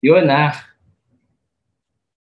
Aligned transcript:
Yun 0.00 0.26
ah. 0.32 0.56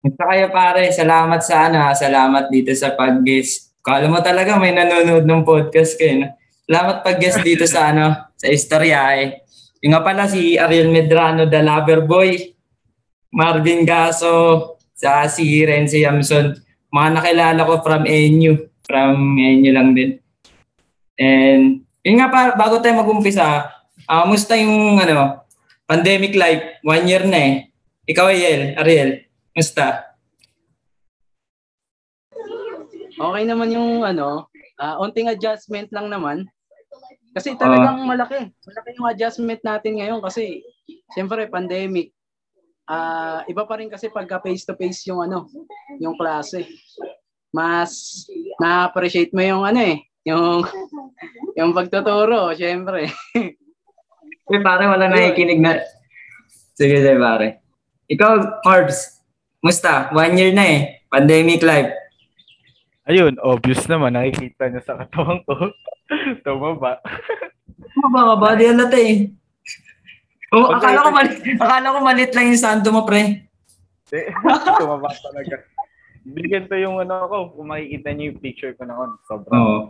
Ito 0.03 0.19
kayo 0.19 0.47
pare, 0.51 0.91
salamat 0.91 1.39
sa 1.43 1.71
ano, 1.71 1.79
ah. 1.79 1.95
salamat 1.95 2.51
dito 2.51 2.75
sa 2.75 2.95
pag-guest. 2.95 3.75
Kala 3.79 4.11
mo 4.11 4.19
talaga 4.19 4.59
may 4.59 4.75
nanonood 4.75 5.23
ng 5.23 5.43
podcast 5.47 5.95
kayo. 5.95 6.27
No? 6.27 6.27
Salamat 6.67 7.01
pag-guest 7.01 7.39
dito 7.39 7.63
sa 7.63 7.95
ano, 7.95 8.31
sa 8.35 8.47
istorya 8.51 9.15
eh. 9.15 9.47
Yung 9.79 9.95
nga 9.95 10.03
pala 10.03 10.27
si 10.27 10.59
Ariel 10.59 10.91
Medrano, 10.91 11.47
The 11.47 11.63
Lover 11.63 12.03
Boy, 12.03 12.51
Marvin 13.31 13.87
Gaso, 13.87 14.75
sa 14.91 15.23
si 15.31 15.63
Renzi 15.63 16.03
Yamson. 16.03 16.59
Mga 16.91 17.09
nakilala 17.15 17.61
ko 17.63 17.79
from 17.79 18.03
NU, 18.03 18.67
from 18.83 19.39
NU 19.39 19.71
lang 19.71 19.95
din. 19.95 20.19
And 21.15 21.87
yun 22.03 22.19
nga 22.19 22.27
pa, 22.27 22.59
bago 22.59 22.83
tayo 22.83 22.99
mag-umpisa, 22.99 23.71
uh, 24.03 24.23
musta 24.27 24.59
yung 24.59 24.99
ano, 24.99 25.47
pandemic 25.87 26.35
life? 26.35 26.83
One 26.83 27.07
year 27.07 27.23
na 27.23 27.39
eh. 27.39 27.55
Ikaw, 28.09 28.25
Ariel, 28.25 28.73
Ariel, 28.81 29.11
musta? 29.53 30.17
Okay 33.13 33.43
naman 33.45 33.69
yung 33.69 34.01
ano, 34.01 34.49
uh, 34.81 34.95
onting 34.97 35.29
adjustment 35.29 35.93
lang 35.93 36.09
naman. 36.09 36.49
Kasi 37.37 37.53
talagang 37.53 38.01
uh, 38.01 38.09
malaki. 38.09 38.49
Malaki 38.49 38.89
yung 38.97 39.09
adjustment 39.13 39.61
natin 39.61 40.01
ngayon 40.01 40.25
kasi 40.25 40.65
siyempre 41.13 41.45
pandemic. 41.53 42.09
Uh, 42.89 43.45
iba 43.45 43.69
pa 43.69 43.77
rin 43.77 43.93
kasi 43.93 44.09
pagka 44.09 44.41
face 44.41 44.65
to 44.65 44.73
face 44.73 45.05
yung 45.05 45.21
ano, 45.21 45.45
yung 46.01 46.17
klase. 46.17 46.65
Mas 47.53 48.25
na-appreciate 48.57 49.29
mo 49.37 49.45
yung 49.45 49.61
ano 49.61 49.85
eh, 49.85 50.01
yung 50.25 50.65
yung 51.61 51.77
pagtuturo, 51.77 52.57
syempre. 52.57 53.05
Uy, 54.49 54.59
pare, 54.65 54.89
wala 54.89 55.05
nakikinig 55.13 55.61
na. 55.61 55.77
Sige, 56.73 57.05
sige, 57.05 57.21
pare. 57.21 57.68
Ikaw, 58.09 58.65
Corbs, 58.65 59.21
musta? 59.61 60.09
One 60.09 60.33
year 60.33 60.51
na 60.51 60.65
eh. 60.65 60.79
Pandemic 61.13 61.61
life. 61.61 61.93
Ayun, 63.05 63.37
obvious 63.41 63.85
naman. 63.85 64.17
Nakikita 64.17 64.69
niyo 64.69 64.81
sa 64.81 64.97
katawan 64.97 65.45
ko. 65.45 65.53
Tumaba. 66.45 67.01
Tumaba 67.93 68.21
ka 68.33 68.35
ba? 68.41 68.49
Di 68.57 68.65
eh. 68.69 69.29
Oh, 70.49 70.73
okay, 70.73 70.81
akala 70.81 71.05
ko 71.05 71.11
malit, 71.13 71.37
akala 71.61 71.93
ko 71.93 71.99
malit 72.01 72.31
lang 72.33 72.49
yung 72.49 72.57
sando 72.57 72.89
mo, 72.89 73.05
pre. 73.05 73.45
Tumaba 74.81 75.13
talaga. 75.13 75.61
Bigyan 76.25 76.65
to 76.65 76.77
yung 76.81 76.97
ano 76.97 77.29
ko, 77.29 77.37
kung 77.53 77.69
makikita 77.69 78.09
niyo 78.13 78.33
yung 78.33 78.41
picture 78.41 78.73
ko 78.73 78.89
noon. 78.89 79.13
Sobrang 79.29 79.53
oh. 79.53 79.81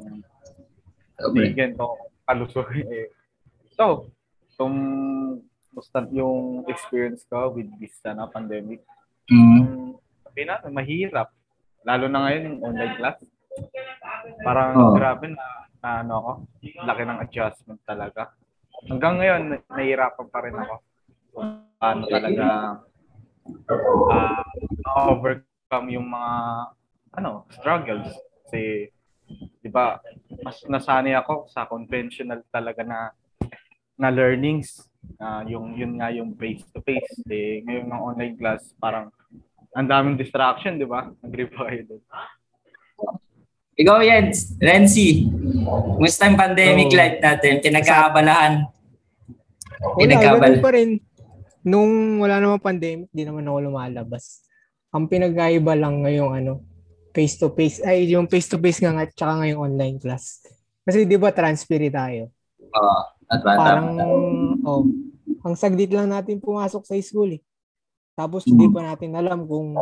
Okay. 1.20 1.52
Bigyan 1.52 1.80
ko 1.80 1.96
kalusog. 2.30 2.70
Eh. 2.76 3.10
So, 3.74 4.14
itong 4.54 4.78
musta 5.74 6.06
yung 6.10 6.66
experience 6.66 7.26
ko 7.30 7.54
with 7.54 7.70
this 7.78 7.94
sana 8.02 8.26
pandemic. 8.30 8.82
Mm. 9.30 9.96
Sabi 10.26 10.42
na, 10.46 10.62
mahirap. 10.70 11.30
Lalo 11.86 12.06
na 12.10 12.28
ngayon 12.28 12.44
yung 12.50 12.60
online 12.66 12.96
class. 12.98 13.18
Parang 14.44 14.74
oh. 14.76 14.94
grabe 14.98 15.32
na, 15.32 15.46
na 15.80 15.90
ano 16.04 16.14
ako, 16.20 16.32
laki 16.86 17.04
ng 17.06 17.20
adjustment 17.24 17.82
talaga. 17.86 18.34
Hanggang 18.88 19.16
ngayon, 19.20 19.42
nahihirapan 19.68 20.28
pa 20.32 20.40
rin 20.44 20.56
ako. 20.56 20.76
Paano 21.80 22.04
talaga 22.08 22.46
uh, 23.70 24.44
overcome 25.10 25.88
yung 25.94 26.08
mga 26.08 26.34
ano, 27.16 27.48
struggles. 27.54 28.10
Kasi 28.46 28.92
'di 29.62 29.70
ba? 29.70 30.02
Mas 30.42 30.62
nasanay 30.66 31.14
ako 31.18 31.46
sa 31.50 31.70
conventional 31.70 32.42
talaga 32.50 32.82
na 32.82 33.14
na 34.00 34.10
learnings. 34.10 34.89
Uh, 35.20 35.42
yung 35.48 35.76
yun 35.76 36.00
nga 36.00 36.12
yung 36.12 36.36
face 36.36 36.64
to 36.72 36.80
face. 36.84 37.24
Eh, 37.28 37.64
ngayon 37.68 37.88
ng 37.88 38.02
online 38.04 38.36
class 38.40 38.72
parang 38.80 39.12
ang 39.76 39.88
daming 39.88 40.18
distraction, 40.18 40.80
'di 40.80 40.88
ba? 40.88 41.12
Agree 41.22 41.48
ba 41.48 41.70
kayo 41.70 41.82
doon? 41.86 42.04
Ikaw, 43.80 43.96
Jens, 44.04 44.60
Renzi, 44.60 45.24
kumusta 45.96 46.28
yung 46.28 46.36
pandemic 46.36 46.92
oh. 46.92 47.00
life 47.00 47.18
natin? 47.24 47.64
Pinagkaabalahan. 47.64 48.68
Pinagkaabal. 49.96 50.60
Wala, 50.60 50.64
pa 50.64 50.70
rin. 50.76 51.00
Nung 51.64 52.20
wala 52.20 52.44
namang 52.44 52.60
pandemic, 52.60 53.08
di 53.16 53.24
naman 53.24 53.48
ako 53.48 53.72
lumalabas. 53.72 54.44
Ang 54.92 55.08
pinagkaiba 55.08 55.80
lang 55.80 56.04
ngayong 56.04 56.44
ano, 56.44 56.60
face 57.16 57.40
to 57.40 57.56
face 57.56 57.80
ay 57.80 58.12
yung 58.12 58.28
face 58.28 58.52
to 58.52 58.60
face 58.60 58.84
nga 58.84 58.92
at 58.92 59.16
saka 59.16 59.44
ngayong 59.44 59.72
online 59.72 59.96
class. 59.96 60.44
Kasi 60.84 61.08
'di 61.08 61.16
ba 61.16 61.32
transfer 61.32 61.80
tayo? 61.88 62.34
Oo. 63.30 63.38
Uh, 63.38 63.58
Parang 63.58 63.88
oh, 64.66 64.84
ang 65.46 65.56
saglit 65.56 65.94
lang 65.94 66.10
natin 66.10 66.42
pumasok 66.42 66.84
sa 66.86 66.98
school 67.00 67.38
eh. 67.38 67.42
Tapos 68.18 68.44
hindi 68.50 68.68
hmm. 68.68 68.76
pa 68.76 68.82
natin 68.84 69.12
alam 69.16 69.46
kung 69.46 69.78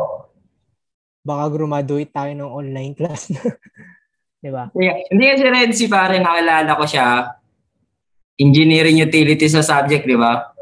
baka 1.26 1.44
graduate 1.50 2.12
tayo 2.12 2.32
ng 2.36 2.52
online 2.52 2.94
class 2.94 3.32
na. 3.32 3.42
'Di 4.44 4.50
ba? 4.54 4.70
Yeah. 4.78 5.02
Hindi 5.10 5.24
kasi 5.34 5.44
rin 5.48 5.72
si 5.74 5.86
pare 5.90 6.22
nakilala 6.22 6.72
ko 6.78 6.84
siya. 6.86 7.34
Engineering 8.38 9.02
utility 9.02 9.50
sa 9.50 9.66
subject, 9.66 10.06
di 10.06 10.14
ba? 10.14 10.54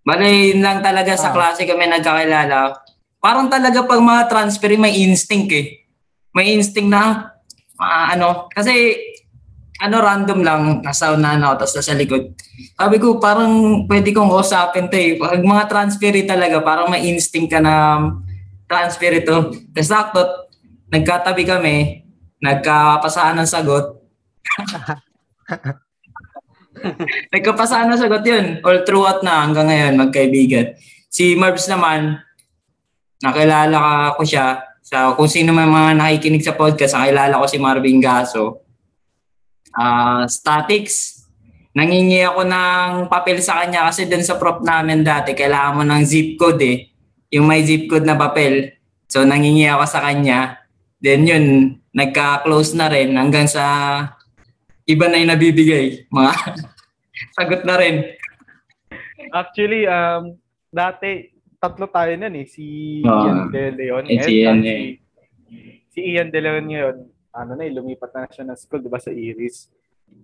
Bale, 0.00 0.56
lang 0.56 0.80
talaga 0.80 1.12
sa 1.12 1.28
ah. 1.28 1.34
klase 1.36 1.68
kami 1.68 1.84
nagkakilala 1.92 2.80
parang 3.20 3.52
talaga 3.52 3.84
pag 3.84 4.00
mga 4.00 4.26
transfer, 4.32 4.72
may 4.80 5.04
instinct 5.04 5.52
eh. 5.52 5.84
May 6.32 6.56
instinct 6.56 6.88
na, 6.88 7.36
uh, 7.76 8.06
ano, 8.16 8.48
kasi 8.48 8.96
ano 9.80 9.96
random 10.04 10.40
lang, 10.44 10.62
nasa 10.84 11.16
unahan 11.16 11.40
ako, 11.40 11.64
tapos 11.64 11.74
nasa 11.80 11.96
likod. 11.96 12.36
Sabi 12.76 13.00
ko, 13.00 13.16
parang 13.16 13.84
pwede 13.88 14.12
kong 14.12 14.28
usapin 14.28 14.92
to 14.92 14.96
eh. 15.00 15.16
Pag 15.16 15.40
mga 15.40 15.64
transfer 15.72 16.12
talaga, 16.28 16.60
parang 16.60 16.92
may 16.92 17.08
instinct 17.08 17.48
ka 17.48 17.64
na 17.64 17.96
transfer 18.68 19.24
ito. 19.24 19.56
Tapos 19.72 19.88
sakto, 19.88 20.20
nagkatabi 20.92 21.48
kami, 21.48 21.76
nagkapasaan 22.44 23.40
ng 23.40 23.48
sagot. 23.48 24.04
nagkapasaan 27.32 27.88
ng 27.88 28.00
sagot 28.04 28.22
yun. 28.28 28.46
All 28.60 28.84
throughout 28.84 29.24
na 29.24 29.48
hanggang 29.48 29.72
ngayon, 29.72 29.96
magkaibigan. 29.96 30.76
Si 31.08 31.40
Marbs 31.40 31.72
naman, 31.72 32.20
nakilala 33.24 34.12
ko 34.12 34.28
siya. 34.28 34.60
So, 34.84 35.16
kung 35.16 35.32
sino 35.32 35.56
may 35.56 35.64
mga 35.64 35.96
nakikinig 35.96 36.44
sa 36.44 36.52
podcast, 36.52 37.00
nakilala 37.00 37.40
ko 37.40 37.48
si 37.48 37.56
Marvin 37.56 37.96
Gaso. 37.96 38.68
Uh, 39.70 40.26
statics, 40.26 41.26
nangingi 41.74 42.26
ako 42.26 42.42
ng 42.42 43.06
papel 43.06 43.38
sa 43.38 43.62
kanya 43.62 43.86
kasi 43.86 44.10
dun 44.10 44.26
sa 44.26 44.36
prop 44.36 44.66
namin 44.66 45.06
dati, 45.06 45.32
kailangan 45.32 45.76
mo 45.78 45.82
ng 45.86 46.02
zip 46.02 46.34
code 46.34 46.62
eh. 46.62 46.78
Yung 47.30 47.46
may 47.46 47.62
zip 47.62 47.86
code 47.86 48.06
na 48.06 48.18
papel. 48.18 48.74
So, 49.06 49.22
nangingi 49.22 49.66
ako 49.70 49.84
sa 49.86 50.02
kanya. 50.02 50.62
Then 50.98 51.26
yun, 51.26 51.44
nagka-close 51.90 52.74
na 52.78 52.90
rin 52.90 53.14
hanggang 53.14 53.46
sa 53.46 53.64
iba 54.86 55.06
na 55.06 55.18
yung 55.22 55.32
nabibigay. 55.34 56.06
Mga 56.10 56.32
sagot 57.38 57.62
na 57.62 57.74
rin. 57.78 57.96
Actually, 59.30 59.86
um, 59.86 60.34
dati, 60.70 61.30
tatlo 61.60 61.86
tayo 61.90 62.12
nun 62.16 62.34
eh. 62.34 62.46
Si 62.48 62.98
uh, 63.04 63.10
Ian 63.26 63.40
De 63.52 63.62
Leon. 63.74 64.04
Eh, 64.08 64.18
si 64.22 64.32
Ian 64.42 64.60
eh. 64.64 64.82
Si, 65.90 66.00
Ian 66.14 66.28
De 66.32 66.40
Leon 66.40 66.66
ngayon, 66.66 66.96
ano 67.30 67.52
na 67.54 67.62
eh, 67.66 67.72
lumipat 67.72 68.10
na 68.14 68.30
siya 68.30 68.44
ng 68.46 68.58
school, 68.58 68.82
di 68.82 68.90
ba, 68.90 68.98
sa 68.98 69.14
Iris. 69.14 69.70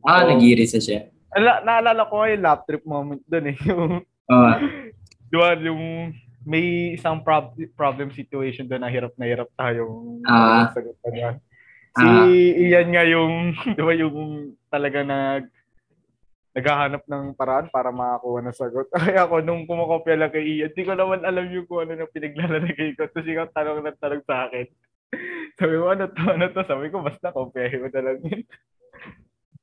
Ah, 0.02 0.26
so, 0.26 0.34
nag-Iris 0.34 0.72
na 0.74 0.82
siya. 0.82 1.00
Ala, 1.34 1.62
naalala 1.62 2.02
ko 2.10 2.26
yung 2.26 2.42
lap 2.42 2.66
trip 2.66 2.84
moment 2.86 3.22
doon 3.26 3.54
eh. 3.54 3.56
Yung, 3.68 4.02
uh, 4.30 4.54
di 5.30 5.36
ba, 5.36 5.54
yung 5.58 6.14
may 6.46 6.94
isang 6.94 7.18
prob- 7.26 7.58
problem 7.74 8.14
situation 8.14 8.70
doon 8.70 8.86
na 8.86 8.90
hirap 8.90 9.10
na 9.18 9.26
hirap 9.26 9.50
tayong 9.58 10.22
uh, 10.22 10.70
sagot 10.70 10.94
pa 11.02 11.10
Si 11.96 12.06
uh, 12.06 12.62
Ian 12.70 12.94
nga 12.94 13.02
yung, 13.02 13.50
di 13.76 13.82
ba, 13.82 13.92
yung 13.98 14.54
talaga 14.70 15.02
nag 15.02 15.50
naghahanap 16.56 17.04
ng 17.04 17.36
paraan 17.36 17.68
para 17.68 17.92
makakuha 17.92 18.40
ng 18.40 18.56
sagot. 18.56 18.88
Kaya 18.88 19.28
ako, 19.28 19.44
nung 19.44 19.68
kumakopya 19.68 20.16
lang 20.16 20.32
kay 20.32 20.40
Ian, 20.56 20.72
di 20.72 20.88
ko 20.88 20.96
naman 20.96 21.20
alam 21.20 21.52
yung 21.52 21.68
kung 21.68 21.84
ano 21.84 22.00
na 22.00 22.08
pinaglalagay 22.08 22.96
ko. 22.96 23.04
Tapos 23.10 23.28
ikaw 23.28 23.44
tanong 23.52 23.84
na 23.84 23.92
tanong 23.92 24.24
sa 24.24 24.48
akin. 24.48 24.64
Sabi 25.56 25.74
ko, 25.80 25.84
ano 25.88 26.04
to, 26.10 26.22
ano 26.26 26.44
to? 26.52 26.60
Sabi 26.64 26.86
ko, 26.92 26.96
basta 27.00 27.32
kopyahin 27.32 27.80
mo 27.80 27.88
na 27.88 28.00
lang 28.04 28.18
yun. 28.20 28.42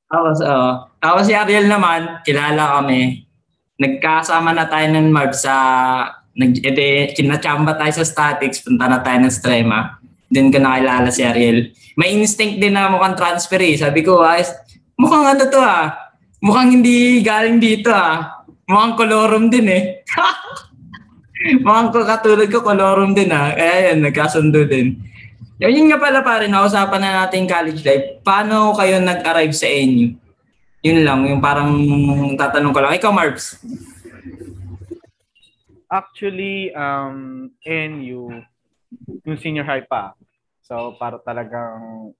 Tapos, 0.09 0.38
uh, 0.45 0.73
tapos 1.01 1.23
si 1.25 1.33
Ariel 1.33 1.69
naman, 1.69 2.21
kilala 2.25 2.81
kami. 2.81 3.25
Nagkasama 3.77 4.53
na 4.53 4.69
tayo 4.69 4.88
ng 4.94 5.09
Marv 5.09 5.33
sa, 5.33 5.55
nag, 6.33 6.53
ete, 6.61 7.13
kinachamba 7.17 7.77
tayo 7.77 7.94
sa 7.94 8.05
statics, 8.05 8.61
punta 8.61 8.89
na 8.89 9.01
tayo 9.01 9.21
ng 9.21 9.33
Strema. 9.33 10.01
Doon 10.33 10.50
ko 10.50 10.57
nakilala 10.57 11.09
si 11.13 11.21
Ariel. 11.21 11.73
May 11.94 12.13
instinct 12.17 12.57
din 12.57 12.73
na 12.73 12.89
mukhang 12.89 13.17
transfer 13.17 13.61
eh. 13.61 13.77
Sabi 13.77 14.01
ko, 14.01 14.21
ay, 14.21 14.41
mukhang 14.97 15.25
ano 15.29 15.45
to 15.45 15.61
ah 15.61 16.03
Mukhang 16.44 16.75
hindi 16.75 17.23
galing 17.23 17.63
dito 17.63 17.88
ah. 17.88 18.44
Mukhang 18.67 19.00
kolorum 19.00 19.47
din 19.47 19.63
eh. 19.71 20.03
Mukhang 21.63 21.95
katulad 21.95 22.51
ko 22.51 22.59
kolorum 22.59 23.15
din 23.15 23.31
ah. 23.31 23.55
Kaya 23.55 23.95
yan, 23.95 24.03
nagkasundo 24.03 24.67
din. 24.67 25.00
Yun, 25.61 25.73
yun 25.77 25.88
nga 25.94 26.01
pala 26.01 26.25
pare, 26.25 26.50
nausapan 26.50 27.01
na 27.01 27.11
natin 27.23 27.45
college 27.45 27.85
life. 27.85 28.25
Paano 28.25 28.73
kayo 28.73 28.97
nag-arrive 28.97 29.53
sa 29.53 29.69
NU? 29.69 30.17
Yun 30.81 31.00
lang, 31.05 31.29
yung 31.29 31.39
parang 31.39 31.69
tatanong 32.33 32.73
ko 32.73 32.79
lang. 32.81 32.97
Ikaw, 32.97 33.11
Marbs. 33.13 33.61
Actually, 35.94 36.73
um, 36.73 37.53
NU, 37.69 38.41
yung 39.23 39.38
senior 39.38 39.63
high 39.63 39.85
pa. 39.85 40.17
So, 40.65 40.97
para 40.97 41.21
talagang 41.21 42.11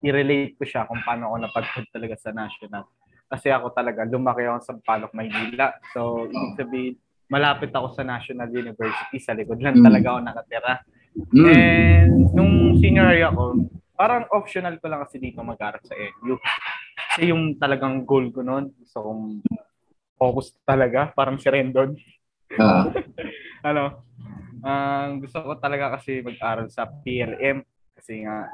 i-relate 0.00 0.56
ko 0.56 0.64
siya 0.64 0.88
kung 0.88 1.04
paano 1.04 1.32
ako 1.32 1.36
napagpad 1.44 1.84
talaga 1.92 2.16
sa 2.16 2.32
national. 2.32 2.88
Kasi 3.28 3.52
ako 3.52 3.76
talaga, 3.76 4.08
lumaki 4.08 4.48
ako 4.48 4.60
sa 4.64 4.74
Palok, 4.80 5.12
Maynila. 5.12 5.72
So, 5.92 6.28
ibig 6.28 6.56
sabihin, 6.56 6.94
malapit 7.28 7.72
ako 7.72 7.92
sa 7.92 8.04
National 8.04 8.48
University. 8.52 9.16
Sa 9.20 9.36
likod 9.36 9.60
lang 9.60 9.80
mm. 9.80 9.84
talaga 9.84 10.06
ako 10.16 10.20
nakatira. 10.24 10.72
Mm. 11.14 11.46
And 11.46 12.14
nung 12.34 12.74
senior 12.82 13.06
high 13.06 13.26
ako, 13.30 13.70
parang 13.94 14.26
optional 14.34 14.74
ko 14.82 14.90
lang 14.90 15.06
kasi 15.06 15.22
dito 15.22 15.40
mag-aral 15.46 15.82
sa 15.86 15.94
NU. 15.94 16.34
Kasi 17.14 17.30
yung 17.30 17.54
talagang 17.58 18.02
goal 18.02 18.34
ko 18.34 18.42
noon, 18.42 18.74
gusto 18.74 18.98
kong 18.98 19.22
focus 20.18 20.54
talaga, 20.66 21.14
parang 21.14 21.38
si 21.38 21.46
Rendon. 21.46 21.94
Uh. 22.58 22.90
ano, 23.68 24.02
uh, 24.66 25.06
gusto 25.22 25.38
ko 25.42 25.52
talaga 25.62 25.94
kasi 25.98 26.22
mag-aral 26.22 26.66
sa 26.70 26.86
PLM. 26.90 27.62
Kasi 27.94 28.26
nga, 28.26 28.50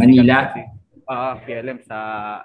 Manila? 0.00 0.48
Kasi, 0.48 0.60
uh, 1.04 1.34
PLM 1.44 1.78
sa, 1.84 1.96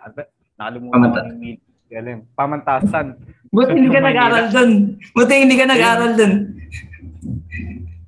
ano 0.03 0.27
nakalimutan 0.59 1.25
ko 1.31 1.43
yung 1.43 1.61
PLM. 1.87 2.19
Pamantasan. 2.35 3.07
Buti 3.53 3.71
hindi 3.77 3.89
ka 3.93 4.01
nag-aral 4.01 4.45
doon. 4.49 4.71
Buti 5.13 5.33
hindi 5.37 5.55
ka 5.55 5.65
nag-aral 5.69 6.11
doon. 6.17 6.33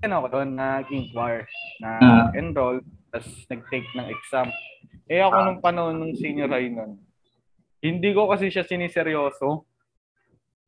Ano 0.05 0.21
ako 0.21 0.27
doon, 0.37 0.49
nag-inquire, 0.53 1.49
na 1.81 1.89
uh. 1.97 2.27
enroll, 2.37 2.79
tapos 3.09 3.29
nag-take 3.49 3.89
ng 3.97 4.07
exam. 4.13 4.47
Eh 5.09 5.21
ako 5.21 5.37
uh. 5.37 5.45
nung 5.49 5.59
panahon 5.61 5.97
nung 5.97 6.13
senior 6.13 6.49
high 6.53 6.69
nun, 6.69 7.01
hindi 7.81 8.13
ko 8.13 8.29
kasi 8.29 8.53
siya 8.53 8.65
siniseryoso. 8.65 9.65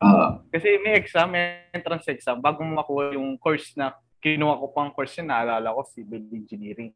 Uh. 0.01 0.41
Kasi 0.49 0.81
may 0.81 0.97
exam, 0.97 1.33
may 1.33 1.69
entrance 1.69 2.09
exam, 2.09 2.41
bago 2.41 2.65
mo 2.65 2.81
makuha 2.81 3.13
yung 3.13 3.37
course 3.37 3.77
na 3.77 3.93
kinuha 4.17 4.57
ko 4.57 4.65
pang 4.73 4.89
course 4.89 5.21
na 5.21 5.45
naalala 5.45 5.77
ko, 5.77 5.85
civil 5.85 6.25
engineering 6.33 6.89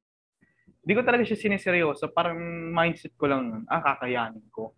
hindi 0.81 0.93
ko 0.97 1.01
talaga 1.05 1.23
siya 1.25 1.38
siniseryoso. 1.38 2.09
Parang 2.09 2.38
mindset 2.73 3.13
ko 3.13 3.29
lang 3.29 3.41
nun, 3.45 3.63
ah, 3.69 3.81
kakayanin 3.85 4.45
ko. 4.49 4.73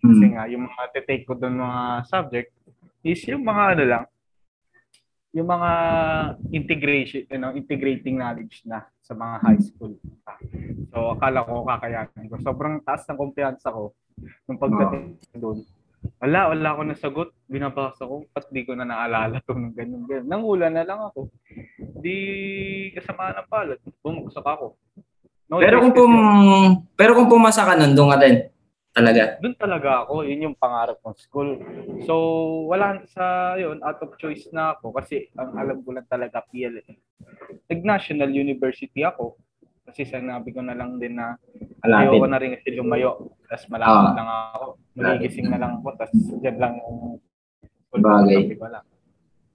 Kasi 0.00 0.24
hmm. 0.24 0.32
nga, 0.32 0.44
yung 0.48 0.64
mga 0.64 0.82
te-take 0.96 1.28
ko 1.28 1.36
doon 1.36 1.60
mga 1.60 2.08
subject 2.08 2.50
is 3.04 3.20
yung 3.28 3.44
mga 3.44 3.76
ano 3.76 3.84
lang, 3.84 4.04
yung 5.36 5.52
mga 5.52 5.70
integration, 6.48 7.28
you 7.28 7.36
know, 7.36 7.52
integrating 7.52 8.16
knowledge 8.16 8.64
na 8.64 8.88
sa 9.04 9.12
mga 9.12 9.36
high 9.44 9.60
school. 9.60 9.92
So, 10.88 11.12
akala 11.12 11.44
ko 11.44 11.68
kakayanin 11.68 12.32
ko. 12.32 12.40
Sobrang 12.40 12.80
taas 12.80 13.04
ng 13.04 13.20
kumpiyansa 13.20 13.68
ko 13.68 13.92
nung 14.48 14.56
pagdating 14.56 15.20
doon. 15.36 15.60
Wala, 16.24 16.56
wala 16.56 16.68
ako 16.72 16.80
nasagot. 16.88 17.28
Binabasa 17.52 18.08
ko. 18.08 18.24
At 18.32 18.48
di 18.48 18.64
ko 18.64 18.72
na 18.72 18.88
naalala 18.88 19.44
to 19.44 19.52
ng 19.52 19.76
ganyan, 19.76 20.08
ganyan. 20.08 20.24
Nangula 20.24 20.72
na 20.72 20.88
lang 20.88 21.04
ako. 21.04 21.28
Di 22.00 22.16
kasama 22.96 23.36
ng 23.36 23.48
palad. 23.52 23.78
Bumagsak 24.00 24.46
ako. 24.46 24.72
No, 25.52 25.62
pero 25.62 25.78
kung 25.78 25.94
pum 25.94 26.12
pero 26.98 27.12
kung 27.14 27.30
pumasa 27.30 27.62
ka 27.62 27.78
nun, 27.78 27.92
doon 27.92 28.10
ka 28.16 28.18
din. 28.24 28.36
Talaga. 28.96 29.36
Doon 29.44 29.56
talaga 29.60 30.08
ako, 30.08 30.24
yun 30.24 30.48
yung 30.48 30.56
pangarap 30.56 30.96
kong 31.04 31.20
school. 31.20 31.60
So, 32.08 32.14
wala 32.64 33.04
sa 33.12 33.52
yun, 33.60 33.84
out 33.84 34.00
of 34.00 34.16
choice 34.16 34.48
na 34.56 34.72
ako 34.72 34.96
kasi 34.96 35.28
ang 35.36 35.52
alam 35.52 35.84
ko 35.84 35.92
lang 35.92 36.08
talaga 36.08 36.40
PLN. 36.48 36.96
Nag-National 37.68 38.32
University 38.32 39.04
ako 39.04 39.36
kasi 39.84 40.08
sinabi 40.08 40.48
ko 40.48 40.64
na 40.64 40.72
lang 40.72 40.96
din 40.96 41.20
na 41.20 41.36
ayoko 41.84 42.24
na 42.24 42.40
rin 42.40 42.56
kasi 42.56 42.72
lumayo. 42.72 43.36
Tapos 43.44 43.68
malapit 43.68 44.08
ah. 44.10 44.16
lang 44.16 44.28
ako. 44.32 44.66
Magigising 44.96 45.48
na 45.52 45.60
lang 45.60 45.72
ako. 45.78 45.88
Tapos 46.00 46.16
dyan 46.40 46.56
lang 46.56 46.74
Bagay. 47.96 48.60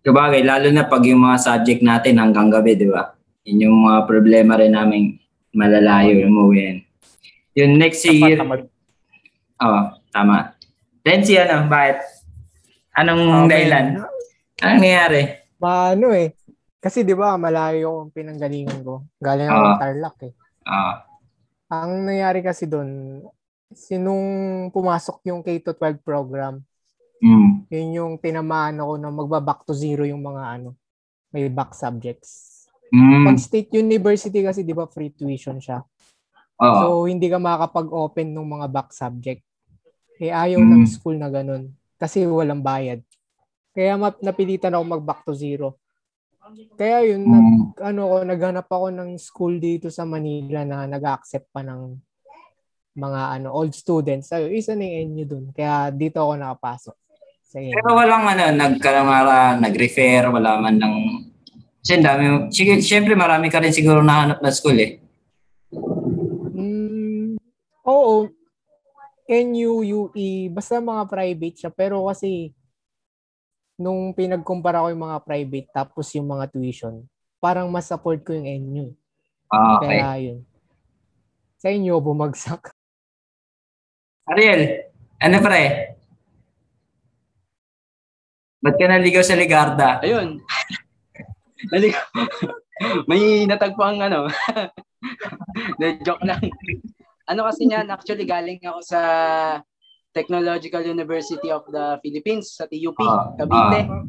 Kabagay, 0.01 0.41
lalo 0.41 0.73
na 0.73 0.89
pag 0.89 1.05
yung 1.05 1.21
mga 1.21 1.37
subject 1.37 1.81
natin 1.85 2.17
hanggang 2.17 2.49
gabi, 2.49 2.73
di 2.73 2.89
ba? 2.89 3.13
Yun 3.45 3.69
yung 3.69 3.77
mga 3.85 3.99
problema 4.09 4.57
rin 4.57 4.73
namin 4.73 5.17
malalayo 5.53 6.25
oh, 6.25 6.29
umuwi. 6.29 6.81
Yung 7.53 7.77
next 7.77 8.01
year, 8.07 8.39
Oo, 9.61 9.81
tama. 10.09 10.57
Then 11.05 11.21
si 11.25 11.37
ano, 11.37 11.69
bakit? 11.69 12.01
Anong 12.97 13.45
okay. 13.45 13.49
dahilan? 13.49 13.85
Anong 14.61 14.79
nangyayari? 14.81 15.21
Paano 15.61 16.13
eh. 16.13 16.33
Kasi 16.81 17.05
di 17.05 17.13
ba 17.13 17.37
malayo 17.37 18.05
ang 18.05 18.09
pinanggalingan 18.09 18.81
ko. 18.81 19.05
Galing 19.21 19.47
ako 19.47 19.61
oh. 19.61 19.77
Tarlac 19.77 20.17
eh. 20.25 20.33
Oo. 20.65 20.93
Ang 21.71 21.91
nangyari 22.09 22.41
kasi 22.43 22.65
doon, 22.65 23.21
sinung 23.71 24.25
pumasok 24.73 25.23
yung 25.31 25.39
K-12 25.45 26.03
program, 26.03 26.59
mm. 27.23 27.71
yun 27.71 27.87
yung 27.95 28.13
tinamaan 28.19 28.81
ako 28.83 28.93
na 28.99 29.09
magba-back 29.13 29.63
to 29.63 29.71
zero 29.71 30.03
yung 30.03 30.19
mga 30.19 30.59
ano, 30.59 30.75
may 31.31 31.47
back 31.47 31.71
subjects. 31.71 32.67
Mm. 32.91 33.23
Pag 33.23 33.39
state 33.39 33.71
university 33.79 34.43
kasi, 34.43 34.67
di 34.67 34.75
ba, 34.75 34.83
free 34.83 35.15
tuition 35.15 35.63
siya. 35.63 35.79
Uh-huh. 36.59 36.75
So, 36.83 36.85
hindi 37.07 37.31
ka 37.31 37.39
makakapag-open 37.39 38.35
ng 38.35 38.47
mga 38.59 38.67
back 38.67 38.89
subject. 38.91 39.41
Eh, 40.21 40.29
ayaw 40.29 40.61
mm. 40.61 40.69
ng 40.69 40.83
school 40.85 41.17
na 41.17 41.33
ganun. 41.33 41.73
Kasi 41.97 42.21
walang 42.29 42.61
bayad. 42.61 43.01
Kaya 43.73 43.97
map, 43.97 44.21
napilitan 44.21 44.77
ako 44.77 44.83
mag-back 44.85 45.25
to 45.25 45.33
zero. 45.33 45.81
Kaya 46.77 47.01
yun, 47.09 47.25
mm. 47.25 47.31
nag, 47.33 47.47
ano 47.81 48.01
ko, 48.05 48.15
naghanap 48.21 48.67
ako 48.69 48.87
ng 48.93 49.09
school 49.17 49.57
dito 49.57 49.89
sa 49.89 50.05
Manila 50.05 50.61
na 50.61 50.85
nag-accept 50.85 51.49
pa 51.49 51.65
ng 51.65 51.97
mga 52.93 53.21
ano 53.41 53.49
old 53.49 53.73
students. 53.73 54.29
Ay, 54.29 54.61
isa 54.61 54.77
na 54.77 54.85
yung 54.85 55.17
NU 55.17 55.25
dun. 55.25 55.45
Kaya 55.49 55.89
dito 55.89 56.21
ako 56.21 56.37
nakapasok. 56.37 56.95
Sa 57.49 57.57
Pero 57.57 57.89
walang 57.97 58.29
ano, 58.29 58.43
nagkalamara, 58.53 59.57
nag-refer, 59.57 60.29
wala 60.29 60.61
man 60.61 60.77
lang 60.77 60.95
kasi 61.81 61.97
dami, 61.97 62.53
sige, 62.53 62.77
syempre 62.77 63.17
marami 63.17 63.49
ka 63.49 63.57
rin 63.57 63.73
siguro 63.73 64.05
nahanap 64.05 64.37
na 64.37 64.53
school 64.53 64.77
eh. 64.77 65.01
Mm, 66.53 67.41
oo. 67.89 68.29
NUUE, 69.29 70.49
basta 70.53 70.81
mga 70.81 71.03
private 71.09 71.55
siya. 71.65 71.71
Pero 71.73 72.05
kasi, 72.07 72.53
nung 73.81 74.13
pinagkumpara 74.13 74.85
ko 74.85 74.87
yung 74.93 75.05
mga 75.09 75.19
private 75.25 75.67
tapos 75.73 76.13
yung 76.13 76.29
mga 76.29 76.53
tuition, 76.53 77.01
parang 77.41 77.65
mas 77.73 77.89
support 77.89 78.21
ko 78.21 78.37
yung 78.37 78.45
NU. 78.45 78.85
Ah, 79.49 79.81
okay. 79.81 79.87
Kaya 79.97 80.09
yun. 80.21 80.39
Sa 81.61 81.67
inyo, 81.69 81.97
bumagsak. 82.01 82.73
Ariel, 84.29 84.89
ano 85.21 85.37
pre? 85.41 85.63
Ba't 88.61 88.77
ka 88.77 88.85
naligaw 88.85 89.25
sa 89.25 89.37
Ligarda? 89.37 90.01
Ayun. 90.05 90.41
naligaw. 91.73 92.05
May 93.09 93.45
natagpuan 93.45 94.01
ano. 94.01 94.29
De, 95.81 95.97
joke 96.05 96.21
lang. 96.25 96.41
Ano 97.29 97.45
kasi 97.45 97.69
niyan, 97.69 97.91
actually 97.93 98.25
galing 98.25 98.61
ako 98.63 98.81
sa 98.81 99.01
Technological 100.11 100.83
University 100.83 101.47
of 101.47 101.63
the 101.71 101.95
Philippines 102.03 102.51
sa 102.55 102.67
TUP, 102.67 102.99
uh, 102.99 103.31
Cavite. 103.39 103.87
Uh. 103.87 104.03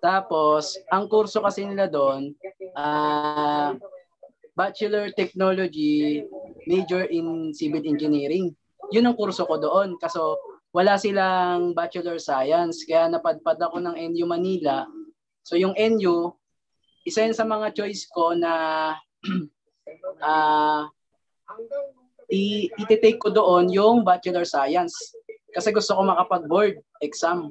Tapos, 0.00 0.80
ang 0.88 1.10
kurso 1.10 1.44
kasi 1.44 1.66
nila 1.66 1.90
doon, 1.90 2.32
uh, 2.78 3.76
Bachelor 4.56 5.12
Technology, 5.12 6.24
Major 6.64 7.04
in 7.08 7.52
Civil 7.52 7.84
Engineering. 7.84 8.52
Yun 8.94 9.06
ang 9.08 9.16
kurso 9.18 9.44
ko 9.44 9.60
doon. 9.60 9.96
Kaso, 10.00 10.38
wala 10.72 10.96
silang 10.96 11.74
Bachelor 11.74 12.16
Science. 12.22 12.86
Kaya 12.86 13.10
napadpad 13.10 13.58
ako 13.60 13.82
ng 13.82 13.96
NU 14.14 14.24
Manila. 14.24 14.86
So, 15.42 15.58
yung 15.58 15.74
NU, 15.74 16.32
isa 17.04 17.26
yun 17.26 17.36
sa 17.36 17.48
mga 17.48 17.74
choice 17.74 18.06
ko 18.08 18.36
na 18.36 18.52
uh, 20.22 20.82
i- 22.30 22.70
iti-take 22.78 23.18
ko 23.18 23.28
doon 23.34 23.68
yung 23.68 24.06
Bachelor 24.06 24.46
Science. 24.46 24.94
Kasi 25.50 25.74
gusto 25.74 25.98
ko 25.98 26.06
makapag-board 26.06 26.78
exam. 27.02 27.50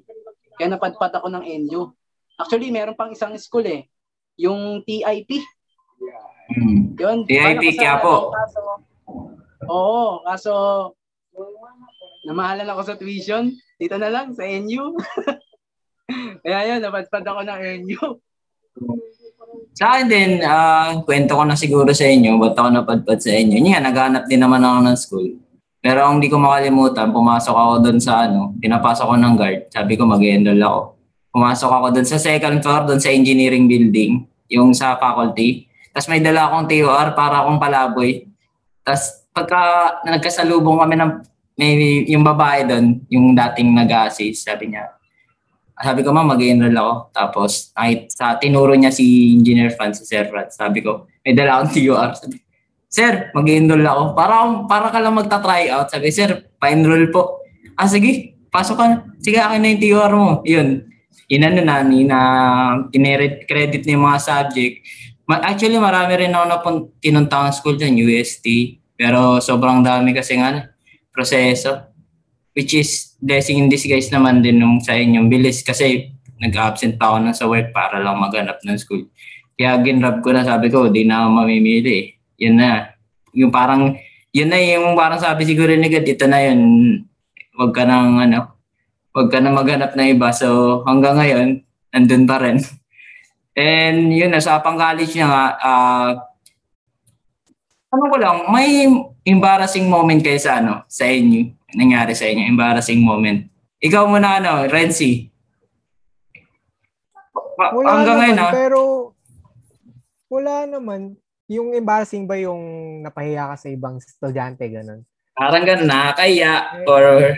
Kaya 0.56 0.76
napadpad 0.76 1.20
ako 1.20 1.28
ng 1.32 1.44
NU. 1.68 1.92
Actually, 2.40 2.72
meron 2.72 2.96
pang 2.96 3.12
isang 3.12 3.36
school 3.36 3.68
eh. 3.68 3.92
Yung 4.40 4.84
TIP. 4.88 5.44
Hmm. 6.50 6.96
Yun. 6.96 7.18
TIP 7.28 7.76
kaya 7.76 8.00
po. 8.00 8.32
Kaso, 8.32 8.60
oo, 9.68 10.24
kaso 10.24 10.54
namahalan 12.24 12.68
ako 12.72 12.82
sa 12.88 12.96
tuition. 12.96 13.52
Dito 13.76 13.96
na 14.00 14.12
lang 14.12 14.32
sa 14.32 14.48
NU. 14.48 14.96
kaya 16.44 16.60
yun, 16.76 16.80
napadpad 16.84 17.24
ako 17.24 17.42
ng 17.44 17.62
NU. 17.84 18.04
Sa 19.78 19.96
akin 19.96 20.08
din, 20.10 20.32
uh, 20.44 21.02
kwento 21.06 21.38
ko 21.38 21.44
na 21.46 21.56
siguro 21.56 21.90
sa 21.96 22.06
inyo, 22.08 22.36
ba't 22.42 22.58
ako 22.58 22.70
napadpad 22.70 23.20
sa 23.22 23.32
inyo. 23.32 23.58
Nga, 23.64 23.80
naghanap 23.86 24.24
din 24.28 24.42
naman 24.42 24.64
ako 24.64 24.78
ng 24.84 24.98
school. 24.98 25.30
Pero 25.80 26.04
ang 26.04 26.20
hindi 26.20 26.28
ko 26.28 26.36
makalimutan, 26.36 27.16
pumasok 27.16 27.56
ako 27.56 27.74
doon 27.88 28.00
sa 28.04 28.28
ano, 28.28 28.52
pinapasok 28.60 29.06
ko 29.08 29.16
ng 29.16 29.36
guard. 29.40 29.60
Sabi 29.72 29.96
ko 29.96 30.04
mag-enroll 30.04 30.60
ako. 30.60 30.82
Pumasok 31.32 31.72
ako 31.72 31.88
doon 31.96 32.08
sa 32.10 32.18
second 32.20 32.58
floor, 32.60 32.82
doon 32.84 33.00
sa 33.00 33.14
engineering 33.16 33.72
building, 33.72 34.28
yung 34.52 34.76
sa 34.76 35.00
faculty. 35.00 35.72
Tapos 35.96 36.12
may 36.12 36.20
dala 36.20 36.52
akong 36.52 36.68
TOR 36.68 37.16
para 37.16 37.48
akong 37.48 37.60
palaboy. 37.64 38.28
Tapos 38.84 39.24
pagka 39.32 39.62
nagkasalubong 40.04 40.84
kami 40.84 40.96
ng 41.00 41.12
may 41.60 42.04
yung 42.08 42.24
babae 42.24 42.68
doon, 42.68 43.04
yung 43.12 43.36
dating 43.36 43.76
nag-assist, 43.76 44.48
sabi 44.48 44.72
niya, 44.72 44.99
Sabi 45.80 46.04
ko, 46.04 46.12
ma, 46.12 46.28
mag-enroll 46.28 46.76
ako. 46.76 46.94
Tapos, 47.16 47.72
kahit 47.72 48.12
sa 48.12 48.36
tinuro 48.36 48.76
niya 48.76 48.92
si 48.92 49.32
Engineer 49.40 49.72
Francis 49.72 50.12
Sir 50.12 50.28
Franz, 50.28 50.60
sabi 50.60 50.84
ko, 50.84 51.08
may 51.24 51.32
dala 51.32 51.64
akong 51.64 51.72
TUR. 51.72 52.10
Sabi, 52.20 52.36
Sir, 52.92 53.32
mag-enroll 53.32 53.88
ako. 53.88 54.04
Para, 54.12 54.36
para 54.68 54.88
ka 54.92 55.00
lang 55.00 55.16
magta-try 55.16 55.72
out. 55.72 55.88
Sabi, 55.88 56.12
Sir, 56.12 56.52
pa-enroll 56.60 57.08
po. 57.16 57.48
Ah, 57.80 57.88
sige, 57.88 58.36
pasok 58.52 58.76
ka. 58.76 58.86
Sige, 59.24 59.40
akin 59.40 59.64
na 59.64 59.72
yung 59.72 59.82
TUR 59.82 60.12
mo. 60.12 60.30
Yun. 60.44 60.84
Inano 61.32 61.64
na, 61.64 61.80
na 61.86 62.20
credit 63.48 63.88
na 63.88 63.92
yung 63.96 64.04
mga 64.04 64.20
subject. 64.20 64.76
Actually, 65.30 65.80
marami 65.80 66.14
rin 66.20 66.36
ako 66.36 66.46
na 66.50 66.58
tinuntang 67.00 67.56
school 67.56 67.80
dyan, 67.80 67.96
UST. 67.96 68.46
Pero 69.00 69.40
sobrang 69.40 69.80
dami 69.80 70.12
kasi 70.12 70.36
nga, 70.36 70.68
proseso 71.16 71.89
which 72.54 72.74
is 72.74 73.16
blessing 73.22 73.62
in 73.62 73.68
disguise 73.70 74.10
naman 74.10 74.42
din 74.42 74.58
nung 74.58 74.82
sa 74.82 74.98
inyong 74.98 75.30
bilis 75.30 75.62
kasi 75.62 76.10
nag-absent 76.40 76.96
pa 76.96 77.14
ako 77.14 77.18
nang 77.20 77.36
sa 77.36 77.46
work 77.46 77.76
para 77.76 78.00
lang 78.00 78.18
maghanap 78.18 78.64
ng 78.64 78.78
school. 78.80 79.06
Kaya 79.60 79.76
ginrab 79.84 80.24
ko 80.24 80.32
na 80.32 80.48
sabi 80.48 80.72
ko, 80.72 80.88
di 80.88 81.04
na 81.04 81.28
ako 81.28 81.44
mamimili. 81.44 82.16
Yun 82.40 82.56
na. 82.64 82.96
Yung 83.36 83.52
parang, 83.52 84.00
yun 84.32 84.48
na 84.48 84.56
yung 84.56 84.96
parang 84.96 85.20
sabi 85.20 85.44
siguro 85.44 85.76
ni 85.76 85.92
God, 85.92 86.08
ito 86.08 86.26
na 86.32 86.40
yun. 86.40 86.62
Huwag 87.60 87.76
ka 87.76 87.84
nang 87.84 88.24
ano, 88.24 88.56
huwag 89.12 89.28
ka 89.28 89.44
na 89.44 89.52
maghanap 89.52 90.00
na 90.00 90.08
iba. 90.08 90.32
So 90.32 90.80
hanggang 90.88 91.20
ngayon, 91.20 91.48
nandun 91.92 92.24
pa 92.24 92.40
rin. 92.40 92.64
And 93.60 94.16
yun 94.16 94.32
na, 94.32 94.40
sa 94.40 94.64
pang 94.64 94.80
college 94.80 95.12
na 95.20 95.28
nga, 95.28 95.46
uh, 95.60 96.12
ano 97.92 98.04
ko 98.08 98.16
lang, 98.16 98.48
may 98.48 98.88
embarrassing 99.28 99.92
moment 99.92 100.24
kayo 100.24 100.40
sa 100.40 100.64
ano, 100.64 100.88
sa 100.88 101.04
inyo 101.04 101.59
nangyari 101.76 102.14
sa 102.18 102.26
inyo? 102.26 102.44
Embarrassing 102.50 103.02
moment. 103.02 103.46
Ikaw 103.80 104.04
muna 104.10 104.42
ano, 104.42 104.68
Renzi. 104.68 105.30
Wala 107.60 107.90
Hanggang 107.92 108.18
naman, 108.18 108.20
ngayon, 108.24 108.40
ha? 108.40 108.50
pero 108.56 108.80
wala 110.32 110.56
naman. 110.68 111.02
Yung 111.50 111.74
embarrassing 111.74 112.30
ba 112.30 112.38
yung 112.38 112.62
napahiya 113.02 113.52
ka 113.52 113.56
sa 113.66 113.68
ibang 113.74 113.98
estudyante, 113.98 114.64
ganun? 114.70 115.02
Parang 115.34 115.66
ganun, 115.66 115.90
nakakaya 115.90 116.84
or 116.86 117.34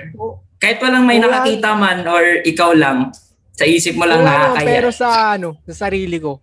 kahit 0.61 0.77
walang 0.77 1.05
may 1.09 1.17
wala, 1.17 1.41
nakakita 1.41 1.69
man 1.73 2.05
or 2.05 2.21
ikaw 2.45 2.73
lang, 2.75 3.09
sa 3.55 3.65
isip 3.65 3.97
mo 3.97 4.05
lang 4.05 4.21
wala 4.21 4.57
nakakaya. 4.57 4.67
pero 4.67 4.89
sa 4.93 5.37
ano, 5.37 5.57
sa 5.69 5.87
sarili 5.87 6.17
ko. 6.21 6.41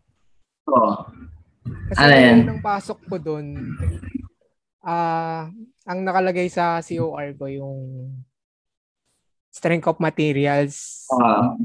Oo. 0.71 0.93
Kasi 1.93 2.03
ano 2.03 2.15
yan? 2.15 2.39
nang 2.47 2.63
pasok 2.63 2.99
ko 3.07 3.17
doon, 3.19 3.47
ah, 4.83 4.91
uh, 4.91 5.43
ang 5.89 6.05
nakalagay 6.05 6.53
sa 6.53 6.85
COR 6.85 7.33
ko 7.33 7.49
yung 7.49 8.13
strength 9.49 9.89
of 9.89 9.97
materials. 9.97 11.09
Uh, 11.09 11.57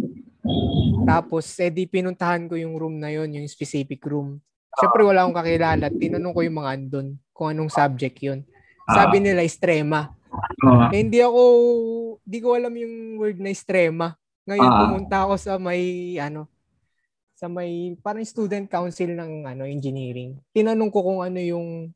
Tapos, 1.03 1.59
edi 1.59 1.83
eh, 1.83 1.91
pinuntahan 1.91 2.47
ko 2.47 2.55
yung 2.55 2.79
room 2.79 2.95
na 3.03 3.11
yon 3.11 3.35
yung 3.35 3.47
specific 3.51 3.99
room. 4.07 4.39
Siyempre, 4.79 5.03
wala 5.03 5.27
akong 5.27 5.37
kakilala. 5.43 5.91
Tinanong 5.91 6.33
ko 6.33 6.39
yung 6.39 6.57
mga 6.63 6.71
andun 6.71 7.07
kung 7.35 7.51
anong 7.51 7.67
subject 7.67 8.17
yun. 8.23 8.47
Sabi 8.87 9.19
nila, 9.19 9.43
estrema. 9.43 10.15
Uh, 10.63 10.87
eh, 10.95 11.03
hindi 11.03 11.19
ako, 11.19 11.41
di 12.23 12.39
ko 12.39 12.55
alam 12.55 12.73
yung 12.73 13.19
word 13.19 13.37
na 13.43 13.51
estrema. 13.51 14.15
Ngayon, 14.47 14.71
uh, 14.71 14.79
pumunta 14.87 15.15
ako 15.27 15.33
sa 15.35 15.59
may, 15.59 16.15
ano, 16.15 16.47
sa 17.35 17.51
may, 17.51 17.99
parang 17.99 18.23
student 18.23 18.65
council 18.71 19.11
ng, 19.11 19.43
ano, 19.43 19.67
engineering. 19.67 20.39
Tinanong 20.55 20.89
ko 20.89 20.99
kung 21.03 21.19
ano 21.19 21.39
yung 21.43 21.91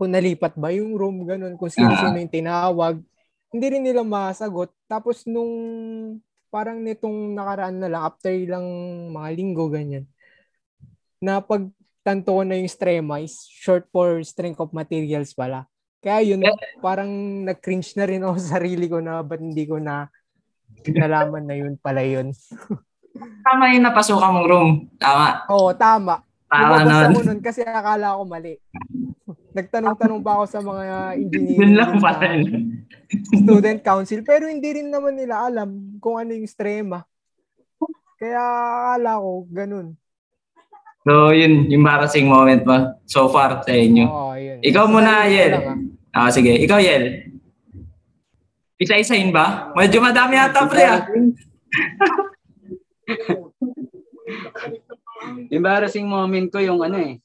kung 0.00 0.16
nalipat 0.16 0.56
ba 0.56 0.72
yung 0.72 0.96
room, 0.96 1.28
ganun, 1.28 1.60
kung 1.60 1.68
sino-sino 1.68 2.16
yung 2.16 2.32
tinawag. 2.32 3.04
Hindi 3.52 3.66
rin 3.68 3.84
nila 3.84 4.00
masagot. 4.00 4.72
Tapos 4.88 5.28
nung 5.28 5.52
parang 6.48 6.80
nitong 6.80 7.36
nakaraan 7.36 7.76
na 7.76 7.92
lang, 7.92 8.02
after 8.08 8.32
lang 8.32 8.64
mga 9.12 9.28
linggo, 9.36 9.68
ganyan, 9.68 10.08
na 11.20 11.44
pagtanto 11.44 12.32
ko 12.32 12.40
na 12.48 12.56
yung 12.56 12.72
strema 12.72 13.20
is 13.20 13.44
short 13.44 13.84
for 13.92 14.24
strength 14.24 14.64
of 14.64 14.72
materials 14.72 15.36
pala. 15.36 15.68
Kaya 16.00 16.32
yun, 16.32 16.48
parang 16.80 17.44
nag-cringe 17.44 17.92
na 18.00 18.08
rin 18.08 18.24
ako 18.24 18.40
sa 18.40 18.56
sarili 18.56 18.88
ko 18.88 19.04
na 19.04 19.20
ba't 19.20 19.36
hindi 19.36 19.68
ko 19.68 19.76
na 19.76 20.08
nalaman 20.88 21.44
na 21.44 21.60
yun 21.60 21.76
pala 21.76 22.00
yun. 22.00 22.32
tama 23.44 23.68
yung 23.76 23.84
napasukan 23.84 24.32
mong 24.32 24.48
room. 24.48 24.68
Tama. 24.96 25.44
Oo, 25.52 25.76
tama. 25.76 26.24
Tama 26.48 26.88
nun. 26.88 27.14
ako 27.14 27.20
nun 27.28 27.40
kasi 27.44 27.60
akala 27.62 28.16
ko 28.16 28.24
mali. 28.24 28.56
Nagtanong-tanong 29.50 30.20
pa 30.22 30.32
ako 30.38 30.44
sa 30.46 30.60
mga 30.62 30.86
engineering 31.18 31.74
lang 31.74 31.98
pala. 31.98 32.26
student 33.10 33.80
council 33.82 34.22
pero 34.22 34.46
hindi 34.46 34.70
rin 34.70 34.86
naman 34.86 35.18
nila 35.18 35.50
alam 35.50 35.98
kung 35.98 36.18
ano 36.18 36.30
yung 36.30 36.46
strema. 36.46 37.02
Kaya 38.20 38.38
akala 38.38 39.18
ko 39.18 39.32
ganun. 39.50 39.86
So, 41.00 41.32
yun, 41.32 41.72
yung 41.72 41.80
embarrassing 41.80 42.28
moment 42.28 42.62
mo 42.68 43.00
so 43.08 43.32
far 43.32 43.64
sa 43.64 43.72
inyo. 43.72 44.04
Oo, 44.04 44.36
yun. 44.36 44.58
Ikaw 44.60 44.84
Isa 44.84 44.92
muna, 44.92 45.24
Yel. 45.32 45.52
Ah. 46.12 46.28
ah, 46.28 46.28
sige. 46.28 46.52
Ikaw, 46.60 46.76
Yel. 46.76 47.32
Isa-isahin 48.76 49.32
ba? 49.32 49.72
Medyo 49.72 50.04
madami 50.04 50.36
ata, 50.36 50.68
pre, 50.68 50.84
ah. 50.84 51.00
embarrassing 55.48 56.04
moment 56.04 56.52
ko 56.52 56.60
yung 56.60 56.84
ano 56.84 57.00
eh 57.00 57.16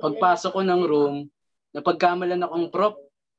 pagpasok 0.00 0.50
ko 0.56 0.60
ng 0.64 0.82
room, 0.88 1.14
napagkamalan 1.76 2.42
akong 2.42 2.68
prop. 2.72 2.96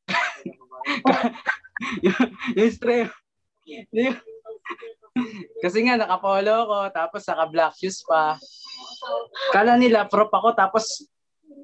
yung, 2.05 2.21
yung 2.55 4.15
kasi 5.61 5.77
nga 5.85 5.99
nakapolo 5.99 6.65
ko 6.65 6.77
tapos 6.89 7.21
saka 7.21 7.45
black 7.51 7.75
shoes 7.77 8.01
pa. 8.07 8.39
Kala 9.51 9.75
nila 9.77 10.07
prop 10.07 10.31
ako 10.31 10.55
tapos 10.55 11.05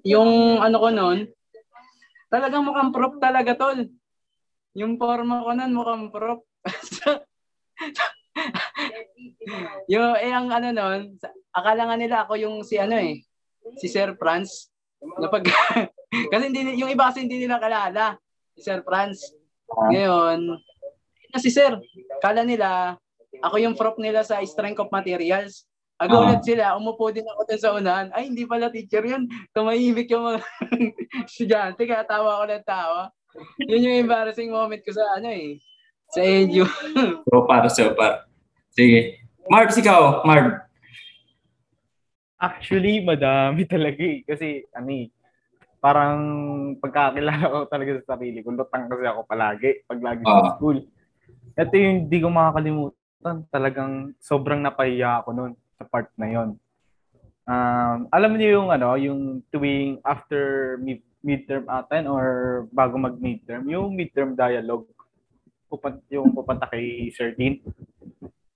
yung 0.04 0.62
ano 0.62 0.78
ko 0.78 0.90
noon 0.92 1.20
talagang 2.28 2.68
mukhang 2.68 2.92
prop 2.92 3.18
talaga 3.24 3.56
tol. 3.56 3.88
Yung 4.78 5.00
forma 5.00 5.42
ko 5.42 5.52
noon 5.56 5.74
mukhang 5.74 6.12
prop. 6.12 6.44
yung 9.92 10.14
eh 10.20 10.32
ang 10.36 10.52
ano 10.52 10.70
noon, 10.76 11.16
akala 11.56 11.88
nga 11.88 11.98
nila 11.98 12.28
ako 12.28 12.38
yung 12.38 12.62
si 12.68 12.78
ano 12.78 13.00
eh, 13.00 13.24
si 13.80 13.88
Sir 13.88 14.14
Franz. 14.20 14.70
Napag 15.02 15.46
kasi 16.32 16.44
hindi 16.50 16.80
yung 16.80 16.92
iba 16.92 17.10
kasi 17.10 17.26
hindi 17.26 17.44
nila 17.44 17.62
kalala 17.62 18.18
si 18.58 18.66
Sir 18.66 18.82
Franz. 18.82 19.22
Ngayon, 19.68 20.58
na 21.30 21.38
si 21.38 21.54
Sir, 21.54 21.78
kala 22.24 22.42
nila 22.42 22.98
ako 23.44 23.56
yung 23.62 23.78
prop 23.78 24.02
nila 24.02 24.26
sa 24.26 24.42
strength 24.42 24.82
of 24.82 24.90
materials. 24.90 25.68
Agulat 25.98 26.42
uh 26.42 26.46
sila, 26.46 26.78
umupo 26.78 27.10
din 27.10 27.26
ako 27.26 27.42
dun 27.50 27.62
sa 27.62 27.74
unahan. 27.74 28.14
Ay, 28.14 28.30
hindi 28.30 28.46
pala 28.46 28.70
teacher 28.70 29.02
yun. 29.02 29.26
Tumahimik 29.50 30.06
yung 30.14 30.30
mga 30.30 30.40
estudyante, 31.30 31.82
kaya 31.90 32.06
tawa 32.06 32.38
ako 32.38 32.44
ng 32.54 32.66
tawa. 32.66 33.02
Yun 33.66 33.86
yung 33.86 33.98
embarrassing 34.06 34.54
moment 34.54 34.82
ko 34.86 34.94
sa 34.94 35.18
ano 35.18 35.30
eh. 35.34 35.58
Sa 36.14 36.22
edu. 36.22 36.70
so 37.26 37.38
far, 37.50 37.66
so 37.70 37.86
far. 37.98 38.30
Sige. 38.74 39.26
Marv, 39.50 39.74
ikaw. 39.74 40.22
Marv. 40.22 40.67
Actually, 42.38 43.02
madami 43.02 43.66
talaga 43.74 44.02
eh. 44.02 44.22
Kasi, 44.22 44.62
ano 44.74 44.90
eh, 44.94 45.10
parang 45.82 46.20
pagkakilala 46.78 47.46
ko 47.50 47.58
talaga 47.70 47.92
sa 48.02 48.18
sarili 48.18 48.42
ko, 48.46 48.54
lutang 48.54 48.90
kasi 48.90 49.06
ako 49.06 49.20
palagi 49.26 49.72
pag 49.86 50.00
lagi 50.02 50.24
uh. 50.26 50.30
sa 50.30 50.42
ah. 50.42 50.54
school. 50.58 50.78
Ito 51.58 51.74
yung 51.74 51.96
hindi 52.06 52.18
ko 52.22 52.28
makakalimutan. 52.30 53.36
Talagang 53.50 54.14
sobrang 54.22 54.62
napahiya 54.62 55.26
ako 55.26 55.30
noon 55.34 55.54
sa 55.78 55.84
part 55.90 56.10
na 56.18 56.30
yon. 56.30 56.50
Um, 57.48 57.98
alam 58.12 58.36
niyo 58.36 58.62
yung 58.62 58.70
ano, 58.70 58.94
yung 59.00 59.42
tuwing 59.50 60.04
after 60.04 60.76
mid 60.84 61.02
midterm 61.26 61.66
atin 61.68 62.06
or 62.06 62.26
bago 62.70 63.00
mag 63.00 63.18
midterm, 63.18 63.66
yung 63.68 63.96
midterm 63.98 64.38
dialogue 64.38 64.86
pupunta 65.68 66.00
yung 66.12 66.32
pupunta 66.32 66.68
kay 66.72 67.12
Sir 67.12 67.36
Dean. 67.36 67.60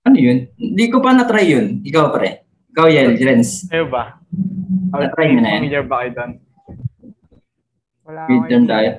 Ano 0.02 0.16
yun? 0.16 0.48
Hindi 0.56 0.84
ko 0.88 0.98
pa 0.98 1.12
na-try 1.14 1.52
yun. 1.52 1.84
Ikaw 1.84 2.04
pa 2.10 2.18
rin. 2.20 2.34
Ikaw, 2.72 2.88
Yel, 2.88 3.20
Jens. 3.20 3.68
Ayaw 3.68 3.84
ba? 3.92 4.16
Na-try 4.96 5.36
mo 5.36 5.44
na 5.44 5.48
yan. 5.52 5.60
Familiar 5.60 5.84
ba 5.84 5.96
kayo 6.00 6.10
doon? 6.16 6.32
Wala 8.08 8.20
Midterm 8.32 8.64
diet. 8.64 8.96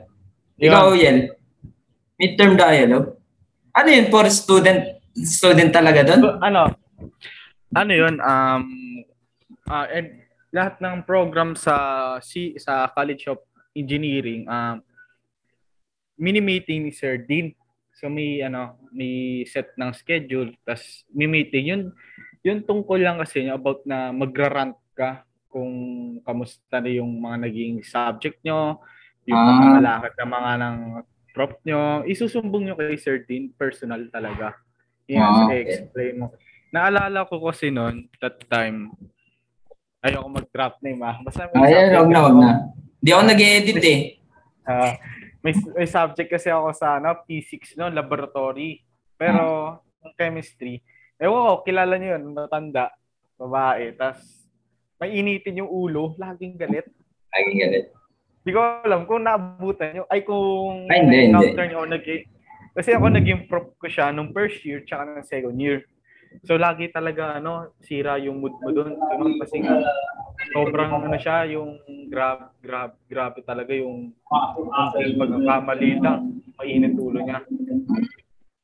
Ikaw, 0.61 0.85
Yel. 0.93 1.17
Midterm 2.21 2.53
dialogue. 2.53 3.17
Ano 3.73 3.89
yun 3.89 4.13
for 4.13 4.29
student 4.29 5.01
student 5.17 5.73
talaga 5.73 6.05
doon? 6.05 6.21
So, 6.21 6.37
ano? 6.37 6.61
Ano 7.73 7.91
yun? 7.97 8.21
Um, 8.21 8.63
uh, 9.65 9.89
and 9.89 10.21
lahat 10.53 10.77
ng 10.77 11.01
program 11.09 11.57
sa 11.57 11.73
si 12.21 12.53
sa 12.61 12.85
College 12.93 13.25
of 13.25 13.41
Engineering 13.73 14.45
um 14.45 14.85
mini 16.13 16.37
meeting 16.37 16.85
ni 16.85 16.93
Sir 16.93 17.17
Dean. 17.17 17.57
So 17.97 18.05
may 18.05 18.45
ano, 18.45 18.77
may 18.93 19.41
set 19.49 19.73
ng 19.73 19.89
schedule, 19.97 20.53
tas 20.61 21.01
may 21.09 21.25
meeting 21.25 21.65
yun 21.73 21.83
yun 22.43 22.59
tungkol 22.61 22.99
lang 22.99 23.17
kasi 23.17 23.47
about 23.47 23.87
na 23.87 24.11
magra-rant 24.11 24.75
ka 24.93 25.23
kung 25.47 25.73
kamusta 26.27 26.83
na 26.83 26.91
yung 26.91 27.21
mga 27.23 27.47
naging 27.47 27.75
subject 27.85 28.41
nyo, 28.43 28.83
yung 29.23 29.39
ah. 29.39 29.47
pagkakalakad 29.47 30.13
ng 30.17 30.31
mga 30.33 30.51
ng 30.59 30.77
prop 31.33 31.53
nyo, 31.63 31.81
isusumbong 32.03 32.63
nyo 32.67 32.75
kay 32.75 32.99
Sir 32.99 33.23
Dean, 33.23 33.53
personal 33.55 34.05
talaga. 34.11 34.57
Yes, 35.07 35.23
oh, 35.23 35.47
okay. 35.47 35.61
explain 35.63 36.13
mo. 36.19 36.27
Naalala 36.73 37.29
ko 37.29 37.37
kasi 37.41 37.69
noon, 37.69 38.09
that 38.17 38.41
time, 38.49 38.91
ayoko 40.03 40.27
mag-drop 40.27 40.81
name 40.83 41.01
ah. 41.05 41.21
Basta 41.21 41.47
may 41.53 41.69
Ay, 41.69 41.95
wag 41.95 42.09
na, 42.11 42.19
wag 42.27 42.37
na. 42.37 42.51
Hindi 42.99 43.09
ako 43.13 43.23
nag-edit 43.23 43.83
eh. 43.85 43.99
Uh, 44.63 44.93
may, 45.45 45.53
may 45.75 45.87
subject 45.87 46.29
kasi 46.33 46.49
ako 46.49 46.73
sa 46.75 46.97
ano, 46.97 47.13
P6 47.23 47.77
no, 47.77 47.93
laboratory. 47.93 48.81
Pero, 49.15 49.77
hmm. 50.01 50.17
chemistry, 50.17 50.81
ewan 51.23 51.47
ko, 51.47 51.53
kilala 51.63 51.95
niyo 51.95 52.19
yun, 52.19 52.35
matanda, 52.35 52.91
babae, 53.39 53.95
tas 53.95 54.19
may 54.99 55.19
initin 55.19 55.63
yung 55.63 55.71
ulo, 55.71 56.15
laging 56.15 56.55
galit. 56.55 56.87
Laging 57.31 57.59
galit. 57.59 57.85
Hindi 58.43 58.51
ko 58.51 58.59
alam 58.59 59.07
kung 59.07 59.23
naabutan 59.23 59.95
nyo, 59.95 60.03
ay 60.11 60.23
kung 60.27 60.87
ay, 60.91 60.99
hindi, 61.03 61.31
encounter 61.31 61.65
nyo, 61.67 61.87
nag 61.87 62.03
kasi 62.73 62.89
ako 62.89 63.05
naging 63.13 63.45
prop 63.45 63.77
ko 63.77 63.85
siya 63.85 64.09
nung 64.09 64.33
first 64.33 64.65
year 64.65 64.81
tsaka 64.81 65.05
nung 65.05 65.27
second 65.27 65.57
year. 65.61 65.85
So 66.41 66.57
lagi 66.57 66.89
talaga 66.89 67.37
ano, 67.37 67.69
sira 67.85 68.17
yung 68.17 68.41
mood 68.41 68.57
mo 68.57 68.73
doon. 68.73 68.97
Diba? 68.97 69.45
Kasi 69.45 69.61
nga, 69.61 69.77
sobrang 70.49 70.89
ano 70.89 71.13
siya, 71.13 71.45
yung 71.53 71.77
grab, 72.09 72.49
grab, 72.57 72.97
grabe 73.05 73.45
talaga 73.45 73.69
yung 73.77 74.09
unting 74.09 75.21
pagkakamali 75.21 76.01
lang. 76.01 76.41
Mainit 76.57 76.97
ulo 76.97 77.21
niya. 77.21 77.45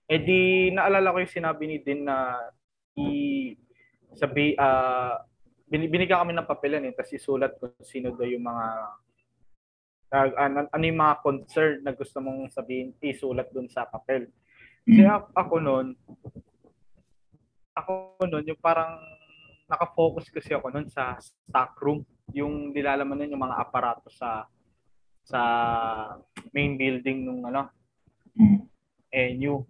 Eh 0.09 0.19
di, 0.25 0.73
naalala 0.73 1.13
ko 1.13 1.21
yung 1.21 1.37
sinabi 1.37 1.63
ni 1.69 1.77
Din 1.85 2.09
na 2.09 2.33
i 2.97 3.53
sabi, 4.17 4.57
uh, 4.57 5.13
binigyan 5.69 6.25
kami 6.25 6.33
ng 6.33 6.49
papelan 6.49 6.81
eh, 6.89 6.93
tapos 6.97 7.13
isulat 7.13 7.53
ko 7.61 7.69
sino 7.85 8.09
daw 8.17 8.25
yung 8.25 8.41
mga 8.41 8.67
uh, 10.13 10.29
ano, 10.37 10.65
ano 10.65 10.83
yung 10.83 10.99
mga 10.99 11.15
concern 11.21 11.73
na 11.85 11.93
gusto 11.93 12.17
mong 12.19 12.49
sabihin, 12.49 12.97
isulat 12.99 13.47
dun 13.53 13.69
sa 13.69 13.85
papel. 13.85 14.29
Kasi 14.83 15.05
mm. 15.05 15.37
ako 15.37 15.55
noon, 15.61 15.87
ako 17.77 18.25
noon, 18.25 18.49
yung 18.49 18.61
parang 18.61 18.97
nakafocus 19.69 20.33
kasi 20.33 20.57
ako 20.57 20.73
noon 20.73 20.89
sa 20.89 21.21
stock 21.21 21.77
room, 21.85 22.01
yung 22.33 22.73
nilalaman 22.73 23.25
nun 23.25 23.33
yung 23.37 23.45
mga 23.45 23.61
aparato 23.61 24.09
sa 24.09 24.49
sa 25.21 25.41
main 26.49 26.73
building 26.73 27.21
nung 27.21 27.45
ano, 27.45 27.69
mm. 28.33 28.59
eh, 29.13 29.37
new. 29.37 29.61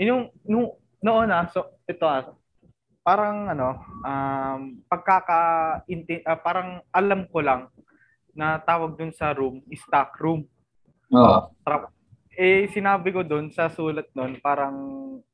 Yung, 0.00 0.32
nung, 0.48 0.80
noon 1.04 1.28
ah, 1.28 1.44
so, 1.52 1.76
ito 1.84 2.08
ah, 2.08 2.32
parang 3.04 3.52
ano, 3.52 3.80
um, 4.04 4.80
pagkaka, 4.88 5.40
uh, 5.84 6.38
parang 6.40 6.80
alam 6.88 7.28
ko 7.28 7.44
lang 7.44 7.68
na 8.32 8.56
tawag 8.60 8.96
dun 8.96 9.12
sa 9.12 9.36
room, 9.36 9.60
stock 9.76 10.16
room. 10.20 10.48
Oo. 11.12 11.52
Oh. 11.52 11.90
Eh, 12.32 12.70
sinabi 12.72 13.12
ko 13.12 13.20
dun 13.20 13.52
sa 13.52 13.68
sulat 13.68 14.08
nun, 14.16 14.40
parang 14.40 14.76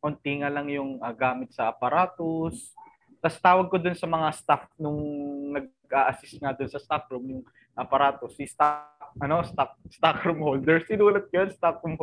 konti 0.03 0.43
nga 0.43 0.51
lang 0.51 0.67
yung 0.67 0.99
uh, 0.99 1.15
gamit 1.15 1.55
sa 1.55 1.71
aparatus. 1.71 2.75
Tapos 3.23 3.39
tawag 3.39 3.67
ko 3.71 3.77
dun 3.79 3.95
sa 3.95 4.11
mga 4.11 4.29
staff 4.35 4.67
nung 4.79 5.03
nag-assist 5.55 6.43
nga 6.43 6.57
dun 6.57 6.71
sa 6.71 6.83
stock 6.83 7.07
room, 7.15 7.39
yung 7.39 7.45
aparatus, 7.79 8.35
si 8.35 8.49
stock, 8.51 9.15
ano, 9.23 9.47
stock, 9.47 9.79
stock 9.93 10.19
room 10.27 10.43
holder. 10.43 10.83
Sinulat 10.89 11.31
ko 11.31 11.45
yun, 11.45 11.51
stock 11.55 11.79
room 11.85 11.95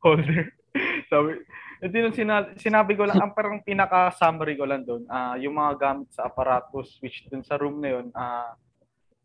holder. 0.00 0.54
Sabi, 1.10 1.42
hindi 1.80 1.96
nung 2.00 2.16
sinabi, 2.16 2.46
sinabi 2.56 2.92
ko 2.96 3.04
lang, 3.04 3.20
ang 3.20 3.32
parang 3.36 3.60
pinaka-summary 3.60 4.56
ko 4.56 4.64
lang 4.64 4.82
doon, 4.82 5.04
uh, 5.08 5.36
yung 5.36 5.56
mga 5.56 5.72
gamit 5.76 6.08
sa 6.12 6.24
aparatus, 6.24 6.96
which 7.04 7.28
dun 7.28 7.44
sa 7.44 7.60
room 7.60 7.80
na 7.84 8.00
yun, 8.00 8.06
uh, 8.16 8.56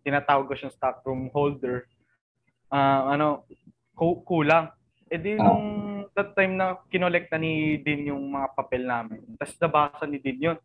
tinatawag 0.04 0.52
ko 0.52 0.54
siyang 0.58 0.76
stock 0.76 1.00
room 1.08 1.32
holder, 1.32 1.88
uh, 2.74 3.12
ano, 3.12 3.48
kulang. 4.26 4.68
Eh 5.12 5.20
di 5.20 5.36
nung 5.36 6.08
that 6.16 6.32
time 6.36 6.56
na 6.56 6.80
kinolekta 6.88 7.36
ni 7.36 7.84
Din 7.84 8.16
yung 8.16 8.32
mga 8.32 8.48
papel 8.56 8.88
namin, 8.88 9.20
tapos 9.36 9.56
nabasa 9.60 10.04
ni 10.08 10.18
Din 10.20 10.52
yun. 10.52 10.58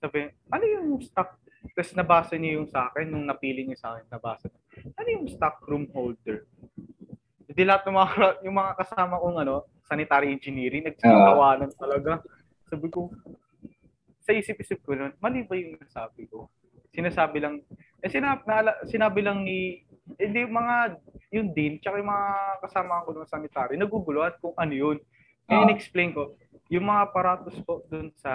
Sabi, 0.00 0.28
ano 0.52 0.64
yung 0.64 1.00
stock? 1.04 1.40
Tapos 1.72 1.92
nabasa 1.96 2.34
niya 2.36 2.60
yung 2.60 2.68
sa 2.68 2.88
akin, 2.88 3.08
nung 3.08 3.28
napili 3.28 3.64
niya 3.64 3.80
sa 3.80 3.88
akin, 3.96 4.08
nabasa. 4.08 4.48
Ano 4.96 5.08
yung 5.08 5.26
stock 5.28 5.60
room 5.68 5.88
holder? 5.92 6.48
Hindi 7.46 7.62
lahat 7.64 7.88
ng 7.88 7.96
mga, 7.96 8.28
yung 8.44 8.56
mga 8.56 8.72
kasama 8.76 9.20
kong 9.20 9.38
ano, 9.40 9.56
sanitary 9.86 10.34
engineering, 10.34 10.84
nagsitawanan 10.84 11.70
talaga. 11.78 12.20
Sabi 12.66 12.90
ko, 12.90 13.10
sa 14.26 14.34
isip-isip 14.34 14.82
ko 14.82 14.98
nun, 14.98 15.14
mali 15.22 15.46
ba 15.46 15.54
yung 15.54 15.78
nasabi 15.78 16.26
ko? 16.26 16.50
Sinasabi 16.90 17.38
lang, 17.38 17.62
eh 18.02 18.10
sinabi, 18.10 18.42
na, 18.46 18.74
sinabi 18.86 19.20
lang 19.22 19.46
ni, 19.46 19.86
hindi 20.18 20.42
eh, 20.42 20.50
mga, 20.50 20.98
yung 21.30 21.48
dean, 21.54 21.78
tsaka 21.78 22.02
yung 22.02 22.10
mga 22.10 22.30
kasama 22.66 23.06
ko 23.06 23.14
ng 23.14 23.30
sanitary, 23.30 23.74
naguguluhan 23.78 24.34
kung 24.42 24.54
ano 24.58 24.74
yun. 24.74 24.98
Uh, 25.46 25.62
in-explain 25.62 26.10
ko, 26.10 26.34
yung 26.66 26.90
mga 26.90 27.10
aparatos 27.10 27.54
po 27.62 27.86
dun 27.86 28.10
sa 28.18 28.34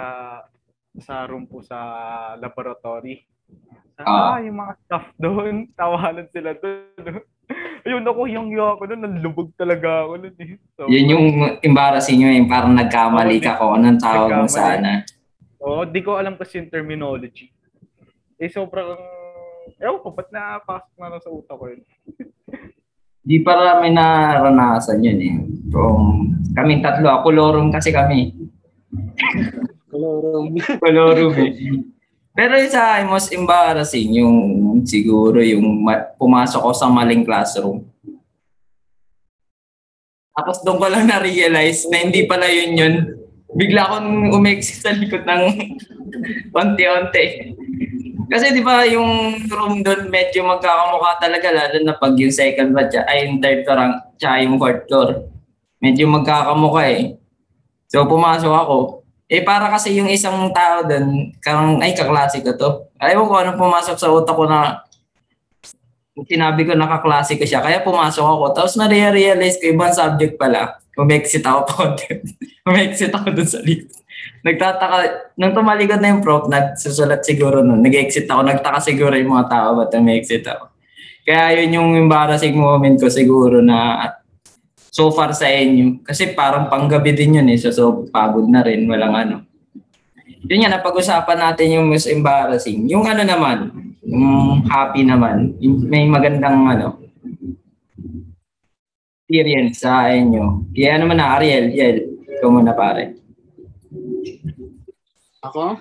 sa 1.00 1.24
room 1.24 1.48
po 1.48 1.64
sa 1.64 1.76
laboratory. 2.36 3.24
Ah, 4.00 4.36
uh, 4.36 4.38
yung 4.44 4.60
mga 4.60 4.72
staff 4.84 5.06
doon, 5.22 5.68
tawanan 5.76 6.28
sila 6.32 6.52
doon. 6.56 7.20
Ayun 7.86 8.06
ako, 8.06 8.20
yung 8.30 8.48
yo 8.54 8.76
ako 8.78 8.82
noon, 8.88 9.02
nalubog 9.04 9.48
talaga 9.58 10.06
ako 10.06 10.12
noon 10.22 10.36
eh. 10.38 10.56
So, 10.78 10.86
Yun 10.86 11.12
yung 11.12 11.26
embarrassing 11.60 12.18
nyo, 12.22 12.30
yung 12.30 12.48
parang 12.50 12.74
nagkamali 12.78 13.38
ka 13.42 13.58
ko, 13.58 13.74
anong 13.74 14.00
tawag 14.00 14.30
mo 14.42 14.48
sana. 14.48 15.02
Oo, 15.62 15.82
oh, 15.82 15.84
di 15.86 16.00
ko 16.02 16.18
alam 16.18 16.34
kasi 16.34 16.62
yung 16.62 16.70
terminology. 16.70 17.50
Eh, 18.38 18.50
sobrang 18.50 18.98
Ewan 19.78 20.02
ko, 20.02 20.08
ba't 20.14 20.28
napasok 20.30 20.94
na 20.98 21.10
lang 21.10 21.22
sa 21.22 21.30
utak 21.30 21.56
ko 21.58 21.64
yun? 21.70 21.82
Di 23.26 23.38
para 23.38 23.78
may 23.78 23.94
naranasan 23.94 24.98
yun 24.98 25.18
eh. 25.22 25.34
From, 25.70 26.26
kami 26.58 26.82
tatlo, 26.82 27.06
ako 27.06 27.30
lorum 27.30 27.70
kasi 27.70 27.94
kami. 27.94 28.34
Kolorum. 29.86 30.58
Kolorum 30.82 31.32
eh. 31.38 31.50
Pero 32.32 32.56
yung 32.56 32.72
sa 32.72 33.04
most 33.04 33.28
embarrassing, 33.28 34.24
yung 34.24 34.36
siguro 34.88 35.44
yung 35.44 35.84
pumasok 36.16 36.60
ko 36.64 36.72
sa 36.72 36.88
maling 36.88 37.28
classroom. 37.28 37.84
Tapos 40.32 40.64
doon 40.64 40.80
ko 40.80 40.86
lang 40.88 41.04
na-realize 41.04 41.92
na 41.92 42.08
hindi 42.08 42.24
pala 42.24 42.48
yun 42.48 42.72
yun. 42.72 42.94
Bigla 43.52 43.84
akong 43.84 44.32
umexit 44.32 44.80
sa 44.80 44.96
likod 44.96 45.28
ng 45.28 45.42
onti-onti. 46.56 47.52
Kasi 48.32 48.48
di 48.56 48.64
ba 48.64 48.88
yung 48.88 49.44
room 49.52 49.84
doon 49.84 50.08
medyo 50.08 50.40
magkakamukha 50.40 51.20
talaga 51.20 51.52
lalo 51.52 51.84
na 51.84 51.92
pag 52.00 52.16
yung 52.16 52.32
second 52.32 52.72
batch 52.72 52.96
ay 53.04 53.28
yung 53.28 53.44
third 53.44 53.60
floor 53.68 53.92
tsaka 54.16 54.40
yung 54.40 54.56
fourth 54.56 54.88
floor. 54.88 55.28
Medyo 55.84 56.08
magkakamukha 56.08 56.84
eh. 56.88 57.20
So 57.92 58.08
pumasok 58.08 58.54
ako. 58.56 59.01
Eh 59.32 59.40
para 59.40 59.72
kasi 59.72 59.96
yung 59.96 60.12
isang 60.12 60.52
tao 60.52 60.84
doon, 60.84 61.32
kang 61.40 61.80
ay 61.80 61.96
kaklase 61.96 62.44
ko 62.44 62.52
to. 62.52 62.70
Ayaw 63.00 63.24
ko 63.24 63.34
ano 63.40 63.50
pumasok 63.56 63.96
sa 63.96 64.12
utak 64.12 64.36
ko 64.36 64.44
na 64.44 64.84
sinabi 66.28 66.68
ko 66.68 66.76
nakaklase 66.76 67.40
ko 67.40 67.48
siya. 67.48 67.64
Kaya 67.64 67.80
pumasok 67.80 68.20
ako. 68.20 68.44
Tapos 68.52 68.76
na-realize 68.76 69.56
ko 69.56 69.72
ibang 69.72 69.96
subject 69.96 70.36
pala. 70.36 70.76
Umexit 71.00 71.40
ako 71.40 71.60
pa. 71.64 71.96
Umexit 72.68 73.08
ako 73.08 73.32
doon 73.32 73.48
sa 73.48 73.64
list 73.64 74.02
nagtataka, 74.42 74.96
nung 75.38 75.54
tumalikod 75.54 76.02
na 76.02 76.10
yung 76.14 76.22
prof, 76.22 76.50
nagsusulat 76.50 77.22
siguro 77.22 77.62
nun, 77.62 77.82
nag-exit 77.82 78.26
ako, 78.26 78.42
nagtaka 78.42 78.78
siguro 78.82 79.14
yung 79.14 79.38
mga 79.38 79.48
tao 79.48 79.68
ba't 79.78 79.94
nag-exit 79.94 80.44
ako. 80.46 80.64
Kaya 81.22 81.62
yun 81.62 81.78
yung 81.78 81.90
embarrassing 81.94 82.58
moment 82.58 82.98
ko 82.98 83.06
siguro 83.06 83.62
na 83.62 84.10
so 84.92 85.08
far 85.08 85.32
sa 85.32 85.48
inyo. 85.48 86.04
Kasi 86.04 86.36
parang 86.36 86.68
panggabi 86.68 87.16
din 87.16 87.40
yun 87.40 87.48
eh, 87.48 87.56
so, 87.56 87.72
so 87.72 88.04
pagod 88.12 88.44
na 88.44 88.60
rin, 88.60 88.84
walang 88.84 89.16
ano. 89.16 89.36
Yun 90.44 90.68
yan, 90.68 90.72
napag-usapan 90.76 91.38
natin 91.40 91.80
yung 91.80 91.88
most 91.88 92.12
embarrassing. 92.12 92.84
Yung 92.92 93.08
ano 93.08 93.24
naman, 93.24 93.72
yung 94.04 94.60
happy 94.68 95.08
naman, 95.08 95.56
yung 95.64 95.88
may 95.88 96.04
magandang 96.04 96.68
ano, 96.68 97.00
experience 99.24 99.80
sa 99.80 100.12
inyo. 100.12 100.68
Kaya 100.76 101.00
naman 101.00 101.16
na, 101.16 101.40
Ariel, 101.40 101.72
Yel, 101.72 102.20
ikaw 102.28 102.52
muna 102.52 102.76
pare. 102.76 103.16
Ako? 105.40 105.80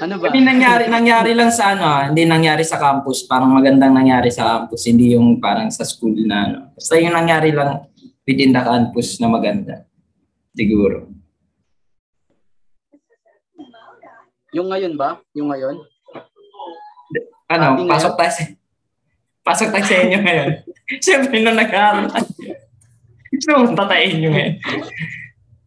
Ano 0.00 0.14
ba? 0.16 0.32
Hindi 0.32 0.40
nangyari, 0.48 0.88
nangyari 0.88 1.30
lang 1.36 1.52
sa 1.52 1.76
ano, 1.76 1.84
ah, 1.84 2.08
hindi 2.08 2.24
nangyari 2.24 2.64
sa 2.64 2.80
campus. 2.80 3.28
Parang 3.28 3.52
magandang 3.52 3.92
nangyari 3.92 4.32
sa 4.32 4.56
campus, 4.56 4.88
hindi 4.88 5.12
yung 5.12 5.36
parang 5.36 5.68
sa 5.68 5.84
school 5.84 6.16
na 6.24 6.48
ano. 6.48 6.58
Basta 6.72 6.96
yung 6.96 7.12
nangyari 7.12 7.52
lang 7.52 7.89
within 8.30 8.54
the 8.54 8.62
campus 8.62 9.18
na 9.18 9.26
maganda. 9.26 9.82
Siguro. 10.54 11.10
Yung 14.54 14.70
ngayon 14.70 14.94
ba? 14.94 15.18
Yung 15.34 15.50
ngayon? 15.50 15.82
Ano, 17.50 17.66
Happy 17.74 17.90
pasok 17.90 18.14
tayo 18.14 18.30
sa, 18.30 18.42
pasok 19.42 19.68
tayo 19.74 19.82
sa 19.82 19.96
inyo 20.06 20.18
ngayon. 20.22 20.50
Siyempre, 21.04 21.42
nung 21.42 21.58
nag-aaral 21.58 22.06
tayo. 22.06 22.30
Mong 23.50 23.74
tatayin 23.74 24.22
nyo 24.22 24.30
ngayon. 24.30 24.54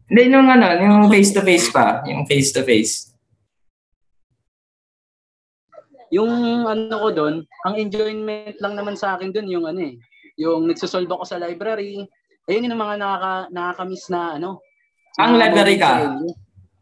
Hindi, 0.07 0.23
nung 0.31 0.47
ano, 0.47 0.67
yung 0.79 1.11
face-to-face 1.11 1.67
pa. 1.75 1.99
Yung 2.07 2.23
face-to-face. 2.23 3.11
Yung 6.13 6.31
ano 6.69 6.95
ko 6.95 7.09
doon, 7.11 7.35
ang 7.65 7.75
enjoyment 7.75 8.55
lang 8.61 8.77
naman 8.77 8.95
sa 8.95 9.17
akin 9.17 9.33
doon 9.33 9.49
yung 9.49 9.65
ano 9.65 9.81
eh, 9.81 9.97
yung 10.37 10.69
nagsosolve 10.69 11.09
ako 11.09 11.25
sa 11.25 11.41
library. 11.41 12.05
Ayun 12.43 12.67
yung 12.67 12.75
mga 12.75 12.95
nakaka, 12.99 13.33
nakakamiss 13.49 14.11
na 14.11 14.35
ano, 14.35 14.59
Ang 15.15 15.37
library 15.39 15.79
ka? 15.79 16.11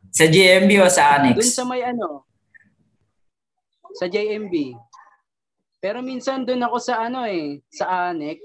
Sa 0.09 0.25
JMB 0.25 0.71
o 0.81 0.87
sa 0.89 1.19
Annex? 1.19 1.37
Doon 1.37 1.53
sa 1.53 1.63
may 1.67 1.81
ano, 1.85 2.25
sa 3.93 4.07
JMB. 4.07 4.73
Pero 5.77 6.01
minsan 6.01 6.41
doon 6.47 6.65
ako 6.65 6.77
sa 6.81 7.05
ano 7.05 7.27
eh, 7.27 7.61
sa 7.69 8.09
Annex. 8.09 8.41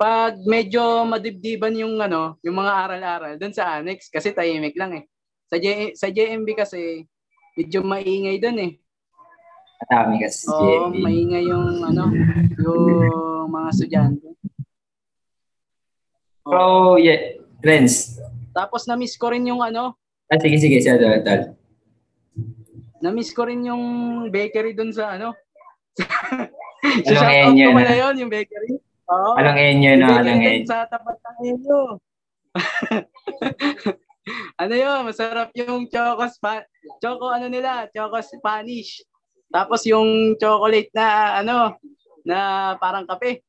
Pag 0.00 0.40
medyo 0.48 1.04
madibdiban 1.04 1.76
yung 1.76 2.00
ano, 2.00 2.40
yung 2.40 2.56
mga 2.56 2.72
aral-aral 2.72 3.34
doon 3.36 3.52
sa 3.52 3.76
Annex 3.76 4.08
kasi 4.08 4.32
tahimik 4.32 4.72
lang 4.80 4.96
eh. 4.96 5.04
Sa 5.50 5.60
J, 5.60 5.92
sa 5.92 6.08
JMB 6.08 6.48
kasi 6.56 7.04
medyo 7.58 7.84
maingay 7.84 8.40
doon 8.40 8.58
eh. 8.64 8.72
Matami 9.80 10.24
kasi 10.24 10.48
sa 10.48 10.56
Oo, 10.56 10.64
JMB. 10.88 11.04
maingay 11.04 11.44
yung 11.44 11.84
ano, 11.84 12.04
yung 12.56 13.48
mga 13.52 13.68
estudyante. 13.68 14.28
So, 16.50 16.98
yeah. 16.98 17.38
Friends. 17.62 18.18
Tapos 18.50 18.90
na-miss 18.90 19.14
ko 19.14 19.30
rin 19.30 19.46
yung 19.46 19.62
ano, 19.62 19.94
Ah, 20.30 20.38
sige, 20.38 20.62
sige. 20.62 20.78
Sige, 20.78 20.94
tol, 20.98 21.22
tol. 21.26 21.42
na-miss 23.02 23.34
ko 23.34 23.50
rin 23.50 23.66
yung 23.66 23.82
bakery 24.30 24.78
doon 24.78 24.94
sa 24.94 25.18
ano. 25.18 25.34
Anong 26.80 27.04
sa 27.04 27.12
shoutout 27.12 27.50
enyo 27.50 27.66
ko 27.66 27.72
na? 27.74 27.78
pala 27.82 27.94
yun, 27.98 28.14
yung 28.24 28.32
bakery. 28.32 28.70
Oo. 29.10 29.30
Anong 29.36 29.58
enyo 29.58 29.92
na? 29.98 30.06
Anong 30.22 30.42
enyo? 30.46 30.66
sa 30.70 30.86
tapat 30.86 31.18
ng 31.18 31.38
enyo. 31.50 31.80
ano 34.62 34.74
yun, 34.74 34.98
masarap 35.02 35.50
yung 35.58 35.90
choco 35.90 36.24
spa, 36.30 36.62
choco 37.02 37.26
ano 37.28 37.50
nila, 37.50 37.90
choco 37.90 38.16
Spanish. 38.22 39.02
Tapos 39.50 39.82
yung 39.84 40.38
chocolate 40.38 40.94
na 40.94 41.06
ano, 41.42 41.74
na 42.22 42.38
parang 42.78 43.04
kape. 43.04 43.42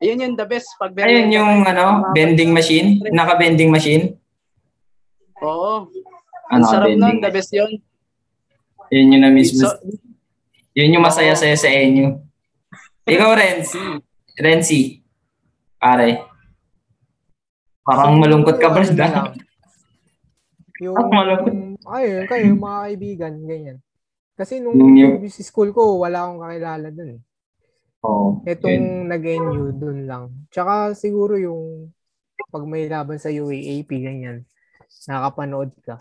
Ayun 0.00 0.16
yun, 0.18 0.32
the 0.32 0.44
best. 0.44 0.72
Pag 0.74 0.96
Ayun 0.96 1.28
yung 1.30 1.60
ano, 1.62 2.08
vending 2.10 2.50
machine? 2.50 3.04
Naka-vending 3.04 3.68
machine? 3.68 4.16
Oo. 5.38 5.92
Ano, 6.48 6.56
Ang 6.56 6.64
sarap 6.64 6.88
nun, 6.90 7.20
the 7.20 7.30
best 7.30 7.52
yun. 7.52 7.68
Yun 8.88 9.12
yung 9.12 9.22
na-miss 9.22 9.52
mo. 9.54 9.68
So, 9.68 9.76
Yun 10.72 10.96
yung 10.96 11.04
masaya-saya 11.04 11.54
sa 11.54 11.68
inyo. 11.68 12.16
Ikaw, 13.04 13.30
Renz. 13.34 13.76
Renzi. 14.34 15.04
Pare. 15.76 16.24
Parang 17.82 18.16
malungkot 18.16 18.56
ka, 18.56 18.68
Yung 18.70 18.74
Brad. 18.74 18.96
lang, 18.96 19.14
Yung, 20.80 20.96
Ako 20.96 21.08
malungkot. 21.08 21.52
ayun, 21.92 22.24
kayo, 22.24 22.44
mga 22.54 22.78
kaibigan, 22.82 23.34
ganyan. 23.44 23.78
Kasi 24.32 24.64
nung 24.64 24.72
Yung 24.72 24.92
new- 24.92 25.20
sa 25.28 25.44
school 25.44 25.70
ko, 25.70 26.00
wala 26.00 26.24
akong 26.24 26.40
kakilala 26.40 26.88
dun. 26.88 27.20
Eh. 28.00 28.06
Oo. 28.08 28.40
Etong 28.48 29.08
nag-NU 29.12 29.76
dun 29.76 30.08
lang. 30.08 30.24
Tsaka 30.48 30.96
siguro 30.96 31.36
yung 31.36 31.92
pag 32.48 32.64
may 32.64 32.88
laban 32.88 33.20
sa 33.20 33.28
UAAP, 33.28 33.90
ganyan, 34.00 34.48
nakakapanood 35.06 35.70
ka. 35.84 36.00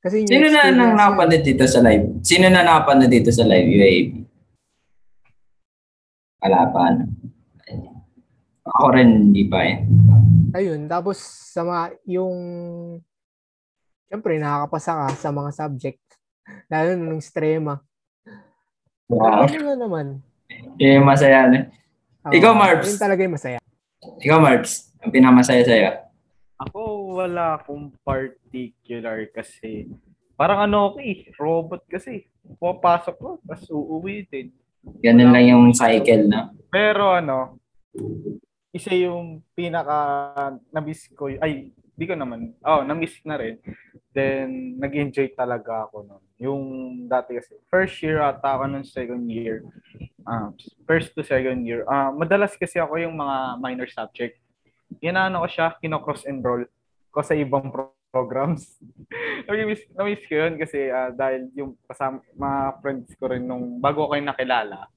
Kasi 0.00 0.24
yung 0.24 0.32
Sino 0.32 0.48
na 0.48 0.72
nang 0.72 0.96
napanood 0.96 1.44
dito 1.44 1.68
sa 1.68 1.84
live? 1.84 2.24
Sino 2.24 2.48
na 2.48 2.64
napanood 2.64 3.12
dito 3.12 3.28
sa 3.28 3.44
live 3.44 3.68
UAB? 3.68 4.08
Wala 6.40 6.60
pa. 6.72 6.80
Ano? 6.88 7.04
Ako 8.64 8.84
rin, 8.96 9.28
hindi 9.28 9.44
pa 9.44 9.60
eh. 9.60 9.84
Ayun, 10.56 10.88
tapos 10.88 11.20
sa 11.52 11.60
mga, 11.68 12.00
yung, 12.08 12.36
syempre, 14.08 14.40
nakakapasa 14.40 14.92
ka 14.96 15.06
sa 15.20 15.30
mga 15.36 15.50
subject. 15.52 16.04
Lalo 16.72 16.96
nung 16.96 17.20
strema. 17.20 17.84
Wow. 19.10 19.44
Ano 19.44 19.58
na 19.68 19.76
naman. 19.76 20.06
Yung 20.80 21.06
masaya. 21.06 21.48
No? 21.48 21.58
Oo, 22.28 22.32
Ikaw, 22.32 22.52
Marbs. 22.52 22.88
Yun 22.92 23.00
talaga 23.00 23.20
yung 23.24 23.34
masaya. 23.34 23.58
Ikaw, 24.20 24.38
Marbs. 24.40 24.72
Ang 25.00 25.12
pinamasaya 25.16 25.64
sa'yo. 25.64 25.90
Ako 26.60 26.80
wala 27.16 27.56
akong 27.56 27.88
particular 28.04 29.24
kasi 29.32 29.88
parang 30.36 30.68
ano 30.68 30.92
ako 30.92 30.96
eh, 31.00 31.24
robot 31.40 31.82
kasi. 31.88 32.28
Pupasok 32.60 33.16
ko, 33.16 33.30
tapos 33.44 33.64
uuwi 33.72 34.28
din. 34.28 34.52
Ganun 35.00 35.32
lang 35.32 35.44
yung 35.48 35.64
cycle 35.72 36.28
na. 36.28 36.52
Pero 36.68 37.12
ano, 37.12 37.60
isa 38.72 38.92
yung 38.92 39.44
pinaka 39.56 39.96
na-miss 40.72 41.08
ko, 41.16 41.32
ay, 41.40 41.72
di 42.00 42.08
ko 42.08 42.16
naman, 42.16 42.56
oh, 42.64 42.80
na-miss 42.80 43.20
na 43.28 43.36
rin. 43.36 43.60
Then, 44.16 44.80
nag-enjoy 44.80 45.36
talaga 45.36 45.84
ako 45.84 46.08
nun. 46.08 46.24
Yung 46.40 46.62
dati 47.04 47.36
kasi, 47.36 47.60
first 47.68 48.00
year 48.00 48.24
ata 48.24 48.56
ako 48.56 48.72
nung 48.72 48.88
second 48.88 49.28
year. 49.28 49.60
ah, 50.24 50.48
first 50.88 51.12
to 51.12 51.20
second 51.20 51.68
year. 51.68 51.84
ah 51.84 52.08
madalas 52.08 52.56
kasi 52.56 52.80
ako 52.80 52.96
yung 52.96 53.20
mga 53.20 53.60
minor 53.60 53.88
subject. 53.92 54.40
Inaano 55.04 55.44
ko 55.44 55.48
siya, 55.52 55.76
kino-cross 55.76 56.24
enroll 56.24 56.64
ko 57.12 57.20
sa 57.20 57.36
ibang 57.36 57.68
pro- 57.68 57.92
programs. 58.08 58.80
na-miss, 59.46 59.84
na-miss 59.92 60.24
ko 60.24 60.34
yun 60.40 60.56
kasi 60.56 60.88
ah, 60.88 61.12
dahil 61.12 61.52
yung 61.52 61.76
kasama, 61.84 62.24
mga 62.32 62.60
friends 62.80 63.12
ko 63.20 63.28
rin 63.28 63.44
nung 63.44 63.76
bago 63.76 64.08
ko 64.08 64.16
yung 64.16 64.32
nakilala, 64.32 64.88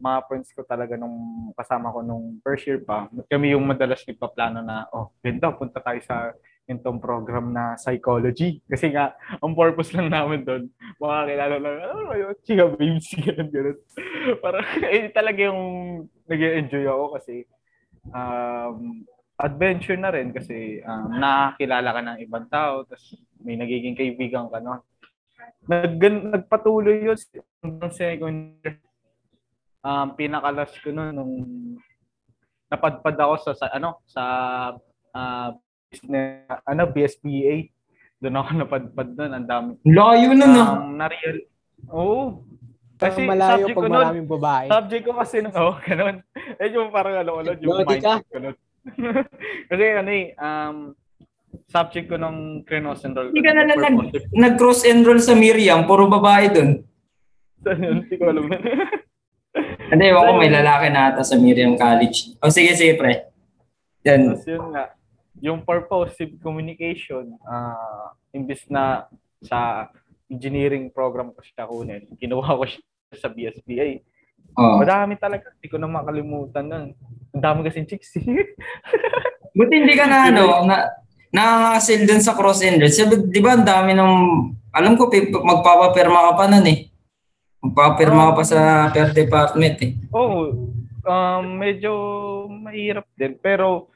mga 0.00 0.18
friends 0.26 0.48
ko 0.56 0.64
talaga 0.64 0.96
nung 0.96 1.50
kasama 1.52 1.92
ko 1.92 2.00
nung 2.00 2.40
first 2.40 2.64
year 2.64 2.80
pa, 2.80 3.10
kami 3.28 3.52
yung 3.52 3.66
madalas 3.66 4.00
nagpaplano 4.06 4.64
na, 4.64 4.88
oh, 4.94 5.12
ganda, 5.20 5.52
punta 5.52 5.78
tayo 5.82 6.00
sa 6.00 6.32
itong 6.70 7.02
program 7.02 7.50
na 7.50 7.74
psychology. 7.74 8.62
Kasi 8.70 8.94
nga, 8.94 9.18
ang 9.42 9.58
purpose 9.58 9.90
lang 9.90 10.06
namin 10.06 10.46
doon, 10.46 10.70
makakilala 11.02 11.56
lang, 11.58 11.76
oh, 11.82 12.34
chika 12.46 12.66
babes, 12.70 13.10
ganun, 13.26 13.48
ganun. 13.50 13.78
Parang, 14.38 14.64
eh, 14.94 15.10
talaga 15.10 15.40
yung 15.50 15.62
nag 16.30 16.40
enjoy 16.40 16.86
ako 16.86 17.04
kasi, 17.18 17.34
um, 18.14 19.02
adventure 19.40 19.96
na 19.96 20.12
rin 20.12 20.36
kasi 20.36 20.84
um, 20.84 21.16
nakakilala 21.16 21.90
ka 21.96 22.00
ng 22.04 22.18
ibang 22.28 22.46
tao, 22.52 22.84
tapos 22.86 23.18
may 23.40 23.56
nagiging 23.56 23.96
kaibigan 23.98 24.46
ka, 24.52 24.62
no? 24.62 24.84
Nag, 25.66 25.96
nagpatuloy 25.98 27.04
yun 27.04 27.18
hanggang 27.60 27.92
second 27.92 28.56
year 28.62 28.80
um, 29.80 30.06
pinakalas 30.14 30.72
ko 30.80 30.88
noon 30.90 31.12
nung 31.12 31.34
napadpad 32.70 33.16
ako 33.18 33.34
sa, 33.42 33.52
sa 33.56 33.66
ano 33.74 33.98
sa 34.06 34.22
uh, 35.12 35.48
business 35.90 36.46
ano 36.64 36.82
BSBA 36.86 37.68
doon 38.22 38.38
ako 38.38 38.48
napadpad 38.62 39.08
doon 39.16 39.32
ang 39.34 39.46
dami 39.48 39.70
Layo 39.82 40.30
na 40.36 40.46
no. 40.46 40.62
um, 40.78 40.94
na 40.94 41.06
real 41.10 41.38
oo 41.90 42.44
kasi 43.00 43.24
Kasi 43.24 43.32
malayo 43.32 43.64
subject 43.64 43.74
pag 43.74 43.80
ko 43.80 43.88
nun, 43.88 43.96
maraming 43.96 44.28
babae. 44.28 44.66
subject 44.68 45.02
ko 45.08 45.12
kasi 45.16 45.36
nung 45.40 45.56
oh 45.60 45.74
ganun 45.82 46.16
eh 46.60 46.68
yung 46.68 46.92
parang 46.92 47.16
ano 47.24 47.30
ano 47.40 47.50
yung 47.56 47.80
ka? 47.80 47.88
mindset 47.88 48.28
ko 48.28 48.38
nun 48.38 48.56
kasi 49.72 49.84
ano 49.96 50.10
eh 50.12 50.26
um 50.36 50.76
subject 51.66 52.06
ko 52.06 52.14
nung 52.14 52.62
Krenos 52.62 53.02
enroll 53.02 53.34
Hindi 53.34 53.42
ka 53.42 53.50
na 53.50 53.66
nag, 53.66 53.96
nag-cross 54.30 54.86
enroll 54.86 55.18
sa 55.18 55.34
Miriam, 55.34 55.82
puro 55.82 56.06
babae 56.06 56.46
dun. 56.50 56.70
hindi 57.66 58.14
ko 58.14 58.30
alam 58.30 58.46
Hindi, 59.90 60.04
ewan 60.06 60.22
ko 60.26 60.32
may 60.38 60.52
lalaki 60.54 60.86
na 60.94 61.10
ata 61.10 61.22
sa 61.26 61.34
Miriam 61.34 61.74
College. 61.74 62.38
O 62.38 62.50
sige, 62.50 62.72
sige 62.78 62.94
pre. 62.94 63.26
Yan. 64.06 64.32
Tapos 64.32 64.46
yun 64.46 64.66
nga, 64.70 64.84
yung 65.42 65.60
purposive 65.66 66.38
communication, 66.38 67.34
ah 67.44 68.14
imbis 68.30 68.62
na 68.70 69.10
sa 69.42 69.90
engineering 70.30 70.94
program 70.94 71.34
ko 71.34 71.40
siya 71.42 71.66
kunin, 71.66 72.06
kinuha 72.14 72.54
ko 72.54 72.64
siya 72.66 72.82
sa 73.18 73.28
BSBA. 73.28 74.06
Oh. 74.54 74.78
Madami 74.78 75.18
talaga, 75.18 75.50
hindi 75.58 75.66
ko 75.66 75.76
na 75.78 75.90
makalimutan 75.90 76.66
nun. 76.66 76.86
Ang 77.34 77.42
dami 77.42 77.66
kasing 77.66 77.86
chicks. 77.86 78.14
Buti 79.56 79.74
hindi 79.74 79.94
ka 79.98 80.06
na 80.06 80.30
ano, 80.30 80.66
na 80.66 80.86
nakakasil 81.30 82.06
dun 82.06 82.22
sa 82.22 82.34
cross 82.34 82.62
enroll. 82.62 82.90
Sabi, 82.90 83.30
di 83.30 83.38
ba 83.42 83.54
ang 83.54 83.66
dami 83.66 83.94
ng, 83.94 84.14
alam 84.74 84.94
ko, 84.98 85.06
pi- 85.06 85.30
magpapapirma 85.30 86.30
ka 86.30 86.32
pa 86.34 86.44
nun 86.50 86.66
eh. 86.66 86.89
Magpapirma 87.70 88.30
ka 88.30 88.32
pa 88.34 88.42
sa 88.42 88.60
per 88.90 89.14
department 89.14 89.78
eh. 89.86 89.92
Oo, 90.10 90.74
um, 91.06 91.44
medyo 91.54 91.92
mahirap 92.50 93.06
din. 93.14 93.38
Pero, 93.38 93.94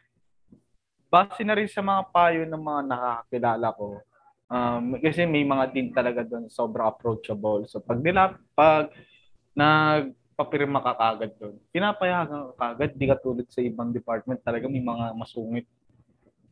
base 1.10 1.42
na 1.42 1.58
rin 1.58 1.66
sa 1.66 1.82
mga 1.82 2.06
payo 2.14 2.46
ng 2.46 2.62
mga 2.62 2.82
nakakilala 2.87 3.66
ko, 3.74 3.98
um, 4.46 4.94
kasi 5.02 5.26
may 5.26 5.42
mga 5.42 5.74
din 5.74 5.90
talaga 5.90 6.22
doon 6.22 6.46
sobrang 6.46 6.87
approachable. 6.87 7.66
So, 7.66 7.82
pag 7.82 7.98
nila, 7.98 8.38
pag 8.54 8.94
nagpapirma 9.58 10.78
ka 10.78 10.92
kagad 10.94 11.32
doon, 11.42 11.54
pinapayagan 11.74 12.54
ka 12.54 12.54
kagad, 12.54 12.90
di 12.94 13.06
ka 13.10 13.18
tulad 13.18 13.46
sa 13.50 13.58
ibang 13.58 13.90
department 13.90 14.38
talaga 14.46 14.70
may 14.70 14.82
mga 14.82 15.18
masungit. 15.18 15.66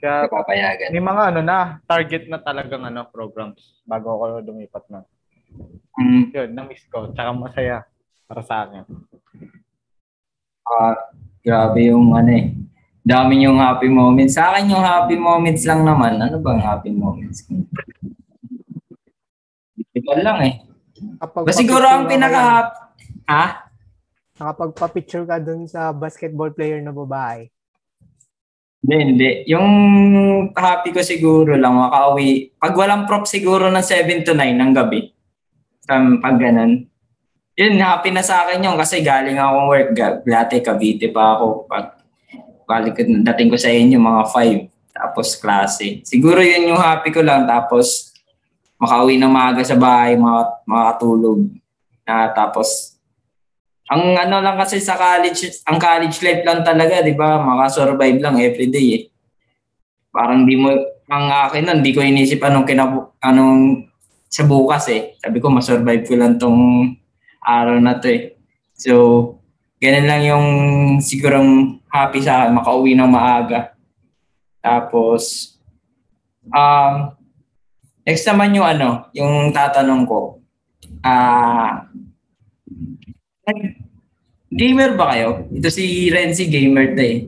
Kaya 0.03 0.27
Papayagan. 0.27 0.91
may 0.91 0.99
mga 0.99 1.23
ano 1.31 1.41
na, 1.47 1.79
target 1.87 2.27
na 2.27 2.43
talagang 2.43 2.83
ano, 2.83 3.07
programs 3.07 3.79
bago 3.87 4.11
ako 4.11 4.43
lumipat 4.43 4.83
na. 4.91 5.07
Mm. 5.99 6.23
Yun, 6.33 6.49
na-miss 6.57 6.85
ko. 6.89 7.13
Tsaka 7.13 7.31
masaya 7.37 7.85
para 8.25 8.43
sa 8.43 8.65
akin. 8.65 8.85
Ah, 10.65 10.97
grabe 11.45 11.93
yung 11.93 12.17
ano 12.17 12.31
eh. 12.33 12.57
Dami 13.03 13.43
yung 13.45 13.59
happy 13.59 13.91
moments. 13.91 14.39
Sa 14.39 14.55
akin 14.55 14.71
yung 14.71 14.85
happy 14.85 15.19
moments 15.19 15.67
lang 15.67 15.83
naman. 15.83 16.17
Ano 16.23 16.39
bang 16.39 16.63
happy 16.63 16.95
moments? 16.95 17.45
Ito 19.93 20.13
lang 20.23 20.39
eh. 20.47 20.55
Kapag 21.19 21.45
Ba 21.45 21.53
siguro 21.53 21.85
ang 21.85 22.07
pinaka 22.07 22.71
Ha? 23.27 23.45
Nakapagpa-picture 24.39 25.27
ka 25.27 25.39
dun 25.39 25.67
sa 25.71 25.95
basketball 25.95 26.51
player 26.51 26.83
na 26.83 26.91
babae. 26.91 27.47
Hindi, 28.83 28.97
hindi. 28.99 29.31
Yung 29.47 29.69
happy 30.59 30.91
ko 30.91 31.07
siguro 31.07 31.55
lang, 31.55 31.79
makauwi. 31.79 32.51
Pag 32.59 32.75
walang 32.75 33.07
prop 33.07 33.31
siguro 33.31 33.71
ng 33.71 33.85
7 33.85 34.27
to 34.27 34.35
9 34.35 34.59
ng 34.59 34.73
gabi. 34.75 35.15
Um, 35.91 36.23
pag 36.23 36.39
ganun. 36.39 36.87
Yun, 37.59 37.77
happy 37.83 38.15
na 38.15 38.25
sa 38.25 38.47
akin 38.47 38.65
yun 38.65 38.77
kasi 38.79 39.03
galing 39.03 39.37
akong 39.37 39.69
work. 39.69 39.89
Dati 40.25 40.63
Cavite 40.63 41.11
pa 41.11 41.37
ako. 41.37 41.67
Pag 41.67 42.01
balik 42.65 42.97
dating 43.03 43.51
ko 43.51 43.57
sa 43.59 43.69
inyo, 43.69 43.99
mga 43.99 44.23
5. 44.31 44.73
Tapos 44.93 45.29
klase. 45.37 46.01
Siguro 46.07 46.41
yun 46.41 46.73
yung 46.73 46.81
happy 46.81 47.13
ko 47.13 47.21
lang. 47.21 47.45
Tapos 47.45 48.13
makauwi 48.83 49.15
ng 49.19 49.31
maaga 49.31 49.63
sa 49.63 49.79
bahay, 49.79 50.19
makatulog. 50.67 51.47
Na, 52.03 52.35
tapos 52.35 52.99
ang 53.87 54.17
ano 54.17 54.41
lang 54.41 54.57
kasi 54.57 54.81
sa 54.81 54.97
college, 54.97 55.63
ang 55.69 55.77
college 55.77 56.19
life 56.25 56.43
lang 56.43 56.65
talaga, 56.65 57.05
'di 57.05 57.15
ba? 57.15 57.39
Maka-survive 57.39 58.19
lang 58.19 58.41
every 58.41 58.73
day 58.73 58.89
eh. 58.97 59.03
Parang 60.09 60.49
di 60.49 60.57
mo 60.57 60.73
ang 61.13 61.27
akin 61.29 61.63
nun, 61.69 61.79
di 61.85 61.93
ko 61.93 62.01
inisip 62.01 62.41
anong 62.41 62.65
kinabu 62.65 63.13
anong 63.21 63.92
sa 64.33 64.49
bukas 64.49 64.89
eh. 64.89 65.21
Sabi 65.21 65.45
ko, 65.45 65.53
ma-survive 65.53 66.09
ko 66.09 66.17
lang 66.17 66.41
tong 66.41 66.89
araw 67.45 67.77
na 67.77 68.01
to 68.01 68.09
eh. 68.09 68.41
So, 68.73 68.95
ganun 69.77 70.09
lang 70.09 70.23
yung 70.25 70.47
sigurong 71.05 71.85
happy 71.93 72.25
sa 72.25 72.49
akin, 72.49 72.57
makauwi 72.57 72.97
ng 72.97 73.13
maaga. 73.13 73.77
Tapos, 74.65 75.53
um, 76.49 77.13
next 78.09 78.25
naman 78.25 78.57
yung 78.57 78.65
ano, 78.65 79.13
yung 79.13 79.53
tatanong 79.53 80.09
ko. 80.09 80.41
Ah, 81.05 81.93
uh, 83.45 83.61
Gamer 84.53 85.01
ba 85.01 85.17
kayo? 85.17 85.49
Ito 85.49 85.73
si 85.73 86.13
Renzi 86.13 86.45
gamer 86.45 86.93
to 86.93 87.01
eh. 87.01 87.25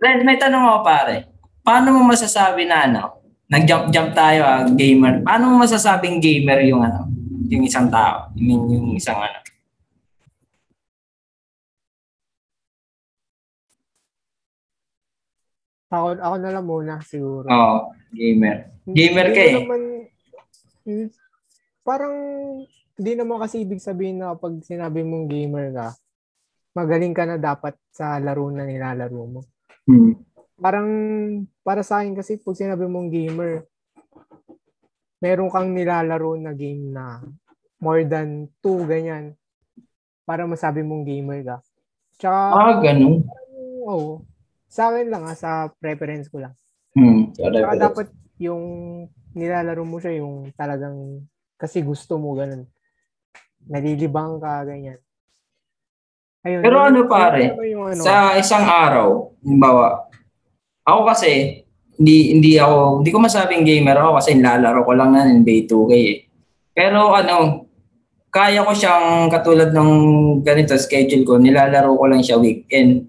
Ren, 0.00 0.24
may 0.24 0.40
tanong 0.40 0.64
ako 0.64 0.78
pare. 0.80 1.16
Paano 1.60 1.92
mo 1.92 2.00
masasabi 2.08 2.64
na 2.64 2.88
ano? 2.88 3.13
Nag-jump-jump 3.44 4.16
tayo 4.16 4.40
ah, 4.40 4.64
gamer. 4.64 5.20
Paano 5.20 5.52
mo 5.52 5.54
masasabing 5.60 6.16
gamer 6.16 6.64
yung 6.64 6.80
ano? 6.80 7.04
Yung 7.52 7.68
isang 7.68 7.92
tao? 7.92 8.32
I 8.32 8.40
mean, 8.40 8.62
yung 8.72 8.96
isang 8.96 9.20
ano? 9.20 9.44
Ako, 15.92 16.08
ako 16.18 16.34
na 16.40 16.50
lang 16.50 16.66
muna 16.66 16.94
siguro. 17.04 17.46
Oo, 17.46 17.60
oh, 17.60 17.80
gamer. 18.16 18.72
Gamer 18.88 19.26
ka 19.30 19.40
eh. 19.44 19.54
Naman, 19.60 19.82
hmm, 20.88 21.08
parang 21.86 22.14
hindi 22.96 23.12
naman 23.14 23.36
kasi 23.38 23.62
ibig 23.62 23.84
sabihin 23.84 24.24
na 24.24 24.34
pag 24.34 24.56
sinabi 24.64 25.04
mong 25.04 25.28
gamer 25.28 25.70
ka, 25.70 25.88
magaling 26.74 27.14
ka 27.14 27.28
na 27.28 27.38
dapat 27.38 27.76
sa 27.94 28.18
laro 28.18 28.48
na 28.50 28.66
nilalaro 28.66 29.22
mo. 29.28 29.40
Hmm. 29.86 30.16
Parang, 30.58 30.88
para 31.66 31.82
sa 31.82 32.00
akin 32.00 32.14
kasi 32.14 32.38
pag 32.38 32.58
sinabi 32.58 32.86
mong 32.86 33.10
gamer, 33.10 33.66
meron 35.18 35.50
kang 35.50 35.72
nilalaro 35.74 36.38
na 36.38 36.52
game 36.54 36.94
na 36.94 37.22
more 37.82 38.06
than 38.06 38.48
two, 38.62 38.86
ganyan, 38.86 39.34
para 40.24 40.46
masabi 40.46 40.80
mong 40.86 41.04
gamer 41.04 41.40
ka. 41.42 41.56
Tsaka, 42.16 42.40
ah, 42.54 42.74
ganun? 42.80 43.26
Oo. 43.84 43.90
Oh, 43.90 44.12
sa 44.70 44.90
akin 44.90 45.10
lang, 45.10 45.26
ha, 45.26 45.34
ah, 45.34 45.38
sa 45.38 45.50
preference 45.78 46.30
ko 46.30 46.40
lang. 46.40 46.54
Hmm. 46.94 47.34
Tsaka 47.34 47.74
dapat 47.74 48.08
yung 48.38 48.64
nilalaro 49.34 49.82
mo 49.82 49.98
siya 49.98 50.22
yung 50.22 50.54
talagang 50.54 51.26
kasi 51.58 51.82
gusto 51.82 52.18
mo 52.18 52.38
ganun 52.38 52.66
nalilibang 53.68 54.40
ka, 54.40 54.64
ganyan. 54.68 55.00
Ayun, 56.44 56.60
Pero 56.60 56.76
ano 56.76 57.08
pare, 57.08 57.56
yung, 57.64 57.96
ano, 57.96 58.02
sa 58.04 58.36
isang 58.36 58.68
araw, 58.68 59.32
halimbawa, 59.40 60.03
ako 60.84 61.00
kasi, 61.08 61.64
hindi 61.94 62.34
hindi 62.36 62.52
ako, 62.58 63.00
hindi 63.00 63.10
ko 63.14 63.18
masabing 63.22 63.64
gamer 63.64 63.96
ako 63.96 64.10
kasi 64.20 64.30
nilalaro 64.36 64.80
ko 64.82 64.92
lang 64.92 65.10
na 65.14 65.26
NBA 65.30 65.70
2K 65.70 65.92
eh. 65.94 66.18
Pero 66.74 67.14
ano, 67.14 67.64
kaya 68.34 68.66
ko 68.66 68.74
siyang 68.74 69.30
katulad 69.30 69.70
ng 69.70 69.90
ganito 70.42 70.74
schedule 70.74 71.22
ko, 71.22 71.38
nilalaro 71.38 71.94
ko 71.94 72.04
lang 72.10 72.20
siya 72.20 72.36
weekend. 72.36 73.06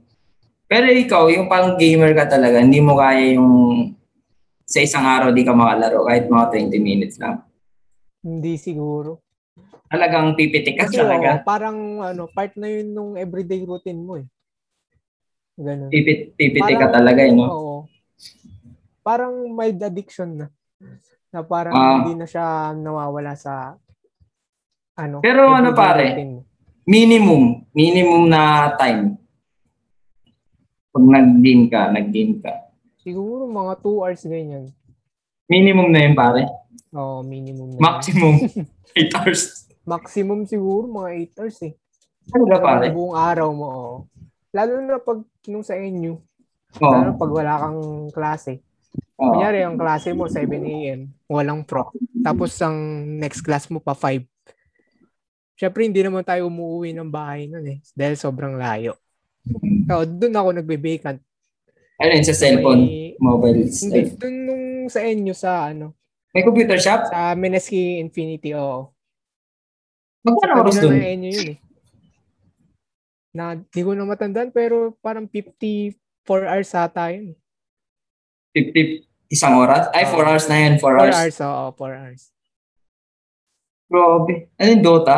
Pero 0.69 0.85
ikaw, 0.89 1.29
yung 1.33 1.49
pang 1.49 1.77
gamer 1.77 2.13
ka 2.13 2.29
talaga, 2.29 2.61
hindi 2.61 2.77
mo 2.77 2.97
kaya 2.97 3.37
yung 3.37 3.89
sa 4.65 4.81
isang 4.81 5.05
araw 5.05 5.29
di 5.29 5.45
ka 5.45 5.53
makalaro 5.53 6.05
kahit 6.09 6.25
mga 6.25 6.45
20 6.73 6.77
minutes 6.81 7.17
lang. 7.21 7.41
Hindi 8.25 8.57
siguro. 8.57 9.21
Talagang 9.85 10.33
pipitik 10.33 10.81
ka 10.81 10.89
Kasi, 10.89 10.97
talaga. 10.97 11.41
Oh, 11.41 11.45
parang 11.45 12.01
ano, 12.01 12.25
part 12.33 12.57
na 12.57 12.65
yun 12.69 12.93
nung 12.93 13.11
everyday 13.13 13.61
routine 13.61 14.01
mo 14.01 14.17
eh. 14.17 14.25
Ganun. 15.55 15.87
Pipit, 15.87 16.35
pipitik 16.35 16.75
ka 16.75 16.91
talaga 16.91 17.23
eh, 17.23 17.31
no? 17.31 17.47
Oo. 17.47 17.75
Parang 18.99 19.31
mild 19.55 19.79
addiction 19.79 20.43
na. 20.43 20.47
Na 21.31 21.39
parang 21.47 21.75
uh, 21.75 21.95
hindi 22.03 22.19
na 22.19 22.27
siya 22.27 22.75
nawawala 22.75 23.35
sa 23.39 23.79
ano. 24.99 25.23
Pero 25.23 25.51
ano 25.51 25.71
pare, 25.71 26.15
minimum, 26.83 27.63
minimum 27.71 28.27
na 28.27 28.71
time. 28.75 29.15
Pag 30.91 31.05
nag-game 31.11 31.67
ka, 31.67 31.91
nag-game 31.91 32.39
ka. 32.39 32.71
Siguro 32.99 33.47
mga 33.47 33.83
2 33.83 33.99
hours 33.99 34.23
ganyan. 34.27 34.65
Minimum 35.45 35.91
na 35.91 35.99
yun 36.03 36.15
pare? 36.15 36.47
Oo, 36.95 37.19
oh, 37.19 37.21
minimum 37.21 37.75
na 37.75 37.79
Maximum 37.79 38.39
8 38.95 39.17
hours. 39.19 39.69
Maximum 39.85 40.47
siguro 40.47 40.87
mga 40.87 41.35
8 41.35 41.39
hours 41.39 41.59
eh. 41.67 41.73
Ano 42.33 42.43
ba 42.49 42.57
pare? 42.57 42.89
Buong 42.89 43.13
araw 43.13 43.49
mo, 43.53 43.67
oh. 43.69 43.97
Lalo 44.55 44.79
na 44.79 45.03
pag 45.03 45.19
nung 45.51 45.67
sa 45.67 45.75
inyo. 45.75 46.15
Oh. 46.79 46.91
Lalo 46.95 47.19
pag 47.19 47.31
wala 47.35 47.53
kang 47.59 47.79
klase. 48.15 48.63
Oh. 49.19 49.35
Kunyari, 49.35 49.67
yung 49.67 49.75
klase 49.75 50.15
mo 50.15 50.31
7 50.31 50.47
a.m. 50.47 51.11
Walang 51.27 51.67
pro. 51.67 51.91
Tapos 52.23 52.55
ang 52.63 53.03
next 53.19 53.43
class 53.43 53.67
mo 53.67 53.83
pa 53.83 53.91
5. 53.91 54.23
Siyempre, 55.59 55.87
hindi 55.87 55.99
naman 56.03 56.23
tayo 56.23 56.47
umuwi 56.47 56.95
ng 56.95 57.11
bahay 57.11 57.51
nun 57.51 57.67
eh. 57.67 57.79
Dahil 57.91 58.15
sobrang 58.15 58.55
layo. 58.55 58.95
So, 59.87 60.07
doon 60.07 60.35
ako 60.35 60.49
nagbe-vacant. 60.55 61.19
Ano 61.95 62.11
yun, 62.11 62.27
sa 62.27 62.35
cellphone? 62.35 62.83
May, 62.83 63.15
mobile? 63.19 63.71
Hindi, 63.71 63.99
doon 64.19 64.35
nung 64.43 64.65
sa 64.91 64.99
inyo 64.99 65.33
sa 65.35 65.71
ano. 65.71 65.95
May 66.35 66.43
computer 66.43 66.75
shop? 66.75 67.07
Sa 67.07 67.31
Mineski 67.39 68.03
Infinity, 68.03 68.51
oo. 68.51 68.91
Magkano 70.27 70.59
oras 70.59 70.75
doon? 70.83 70.99
Na 70.99 71.07
yun 71.15 71.55
eh. 71.55 71.57
Na, 73.35 73.59
di 73.59 73.81
ko 73.83 73.91
na 73.91 74.07
matandaan, 74.07 74.47
pero 74.55 74.95
parang 75.03 75.27
54 75.27 75.91
hours 76.47 76.71
ata 76.71 77.11
yun. 77.11 77.35
50, 78.55 79.03
isang 79.27 79.59
oras? 79.59 79.91
Ay, 79.91 80.07
4 80.07 80.15
uh, 80.15 80.23
hours 80.23 80.47
na 80.47 80.57
yun, 80.63 80.73
4 80.79 80.87
hours. 80.95 81.11
4 81.11 81.19
hours, 81.19 81.37
oo, 81.43 81.65
4 81.75 81.99
hours. 81.99 82.23
Grabe. 83.91 84.33
Ano 84.55 84.69
yung 84.71 84.85
Dota? 84.87 85.17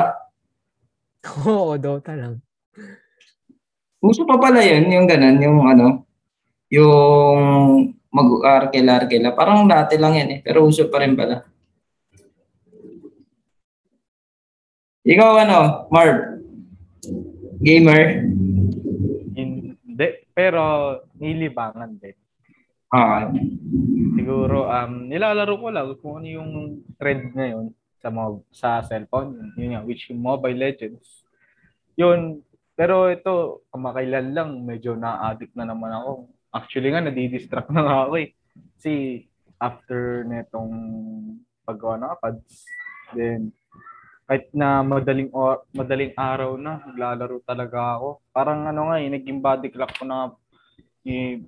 Oo, 1.46 1.78
Dota 1.78 2.18
lang. 2.18 2.42
Uso 4.02 4.26
pa 4.26 4.42
pala 4.42 4.66
yun, 4.66 4.90
yung 4.90 5.06
ganun, 5.06 5.38
yung 5.38 5.60
ano, 5.64 6.04
yung 6.74 7.38
mag-arkela-arkela. 8.10 9.38
Parang 9.38 9.70
dati 9.70 9.96
lang 10.02 10.18
yan 10.18 10.30
eh, 10.36 10.40
pero 10.42 10.66
uso 10.66 10.90
pa 10.90 11.06
rin 11.06 11.14
pala. 11.14 11.46
Ikaw 15.08 15.32
ano, 15.48 15.88
Marv? 15.94 16.38
Gamer? 17.58 18.22
Hindi, 19.34 20.08
pero 20.34 20.62
nilibangan 21.18 21.98
din. 21.98 22.18
Ah. 22.94 23.28
Siguro, 24.16 24.70
um, 24.70 25.10
nilalaro 25.10 25.54
ko 25.60 25.68
lang 25.74 25.88
kung 26.00 26.22
ano 26.22 26.28
yung 26.30 26.52
trend 26.96 27.34
ngayon 27.34 27.74
sa 27.98 28.14
mga, 28.14 28.30
sa 28.54 28.70
cellphone, 28.86 29.52
yun 29.58 29.74
nga, 29.76 29.84
which 29.84 30.08
yung 30.08 30.22
Mobile 30.22 30.56
Legends. 30.56 31.26
Yun, 31.98 32.46
pero 32.78 33.10
ito, 33.10 33.66
kamakailan 33.74 34.38
lang, 34.38 34.50
medyo 34.62 34.94
na-addict 34.94 35.58
na 35.58 35.66
naman 35.66 35.92
ako. 35.92 36.30
Actually 36.54 36.94
nga, 36.94 37.02
nadidistract 37.02 37.74
na 37.74 37.84
nga 37.84 37.98
ako 38.06 38.14
eh. 38.22 38.30
Kasi 38.78 39.26
after 39.58 40.24
netong 40.30 40.74
paggawa 41.66 41.98
ng 41.98 42.12
APADS, 42.14 42.54
then 43.18 43.50
kahit 44.28 44.52
na 44.52 44.84
madaling 44.84 45.32
or, 45.32 45.64
madaling 45.72 46.12
araw 46.20 46.60
na 46.60 46.84
naglalaro 46.84 47.40
talaga 47.48 47.96
ako. 47.96 48.10
Parang 48.36 48.68
ano 48.68 48.92
nga 48.92 49.00
eh, 49.00 49.08
naging 49.08 49.40
body 49.40 49.72
clock 49.72 49.96
ko 49.96 50.04
na 50.04 50.36
eh, 51.08 51.40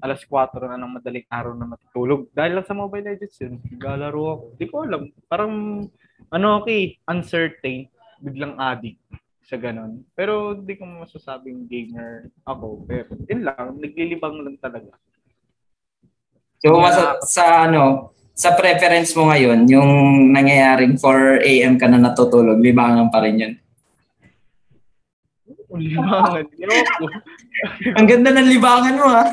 alas 0.00 0.24
4 0.24 0.56
na 0.66 0.80
ng 0.80 0.96
madaling 0.98 1.28
araw 1.28 1.52
na 1.52 1.68
matutulog. 1.68 2.32
Dahil 2.32 2.56
lang 2.56 2.66
sa 2.66 2.74
Mobile 2.74 3.12
Legends 3.12 3.36
yun, 3.44 3.60
naglalaro 3.76 4.22
ako. 4.24 4.44
Hindi 4.56 4.66
ko 4.66 4.74
alam. 4.82 5.02
Parang 5.28 5.52
ano 6.32 6.46
okay, 6.64 6.96
uncertain, 7.06 7.86
biglang 8.24 8.56
addict 8.56 8.98
sa 9.44 9.60
ganun. 9.60 10.00
Pero 10.16 10.56
hindi 10.56 10.74
ko 10.80 10.88
masasabing 10.88 11.68
gamer 11.68 12.32
ako. 12.48 12.88
Pero 12.88 13.12
yun 13.28 13.44
lang, 13.44 13.76
naglilibang 13.76 14.40
lang 14.40 14.56
talaga. 14.56 14.96
So, 16.64 16.78
yeah. 16.78 16.94
sa, 16.94 17.04
sa 17.26 17.44
ano, 17.68 18.14
sa 18.32 18.56
preference 18.56 19.12
mo 19.12 19.28
ngayon, 19.28 19.68
yung 19.68 19.90
nangyayaring 20.32 20.96
4 20.96 21.44
a.m. 21.44 21.74
ka 21.76 21.86
na 21.86 22.00
natutulog, 22.00 22.58
libangan 22.58 23.12
pa 23.12 23.20
rin 23.20 23.36
yun? 23.38 23.54
libangan. 25.72 26.44
Ang 27.98 28.06
ganda 28.08 28.30
ng 28.32 28.48
libangan 28.52 28.96
mo, 28.98 29.08
ha? 29.08 29.24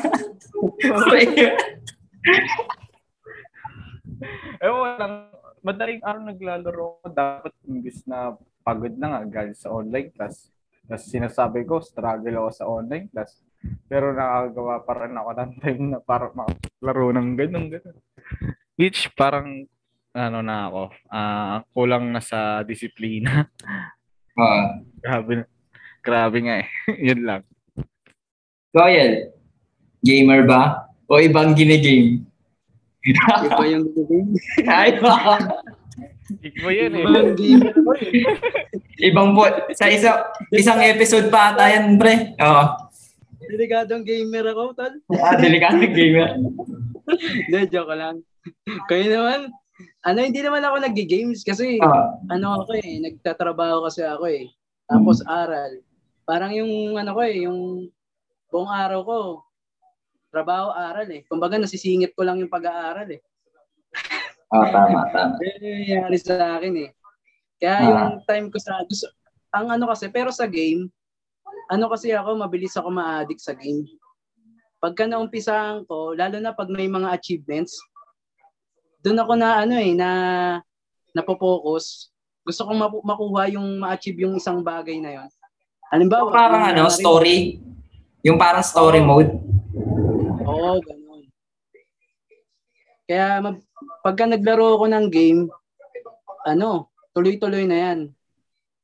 Ewan 4.60 4.92
lang, 5.00 5.14
madaling 5.64 6.00
araw 6.04 6.20
naglalaro 6.24 7.00
ko. 7.00 7.08
Dapat 7.08 7.52
imbis 7.68 8.04
na 8.04 8.36
pagod 8.60 8.92
na 8.96 9.16
nga 9.16 9.40
galing 9.40 9.56
sa 9.56 9.72
online 9.72 10.12
class. 10.12 10.52
Tapos 10.84 11.08
sinasabi 11.08 11.64
ko, 11.64 11.80
struggle 11.80 12.44
ako 12.44 12.50
sa 12.52 12.68
online 12.68 13.08
class. 13.08 13.40
Pero 13.88 14.12
nakagawa 14.12 14.84
pa 14.84 14.92
rin 15.04 15.16
ako 15.16 15.30
ng 15.36 15.52
time 15.60 15.84
na 15.96 15.98
para 16.00 16.32
makalaro 16.32 17.12
ng 17.16 17.28
ganun, 17.36 17.66
ganun. 17.72 17.96
Which 18.80 19.12
parang, 19.12 19.68
ano 20.16 20.40
na 20.40 20.72
ako, 20.72 20.82
uh, 21.12 21.60
kulang 21.76 22.16
na 22.16 22.24
sa 22.24 22.64
disiplina. 22.64 23.44
Uh, 24.32 24.80
grabe, 25.04 25.44
grabe 26.00 26.38
nga 26.48 26.64
eh. 26.64 26.68
Yun 27.12 27.20
lang. 27.28 27.42
Royal, 28.72 29.36
gamer 30.00 30.48
ba? 30.48 30.88
O 31.12 31.20
ibang 31.20 31.52
ginigame? 31.52 32.24
Iba 33.04 33.68
yung 33.68 33.92
game. 33.92 34.32
Ay, 34.64 34.96
ba? 34.96 35.36
Iba 36.40 36.70
yan 36.72 36.92
eh. 36.96 37.04
Ibang 37.04 37.30
game. 37.36 37.62
Ibang 38.96 39.28
po, 39.36 39.44
sa 39.76 39.92
isa, 39.92 40.24
isang 40.56 40.80
episode 40.80 41.28
pa 41.28 41.52
ata 41.52 41.68
yan, 41.68 42.00
pre. 42.00 42.32
Oo. 42.40 42.64
Delikadong 43.44 44.08
gamer 44.08 44.56
ako, 44.56 44.72
tal. 44.72 44.92
Ah, 45.20 45.36
delikadong 45.36 45.92
gamer. 45.92 46.40
Hindi, 47.44 47.60
joke 47.68 47.92
lang. 47.92 48.24
Kayo 48.90 49.06
naman, 49.10 49.40
ano, 50.04 50.18
hindi 50.20 50.40
naman 50.40 50.64
ako 50.64 50.76
nag-games 50.80 51.40
kasi, 51.44 51.80
Ah, 51.80 52.16
ano 52.28 52.62
ako 52.62 52.76
eh, 52.80 53.00
nagtatrabaho 53.00 53.84
kasi 53.88 54.04
ako 54.04 54.24
eh. 54.28 54.48
Tapos 54.88 55.22
aral. 55.24 55.80
Parang 56.24 56.52
yung, 56.52 56.96
ano 56.98 57.10
ko 57.16 57.20
eh, 57.24 57.46
yung 57.46 57.88
buong 58.50 58.70
araw 58.70 59.00
ko, 59.06 59.18
trabaho, 60.30 60.70
aral 60.74 61.08
eh. 61.10 61.22
Kumbaga, 61.26 61.58
nasisingit 61.58 62.14
ko 62.14 62.22
lang 62.26 62.38
yung 62.38 62.52
pag-aaral 62.52 63.08
eh. 63.10 63.20
ah, 64.52 64.66
tama, 64.70 65.00
tama. 65.14 65.34
Yan 65.42 65.58
yung 65.62 65.74
nangyayari 65.80 66.16
sa 66.18 66.58
akin 66.58 66.74
eh. 66.86 66.90
Kaya 67.60 67.74
Ah. 67.76 67.84
yung 67.86 68.24
time 68.24 68.46
ko 68.48 68.58
sa, 68.58 68.80
gusto, 68.86 69.10
ang 69.50 69.68
ano 69.68 69.90
kasi, 69.90 70.06
pero 70.08 70.30
sa 70.30 70.46
game, 70.46 70.86
ano 71.70 71.86
kasi 71.90 72.10
ako, 72.14 72.38
mabilis 72.38 72.74
ako 72.74 72.88
ma-addict 72.90 73.42
sa 73.42 73.54
game. 73.54 73.86
Pagka 74.80 75.04
naumpisahan 75.04 75.84
ko, 75.84 76.16
lalo 76.16 76.40
na 76.40 76.56
pag 76.56 76.70
may 76.72 76.88
mga 76.88 77.12
achievements, 77.12 77.76
doon 79.00 79.18
ako 79.20 79.32
na 79.36 79.48
ano 79.64 79.74
eh, 79.80 79.92
na 79.96 80.10
napopokus. 81.16 82.12
Gusto 82.44 82.68
kong 82.68 82.78
mapu- 82.78 83.04
makuha 83.04 83.52
yung 83.52 83.80
ma-achieve 83.80 84.24
yung 84.24 84.36
isang 84.36 84.60
bagay 84.64 85.00
na 85.00 85.10
yon. 85.20 85.28
Halimbawa, 85.90 86.30
Parang 86.30 86.64
ano, 86.70 86.86
story. 86.86 87.58
Yung 88.22 88.38
parang 88.38 88.62
story 88.62 89.00
mode. 89.02 89.32
Oo, 90.46 90.78
ganun. 90.78 91.26
Kaya 93.08 93.42
mag, 93.42 93.56
pagka 94.04 94.24
naglaro 94.28 94.78
ako 94.78 94.86
ng 94.86 95.06
game, 95.10 95.40
ano, 96.46 96.88
tuloy-tuloy 97.10 97.66
na 97.66 97.78
yan. 97.90 97.98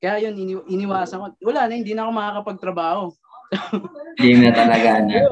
Kaya 0.03 0.29
yun, 0.29 0.35
ini, 0.37 0.53
iniwasan 0.67 1.21
ko. 1.21 1.27
Wala 1.47 1.69
na, 1.71 1.79
hindi 1.79 1.95
na 1.95 2.05
ako 2.05 2.13
makakapagtrabaho. 2.13 3.03
Game 4.19 4.43
na 4.45 4.53
talaga 4.53 4.89
na. 5.05 5.31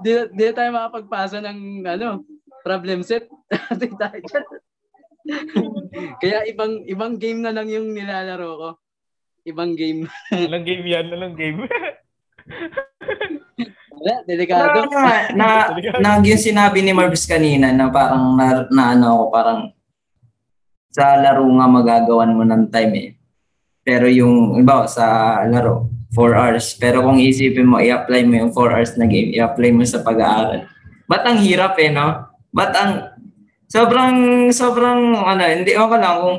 Di, 0.00 0.12
di 0.32 0.44
tayo 0.54 0.70
makapagpasa 0.72 1.42
ng 1.42 1.84
ano, 1.84 2.24
problem 2.62 3.02
set. 3.02 3.26
Di 3.80 3.88
tayo 3.94 4.18
dyan. 4.20 4.46
Kaya 6.22 6.38
ibang 6.48 6.84
ibang 6.88 7.14
game 7.20 7.44
na 7.44 7.52
lang 7.52 7.68
yung 7.68 7.92
nilalaro 7.92 8.50
ko. 8.56 8.70
Ibang 9.44 9.72
game. 9.76 10.08
Anong 10.32 10.64
game 10.64 10.84
yan? 10.84 11.06
Anong 11.12 11.36
game? 11.36 11.64
Wala, 14.00 14.14
delikado. 14.24 14.88
na, 14.88 15.28
na, 15.36 15.46
na, 16.00 16.10
yung 16.24 16.40
sinabi 16.40 16.80
ni 16.80 16.96
Marvis 16.96 17.28
kanina 17.28 17.68
na 17.68 17.92
parang 17.92 18.32
na, 18.32 18.64
na 18.72 18.96
ano 18.96 19.04
ako, 19.12 19.24
parang 19.28 19.60
sa 20.88 21.20
laro 21.20 21.44
nga 21.44 21.68
magagawan 21.68 22.32
mo 22.32 22.42
ng 22.48 22.72
time 22.72 22.92
eh. 22.96 23.08
Pero 23.84 24.08
yung, 24.08 24.56
iba 24.60 24.88
sa 24.88 25.40
laro, 25.48 25.88
4 26.12 26.36
hours. 26.36 26.66
Pero 26.80 27.04
kung 27.04 27.20
isipin 27.20 27.68
mo, 27.68 27.76
i-apply 27.78 28.24
mo 28.24 28.34
yung 28.40 28.52
4 28.52 28.74
hours 28.76 28.92
na 28.96 29.06
game, 29.06 29.36
i-apply 29.36 29.70
mo 29.72 29.84
sa 29.84 30.00
pag-aaral. 30.00 30.66
Ba't 31.06 31.24
ang 31.26 31.38
hirap 31.42 31.76
eh, 31.76 31.90
no? 31.92 32.29
Ba't 32.50 32.72
ang, 32.74 32.92
sobrang, 33.70 34.14
sobrang, 34.50 35.14
ano, 35.14 35.42
hindi 35.42 35.72
ako 35.74 35.94
lang 35.98 36.16
kung, 36.18 36.38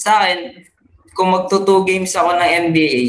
sa 0.00 0.24
akin, 0.24 0.38
kung 1.12 1.28
magto 1.32 1.60
2 1.62 1.88
games 1.88 2.12
ako 2.16 2.36
ng 2.36 2.50
NBA, 2.72 3.02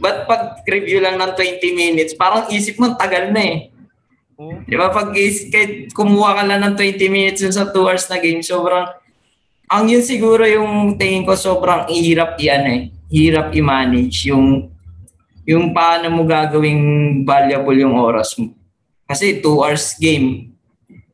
ba't 0.00 0.26
pag 0.26 0.64
review 0.66 0.98
lang 0.98 1.20
ng 1.20 1.32
20 1.36 1.62
minutes, 1.76 2.12
parang 2.18 2.50
isip 2.50 2.80
mo, 2.80 2.94
tagal 2.98 3.30
na 3.30 3.42
eh. 3.42 3.56
Di 4.40 4.74
ba? 4.74 4.88
Pag 4.88 5.12
is, 5.20 5.52
kahit 5.52 5.92
kumuha 5.92 6.40
ka 6.40 6.42
lang 6.48 6.64
ng 6.64 6.74
20 6.74 7.12
minutes 7.12 7.44
sa 7.52 7.68
2 7.68 7.76
hours 7.76 8.08
na 8.08 8.18
game, 8.18 8.40
sobrang, 8.40 8.88
ang 9.70 9.84
yun 9.86 10.02
siguro 10.02 10.42
yung 10.48 10.98
tingin 10.98 11.22
ko 11.22 11.38
sobrang 11.38 11.86
hirap 11.92 12.34
i-ano 12.42 12.68
eh, 12.74 12.82
hirap 13.06 13.54
i-manage 13.54 14.26
yung 14.26 14.66
yung 15.46 15.74
paano 15.74 16.10
mo 16.10 16.22
gagawing 16.26 16.82
valuable 17.22 17.78
yung 17.78 17.96
oras 17.98 18.34
mo. 18.38 18.54
Kasi 19.06 19.42
2 19.42 19.46
hours 19.62 19.94
game. 19.98 20.49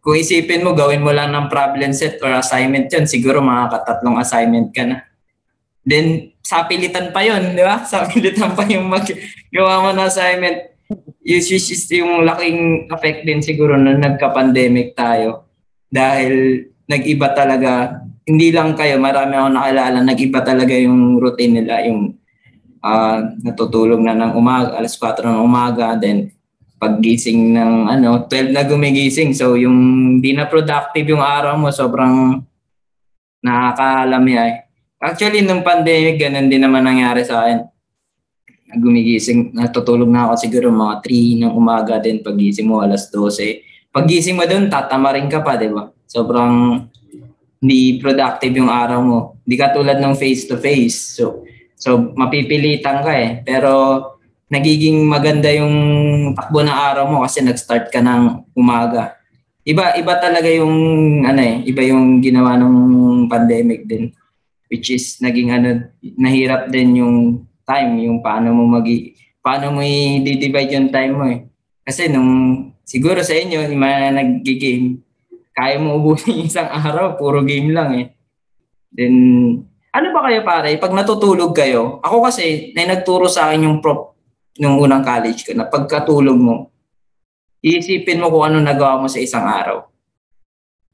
Kung 0.06 0.14
isipin 0.14 0.62
mo, 0.62 0.70
gawin 0.70 1.02
mo 1.02 1.10
lang 1.10 1.34
ng 1.34 1.50
problem 1.50 1.90
set 1.90 2.22
or 2.22 2.38
assignment 2.38 2.86
yun, 2.94 3.10
siguro 3.10 3.42
makakatatlong 3.42 4.22
assignment 4.22 4.70
ka 4.70 4.86
na. 4.86 5.02
Then, 5.82 6.30
sa 6.46 6.62
pilitan 6.62 7.10
pa 7.10 7.26
yun, 7.26 7.58
di 7.58 7.66
ba? 7.66 7.82
Sa 7.90 8.06
pilitan 8.06 8.54
pa 8.54 8.62
yung 8.70 8.86
magawa 8.86 9.82
mo 9.82 9.90
ng 9.90 10.06
assignment. 10.06 10.78
Yung, 11.26 11.42
yung 11.90 12.12
laking 12.22 12.86
effect 12.86 13.26
din 13.26 13.42
siguro 13.42 13.74
na 13.74 13.98
nagka-pandemic 13.98 14.94
tayo. 14.94 15.50
Dahil 15.90 16.62
nag-iba 16.86 17.34
talaga, 17.34 17.98
hindi 18.22 18.54
lang 18.54 18.78
kayo, 18.78 19.02
marami 19.02 19.34
ako 19.34 19.48
nakilala, 19.58 19.98
nag-iba 20.06 20.38
talaga 20.46 20.74
yung 20.78 21.18
routine 21.18 21.66
nila, 21.66 21.82
yung 21.82 22.14
uh, 22.78 23.18
natutulog 23.42 23.98
na 23.98 24.14
ng 24.14 24.38
umaga, 24.38 24.78
alas 24.78 24.94
4 24.94 25.26
ng 25.26 25.42
umaga, 25.42 25.98
then 25.98 26.30
paggising 26.76 27.56
ng 27.56 27.72
ano, 27.88 28.28
12 28.28 28.52
na 28.52 28.64
gumigising. 28.64 29.32
So 29.32 29.56
yung 29.56 29.76
di 30.20 30.36
na 30.36 30.44
productive 30.48 31.08
yung 31.08 31.24
araw 31.24 31.56
mo, 31.56 31.72
sobrang 31.72 32.40
nakakaalam 33.40 34.24
eh. 34.32 34.68
Actually, 34.96 35.44
nung 35.44 35.60
pandemic, 35.60 36.16
ganun 36.16 36.48
din 36.48 36.64
naman 36.64 36.84
nangyari 36.84 37.20
sa 37.22 37.44
akin. 37.44 37.68
Gumigising, 38.76 39.54
natutulog 39.54 40.08
na 40.08 40.28
ako 40.28 40.34
siguro 40.40 40.66
mga 40.72 41.04
3 41.04 41.44
ng 41.44 41.52
umaga 41.52 42.00
din 42.00 42.24
pagising 42.24 42.66
mo 42.66 42.80
alas 42.82 43.08
12. 43.12 43.92
Pagising 43.92 44.36
mo 44.36 44.44
doon, 44.44 44.68
tatamarin 44.68 45.28
ka 45.28 45.40
pa, 45.40 45.56
di 45.56 45.68
ba? 45.68 45.88
Sobrang 46.08 46.84
hindi 47.60 47.96
productive 48.00 48.56
yung 48.56 48.72
araw 48.72 49.00
mo. 49.00 49.18
Hindi 49.44 49.56
ka 49.56 49.72
tulad 49.72 49.96
ng 50.00 50.14
face-to-face. 50.16 51.16
So, 51.16 51.46
so 51.76 52.12
mapipilitan 52.16 53.04
ka 53.04 53.12
eh. 53.14 53.40
Pero 53.46 53.72
nagiging 54.46 55.06
maganda 55.06 55.50
yung 55.50 55.74
takbo 56.38 56.62
ng 56.62 56.70
araw 56.70 57.04
mo 57.10 57.26
kasi 57.26 57.42
nag-start 57.42 57.90
ka 57.90 57.98
ng 57.98 58.46
umaga. 58.54 59.18
Iba 59.66 59.98
iba 59.98 60.14
talaga 60.22 60.46
yung 60.46 60.74
ano 61.26 61.40
eh, 61.42 61.66
iba 61.66 61.82
yung 61.82 62.22
ginawa 62.22 62.54
ng 62.54 63.26
pandemic 63.26 63.86
din 63.86 64.14
which 64.70 64.90
is 64.90 65.18
naging 65.22 65.50
ano 65.54 65.90
nahirap 66.18 66.70
din 66.70 67.02
yung 67.02 67.16
time, 67.66 67.98
yung 68.02 68.22
paano 68.22 68.54
mo 68.54 68.66
magi 68.66 69.14
paano 69.46 69.78
mo 69.78 69.80
i-divide 69.82 70.74
yung 70.74 70.90
time 70.90 71.12
mo 71.14 71.24
eh. 71.30 71.46
Kasi 71.86 72.10
nung 72.10 72.30
siguro 72.82 73.22
sa 73.22 73.34
inyo, 73.34 73.62
yung 73.62 73.78
mga 73.78 74.10
nag-game, 74.14 75.06
kaya 75.54 75.78
mo 75.78 76.02
ubusin 76.02 76.42
isang 76.50 76.66
araw, 76.66 77.14
puro 77.14 77.46
game 77.46 77.70
lang 77.70 77.90
eh. 77.94 78.06
Then, 78.90 79.14
ano 79.94 80.06
ba 80.10 80.26
kayo 80.26 80.42
pare, 80.42 80.74
pag 80.82 80.94
natutulog 80.94 81.54
kayo, 81.54 82.02
ako 82.02 82.26
kasi, 82.26 82.74
na 82.74 82.90
nagturo 82.90 83.30
sa 83.30 83.50
akin 83.50 83.70
yung 83.70 83.78
prop 83.78 84.15
nung 84.60 84.80
unang 84.80 85.04
college 85.04 85.44
ko, 85.44 85.52
na 85.52 85.68
pagkatulog 85.68 86.38
mo, 86.38 86.72
iisipin 87.60 88.20
mo 88.20 88.32
kung 88.32 88.52
ano 88.52 88.58
nagawa 88.60 89.00
mo 89.00 89.08
sa 89.08 89.20
isang 89.20 89.44
araw. 89.44 89.84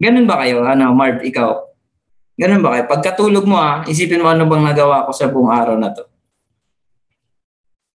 Ganun 0.02 0.26
ba 0.26 0.42
kayo? 0.42 0.66
Ano, 0.66 0.90
Marv, 0.96 1.22
ikaw? 1.22 1.62
Ganun 2.34 2.64
ba 2.64 2.74
kayo? 2.74 2.84
Pagkatulog 2.90 3.46
mo 3.46 3.60
ha, 3.60 3.86
isipin 3.86 4.24
mo 4.24 4.32
ano 4.32 4.48
bang 4.48 4.66
nagawa 4.66 5.06
ko 5.06 5.12
sa 5.14 5.30
buong 5.30 5.52
araw 5.52 5.78
na 5.78 5.94
to. 5.94 6.02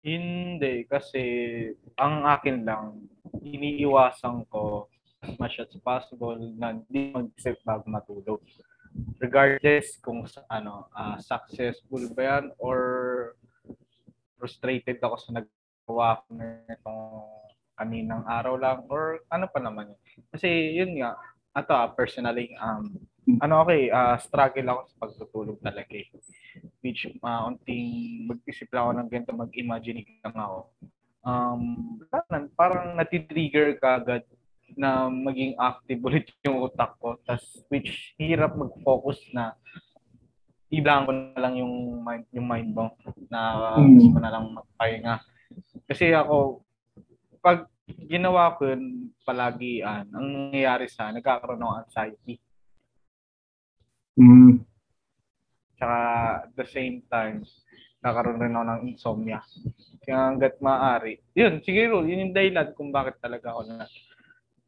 Hindi, 0.08 0.88
kasi 0.88 1.20
ang 2.00 2.24
akin 2.24 2.64
lang, 2.64 3.12
iniiwasan 3.44 4.48
ko 4.48 4.88
as 5.20 5.36
much 5.36 5.60
as 5.60 5.68
possible 5.84 6.38
na 6.56 6.80
hindi 6.80 7.12
mag-isip 7.12 7.60
bago 7.68 7.84
matulog. 7.92 8.40
Regardless 9.20 10.00
kung 10.00 10.24
ano, 10.48 10.88
uh, 10.96 11.20
successful 11.20 12.08
ba 12.16 12.22
yan 12.24 12.56
or 12.56 12.78
frustrated 14.40 15.02
ako 15.02 15.16
sa 15.20 15.44
nagawa 15.88 16.20
ko 16.20 16.36
nitong 16.36 17.04
kaninang 17.80 18.26
araw 18.28 18.60
lang 18.60 18.84
or 18.92 19.24
ano 19.32 19.48
pa 19.48 19.64
naman 19.64 19.96
yun. 19.96 20.00
Kasi 20.36 20.76
yun 20.76 21.00
nga, 21.00 21.16
ato 21.56 21.72
ah, 21.72 21.88
personally, 21.88 22.52
um, 22.60 22.92
ano 23.40 23.64
okay, 23.64 23.88
uh, 23.88 24.20
struggle 24.20 24.68
ako 24.68 24.82
sa 24.84 24.96
pagtutulog 25.00 25.58
talaga 25.64 25.96
eh. 25.96 26.12
which 26.84 27.08
uh, 27.24 27.48
unting 27.48 28.28
mag-isip 28.28 28.68
lang 28.76 28.84
ako 28.84 28.92
ng 29.00 29.10
ganito, 29.16 29.32
mag-imagine 29.32 30.04
lang 30.04 30.36
ako. 30.36 30.60
Um, 31.24 31.62
parang 32.60 33.00
natitrigger 33.00 33.80
ka 33.80 34.04
agad 34.04 34.28
na 34.76 35.08
maging 35.08 35.56
active 35.56 36.04
ulit 36.04 36.28
yung 36.44 36.68
utak 36.68 37.00
ko. 37.00 37.16
Tas, 37.24 37.64
which 37.72 38.12
hirap 38.20 38.60
mag-focus 38.60 39.24
na 39.32 39.56
ibang 40.68 41.08
ko 41.08 41.16
na 41.16 41.40
lang 41.40 41.56
yung 41.56 42.04
mind, 42.04 42.28
yung 42.36 42.44
mind 42.44 42.76
mo 42.76 42.92
na 43.32 43.72
mm. 43.80 43.88
gusto 43.96 44.10
mo 44.12 44.20
na 44.20 44.32
lang 44.36 44.46
magpahinga. 44.52 45.16
Kasi 45.88 46.12
ako, 46.12 46.62
pag 47.40 47.72
ginawa 47.88 48.60
ko 48.60 48.68
yun 48.68 49.16
palagi, 49.24 49.80
uh, 49.80 50.04
ang 50.04 50.52
nangyayari 50.52 50.92
sa 50.92 51.10
nagkakaroon 51.16 51.64
ng 51.64 51.78
anxiety. 51.88 52.36
Mm. 54.20 54.60
Tsaka 55.80 55.98
at 56.44 56.52
the 56.60 56.68
same 56.68 57.08
time, 57.08 57.48
nakaroon 58.04 58.44
rin 58.44 58.56
ako 58.56 58.66
ng 58.68 58.84
insomnia. 58.92 59.40
Kaya 60.04 60.32
hanggat 60.32 60.60
maaari. 60.60 61.24
Yun, 61.34 61.64
siguro, 61.64 62.04
yun 62.04 62.28
yung 62.28 62.36
dahilan 62.36 62.76
kung 62.76 62.92
bakit 62.92 63.20
talaga 63.24 63.56
ako 63.56 63.62
na 63.72 63.86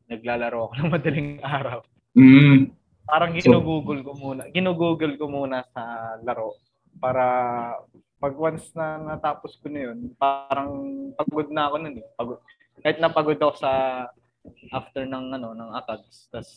naglalaro 0.09 0.59
ako 0.69 0.73
ng 0.79 0.91
madaling 0.91 1.31
araw. 1.43 1.79
Mm. 2.15 2.73
Parang 3.09 3.33
ginugugol 3.33 3.99
ko 4.05 4.11
muna. 4.13 4.45
Ginugugol 4.53 5.13
ko 5.17 5.25
muna 5.27 5.65
sa 5.73 6.13
laro 6.21 6.61
para 7.01 7.25
pag 8.19 8.35
once 8.35 8.67
na 8.75 8.99
natapos 8.99 9.55
ko 9.63 9.71
na 9.71 9.89
yun, 9.89 10.11
parang 10.19 10.69
pagod 11.15 11.47
na 11.47 11.71
ako 11.71 11.75
nun 11.79 11.95
eh. 12.03 12.07
Pagod. 12.19 12.43
Kahit 12.83 12.99
napagod 12.99 13.39
ako 13.39 13.53
sa 13.55 13.71
after 14.75 15.07
ng 15.07 15.39
ano 15.39 15.55
ng 15.55 15.71
ACADS, 15.79 16.27
tas 16.27 16.49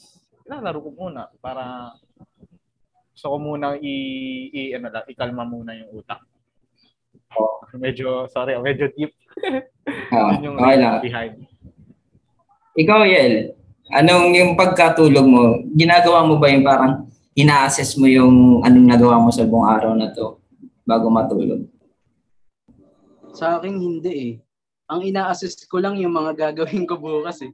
ilalaro 0.43 0.83
ko 0.83 0.91
muna 0.91 1.31
para 1.39 1.95
gusto 3.15 3.27
ko 3.31 3.39
muna 3.39 3.79
i, 3.79 3.95
i 4.51 4.61
ano 4.75 4.91
ikalma 5.07 5.47
muna 5.47 5.79
yung 5.79 6.03
utak. 6.03 6.19
Oh. 7.39 7.63
Medyo, 7.79 8.27
sorry, 8.29 8.59
medyo 8.59 8.91
deep. 8.93 9.15
Oh, 10.13 10.35
yung 10.45 10.59
okay 10.59 10.77
lang. 10.77 11.01
behind. 11.01 11.35
Ikaw, 12.77 13.01
Yel, 13.09 13.57
anong 13.89 14.37
yung 14.37 14.53
pagkatulog 14.53 15.25
mo, 15.25 15.57
ginagawa 15.73 16.29
mo 16.29 16.37
ba 16.37 16.53
yung 16.53 16.61
parang 16.67 17.09
ina-assess 17.33 17.97
mo 17.97 18.05
yung 18.05 18.61
anong 18.61 18.85
nagawa 18.85 19.17
mo 19.17 19.33
sa 19.33 19.49
buong 19.49 19.65
araw 19.65 19.97
na 19.97 20.13
to 20.13 20.42
bago 20.87 21.07
matulog? 21.09 21.67
Sa 23.33 23.59
akin, 23.59 23.81
hindi 23.81 24.13
eh. 24.13 24.33
Ang 24.93 25.09
ina-assess 25.09 25.65
ko 25.65 25.81
lang 25.81 25.97
yung 25.97 26.13
mga 26.13 26.33
gagawin 26.51 26.85
ko 26.85 27.01
bukas 27.01 27.41
eh. 27.47 27.53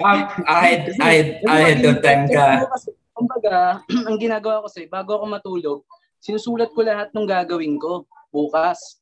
Ah, 0.00 0.32
ahead, 0.48 0.96
ahead, 0.96 1.28
ahead 1.44 1.80
of 1.84 2.00
time 2.00 2.24
ka. 2.28 2.64
Kumbaga, 3.12 3.84
ang 4.08 4.16
ginagawa 4.16 4.64
ko 4.64 4.72
kasi, 4.72 4.88
bago 4.88 5.20
ako 5.20 5.24
matulog, 5.28 5.78
sinusulat 6.20 6.72
ko 6.72 6.80
lahat 6.80 7.12
ng 7.12 7.28
gagawin 7.28 7.76
ko 7.76 8.08
bukas. 8.32 9.00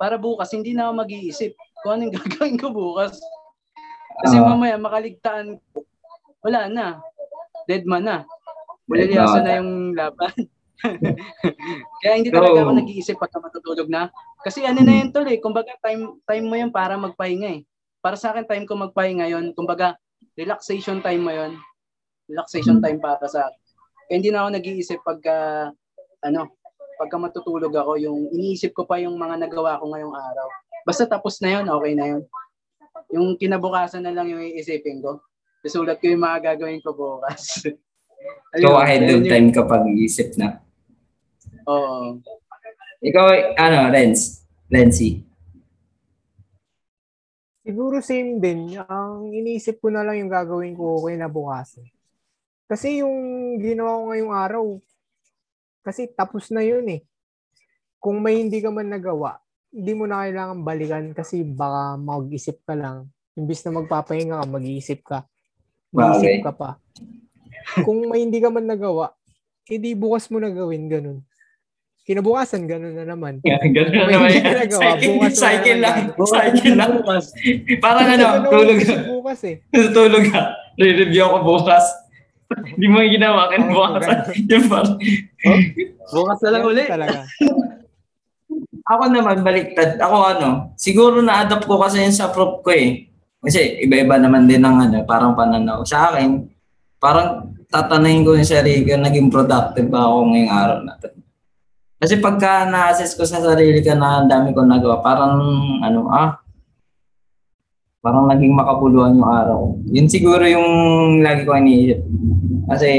Para 0.00 0.18
bukas, 0.18 0.50
hindi 0.50 0.74
na 0.74 0.90
ako 0.90 1.06
mag-iisip 1.06 1.54
kung 1.82 1.98
anong 1.98 2.14
gagawin 2.18 2.58
ko 2.58 2.74
bukas. 2.74 3.18
Kasi 4.26 4.36
uh, 4.38 4.44
mamaya 4.44 4.74
makaligtaan 4.76 5.62
ko, 5.70 5.86
wala 6.42 6.66
na. 6.66 6.86
Dead 7.70 7.86
man 7.86 8.02
na. 8.02 8.18
Bulalyasan 8.90 9.44
na 9.46 9.58
yung 9.62 9.94
laban. 9.94 10.34
Kaya 12.00 12.14
hindi 12.16 12.32
talaga 12.32 12.64
ako 12.64 12.72
nag-iisip 12.76 13.16
pagka 13.20 13.38
matutulog 13.40 13.88
na. 13.88 14.08
Kasi 14.40 14.64
ano 14.64 14.80
na 14.80 15.04
yun 15.04 15.08
tol 15.12 15.28
eh, 15.28 15.38
kumbaga 15.38 15.76
time, 15.84 16.16
time 16.24 16.46
mo 16.46 16.56
yun 16.56 16.72
para 16.72 16.96
magpahinga 16.96 17.60
eh. 17.60 17.60
Para 18.00 18.16
sa 18.16 18.32
akin, 18.32 18.48
time 18.48 18.64
ko 18.64 18.76
magpahinga 18.80 19.28
yun. 19.28 19.52
Kumbaga, 19.52 20.00
relaxation 20.36 21.04
time 21.04 21.20
mo 21.20 21.32
yun. 21.32 21.52
Relaxation 22.28 22.80
time 22.80 22.96
para 22.96 23.24
sa 23.28 23.48
akin. 23.48 23.60
Kaya 24.08 24.14
hindi 24.16 24.30
na 24.32 24.42
ako 24.42 24.50
nag-iisip 24.56 24.98
pagka, 25.04 25.68
ano, 26.24 26.48
pagka 26.96 27.16
matutulog 27.20 27.72
ako, 27.72 28.00
yung 28.00 28.32
iniisip 28.32 28.72
ko 28.72 28.88
pa 28.88 28.96
yung 29.00 29.16
mga 29.20 29.46
nagawa 29.46 29.78
ko 29.80 29.92
ngayong 29.92 30.16
araw. 30.16 30.48
Basta 30.88 31.04
tapos 31.04 31.36
na 31.44 31.60
yun, 31.60 31.66
okay 31.68 31.92
na 31.92 32.06
yun. 32.16 32.22
Yung 33.12 33.28
kinabukasan 33.36 34.04
na 34.04 34.14
lang 34.14 34.32
yung 34.32 34.40
iisipin 34.40 35.04
ko. 35.04 35.20
Isulat 35.60 36.00
ko 36.00 36.08
yung 36.08 36.24
mga 36.24 36.56
gagawin 36.56 36.80
ko 36.80 36.96
bukas. 36.96 37.68
Ayun, 38.56 38.64
so 38.66 38.80
ahead 38.80 39.06
of 39.06 39.22
time 39.28 39.48
kapag 39.52 39.84
iisip 39.96 40.34
na. 40.40 40.60
Oo. 41.68 42.20
Ikaw, 43.00 43.26
ano, 43.56 43.78
Renz? 43.88 44.44
Renzi? 44.68 45.24
Siguro 47.64 48.00
same 48.00 48.40
din. 48.40 48.76
Ang 48.76 49.30
iniisip 49.30 49.78
ko 49.80 49.92
na 49.92 50.00
lang 50.02 50.20
yung 50.20 50.32
gagawin 50.32 50.74
ko 50.74 51.00
okay 51.00 51.14
na 51.16 51.28
bukas. 51.28 51.80
Kasi 52.70 53.02
yung 53.02 53.18
ginawa 53.58 53.98
ko 53.98 54.02
ngayong 54.10 54.34
araw, 54.34 54.64
kasi 55.82 56.06
tapos 56.06 56.52
na 56.54 56.62
yun 56.62 56.86
eh. 56.86 57.00
Kung 58.00 58.22
may 58.22 58.40
hindi 58.40 58.62
ka 58.62 58.72
man 58.72 58.88
nagawa, 58.88 59.42
hindi 59.70 59.92
mo 59.92 60.08
na 60.08 60.24
kailangan 60.24 60.66
balikan 60.66 61.04
kasi 61.12 61.44
baka 61.44 61.94
mag-isip 62.00 62.64
ka 62.64 62.74
lang. 62.74 63.12
Imbis 63.38 63.62
na 63.62 63.80
magpapahinga 63.80 64.40
ka, 64.40 64.46
mag-iisip 64.48 65.00
ka. 65.04 65.18
Mag-iisip 65.94 66.42
ka 66.46 66.52
pa. 66.54 66.70
Kung 67.86 68.08
may 68.08 68.24
hindi 68.24 68.42
ka 68.42 68.50
man 68.50 68.66
nagawa, 68.66 69.14
edi 69.70 69.94
bukas 69.94 70.26
mo 70.32 70.42
na 70.42 70.50
gawin 70.50 70.90
ganun. 70.90 71.18
Kinabukasan, 72.10 72.66
ganun 72.66 72.98
na 72.98 73.06
naman. 73.06 73.38
Yeah, 73.46 73.62
ganun 73.70 73.94
na 73.94 74.10
naman. 74.10 74.28
Nagawa, 74.42 74.82
cycle, 74.82 75.10
bukas 75.14 75.34
cycle 75.38 75.78
lang. 75.78 75.96
Cycle 76.10 76.74
lang. 76.74 76.90
Bukas. 76.98 77.24
Parang 77.78 78.06
ano, 78.10 78.26
tulog 78.50 78.78
ka. 78.82 78.96
Bukas 79.06 79.40
eh. 79.46 79.56
tulog 79.70 80.24
ka. 80.26 80.42
Re-review 80.74 81.22
ako 81.22 81.36
bukas. 81.46 81.86
Hindi 82.74 82.86
mo 82.90 82.98
ginawa 83.06 83.46
ka 83.46 83.62
bukas. 83.62 84.02
Yung 84.42 84.66
parang... 84.66 84.98
Bukas 86.10 86.38
na 86.42 86.50
lang 86.50 86.62
ulit. 86.66 86.90
Talaga. 86.90 87.22
Ako 88.90 89.02
naman, 89.06 89.46
baliktad. 89.46 89.94
Ako 90.02 90.16
ano, 90.34 90.48
siguro 90.74 91.22
na-adapt 91.22 91.62
ko 91.62 91.78
kasi 91.78 92.02
yun 92.02 92.10
sa 92.10 92.34
prop 92.34 92.66
ko 92.66 92.74
eh. 92.74 93.06
Kasi 93.38 93.86
iba-iba 93.86 94.18
naman 94.18 94.50
din 94.50 94.66
ng 94.66 94.76
ano, 94.90 94.98
parang 95.06 95.38
pananaw. 95.38 95.86
Sa 95.86 96.10
akin, 96.10 96.42
parang 96.98 97.54
tatanayin 97.70 98.26
ko 98.26 98.34
yung 98.34 98.50
sarili 98.50 98.82
ko, 98.82 98.98
naging 98.98 99.30
productive 99.30 99.86
ba 99.86 100.10
ako 100.10 100.34
ngayong 100.34 100.50
araw 100.50 100.78
na 100.82 100.98
to. 100.98 101.19
Kasi 102.00 102.16
pagka 102.16 102.64
na-assess 102.64 103.12
ko 103.12 103.28
sa 103.28 103.44
sarili 103.44 103.84
ko 103.84 103.92
na 103.92 104.24
dami 104.24 104.56
ko 104.56 104.64
nagawa, 104.64 105.04
parang 105.04 105.36
ano, 105.84 106.08
ah, 106.08 106.40
parang 108.00 108.24
naging 108.24 108.56
makapuluhan 108.56 109.20
yung 109.20 109.28
araw. 109.28 109.60
Yun 109.84 110.08
siguro 110.08 110.40
yung 110.48 110.68
lagi 111.20 111.44
ko 111.44 111.52
iniisip. 111.52 112.00
Kasi, 112.72 112.90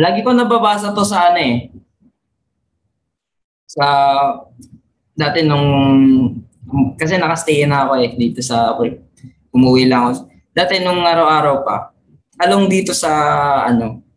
lagi 0.00 0.24
ko 0.24 0.32
nababasa 0.32 0.96
to 0.96 1.04
sa 1.04 1.28
ano 1.28 1.38
eh, 1.44 1.68
sa 3.68 3.86
dati 5.12 5.44
nung 5.44 5.68
kasi 6.96 7.20
nakastay 7.20 7.68
na 7.68 7.84
ako 7.84 7.92
eh 8.00 8.10
dito 8.16 8.40
sa 8.40 8.72
umuwi 9.52 9.84
lang 9.84 10.08
ako. 10.08 10.24
Dati 10.56 10.80
nung 10.80 11.04
araw-araw 11.04 11.56
pa, 11.62 11.92
along 12.40 12.66
dito 12.72 12.96
sa 12.96 13.12
ano 13.68 14.09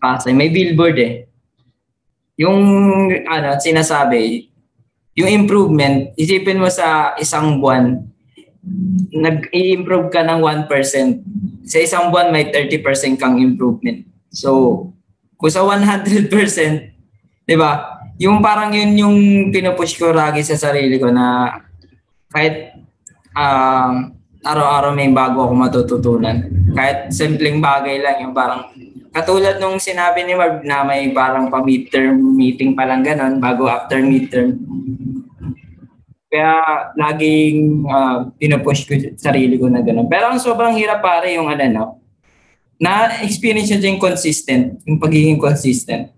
Pasay, 0.00 0.32
may 0.32 0.48
billboard 0.48 0.96
eh. 0.96 1.28
Yung 2.40 2.56
ano, 3.28 3.60
sinasabi, 3.60 4.48
yung 5.12 5.28
improvement, 5.28 6.16
isipin 6.16 6.56
mo 6.56 6.72
sa 6.72 7.12
isang 7.20 7.60
buwan, 7.60 8.00
nag-i-improve 9.12 10.08
ka 10.08 10.24
ng 10.24 10.40
1%. 10.40 11.68
Sa 11.68 11.78
isang 11.78 12.08
buwan, 12.08 12.32
may 12.32 12.48
30% 12.48 13.20
kang 13.20 13.36
improvement. 13.36 14.08
So, 14.32 14.88
kung 15.36 15.52
sa 15.52 15.60
100%, 15.60 16.32
di 17.44 17.56
ba, 17.60 18.00
yung 18.20 18.44
parang 18.44 18.72
yun 18.76 18.92
yung 18.96 19.18
pinupush 19.48 19.96
ko 19.96 20.12
lagi 20.12 20.44
sa 20.44 20.56
sarili 20.56 21.00
ko 21.00 21.08
na 21.08 21.56
kahit 22.28 22.76
uh, 23.32 24.12
araw-araw 24.44 24.92
may 24.92 25.08
bago 25.12 25.48
ako 25.48 25.54
matututunan. 25.56 26.44
Kahit 26.76 27.12
simpleng 27.12 27.60
bagay 27.60 28.00
lang 28.00 28.28
yung 28.28 28.36
parang 28.36 28.68
katulad 29.10 29.58
nung 29.58 29.82
sinabi 29.82 30.22
ni 30.22 30.34
Marv 30.38 30.62
na 30.62 30.86
may 30.86 31.10
parang 31.10 31.50
pa-midterm 31.50 32.18
meeting 32.34 32.78
pa 32.78 32.86
lang 32.86 33.02
ganun 33.02 33.42
bago 33.42 33.66
after 33.66 33.98
midterm. 34.02 34.58
Kaya 36.30 36.54
laging 36.94 37.82
uh, 37.90 38.30
pinupush 38.38 38.86
ko 38.86 38.94
sarili 39.18 39.58
ko 39.58 39.66
na 39.66 39.82
ganun. 39.82 40.06
Pero 40.06 40.30
ang 40.30 40.38
sobrang 40.38 40.78
hirap 40.78 41.02
pare 41.02 41.34
yung 41.34 41.50
ano 41.50 41.64
no, 41.66 41.86
na 42.78 43.20
experience 43.26 43.68
nyo 43.74 43.82
yung 43.82 43.98
consistent, 44.00 44.78
yung 44.86 45.02
pagiging 45.02 45.42
consistent 45.42 46.14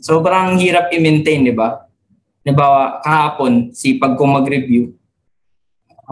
sobrang 0.00 0.56
hirap 0.58 0.88
i-maintain, 0.90 1.44
di 1.44 1.52
ba? 1.52 1.84
Halimbawa, 2.42 3.04
kahapon, 3.04 3.70
sipag 3.76 4.16
ko 4.16 4.24
mag-review. 4.24 4.96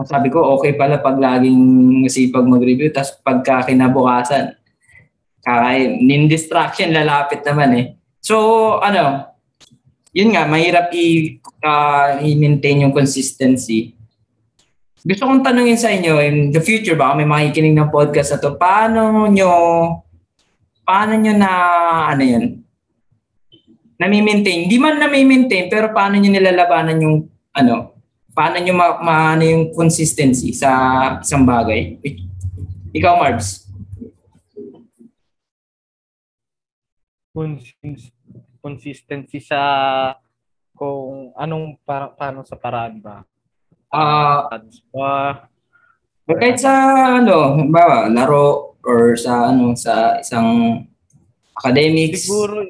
Sabi 0.07 0.31
ko, 0.31 0.55
okay 0.55 0.79
pala 0.79 1.01
pag 1.01 1.19
laging 1.19 1.59
sipag 2.07 2.47
mag-review, 2.47 2.87
tapos 2.93 3.19
pagka 3.19 3.67
kinabukasan, 3.67 4.55
kakain, 5.49 6.05
nin 6.05 6.29
distraction, 6.29 6.93
lalapit 6.93 7.41
naman 7.41 7.69
eh. 7.73 7.85
So, 8.21 8.77
ano, 8.77 9.33
yun 10.13 10.29
nga, 10.33 10.45
mahirap 10.45 10.93
i, 10.93 11.37
uh, 11.65 12.21
i-maintain 12.21 12.85
yung 12.85 12.93
consistency. 12.93 13.97
Gusto 14.99 15.25
kong 15.25 15.41
tanungin 15.41 15.79
sa 15.79 15.89
inyo, 15.89 16.21
in 16.21 16.37
the 16.53 16.61
future, 16.61 16.93
baka 16.93 17.17
may 17.17 17.25
makikinig 17.25 17.73
ng 17.73 17.89
podcast 17.89 18.35
na 18.35 18.41
to, 18.43 18.59
paano 18.59 19.25
nyo, 19.31 19.51
paano 20.83 21.13
nyo 21.17 21.33
na, 21.33 21.51
ano 22.13 22.23
yun, 22.25 22.45
nami-maintain. 23.95 24.67
Hindi 24.67 24.77
man 24.77 24.99
nami-maintain, 24.99 25.71
pero 25.71 25.89
paano 25.95 26.19
nyo 26.19 26.29
nilalabanan 26.29 26.99
yung, 26.99 27.25
ano, 27.55 27.95
paano 28.35 28.59
nyo 28.59 28.73
ma- 28.75 28.99
maano 28.99 29.43
yung 29.47 29.71
consistency 29.71 30.51
sa 30.51 30.69
isang 31.23 31.47
bagay? 31.47 31.95
Ikaw, 32.91 33.13
Marbs. 33.17 33.68
Consist- 37.39 38.19
consistency 38.59 39.39
sa 39.39 39.61
kung 40.75 41.31
anong 41.39 41.79
para, 41.87 42.11
paano 42.11 42.43
sa 42.43 42.59
paraan 42.59 42.99
ba? 42.99 43.23
Ah, 43.87 44.51
Ads 44.51 44.83
ba? 44.91 45.47
kahit 46.27 46.59
sa 46.59 46.73
ano, 47.23 47.63
ba, 47.71 48.11
laro 48.11 48.75
or 48.83 49.15
sa 49.15 49.55
ano 49.55 49.71
sa 49.73 50.19
isang 50.19 50.83
academics. 51.55 52.27
Siguro, 52.27 52.67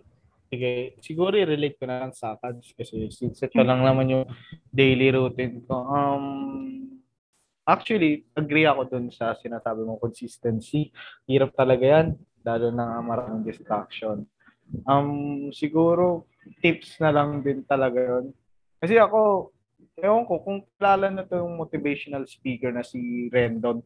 sige, 0.48 0.96
siguro 1.02 1.34
i-relate 1.34 1.76
ko 1.76 1.90
na 1.90 2.06
lang 2.06 2.14
sa 2.14 2.40
ads 2.40 2.72
kasi 2.78 3.10
since 3.12 3.42
ito 3.42 3.60
lang 3.60 3.82
naman 3.82 4.08
yung 4.08 4.26
daily 4.72 5.12
routine 5.12 5.60
ko. 5.66 5.76
Um, 5.76 6.26
actually, 7.68 8.24
agree 8.38 8.70
ako 8.70 8.88
dun 8.88 9.12
sa 9.12 9.36
sinasabi 9.36 9.84
mong 9.84 10.00
consistency. 10.00 10.94
Hirap 11.28 11.52
talaga 11.58 11.84
yan, 11.84 12.08
lalo 12.48 12.72
na 12.72 13.04
maraming 13.04 13.44
distraction. 13.44 14.24
Um, 14.86 15.50
siguro, 15.50 16.26
tips 16.62 16.98
na 17.02 17.10
lang 17.10 17.42
din 17.42 17.62
talaga 17.66 17.98
yun. 18.00 18.34
Kasi 18.78 18.96
ako, 18.96 19.52
ewan 20.00 20.24
ko, 20.26 20.34
kung 20.42 20.60
kilala 20.78 21.12
na 21.12 21.26
to 21.26 21.42
yung 21.42 21.58
motivational 21.58 22.24
speaker 22.26 22.72
na 22.72 22.86
si 22.86 23.28
Rendon. 23.30 23.82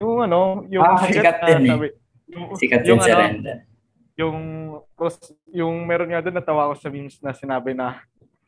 Yung 0.00 0.24
ano, 0.24 0.64
yung 0.68 0.84
Ah, 0.84 1.00
sikat 1.02 1.38
din 1.44 1.62
eh. 1.64 1.70
sabi, 1.70 1.86
yung, 2.28 2.44
Sikat 2.56 2.80
yung 2.84 3.00
din 3.00 3.06
sa 3.06 3.12
ano, 3.12 3.22
Renda. 3.22 3.54
yung 4.16 4.38
cross, 4.96 5.16
yung 5.52 5.84
meron 5.84 6.08
nga 6.08 6.24
doon 6.24 6.36
natawa 6.36 6.72
ko 6.72 6.74
sa 6.76 6.88
memes 6.88 7.20
na 7.20 7.36
sinabi 7.36 7.76
na 7.76 8.00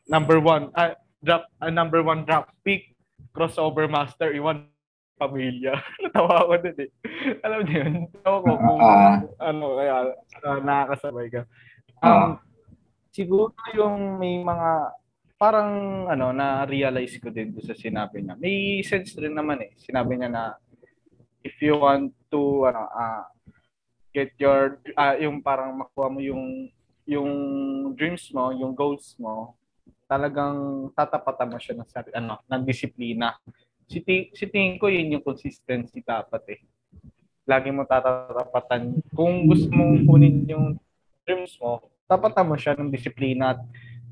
number 0.05 0.41
one, 0.41 0.73
ah, 0.73 0.97
drop, 1.21 1.45
ah, 1.59 1.69
number 1.69 2.01
one 2.01 2.25
drop 2.25 2.49
pick, 2.61 2.93
crossover 3.29 3.85
master, 3.85 4.33
iwan 4.33 4.65
pamilya. 5.19 5.75
natawa 6.07 6.47
ko 6.47 6.55
doon 6.55 6.79
eh. 6.79 6.89
Alam 7.43 7.59
niyo 7.67 7.77
yun? 7.83 7.93
Tawa 8.23 8.37
ko 8.39 8.51
kung 8.55 8.79
Ah. 8.79 9.19
ano, 9.43 9.65
kaya 9.75 9.93
ah, 10.41 10.59
nakakasabay 10.63 11.27
ka. 11.27 11.41
Ah. 11.99 12.07
Um, 12.07 12.29
siguro 13.11 13.51
yung 13.75 14.15
may 14.15 14.39
mga 14.39 14.95
parang 15.35 15.71
ano 16.07 16.31
na 16.31 16.63
realize 16.63 17.19
ko 17.19 17.27
din 17.27 17.51
sa 17.59 17.75
sinabi 17.75 18.23
niya. 18.23 18.35
May 18.39 18.79
sense 18.81 19.15
rin 19.19 19.35
naman 19.35 19.59
eh. 19.59 19.71
Sinabi 19.75 20.15
niya 20.15 20.31
na 20.31 20.43
if 21.43 21.55
you 21.59 21.75
want 21.75 22.11
to 22.31 22.67
ano 22.67 22.87
ah 22.91 23.23
get 24.11 24.31
your 24.39 24.79
ah, 24.95 25.15
yung 25.15 25.39
parang 25.39 25.75
makuha 25.75 26.07
mo 26.07 26.19
yung 26.19 26.67
yung 27.09 27.31
dreams 27.97 28.29
mo, 28.29 28.53
yung 28.53 28.77
goals 28.77 29.17
mo, 29.17 29.57
talagang 30.05 30.89
tatapatan 30.93 31.49
mo 31.49 31.57
siya 31.57 31.73
ng 31.81 31.89
sarili, 31.89 32.13
ano, 32.13 32.37
ng 32.45 32.61
disiplina. 32.61 33.33
Si, 33.89 34.05
si 34.05 34.45
tingin 34.45 34.77
ko 34.77 34.85
yun 34.85 35.17
yung 35.17 35.25
consistency 35.25 36.05
dapat 36.05 36.43
eh. 36.53 36.61
Lagi 37.49 37.73
mo 37.73 37.89
tatapatan. 37.89 39.01
Kung 39.17 39.49
gusto 39.49 39.73
mong 39.73 40.05
kunin 40.05 40.45
yung 40.45 40.77
dreams 41.25 41.57
mo, 41.57 41.81
tapatan 42.05 42.45
mo 42.45 42.53
siya 42.53 42.77
ng 42.77 42.93
disiplina 42.93 43.57
at 43.57 43.59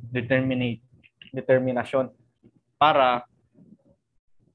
determinate, 0.09 0.81
determinasyon 1.29 2.09
para 2.81 3.21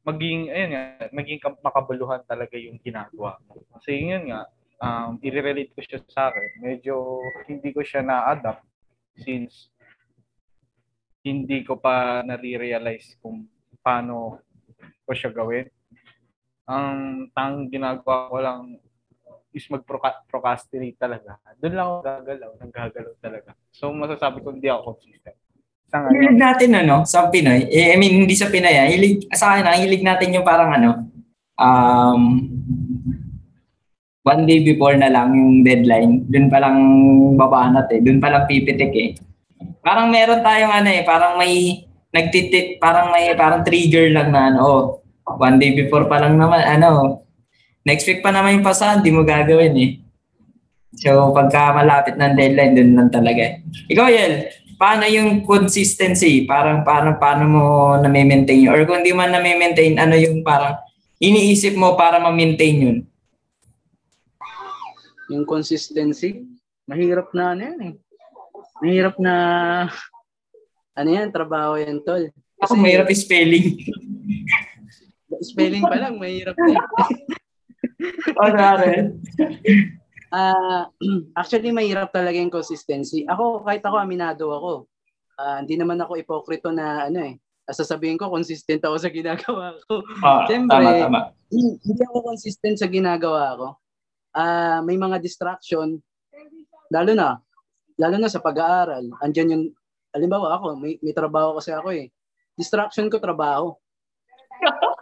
maging 0.02 0.50
ayun 0.50 0.70
nga, 0.74 0.82
maging 1.14 1.38
ka- 1.38 1.62
makabuluhan 1.62 2.26
talaga 2.26 2.58
yung 2.58 2.82
ginagawa 2.82 3.38
mo. 3.46 3.62
Kasi 3.78 4.02
yun 4.02 4.26
nga, 4.26 4.50
um, 4.82 5.22
i-relate 5.22 5.70
ko 5.70 5.80
siya 5.86 6.02
sa 6.10 6.34
akin. 6.34 6.58
Medyo 6.58 7.22
hindi 7.46 7.70
ko 7.70 7.86
siya 7.86 8.02
na-adapt 8.02 8.66
since 9.22 9.70
hindi 11.22 11.62
ko 11.62 11.78
pa 11.78 12.26
nare-realize 12.26 13.14
kung 13.22 13.46
paano 13.78 14.42
ko 15.04 15.12
siya 15.12 15.30
gawin. 15.34 15.66
Ang 16.66 17.28
tang 17.34 17.66
ginagawa 17.68 18.30
ko 18.30 18.36
lang 18.38 18.60
is 19.52 19.68
mag-procrastinate 19.68 20.96
talaga. 20.96 21.36
Doon 21.60 21.74
lang 21.76 21.86
ako 21.86 21.98
gagalaw, 22.00 22.50
naggagalaw 22.56 23.14
talaga. 23.20 23.50
So 23.68 23.92
masasabi 23.92 24.40
ko 24.40 24.56
hindi 24.56 24.68
ako 24.72 24.96
consistent. 24.96 25.36
Sa 25.92 26.08
Hilig 26.08 26.40
natin 26.40 26.70
ano, 26.72 27.04
sa 27.04 27.28
Pinoy, 27.28 27.68
eh, 27.68 27.92
I 27.92 28.00
mean, 28.00 28.24
hindi 28.24 28.32
sa 28.32 28.48
Pinoy, 28.48 28.80
ah, 28.80 28.88
hilig, 28.88 29.28
sa 29.28 29.52
akin, 29.52 29.68
ah, 29.68 29.76
hilig 29.76 30.00
natin 30.00 30.32
yung 30.32 30.46
parang 30.46 30.72
ano, 30.72 31.04
um, 31.60 32.48
one 34.24 34.42
day 34.48 34.64
before 34.64 34.96
na 34.96 35.12
lang 35.12 35.36
yung 35.36 35.60
deadline, 35.60 36.24
dun 36.32 36.48
pa 36.48 36.64
lang 36.64 36.80
babanat 37.36 37.92
eh, 37.92 38.00
dun 38.00 38.24
pa 38.24 38.32
lang 38.32 38.48
pipitik 38.48 38.92
eh. 38.96 39.10
Parang 39.84 40.08
meron 40.08 40.40
tayong 40.40 40.72
ano 40.72 40.88
eh, 40.88 41.02
parang 41.04 41.36
may 41.36 41.84
nagtitit, 42.12 42.76
parang 42.76 43.10
may 43.10 43.32
parang 43.32 43.64
trigger 43.64 44.12
lang 44.12 44.30
na 44.30 44.52
ano, 44.52 44.58
oh, 44.60 44.82
one 45.40 45.56
day 45.56 45.72
before 45.72 46.04
pa 46.06 46.20
lang 46.20 46.36
naman, 46.36 46.60
ano, 46.60 47.24
next 47.88 48.04
week 48.04 48.20
pa 48.20 48.30
naman 48.30 48.60
yung 48.60 48.66
pasahan, 48.66 49.00
di 49.00 49.10
mo 49.10 49.24
gagawin 49.24 49.74
eh. 49.80 49.90
So, 50.92 51.32
pagka 51.32 51.72
malapit 51.72 52.20
ng 52.20 52.36
deadline, 52.36 52.76
dun 52.76 52.92
lang 52.92 53.08
talaga. 53.08 53.56
Ikaw, 53.88 54.06
Yel, 54.12 54.52
paano 54.76 55.08
yung 55.08 55.40
consistency? 55.40 56.44
Parang 56.44 56.84
paano 56.84 57.16
paano 57.16 57.44
mo 57.48 57.64
na-maintain 57.96 58.68
yun? 58.68 58.76
Or 58.76 58.84
kung 58.84 59.00
di 59.00 59.16
man 59.16 59.32
na-maintain, 59.32 59.96
ano 59.96 60.12
yung 60.20 60.44
parang 60.44 60.76
iniisip 61.16 61.80
mo 61.80 61.96
para 61.96 62.20
ma-maintain 62.20 62.76
yun? 62.76 62.98
Yung 65.32 65.48
consistency, 65.48 66.44
mahirap 66.84 67.32
na 67.32 67.56
ano 67.56 67.60
yan 67.72 67.80
eh. 67.88 67.94
Mahirap 68.84 69.16
na 69.16 69.34
ano 70.96 71.08
yan, 71.08 71.28
trabaho 71.32 71.80
yan, 71.80 72.00
tol. 72.04 72.28
Ako 72.62 72.78
mahirap 72.78 73.10
spelling. 73.10 73.80
spelling 75.50 75.82
pa 75.82 75.96
lang, 75.98 76.20
mahirap 76.20 76.54
na. 76.54 76.82
o, 78.38 78.42
sorry. 78.52 79.16
Ah, 80.32 80.88
actually 81.40 81.68
mahirap 81.74 82.08
talaga 82.08 82.40
yung 82.40 82.52
consistency. 82.52 83.28
Ako 83.28 83.60
kahit 83.68 83.84
ako 83.84 83.96
aminado 84.00 84.48
ako. 84.48 84.72
Ah, 85.36 85.60
hindi 85.60 85.76
naman 85.76 86.00
ako 86.00 86.16
ipokrito 86.16 86.72
na 86.72 87.08
ano 87.12 87.20
eh. 87.20 87.36
Sasabihin 87.68 88.18
ko 88.18 88.32
consistent 88.32 88.82
ako 88.84 88.96
sa 88.96 89.12
ginagawa 89.12 89.76
ko. 89.86 90.00
Ah, 90.24 90.44
Siyempre, 90.48 90.72
tama, 90.72 90.90
tama. 90.96 91.20
hindi 91.86 92.02
ako 92.08 92.18
consistent 92.32 92.80
sa 92.80 92.88
ginagawa 92.88 93.56
ko. 93.60 93.68
Ah, 94.32 94.80
may 94.80 94.96
mga 94.96 95.20
distraction 95.20 96.00
lalo 96.92 97.12
na 97.16 97.40
lalo 98.00 98.16
na 98.16 98.32
sa 98.32 98.40
pag-aaral. 98.40 99.04
Andiyan 99.20 99.52
yung 99.52 99.64
halimbawa 100.12 100.56
ako, 100.56 100.76
may, 100.76 101.00
may 101.00 101.12
trabaho 101.12 101.56
kasi 101.56 101.72
ako 101.72 101.88
eh. 101.92 102.12
Distraction 102.54 103.08
ko 103.08 103.16
trabaho. 103.16 103.72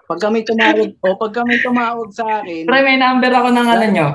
Pag 0.07 0.21
kami 0.23 0.43
tumawag 0.43 0.97
o 1.03 1.19
pag 1.19 1.33
kami 1.35 1.61
tumawag 1.61 2.09
sa 2.11 2.41
akin, 2.41 2.67
Pre, 2.67 2.81
may 2.83 2.97
number 2.97 3.31
ako 3.31 3.49
ng 3.53 3.69
ano 3.69 3.85
nyo. 3.91 4.07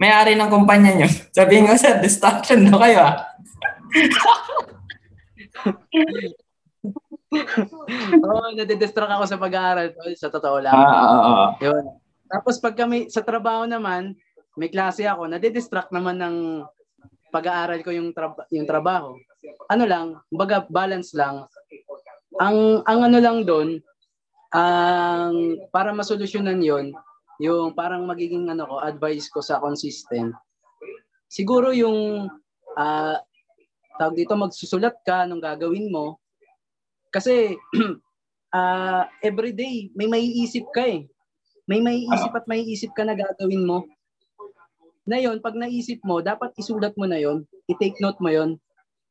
May-ari 0.00 0.34
ng 0.34 0.50
kumpanya 0.50 0.90
nyo. 0.98 1.08
Sabihin 1.36 1.68
ko, 1.68 1.78
sir, 1.78 2.00
distraction 2.02 2.66
na 2.66 2.74
kayo 2.78 2.98
ah. 3.02 3.16
Oo, 8.22 8.52
nadidistract 8.52 9.12
ako 9.12 9.24
sa 9.24 9.40
pag-aaral. 9.40 9.86
tol, 9.94 10.12
Sa 10.16 10.28
totoo 10.28 10.58
lang. 10.60 10.74
Ah, 10.74 10.82
oo, 10.82 11.18
oo. 11.22 11.46
Yun. 11.64 11.84
Tapos 12.28 12.56
pag 12.60 12.76
kami 12.76 13.08
sa 13.12 13.24
trabaho 13.24 13.68
naman, 13.68 14.16
may 14.56 14.68
klase 14.68 15.04
ako, 15.04 15.28
nadidistract 15.28 15.92
naman 15.92 16.16
ng 16.20 16.36
pag-aaral 17.32 17.80
ko 17.80 17.90
yung 17.92 18.12
trab- 18.12 18.48
yung 18.52 18.68
trabaho. 18.68 19.16
Ano 19.70 19.84
lang, 19.86 20.06
baga 20.30 20.66
balance 20.70 21.14
lang. 21.14 21.46
Ang 22.38 22.82
ang 22.86 23.00
ano 23.06 23.18
lang 23.18 23.44
doon, 23.44 23.82
ang 24.54 25.58
para 25.74 25.90
masolusyonan 25.90 26.62
'yon, 26.62 26.94
yung 27.42 27.74
parang 27.74 28.06
magiging 28.06 28.48
ano 28.50 28.68
ko, 28.68 28.74
advice 28.78 29.26
ko 29.32 29.42
sa 29.42 29.58
consistent. 29.58 30.34
Siguro 31.26 31.72
yung 31.74 32.28
ah 32.78 33.18
tawag 34.00 34.16
dito 34.16 34.32
magsusulat 34.34 35.02
ka 35.04 35.28
nung 35.28 35.42
gagawin 35.42 35.92
mo 35.92 36.16
kasi 37.12 37.60
ah 38.56 39.04
everyday 39.20 39.92
may 39.92 40.08
maiisip 40.08 40.64
ka 40.72 40.84
eh. 40.86 41.04
May 41.70 41.78
maiisip 41.78 42.34
at 42.34 42.48
maiisip 42.50 42.90
ka 42.92 43.06
na 43.06 43.14
gagawin 43.14 43.62
mo. 43.62 43.86
Na 45.02 45.18
yon, 45.18 45.42
pag 45.42 45.58
naisip 45.58 45.98
mo, 46.06 46.22
dapat 46.22 46.54
isulat 46.54 46.94
mo 46.94 47.10
na 47.10 47.18
yon, 47.18 47.42
i-take 47.66 47.98
note 47.98 48.18
mo 48.22 48.30
yon. 48.30 48.58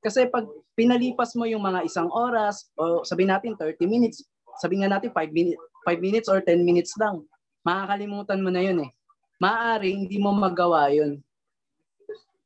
Kasi 0.01 0.25
pag 0.27 0.49
pinalipas 0.73 1.37
mo 1.37 1.45
yung 1.45 1.61
mga 1.61 1.85
isang 1.85 2.09
oras, 2.09 2.65
o 2.73 3.05
sabihin 3.05 3.29
natin 3.29 3.53
30 3.53 3.85
minutes, 3.85 4.25
sabihin 4.57 4.83
nga 4.83 4.97
natin 4.97 5.13
5 5.13 5.29
minutes, 5.29 5.61
5 5.85 6.01
minutes 6.01 6.27
or 6.27 6.41
10 6.41 6.65
minutes 6.65 6.93
lang, 6.97 7.21
makakalimutan 7.61 8.41
mo 8.41 8.49
na 8.49 8.61
yun 8.65 8.81
eh. 8.81 8.89
Maaari 9.37 9.93
hindi 9.93 10.17
mo 10.17 10.33
magawa 10.33 10.89
yun. 10.89 11.21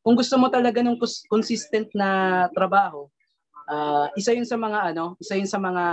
Kung 0.06 0.16
gusto 0.20 0.36
mo 0.38 0.52
talaga 0.52 0.84
ng 0.84 1.00
cons- 1.00 1.26
consistent 1.26 1.90
na 1.96 2.46
trabaho, 2.54 3.08
ah, 3.68 4.08
isa 4.14 4.36
yun 4.36 4.46
sa 4.46 4.60
mga 4.60 4.94
ano, 4.94 5.16
isa 5.18 5.36
yun 5.36 5.50
sa 5.50 5.58
mga 5.58 5.84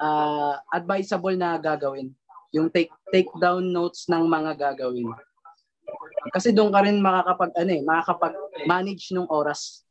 ah, 0.00 0.54
advisable 0.72 1.36
na 1.36 1.58
gagawin. 1.58 2.10
Yung 2.54 2.70
take 2.72 2.88
take 3.10 3.28
down 3.42 3.68
notes 3.68 4.06
ng 4.08 4.24
mga 4.24 4.56
gagawin. 4.56 5.10
Kasi 6.32 6.50
doon 6.50 6.74
ka 6.74 6.82
rin 6.82 6.98
makakapag 6.98 7.52
ano 7.54 7.70
eh, 7.70 7.82
makakapag 7.84 8.34
manage 8.66 9.14
ng 9.14 9.28
oras. 9.30 9.85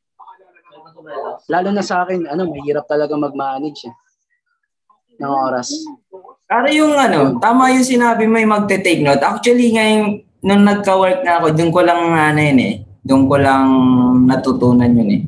Lalo 1.52 1.70
na 1.72 1.84
sa 1.84 2.04
akin, 2.04 2.26
ano, 2.30 2.48
mahirap 2.50 2.88
talaga 2.88 3.14
mag-manage 3.14 3.88
eh, 3.90 3.94
ng 5.22 5.32
oras. 5.32 5.72
Para 6.46 6.70
yung 6.70 6.94
ano, 6.94 7.42
tama 7.42 7.74
yung 7.74 7.86
sinabi 7.86 8.30
mo 8.30 8.38
yung 8.38 8.54
magte-take 8.54 9.02
note. 9.02 9.22
Actually, 9.22 9.74
ngayon, 9.74 10.22
nung 10.46 10.64
nagka-work 10.64 11.26
na 11.26 11.42
ako, 11.42 11.58
doon 11.58 11.72
ko 11.74 11.82
lang 11.82 12.02
ano 12.14 12.40
yun 12.40 12.60
eh. 12.62 12.74
Doon 13.06 13.24
ko 13.26 13.36
lang 13.38 13.68
natutunan 14.30 14.90
yun 14.94 15.10
eh. 15.10 15.22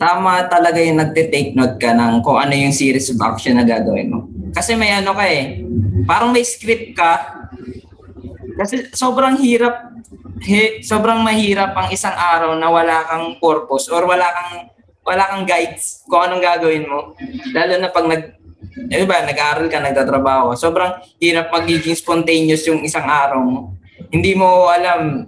Tama 0.00 0.48
talaga 0.48 0.80
yung 0.80 1.02
nagte-take 1.02 1.52
note 1.52 1.76
ka 1.76 1.92
ng 1.92 2.24
kung 2.24 2.40
ano 2.40 2.54
yung 2.56 2.72
series 2.72 3.12
of 3.12 3.20
action 3.20 3.58
na 3.58 3.66
gagawin 3.66 4.08
mo. 4.08 4.18
Kasi 4.54 4.78
may 4.78 4.96
ano 4.96 5.12
ka 5.12 5.26
eh. 5.28 5.60
Parang 6.08 6.32
may 6.32 6.46
script 6.46 6.96
ka. 6.96 7.42
Kasi 8.56 8.88
sobrang 8.96 9.36
hirap 9.38 9.89
he, 10.42 10.80
sobrang 10.84 11.20
mahirap 11.20 11.76
ang 11.76 11.88
isang 11.92 12.14
araw 12.14 12.56
na 12.56 12.68
wala 12.68 13.04
kang 13.06 13.36
purpose 13.40 13.88
or 13.92 14.04
wala 14.04 14.26
kang 14.30 14.70
wala 15.04 15.24
kang 15.26 15.44
guides 15.48 16.04
kung 16.06 16.22
anong 16.22 16.44
gagawin 16.44 16.86
mo. 16.86 17.16
Lalo 17.56 17.72
na 17.80 17.88
pag 17.90 18.06
nag 18.06 18.38
eh 18.90 19.02
ba, 19.02 19.26
nag-aaral 19.26 19.66
ka, 19.66 19.82
nagtatrabaho. 19.82 20.54
Sobrang 20.54 21.02
hirap 21.18 21.50
magiging 21.50 21.98
spontaneous 21.98 22.62
yung 22.70 22.86
isang 22.86 23.04
araw 23.04 23.42
mo. 23.42 23.74
Hindi 24.10 24.34
mo 24.34 24.70
alam 24.70 25.26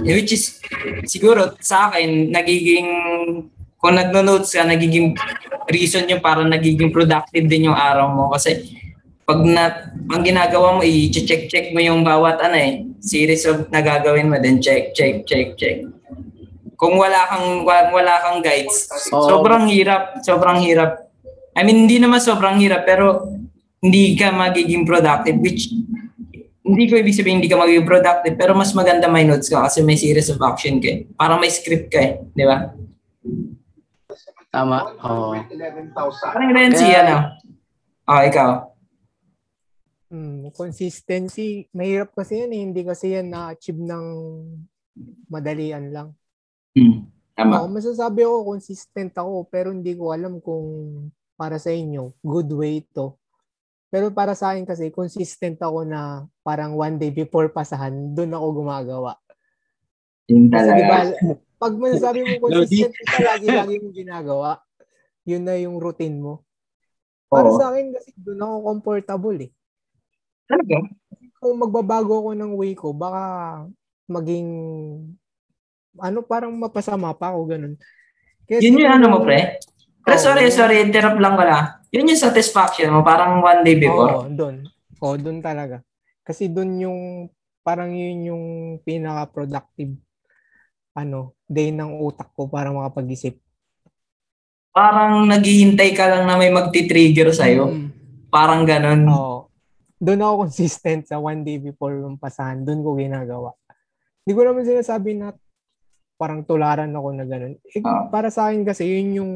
which 0.00 0.32
is 0.32 0.58
siguro 1.04 1.54
sa 1.60 1.92
akin 1.92 2.32
nagiging 2.32 2.88
kung 3.78 3.94
nagno-notes 3.94 4.58
ka, 4.58 4.66
nagiging 4.66 5.14
reason 5.70 6.08
yung 6.10 6.18
para 6.24 6.42
nagiging 6.42 6.90
productive 6.90 7.46
din 7.46 7.70
yung 7.70 7.78
araw 7.78 8.10
mo 8.10 8.32
kasi 8.34 8.78
pag 9.28 9.44
na, 9.44 9.92
ang 10.08 10.24
ginagawa 10.24 10.80
mo, 10.80 10.80
i-check-check 10.80 11.76
mo 11.76 11.84
yung 11.84 12.00
bawat 12.00 12.40
ano 12.40 12.56
eh, 12.56 12.87
series 13.00 13.46
of 13.46 13.70
nagagawin 13.70 14.30
mo, 14.30 14.36
then 14.38 14.62
check, 14.62 14.94
check, 14.94 15.24
check, 15.24 15.54
check. 15.58 15.84
Kung 16.78 16.94
wala 16.94 17.26
kang 17.26 17.66
wala 17.66 18.14
kang 18.22 18.38
guides, 18.38 18.86
Oo. 19.10 19.26
sobrang 19.26 19.66
hirap, 19.66 20.22
sobrang 20.22 20.62
hirap. 20.62 21.10
I 21.58 21.66
mean, 21.66 21.90
hindi 21.90 21.98
naman 21.98 22.22
sobrang 22.22 22.62
hirap, 22.62 22.86
pero 22.86 23.26
hindi 23.82 24.14
ka 24.14 24.30
magiging 24.30 24.86
productive, 24.86 25.38
which 25.42 25.74
hindi 26.68 26.84
ko 26.86 27.00
ibig 27.00 27.16
sabihin 27.16 27.40
hindi 27.42 27.50
ka 27.50 27.58
magiging 27.58 27.88
productive, 27.88 28.36
pero 28.36 28.52
mas 28.54 28.70
maganda 28.76 29.08
may 29.08 29.24
notes 29.24 29.50
ka 29.50 29.66
kasi 29.66 29.80
may 29.82 29.96
series 29.98 30.28
of 30.30 30.38
action 30.44 30.78
ka 30.78 30.86
eh. 30.86 30.98
Parang 31.16 31.40
may 31.40 31.50
script 31.50 31.88
ka 31.90 31.98
eh, 31.98 32.12
di 32.30 32.44
ba? 32.44 32.70
Tama. 34.52 34.92
Oo. 35.00 35.32
Parang 36.28 36.50
Renzi, 36.52 36.88
ano? 36.92 37.40
Oh, 38.04 38.20
ikaw. 38.20 38.67
Hmm, 40.08 40.48
consistency, 40.56 41.68
mahirap 41.76 42.16
kasi 42.16 42.40
yan 42.40 42.52
eh. 42.56 42.60
Hindi 42.64 42.80
kasi 42.80 43.12
yan 43.12 43.28
na-achieve 43.28 43.76
ng 43.76 44.06
madalian 45.28 45.92
lang. 45.92 46.08
Hmm, 46.72 47.12
tama. 47.36 47.60
Ako, 47.60 47.66
masasabi 47.68 48.24
ako 48.24 48.36
consistent 48.56 49.12
ako 49.20 49.44
pero 49.52 49.68
hindi 49.68 49.92
ko 49.92 50.16
alam 50.16 50.40
kung 50.40 50.66
para 51.36 51.60
sa 51.60 51.68
inyo, 51.70 52.16
good 52.24 52.48
way 52.56 52.82
to. 52.96 53.14
Pero 53.92 54.08
para 54.12 54.32
sa 54.32 54.52
akin 54.52 54.64
kasi, 54.68 54.88
consistent 54.92 55.60
ako 55.60 55.84
na 55.84 56.24
parang 56.40 56.76
one 56.76 56.96
day 56.96 57.12
before 57.12 57.48
pasahan, 57.52 58.12
doon 58.16 58.32
ako 58.36 58.46
gumagawa. 58.64 59.12
Yun 60.28 60.48
Kasi 60.52 60.70
di 60.72 60.84
ba, 60.84 60.98
talaga. 61.08 61.36
pag 61.56 61.72
masasabi 61.76 62.20
mo 62.24 62.36
consistent 62.44 62.92
ka, 63.08 63.16
lagi-lagi 63.20 63.80
mong 63.80 63.96
ginagawa, 63.96 64.50
yun 65.24 65.44
na 65.44 65.56
yung 65.56 65.80
routine 65.80 66.16
mo. 66.20 66.44
Para 67.28 67.48
Oo. 67.48 67.56
sa 67.60 67.72
akin 67.72 67.92
kasi, 67.96 68.12
doon 68.16 68.40
ako 68.44 68.56
comfortable 68.72 69.38
eh. 69.40 69.52
Talaga? 70.48 70.76
Kung 71.38 71.54
magbabago 71.60 72.12
ako 72.24 72.30
ng 72.34 72.52
way 72.56 72.72
ko, 72.72 72.96
baka 72.96 73.22
maging, 74.08 74.48
ano, 76.00 76.18
parang 76.24 76.56
mapasama 76.56 77.12
pa 77.12 77.30
ako, 77.30 77.40
ganun. 77.52 77.74
Kaya 78.48 78.64
Yun 78.64 78.80
yung 78.80 78.94
ano 78.96 79.06
mo, 79.12 79.18
pre? 79.22 79.60
Pre, 80.02 80.16
Oo, 80.16 80.22
sorry, 80.24 80.48
sorry, 80.48 80.80
interrupt 80.80 81.20
lang 81.20 81.36
pala. 81.36 81.84
Yun 81.92 82.16
yung 82.16 82.20
satisfaction 82.24 82.88
mo, 82.90 83.04
parang 83.04 83.44
one 83.44 83.60
day 83.60 83.76
before. 83.76 84.24
Oo, 84.24 84.32
doon. 84.32 84.64
Oo, 85.04 85.14
doon 85.20 85.38
talaga. 85.44 85.84
Kasi 86.24 86.48
doon 86.48 86.72
yung, 86.80 87.00
parang 87.60 87.92
yun 87.92 88.32
yung 88.32 88.44
pinaka-productive, 88.82 89.92
ano, 90.96 91.36
day 91.44 91.70
ng 91.70 92.00
utak 92.02 92.32
ko 92.32 92.48
para 92.48 92.72
makapag-isip. 92.72 93.36
Parang 94.72 95.28
naghihintay 95.28 95.92
ka 95.92 96.08
lang 96.08 96.24
na 96.24 96.40
may 96.40 96.50
magti-trigger 96.50 97.30
sa'yo. 97.30 97.68
Mm. 97.68 97.88
Parang 98.32 98.64
ganun. 98.64 99.00
Oo. 99.06 99.37
Doon 99.98 100.22
ako 100.22 100.34
consistent 100.46 101.02
sa 101.04 101.18
one 101.18 101.42
day 101.42 101.58
before 101.58 101.90
yung 101.92 102.14
pasahan. 102.14 102.62
Doon 102.62 102.86
ko 102.86 102.94
ginagawa. 102.94 103.50
Hindi 104.22 104.32
ko 104.32 104.42
naman 104.46 104.62
sinasabi 104.62 105.10
na 105.18 105.34
parang 106.14 106.42
tularan 106.42 106.90
ako 106.90 107.08
na 107.14 107.24
ganun. 107.26 107.54
Eh, 107.66 107.82
Ah. 107.82 108.06
Para 108.06 108.30
sa 108.30 108.50
akin 108.50 108.62
kasi, 108.62 108.86
yun 108.86 109.22
yung 109.22 109.32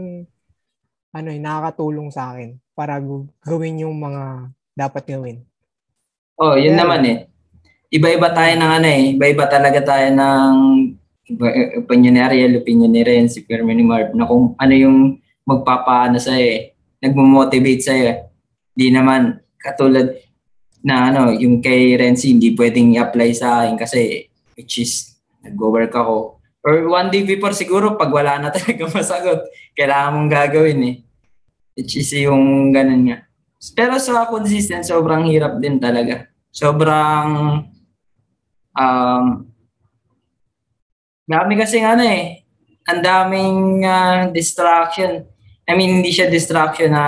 ano 1.12 1.28
eh, 1.28 1.38
nakakatulong 1.38 2.08
sa 2.08 2.32
akin 2.32 2.56
para 2.72 3.02
gawin 3.42 3.84
yung 3.84 3.98
mga 3.98 4.48
dapat 4.72 5.04
gawin. 5.04 5.38
Oh, 6.38 6.56
yun 6.56 6.72
Yeah. 6.74 6.80
naman 6.80 7.00
eh. 7.04 7.18
Iba-iba 7.92 8.32
tayo 8.32 8.52
ng 8.56 8.72
ano 8.72 8.88
eh. 8.88 9.02
Iba-iba 9.12 9.44
talaga 9.44 9.78
tayo 9.84 10.08
ng 10.08 10.54
iba- 11.28 11.54
opinion 11.76 12.14
ni 12.16 12.20
Ariel, 12.20 12.56
opinion 12.56 12.88
ni 12.88 13.04
Ren, 13.04 13.28
si 13.28 13.44
Firmin 13.44 13.76
ni 13.76 13.84
Marv, 13.84 14.16
na 14.16 14.24
kung 14.24 14.56
ano 14.56 14.72
yung 14.72 14.98
magpapaano 15.44 16.16
sa'yo 16.16 16.46
eh. 16.48 16.60
Nagmo-motivate 16.98 17.82
sa'yo 17.82 18.04
eh. 18.08 18.18
Di 18.72 18.88
naman 18.88 19.36
katulad 19.60 20.08
na 20.82 21.14
ano, 21.14 21.30
yung 21.30 21.62
kay 21.62 21.94
Renzi, 21.94 22.34
hindi 22.34 22.52
pwedeng 22.58 22.98
i-apply 22.98 23.30
sa 23.32 23.62
akin 23.62 23.78
kasi 23.78 24.26
which 24.58 24.82
is 24.82 25.14
nag-work 25.42 25.94
ako. 25.94 26.42
Or 26.62 26.78
one 26.86 27.10
day 27.10 27.26
before 27.26 27.54
siguro, 27.54 27.98
pag 27.98 28.10
wala 28.10 28.38
na 28.38 28.50
talaga 28.54 28.86
masagot, 28.90 29.40
kailangan 29.74 30.12
mong 30.14 30.30
gagawin 30.30 30.80
eh. 30.86 30.96
Which 31.74 31.98
is 31.98 32.10
yung 32.14 32.70
ganun 32.70 33.10
nga. 33.10 33.18
Pero 33.74 33.98
sa 34.02 34.26
consistent, 34.26 34.82
sobrang 34.82 35.26
hirap 35.30 35.58
din 35.62 35.78
talaga. 35.78 36.26
Sobrang 36.50 37.62
um, 38.74 39.26
dami 41.26 41.54
kasi 41.54 41.78
ano 41.78 42.02
eh. 42.02 42.42
Ang 42.90 43.00
daming 43.00 43.58
ah, 43.86 44.26
distraction. 44.30 45.22
I 45.62 45.72
mean, 45.78 46.02
hindi 46.02 46.10
siya 46.10 46.26
distraction 46.26 46.90
na 46.90 47.06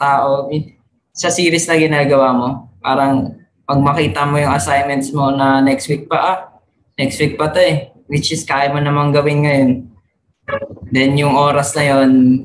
tao. 0.00 0.48
Sa 1.12 1.28
series 1.28 1.68
na 1.68 1.76
ginagawa 1.76 2.32
mo, 2.32 2.48
parang 2.80 3.36
pag 3.68 3.78
makita 3.78 4.26
mo 4.26 4.40
yung 4.40 4.50
assignments 4.50 5.14
mo 5.14 5.30
na 5.30 5.62
next 5.62 5.86
week 5.86 6.10
pa, 6.10 6.18
ah, 6.18 6.38
next 6.98 7.20
week 7.22 7.38
pa 7.38 7.52
to 7.54 7.60
eh. 7.62 7.94
Which 8.10 8.34
is 8.34 8.42
kaya 8.42 8.74
mo 8.74 8.82
namang 8.82 9.14
gawin 9.14 9.46
ngayon. 9.46 9.70
Then 10.90 11.14
yung 11.14 11.38
oras 11.38 11.78
na 11.78 11.86
yon 11.86 12.42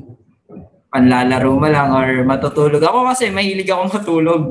panlalaro 0.86 1.58
mo 1.58 1.66
lang 1.66 1.90
or 1.90 2.22
matutulog. 2.22 2.78
Ako 2.78 3.10
kasi 3.10 3.34
mahilig 3.34 3.66
ako 3.66 3.82
matulog. 3.90 4.42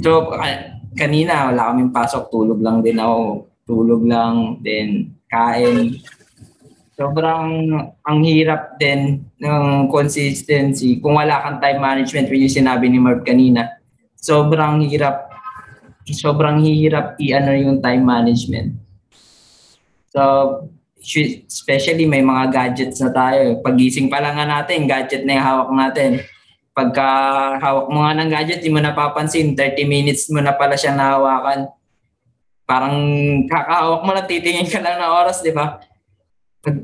So, 0.00 0.32
ka- 0.32 0.80
kanina 0.96 1.52
wala 1.52 1.72
kaming 1.72 1.92
pasok, 1.92 2.32
tulog 2.32 2.64
lang 2.64 2.80
din 2.80 2.96
ako. 2.96 3.48
Tulog 3.68 4.02
lang, 4.08 4.58
then 4.64 5.12
kain. 5.28 6.00
Sobrang 6.92 7.48
ang 8.04 8.18
hirap 8.24 8.76
din 8.76 9.24
ng 9.40 9.88
consistency 9.88 11.00
kung 11.00 11.16
wala 11.16 11.40
kang 11.40 11.60
time 11.60 11.80
management 11.80 12.28
which 12.28 12.44
yung 12.48 12.58
sinabi 12.64 12.88
ni 12.88 13.00
Marv 13.00 13.24
kanina. 13.24 13.81
Sobrang 14.22 14.78
hirap 14.86 15.26
sobrang 16.06 16.62
hirap 16.62 17.18
i-ano 17.18 17.54
yung 17.58 17.78
time 17.82 18.02
management. 18.02 18.78
So, 20.10 20.22
especially 21.46 22.06
may 22.06 22.22
mga 22.22 22.50
gadgets 22.50 23.02
na 23.02 23.10
tayo. 23.10 23.58
Pagising 23.62 24.06
pa 24.06 24.22
lang 24.22 24.38
nga 24.38 24.46
natin, 24.46 24.86
gadget 24.86 25.26
na 25.26 25.38
yung 25.38 25.46
hawak 25.46 25.70
natin. 25.74 26.10
Pagka 26.72 27.06
hawak 27.58 27.86
mo 27.90 28.06
nga 28.06 28.16
ng 28.16 28.30
gadget, 28.30 28.62
di 28.62 28.70
mo 28.72 28.78
napapansin, 28.78 29.58
30 29.58 29.84
minutes 29.84 30.30
mo 30.30 30.38
na 30.38 30.54
pala 30.54 30.78
siya 30.78 30.94
nahawakan. 30.94 31.68
Parang 32.64 32.96
kakahawak 33.50 34.02
mo 34.06 34.10
lang, 34.14 34.26
titingin 34.30 34.70
ka 34.70 34.80
lang 34.80 35.02
ng 35.02 35.12
oras, 35.12 35.42
di 35.42 35.52
ba? 35.52 35.82
Pag, 36.62 36.76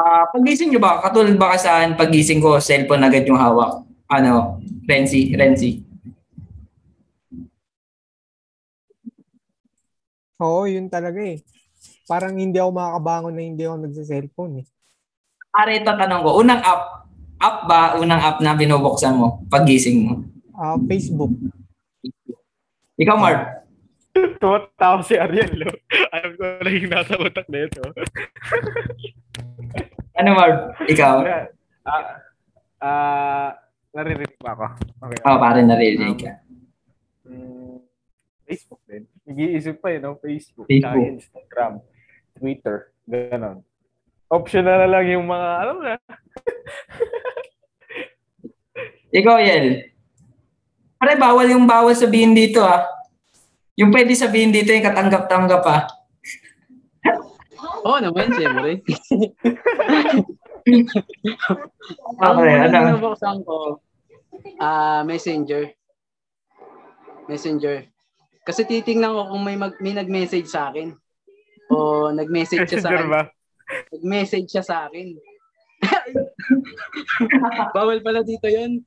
ah, 0.00 0.24
pagising 0.32 0.72
nyo 0.72 0.80
ba, 0.82 1.04
katulad 1.04 1.36
ba 1.38 1.54
ka 1.54 1.58
sa 1.60 1.70
akin, 1.78 1.94
pagising 1.94 2.42
ko, 2.42 2.58
cellphone 2.58 3.04
agad 3.06 3.28
yung 3.28 3.38
hawak? 3.38 3.84
Ano, 4.10 4.58
Renzi, 4.88 5.30
Renzi. 5.36 5.85
Oo, 10.40 10.68
yun 10.68 10.92
talaga 10.92 11.16
eh. 11.20 11.40
Parang 12.04 12.36
hindi 12.36 12.60
ako 12.60 12.70
makakabangon 12.76 13.34
na 13.34 13.42
hindi 13.42 13.62
ako 13.64 13.76
nagsa-cellphone 13.88 14.52
eh. 14.62 14.66
Para 15.48 15.70
ito 15.72 15.88
tanong 15.88 16.20
ko, 16.20 16.30
unang 16.44 16.60
app, 16.60 17.08
app 17.40 17.58
ba, 17.64 17.96
unang 17.96 18.20
app 18.20 18.38
na 18.44 18.52
binubuksan 18.52 19.16
mo, 19.16 19.40
pagising 19.48 20.04
mo? 20.04 20.14
Ah, 20.52 20.76
Facebook. 20.84 21.32
Ikaw, 23.00 23.16
Marv. 23.16 23.40
Tumatawa 24.40 25.04
si 25.04 25.16
Ariel, 25.16 25.52
no? 25.60 25.72
Alam 26.12 26.30
ko 26.36 26.44
na 26.60 26.70
yung 26.72 26.88
nasa 26.92 27.14
utak 27.16 27.46
na 27.48 27.58
ito. 27.68 27.80
Ano, 30.16 30.28
Marv? 30.32 30.56
Ikaw? 30.88 31.14
Ah, 31.84 32.04
ah, 32.80 33.48
naririnig 33.92 34.36
ba 34.40 34.52
ako? 34.56 34.64
Okay. 35.08 35.18
Oo, 35.24 35.32
oh, 35.32 35.40
pare 35.40 35.60
narinig 35.64 36.16
ka. 36.20 36.32
Mm, 37.28 37.80
Facebook 38.44 38.80
din. 38.88 39.04
Nag-iisip 39.26 39.82
pa 39.82 39.90
eh, 39.90 39.98
no? 39.98 40.14
Facebook, 40.22 40.70
Facebook. 40.70 41.18
Instagram, 41.18 41.82
Twitter, 42.38 42.94
ganon. 43.10 43.66
Optional 44.30 44.86
na 44.86 44.90
lang 44.90 45.06
yung 45.10 45.26
mga, 45.26 45.48
alam 45.66 45.78
na. 45.82 45.94
Ikaw, 49.18 49.36
Yel. 49.42 49.90
Pare, 50.96 51.18
bawal 51.18 51.50
yung 51.50 51.66
bawal 51.66 51.94
sabihin 51.94 52.38
dito 52.38 52.62
ah. 52.62 52.86
Yung 53.76 53.90
pwede 53.90 54.14
sabihin 54.14 54.54
dito 54.54 54.70
yung 54.70 54.86
katanggap-tanggap 54.86 55.64
ah. 55.66 55.82
Oo 57.86 57.94
oh, 57.94 58.02
naman, 58.02 58.34
siyempre. 58.34 58.82
Ang 60.66 60.82
okay, 62.42 62.66
ano? 62.66 62.98
binubuksan 62.98 63.38
ko, 63.46 63.78
ah 64.58 65.06
messenger. 65.06 65.70
Messenger. 67.30 67.86
Kasi 68.46 68.62
titingnan 68.62 69.10
ko 69.10 69.22
kung 69.34 69.42
may, 69.42 69.58
mag, 69.58 69.74
may 69.82 69.90
nag-message 69.90 70.46
sa 70.46 70.70
akin. 70.70 70.94
O 71.66 72.08
nag-message 72.14 72.70
siya 72.70 72.78
sa 72.78 72.90
akin. 72.94 73.10
ba? 73.10 73.22
Nag-message 73.90 74.46
siya 74.46 74.62
sa 74.62 74.76
akin. 74.86 75.18
Bawal 77.76 77.98
pala 78.06 78.22
dito 78.22 78.46
yun. 78.46 78.78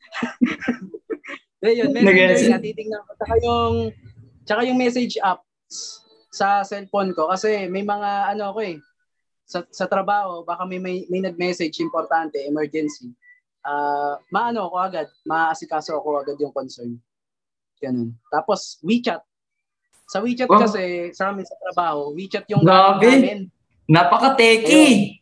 Eh, 1.60 1.76
yun, 1.76 1.92
messenger 1.92 2.56
nga, 2.56 2.64
titingnan 2.64 3.04
ko. 3.04 3.12
Tsaka 3.20 3.36
yung, 3.44 3.76
tsaka 4.48 4.62
yung 4.64 4.80
message 4.80 5.20
apps 5.20 6.08
sa 6.32 6.64
cellphone 6.64 7.12
ko. 7.12 7.28
Kasi 7.28 7.68
may 7.68 7.84
mga, 7.84 8.32
ano 8.32 8.56
ako 8.56 8.60
eh, 8.64 8.80
sa, 9.44 9.68
sa 9.68 9.84
trabaho, 9.92 10.48
baka 10.48 10.64
may, 10.64 10.80
may, 10.80 11.04
may 11.12 11.20
nag-message, 11.20 11.84
importante, 11.84 12.40
emergency. 12.48 13.12
Uh, 13.68 14.16
maano 14.32 14.72
ako 14.72 14.76
agad, 14.80 15.08
maasikaso 15.28 16.00
ako 16.00 16.24
agad 16.24 16.40
yung 16.40 16.56
concern. 16.56 16.96
Ganun. 17.84 18.16
Tapos, 18.32 18.80
WeChat. 18.80 19.20
Sa 20.10 20.26
WeChat 20.26 20.50
oh. 20.50 20.58
kasi, 20.58 21.14
sa 21.14 21.30
amin 21.30 21.46
sa 21.46 21.54
trabaho, 21.62 22.18
WeChat 22.18 22.50
yung 22.50 22.66
gamit 22.66 23.06
namin. 23.06 23.40
Napaka-techy! 23.86 25.22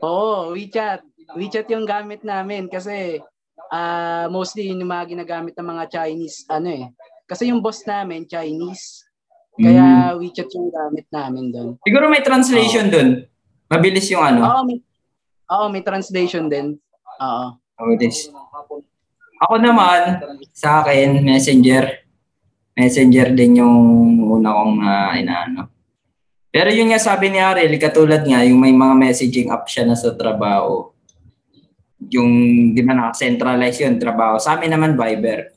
Oo, 0.00 0.48
oh, 0.48 0.56
WeChat. 0.56 1.04
WeChat 1.36 1.68
yung 1.68 1.84
gamit 1.84 2.24
namin 2.24 2.72
kasi 2.72 3.20
uh, 3.68 4.26
mostly 4.32 4.72
yung 4.72 4.88
mga 4.88 5.12
ginagamit 5.12 5.52
ng 5.52 5.68
mga 5.68 5.84
Chinese, 5.92 6.48
ano 6.48 6.72
eh. 6.72 6.88
Kasi 7.28 7.52
yung 7.52 7.60
boss 7.60 7.84
namin, 7.84 8.24
Chinese. 8.24 9.04
Kaya 9.60 10.16
mm. 10.16 10.24
WeChat 10.24 10.48
yung 10.56 10.72
gamit 10.72 11.06
namin 11.12 11.52
doon. 11.52 11.68
Siguro 11.84 12.08
may 12.08 12.24
translation 12.24 12.88
oh. 12.88 12.92
doon. 12.96 13.08
Mabilis 13.68 14.08
yung 14.08 14.24
ano. 14.24 14.40
Oo, 14.40 14.60
may, 14.64 14.78
oo, 15.52 15.66
may 15.68 15.84
translation 15.84 16.48
din. 16.48 16.80
Oo. 17.20 17.60
Mabilis. 17.76 18.32
Ako 19.44 19.54
naman, 19.60 20.24
sa 20.56 20.80
akin, 20.80 21.20
messenger. 21.20 22.01
Messenger 22.72 23.36
din 23.36 23.60
yung 23.60 23.76
una 24.28 24.50
kong 24.52 24.76
uh, 24.80 25.12
inaano. 25.16 25.62
Pero 26.52 26.68
yun 26.68 26.92
nga 26.92 27.00
sabi 27.00 27.32
ni 27.32 27.40
Ariel, 27.40 27.80
katulad 27.80 28.24
nga, 28.24 28.44
yung 28.44 28.60
may 28.60 28.72
mga 28.72 28.94
messaging 28.96 29.48
app 29.52 29.64
siya 29.68 29.88
na 29.88 29.96
sa 29.96 30.12
trabaho 30.12 30.92
yung 32.10 32.30
di 32.74 32.80
ba 32.82 32.96
naka-centralize 32.96 33.84
yun 33.84 34.00
trabaho. 34.00 34.40
Sa 34.40 34.58
amin 34.58 34.72
naman 34.72 34.98
Viber. 34.98 35.52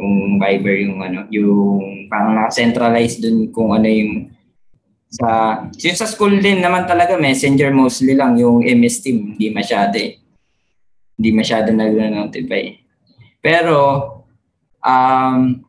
Yung 0.00 0.40
Viber 0.40 0.76
yung 0.86 0.98
ano, 1.02 1.20
yung 1.28 2.08
parang 2.08 2.32
naka-centralize 2.38 3.20
dun 3.20 3.50
kung 3.52 3.74
ano 3.74 3.90
yung 3.90 4.30
sa 5.10 5.60
yung 5.66 5.98
sa 5.98 6.06
school 6.06 6.38
din 6.38 6.62
naman 6.62 6.86
talaga 6.86 7.18
messenger 7.18 7.74
mostly 7.74 8.14
lang 8.14 8.38
yung 8.38 8.62
MS 8.62 8.96
Team 9.02 9.34
hindi 9.34 9.50
masyado 9.50 9.98
eh. 9.98 10.16
Hindi 11.20 11.30
masyado 11.36 11.68
nag-notify. 11.74 12.64
Pero 13.42 13.76
um 14.80 15.60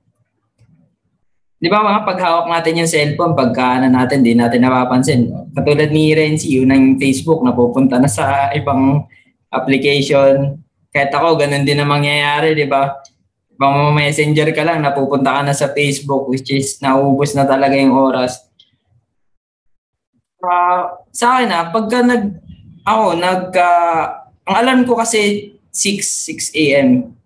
Di 1.62 1.70
ba 1.70 1.86
mga 1.86 2.10
paghawak 2.10 2.50
natin 2.50 2.82
yung 2.82 2.90
cellphone, 2.90 3.38
pagka 3.38 3.78
ano 3.78 3.94
natin, 3.94 4.26
di 4.26 4.34
natin 4.34 4.66
napapansin. 4.66 5.30
Katulad 5.54 5.94
ni 5.94 6.10
Renzi, 6.10 6.58
yun 6.58 6.74
ang 6.74 6.98
Facebook, 6.98 7.46
napupunta 7.46 8.02
na 8.02 8.10
sa 8.10 8.50
ibang 8.58 9.06
application. 9.54 10.58
Kahit 10.90 11.14
ako, 11.14 11.38
ganun 11.38 11.62
din 11.62 11.78
ang 11.78 11.94
mangyayari, 11.94 12.58
di 12.58 12.66
ba? 12.66 12.98
Bang 13.62 13.94
messenger 13.94 14.50
ka 14.58 14.66
lang, 14.66 14.82
napupunta 14.82 15.38
ka 15.38 15.42
na 15.46 15.54
sa 15.54 15.70
Facebook, 15.70 16.26
which 16.34 16.50
is 16.50 16.82
naubos 16.82 17.38
na 17.38 17.46
talaga 17.46 17.78
yung 17.78 17.94
oras. 17.94 18.42
Uh, 20.42 20.98
sa 21.14 21.38
akin 21.38 21.54
ah, 21.54 21.70
pagka 21.70 22.02
nag, 22.02 22.42
ako, 22.90 23.22
nag, 23.22 23.54
uh, 23.54 24.04
ang 24.50 24.56
alam 24.66 24.80
ko 24.90 24.98
kasi 24.98 25.54
6, 25.70 26.58
6 26.58 26.58
a.m. 26.58 27.21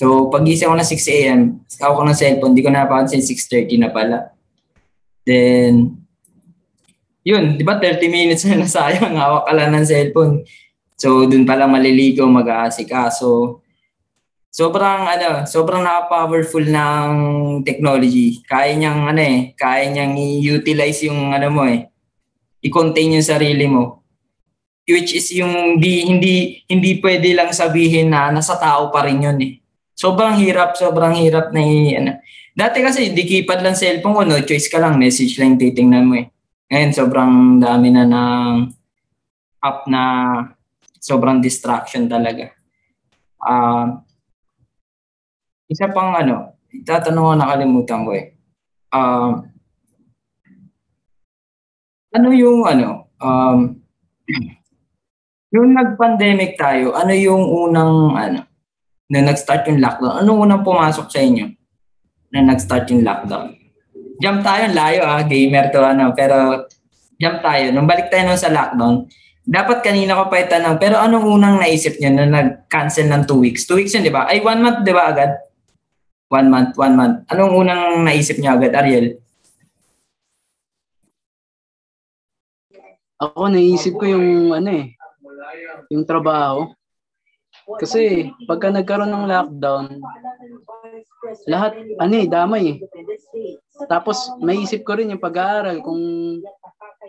So, 0.00 0.32
pag 0.32 0.48
gising 0.48 0.64
ako 0.64 0.80
na 0.80 0.88
6 0.88 0.96
a.m., 1.12 1.60
ako 1.76 1.92
ko 2.00 2.02
ng 2.08 2.16
cellphone, 2.16 2.56
di 2.56 2.64
ko 2.64 2.72
napansin 2.72 3.20
6.30 3.20 3.84
na 3.84 3.92
pala. 3.92 4.32
Then, 5.28 5.92
yun, 7.20 7.60
di 7.60 7.64
ba 7.68 7.76
30 7.76 8.08
minutes 8.08 8.48
na 8.48 8.64
nasayang, 8.64 9.12
hawak 9.20 9.44
ka 9.44 9.52
lang 9.52 9.76
ng 9.76 9.84
cellphone. 9.84 10.48
So, 10.96 11.28
dun 11.28 11.44
pa 11.44 11.52
lang 11.52 11.68
maliligo, 11.68 12.24
mag-aasikaso. 12.24 13.60
Sobrang, 14.48 15.04
ano, 15.04 15.44
sobrang 15.44 15.84
napaka-powerful 15.84 16.64
ng 16.64 17.12
technology. 17.68 18.40
Kaya 18.48 18.72
niyang, 18.80 19.04
ano 19.04 19.20
eh, 19.20 19.52
kaya 19.52 19.84
niyang 19.84 20.16
i-utilize 20.16 21.12
yung, 21.12 21.36
ano 21.36 21.52
mo 21.52 21.68
eh, 21.68 21.92
i-contain 22.64 23.20
yung 23.20 23.28
sarili 23.28 23.68
mo. 23.68 24.00
Which 24.88 25.12
is 25.12 25.28
yung 25.36 25.76
di, 25.76 26.08
hindi, 26.08 26.64
hindi 26.72 26.96
pwede 27.04 27.36
lang 27.36 27.52
sabihin 27.52 28.16
na 28.16 28.32
nasa 28.32 28.56
tao 28.56 28.88
pa 28.88 29.04
rin 29.04 29.28
yun 29.28 29.36
eh. 29.44 29.60
Sobrang 30.00 30.40
hirap, 30.40 30.80
sobrang 30.80 31.12
hirap 31.20 31.52
na 31.52 31.60
ano. 32.00 32.12
Dati 32.56 32.80
kasi, 32.80 33.12
di 33.12 33.28
keypad 33.28 33.60
lang 33.60 33.76
cellphone 33.76 34.16
ko, 34.16 34.22
no 34.24 34.40
choice 34.48 34.72
ka 34.72 34.80
lang, 34.80 34.96
message 34.96 35.36
lang 35.36 35.60
titingnan 35.60 36.08
mo 36.08 36.16
eh. 36.16 36.32
Ngayon, 36.72 36.92
sobrang 36.96 37.32
dami 37.60 37.92
na 37.92 38.08
ng 38.08 38.72
app 39.60 39.84
na 39.92 40.02
sobrang 40.96 41.44
distraction 41.44 42.08
talaga. 42.08 42.48
Uh, 43.44 44.00
isa 45.68 45.92
pang 45.92 46.16
ano, 46.16 46.56
itatanong 46.72 47.24
ko 47.24 47.32
nakalimutan 47.36 48.00
ko 48.08 48.10
eh. 48.16 48.26
Uh, 48.88 49.44
ano 52.16 52.28
yung 52.32 52.64
ano, 52.64 53.12
um, 53.20 53.58
yung 55.54 55.76
nag-pandemic 55.76 56.56
tayo, 56.56 56.96
ano 56.96 57.12
yung 57.12 57.44
unang 57.44 58.16
ano, 58.16 58.49
na 59.10 59.26
nag-start 59.26 59.66
yung 59.66 59.82
lockdown? 59.82 60.22
Anong 60.22 60.38
unang 60.46 60.62
pumasok 60.62 61.10
sa 61.10 61.18
inyo 61.18 61.50
na 62.30 62.46
nag-start 62.54 62.86
yung 62.94 63.02
lockdown? 63.02 63.58
Jump 64.22 64.46
tayo, 64.46 64.70
layo 64.70 65.02
ah, 65.02 65.26
gamer 65.26 65.74
to 65.74 65.82
ano, 65.82 66.14
pero 66.14 66.64
jump 67.18 67.42
tayo. 67.42 67.74
Nung 67.74 67.90
balik 67.90 68.08
tayo 68.08 68.30
nun 68.30 68.38
sa 68.38 68.54
lockdown, 68.54 69.10
dapat 69.42 69.82
kanina 69.82 70.14
ko 70.14 70.30
pa 70.30 70.46
itanong, 70.46 70.78
pero 70.78 71.02
anong 71.02 71.26
unang 71.26 71.58
naisip 71.58 71.98
niyo 71.98 72.14
na 72.14 72.30
nag-cancel 72.30 73.10
ng 73.10 73.26
two 73.26 73.42
weeks? 73.42 73.66
Two 73.66 73.82
weeks 73.82 73.90
yun, 73.98 74.06
di 74.06 74.14
ba? 74.14 74.30
Ay, 74.30 74.38
one 74.38 74.62
month, 74.62 74.86
di 74.86 74.94
ba 74.94 75.10
agad? 75.10 75.34
One 76.30 76.46
month, 76.46 76.78
one 76.78 76.94
month. 76.94 77.16
Anong 77.34 77.52
unang 77.66 78.06
naisip 78.06 78.38
niyo 78.38 78.54
agad, 78.54 78.70
Ariel? 78.78 79.18
Ako, 83.18 83.50
naisip 83.50 83.98
ko 83.98 84.06
yung, 84.06 84.54
ano 84.54 84.70
eh, 84.70 84.94
yung 85.90 86.06
trabaho. 86.06 86.70
Kasi, 87.78 88.32
pagka 88.48 88.72
nagkaroon 88.72 89.12
ng 89.12 89.28
lockdown, 89.28 89.86
lahat, 91.46 91.76
ano 92.00 92.14
eh, 92.16 92.26
damay 92.26 92.62
eh. 92.66 92.78
Tapos, 93.86 94.32
naisip 94.42 94.82
ko 94.82 94.98
rin 94.98 95.12
yung 95.12 95.22
pag-aaral, 95.22 95.78
kung 95.84 96.00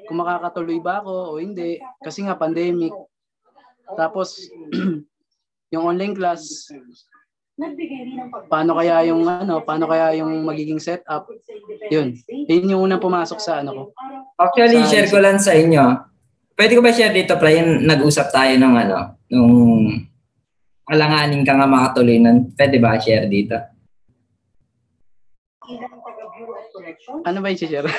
kung 0.07 0.18
makakatuloy 0.20 0.80
ba 0.84 0.99
ako 0.99 1.36
o 1.36 1.39
hindi. 1.39 1.80
Kasi 2.03 2.28
nga 2.28 2.36
pandemic. 2.36 2.91
Tapos, 3.95 4.39
yung 5.74 5.84
online 5.88 6.12
class, 6.12 6.68
paano 8.51 8.76
kaya 8.76 9.07
yung 9.07 9.24
ano, 9.28 9.64
paano 9.64 9.88
kaya 9.88 10.20
yung 10.20 10.43
magiging 10.43 10.84
setup? 10.84 11.32
Yun. 11.91 12.20
Yun 12.28 12.72
yung 12.76 12.84
unang 12.91 13.03
pumasok 13.03 13.39
sa 13.39 13.64
ano 13.64 13.72
ko. 13.72 13.84
Actually, 14.36 14.84
sa, 14.84 14.89
share 14.91 15.09
ko 15.12 15.24
lang 15.24 15.38
sa 15.38 15.55
inyo. 15.55 15.84
Pwede 16.59 16.76
ko 16.76 16.82
ba 16.84 16.91
share 16.91 17.16
dito, 17.16 17.39
Brian? 17.39 17.88
Nag-usap 17.88 18.36
tayo 18.36 18.53
ng 18.59 18.74
ano, 18.76 18.97
nung 19.32 19.55
alanganin 20.90 21.46
ka 21.46 21.54
nga 21.58 21.68
makatuloy 21.70 22.18
nun. 22.18 22.54
Pwede 22.58 22.78
ba 22.82 22.98
share 22.98 23.30
dito? 23.30 23.58
Ano 27.26 27.38
ba 27.40 27.54
yung 27.54 27.60
share? 27.60 27.90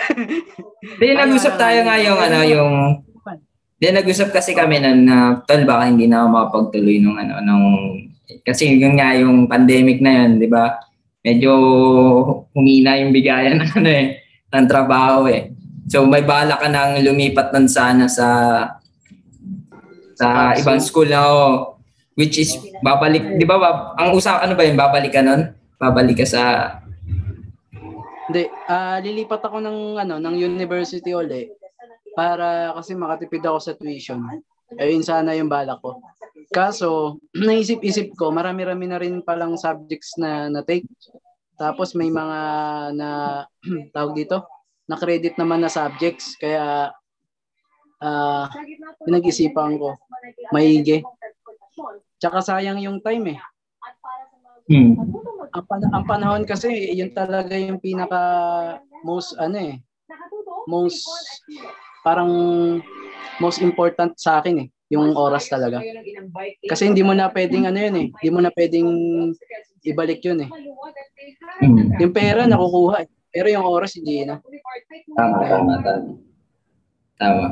Hindi, 0.99 1.07
nag-usap 1.15 1.55
tayo 1.57 1.79
nga 1.87 1.97
yung 2.03 2.19
ano, 2.19 2.39
yung 2.43 2.73
Hindi, 3.79 3.87
nag-usap 3.99 4.31
kasi 4.31 4.55
kami 4.55 4.79
na, 4.79 4.95
na 4.95 5.17
tol, 5.43 5.67
baka 5.67 5.91
hindi 5.91 6.07
na 6.07 6.23
ako 6.23 6.29
makapagtuloy 6.31 7.03
nung 7.03 7.19
ano, 7.19 7.43
nung, 7.43 7.67
kasi 8.47 8.79
yun 8.79 8.95
nga 8.95 9.11
yung 9.19 9.51
pandemic 9.51 9.99
na 9.99 10.23
yun, 10.23 10.39
di 10.39 10.47
ba? 10.47 10.79
Medyo 11.27 11.51
humina 12.55 12.95
yung 12.95 13.11
bigayan 13.11 13.59
ng 13.59 13.73
ano 13.75 13.91
eh, 13.91 14.23
ng 14.55 14.67
trabaho 14.71 15.27
eh. 15.27 15.51
So 15.91 16.07
may 16.07 16.23
bala 16.23 16.63
ka 16.63 16.71
nang 16.71 17.03
lumipat 17.03 17.51
nun 17.51 17.67
sana 17.67 18.07
sa 18.07 18.27
sa 20.15 20.55
ibang 20.55 20.79
school 20.79 21.11
na 21.11 21.27
oh, 21.27 21.72
which 22.19 22.37
is 22.41 22.57
babalik, 22.85 23.25
di 23.41 23.45
ba, 23.49 23.59
ang 23.97 24.13
usap, 24.13 24.45
ano 24.45 24.53
ba 24.57 24.65
yun, 24.67 24.77
babalik 24.77 25.13
ka 25.13 25.25
nun? 25.25 25.53
Babalik 25.81 26.23
ka 26.23 26.27
sa 26.29 26.43
hindi, 28.33 28.49
uh, 28.49 28.97
lilipat 29.03 29.45
ako 29.45 29.61
ng 29.61 30.01
ano 30.01 30.17
ng 30.17 30.37
university 30.41 31.13
uli. 31.13 31.53
para 32.13 32.73
kasi 32.77 32.93
makatipid 32.93 33.45
ako 33.45 33.59
sa 33.61 33.77
tuition. 33.77 34.21
Ayun 34.77 35.05
sana 35.05 35.37
yung 35.37 35.49
balak 35.49 35.81
ko. 35.81 36.01
Kaso, 36.53 37.17
naisip-isip 37.49 38.13
ko, 38.17 38.29
marami-rami 38.33 38.89
na 38.89 39.01
rin 39.01 39.25
palang 39.25 39.57
subjects 39.57 40.17
na 40.21 40.49
na-take. 40.53 40.85
Tapos 41.57 41.97
may 41.97 42.13
mga 42.13 42.39
na, 42.97 43.09
tawag 43.97 44.17
dito, 44.17 44.45
na 44.89 44.97
credit 45.01 45.41
naman 45.41 45.65
na 45.65 45.73
subjects. 45.73 46.37
Kaya, 46.37 46.93
uh, 48.01 48.45
pinag-isipan 49.09 49.81
ko, 49.81 49.97
maigi. 50.53 51.01
Tsaka 52.19 52.39
sayang 52.39 52.79
yung 52.79 53.03
time 53.03 53.37
eh. 53.37 53.39
Hmm. 54.71 54.95
Ang, 55.53 55.65
pan- 55.67 55.91
ang 55.91 56.05
panahon 56.07 56.43
kasi, 56.47 56.95
yun 56.95 57.11
talaga 57.11 57.59
yung 57.59 57.83
pinaka 57.83 58.21
most, 59.03 59.35
ano 59.37 59.59
eh, 59.59 59.83
most, 60.71 61.03
parang 62.07 62.31
most 63.43 63.59
important 63.59 64.15
sa 64.17 64.39
akin 64.39 64.65
eh, 64.65 64.69
yung 64.95 65.13
oras 65.19 65.51
talaga. 65.51 65.83
Kasi 66.63 66.87
hindi 66.87 67.03
mo 67.03 67.11
na 67.13 67.27
pwedeng 67.29 67.67
ano 67.67 67.79
yun 67.79 67.97
eh, 67.99 68.07
hindi 68.15 68.31
mo 68.31 68.39
na 68.39 68.55
pwedeng 68.55 68.89
ibalik 69.83 70.23
yun 70.23 70.47
eh. 70.47 70.51
Hmm. 71.59 71.99
Yung 71.99 72.15
pera 72.15 72.47
nakukuha 72.47 73.03
eh, 73.03 73.09
pero 73.35 73.51
yung 73.51 73.67
oras 73.67 73.99
hindi 73.99 74.23
na. 74.23 74.39
Tama, 75.19 75.37
tama, 75.43 75.73
tama. 75.83 76.11
Tama. 77.19 77.47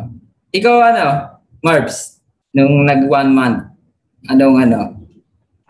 Ikaw 0.55 0.77
ano, 0.95 1.07
Marbs, 1.63 2.23
nung 2.55 2.87
nag 2.87 3.07
one 3.07 3.31
month, 3.35 3.61
anong 4.29 4.57
ano? 4.61 4.81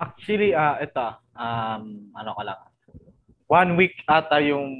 Actually, 0.00 0.56
ah 0.56 0.74
uh, 0.74 0.76
ito, 0.82 1.06
um, 1.36 1.82
ano 2.16 2.30
ko 2.34 2.42
lang. 2.42 2.60
One 3.50 3.70
week 3.76 3.94
ata 4.06 4.38
yung, 4.40 4.70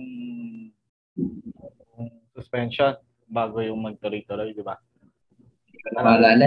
yung 1.19 2.07
suspension 2.35 2.97
bago 3.31 3.63
yung 3.63 3.79
magtuloy-tuloy, 3.83 4.55
di 4.55 4.63
ba? 4.63 4.79
Hindi 5.67 5.79
ko 5.83 5.89
na 5.95 6.03
maalala. 6.03 6.47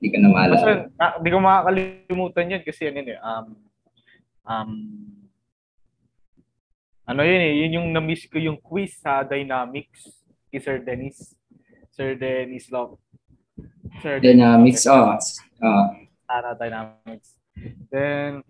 Hindi 0.00 0.06
ko 0.08 0.16
na 0.20 0.28
maalala. 0.28 0.54
Basta, 0.56 0.72
ah, 1.00 1.12
hindi 1.20 1.28
ko 1.32 1.38
makakalimutan 1.40 2.52
yun 2.52 2.62
kasi 2.64 2.80
yan 2.88 2.98
yun 3.00 3.08
eh. 3.12 3.18
Um, 3.20 3.46
um, 4.44 4.70
ano 7.08 7.20
yun 7.24 7.42
eh, 7.42 7.54
yun 7.64 7.76
yung 7.80 7.88
na-miss 7.92 8.28
ko 8.28 8.36
yung 8.40 8.60
quiz 8.60 8.96
sa 9.00 9.24
Dynamics 9.24 10.24
kay 10.50 10.60
Sir 10.60 10.80
Dennis. 10.80 11.36
Sir 11.92 12.16
Dennis 12.16 12.72
Love. 12.72 12.96
Sir 14.00 14.20
Dynamics, 14.20 14.88
oh. 14.88 15.16
oh. 15.60 15.86
Tara 16.30 16.54
Dynamics. 16.54 17.34
Then, 17.90 18.46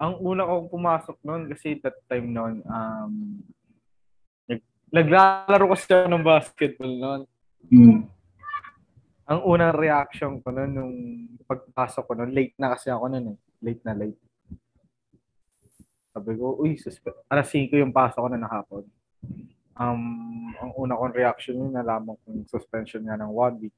ang 0.00 0.16
una 0.24 0.48
kong 0.48 0.72
pumasok 0.72 1.20
noon 1.20 1.52
kasi 1.52 1.76
that 1.84 2.00
time 2.08 2.32
noon, 2.32 2.64
um, 2.64 3.36
nag, 4.48 4.64
naglalaro 4.88 5.76
kasi 5.76 5.92
ako 5.92 6.08
ng 6.08 6.24
basketball 6.24 6.92
noon. 6.96 7.20
Mm. 7.68 8.08
Ang 9.28 9.40
unang 9.44 9.76
reaction 9.76 10.40
ko 10.40 10.48
noon 10.48 10.72
nung 10.72 10.96
pagpasok 11.44 12.02
ko 12.08 12.12
noon, 12.16 12.32
late 12.32 12.56
na 12.56 12.72
kasi 12.72 12.88
ako 12.88 13.12
noon 13.12 13.36
eh. 13.36 13.38
Late 13.60 13.84
na 13.84 13.92
late. 13.92 14.20
Sabi 16.16 16.32
ko, 16.40 16.56
uy, 16.64 16.80
suspe- 16.80 17.28
alas 17.28 17.52
5 17.52 17.76
yung 17.76 17.92
pasok 17.92 18.24
ko 18.24 18.28
na 18.32 18.40
nakapon. 18.40 18.88
Um, 19.76 20.02
ang 20.56 20.72
una 20.80 20.96
kong 20.96 21.12
reaction 21.12 21.60
yun, 21.60 21.76
nalaman 21.76 22.16
kong 22.24 22.48
suspension 22.48 23.04
nga 23.04 23.20
ng 23.20 23.28
one 23.28 23.68
week. 23.68 23.76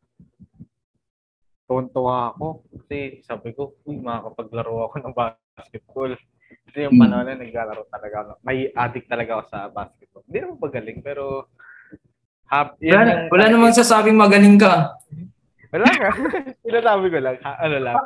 Tuwan-tuwa 1.73 2.37
ako 2.37 2.47
kasi 2.69 3.25
sabi 3.25 3.57
ko, 3.57 3.73
uy, 3.89 3.97
makakapaglaro 3.97 4.85
ako 4.85 4.97
ng 5.01 5.15
basketball. 5.17 6.13
Kasi 6.69 6.85
yung 6.85 6.93
Hmm. 6.93 7.01
panahon 7.01 7.25
na 7.25 7.41
naglalaro 7.41 7.89
talaga 7.89 8.17
ako. 8.21 8.33
May 8.45 8.69
addict 8.71 9.09
talaga 9.09 9.41
ako 9.41 9.43
sa 9.49 9.59
basketball. 9.67 10.21
Hindi 10.29 10.39
naman 10.39 10.61
magaling, 10.61 11.01
pero 11.01 11.49
hap, 12.45 12.77
Wala, 12.77 12.93
yung- 13.09 13.33
wala 13.33 13.45
namang 13.49 13.73
sasabing 13.73 14.21
magaling 14.21 14.61
ka. 14.61 14.93
wala 15.73 15.89
ka. 15.89 16.09
Sinasabi 16.69 17.07
ko 17.09 17.19
lang, 17.19 17.37
ha, 17.41 17.53
ano 17.59 17.77
lang. 17.81 17.97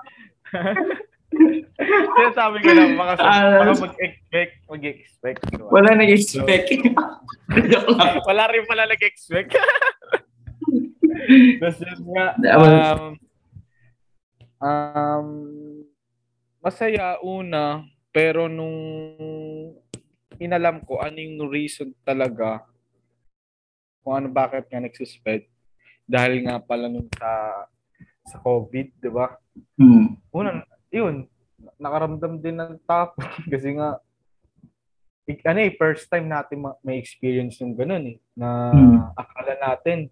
Sinasabi 2.14 2.56
ko 2.62 2.70
lang, 2.70 2.90
baka, 2.94 3.12
Ah, 3.18 3.66
baka 3.66 3.72
mag-expect, 3.90 4.52
mag-expect. 4.70 5.38
diba? 5.50 5.66
Wala 5.74 5.90
nag-expect. 5.98 6.66
Wala 8.22 8.42
rin 8.46 8.62
pala 8.62 8.86
nag-expect. 8.86 9.58
Tapos 11.58 11.78
yun 11.82 12.00
nga, 12.14 12.26
um, 12.54 13.18
um, 14.66 15.28
masaya 16.58 17.18
una, 17.22 17.86
pero 18.10 18.50
nung 18.50 18.78
inalam 20.36 20.82
ko 20.84 20.98
ano 21.00 21.16
yung 21.16 21.48
reason 21.48 21.94
talaga 22.04 22.66
kung 24.02 24.14
ano 24.22 24.28
bakit 24.28 24.68
nga 24.68 24.82
nagsuspend 24.82 25.46
dahil 26.06 26.44
nga 26.46 26.62
pala 26.62 26.86
nung 26.86 27.10
sa 27.16 27.30
sa 28.26 28.42
COVID, 28.42 28.98
di 28.98 29.10
ba? 29.10 29.38
Hmm. 29.78 30.18
Una, 30.34 30.66
yun, 30.90 31.30
nakaramdam 31.78 32.42
din 32.42 32.58
ng 32.58 32.74
takot 32.82 33.22
kasi 33.52 33.78
nga 33.78 34.02
ik- 35.26 35.46
ano 35.46 35.58
eh, 35.62 35.74
first 35.78 36.10
time 36.10 36.26
natin 36.26 36.58
ma- 36.62 36.78
may 36.82 36.98
experience 36.98 37.58
yung 37.62 37.74
ganun 37.74 38.14
eh, 38.14 38.18
na 38.34 38.70
Hmm. 38.74 38.98
akala 39.14 39.54
natin 39.58 40.10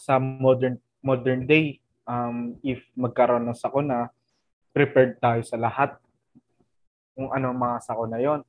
sa 0.00 0.16
modern 0.16 0.80
modern 1.02 1.44
day, 1.44 1.81
um, 2.06 2.56
if 2.62 2.82
magkaroon 2.96 3.46
ng 3.46 3.58
sakuna, 3.58 4.10
prepared 4.72 5.20
tayo 5.20 5.40
sa 5.44 5.60
lahat 5.60 5.96
kung 7.12 7.28
anong 7.30 7.58
mga 7.58 7.76
sakuna 7.84 8.18
yon. 8.18 8.40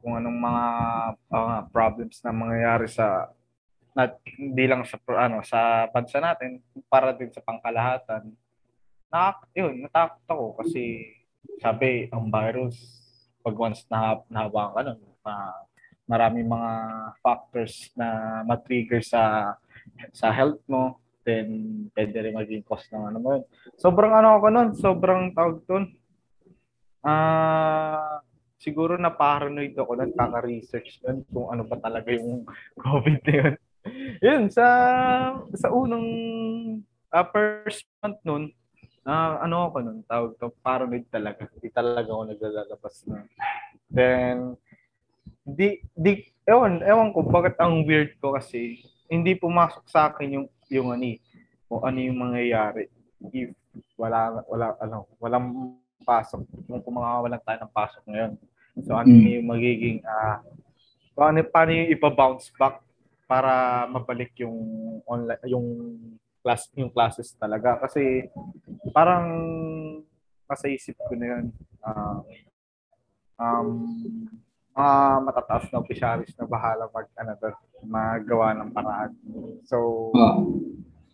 Kung 0.00 0.20
anong 0.20 0.38
mga 0.38 0.64
uh, 1.32 1.60
problems 1.72 2.20
na 2.20 2.30
mangyayari 2.30 2.86
sa 2.86 3.32
not 3.96 4.20
hindi 4.36 4.68
lang 4.68 4.84
sa 4.84 5.00
ano 5.16 5.40
sa 5.40 5.88
bansa 5.88 6.20
natin 6.20 6.60
para 6.92 7.16
din 7.16 7.32
sa 7.32 7.40
pangkalahatan. 7.40 8.28
Na 9.08 9.32
yun 9.56 9.88
natakot 9.88 10.20
ako 10.28 10.46
kasi 10.60 11.16
sabi 11.64 12.12
ang 12.12 12.28
virus 12.28 12.76
pag 13.40 13.56
once 13.56 13.88
na 13.88 14.20
nahawakan 14.28 14.74
ka 14.76 14.80
nun 14.84 15.00
ma, 15.24 15.34
maraming 16.04 16.44
mga 16.44 16.72
factors 17.24 17.88
na 17.96 18.42
matrigger 18.44 19.00
sa 19.00 19.56
sa 20.12 20.28
health 20.28 20.60
mo 20.68 21.00
then 21.26 21.46
pwede 21.90 22.14
rin 22.22 22.38
maging 22.38 22.62
cause 22.62 22.86
ng 22.94 23.10
ano 23.10 23.18
mo 23.18 23.28
yun. 23.34 23.44
Sobrang 23.74 24.14
ano 24.14 24.38
ako 24.38 24.46
nun, 24.54 24.68
sobrang 24.78 25.34
tawag 25.34 25.58
doon. 25.66 25.84
Ah, 27.02 28.22
siguro 28.62 28.94
na 28.94 29.10
paranoid 29.10 29.74
ako 29.74 29.98
nun, 29.98 30.14
kaka-research 30.14 31.02
nun 31.02 31.26
kung 31.26 31.50
ano 31.50 31.66
ba 31.66 31.76
talaga 31.82 32.14
yung 32.14 32.46
COVID 32.86 33.18
na 33.26 33.34
yun. 33.34 33.54
yun, 34.22 34.42
sa 34.50 34.66
sa 35.54 35.68
unang 35.74 36.06
uh, 37.10 37.26
first 37.34 37.86
month 38.02 38.22
nun, 38.22 38.54
ah 39.02 39.42
ano 39.42 39.66
ako 39.66 39.76
nun, 39.82 39.98
tawag 40.06 40.38
to, 40.38 40.54
paranoid 40.62 41.06
talaga. 41.10 41.50
Hindi 41.50 41.68
talaga 41.74 42.06
ako 42.06 42.22
naglalabas 42.30 42.94
na. 43.10 43.26
Then, 43.90 44.58
di, 45.46 45.82
di, 45.94 46.26
ewan, 46.46 46.82
ewan 46.82 47.14
ko, 47.14 47.22
bakit 47.26 47.54
ang 47.62 47.86
weird 47.86 48.18
ko 48.18 48.34
kasi, 48.34 48.82
hindi 49.06 49.38
pumasok 49.38 49.84
sa 49.86 50.10
akin 50.10 50.42
yung, 50.42 50.46
yung 50.70 50.94
ano 50.94 51.04
eh, 51.06 51.18
kung 51.66 51.82
ano 51.82 51.98
yung 51.98 52.18
mangyayari 52.18 52.88
if 53.32 53.50
wala, 53.96 54.40
wala, 54.48 54.72
ano, 54.80 55.04
walang 55.20 55.76
pasok, 56.04 56.44
kung 56.68 56.80
kumakawalan 56.80 57.40
tayo 57.42 57.58
ng 57.64 57.74
pasok 57.74 58.02
ngayon. 58.08 58.32
So, 58.84 58.92
ano 58.96 59.08
Mm. 59.08 59.40
yung 59.40 59.46
magiging, 59.48 59.98
ah, 60.04 60.40
paano, 61.16 61.40
paano 61.48 61.70
yung 61.72 61.90
ipa-bounce 61.92 62.52
back 62.56 62.80
para 63.26 63.84
mabalik 63.90 64.30
yung 64.38 64.56
online, 65.08 65.42
yung 65.48 65.66
class, 66.44 66.70
yung 66.76 66.92
classes 66.92 67.34
talaga. 67.34 67.80
Kasi, 67.82 68.28
parang, 68.94 69.26
nasa 70.46 70.70
isip 70.70 70.94
ko 71.08 71.12
na 71.18 71.26
yun, 71.26 71.44
ah, 71.82 72.20
um, 73.40 73.88
mga 74.76 74.96
matataas 75.24 75.64
na 75.72 75.80
opisyalis 75.80 76.36
na 76.36 76.44
bahala 76.44 76.84
mag, 76.92 77.08
ano, 77.16 77.32
magawa 77.82 78.52
ng 78.52 78.70
paraan. 78.70 79.10
So, 79.64 79.76
Oh. 80.12 80.52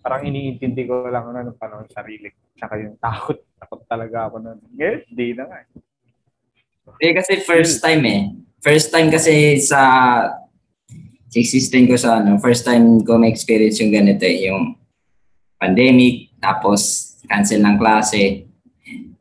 parang 0.02 0.26
iniintindi 0.26 0.90
ko 0.90 1.06
lang 1.06 1.30
ano 1.30 1.46
ng 1.46 1.58
panahon 1.62 1.86
sarili 1.86 2.34
ko. 2.34 2.38
Tsaka 2.58 2.74
yung 2.82 2.98
takot. 2.98 3.38
Takot 3.54 3.86
talaga 3.86 4.26
ako 4.26 4.42
nun. 4.42 4.58
Ngayon, 4.74 4.98
di 5.06 5.30
na 5.30 5.46
nga. 5.46 5.62
eh. 5.62 5.70
Eh 6.98 7.14
kasi 7.14 7.38
first 7.46 7.78
time 7.78 8.02
eh. 8.02 8.20
First 8.58 8.90
time 8.90 9.06
kasi 9.06 9.62
sa 9.62 9.80
sa 11.30 11.36
existing 11.38 11.86
ko 11.86 11.94
sa 11.94 12.18
ano, 12.18 12.42
first 12.42 12.66
time 12.66 12.98
ko 13.06 13.14
ma-experience 13.14 13.78
yung 13.78 13.94
ganito 13.94 14.26
eh, 14.26 14.50
yung 14.50 14.74
pandemic, 15.56 16.34
tapos 16.42 17.14
cancel 17.30 17.62
ng 17.62 17.78
klase. 17.78 18.50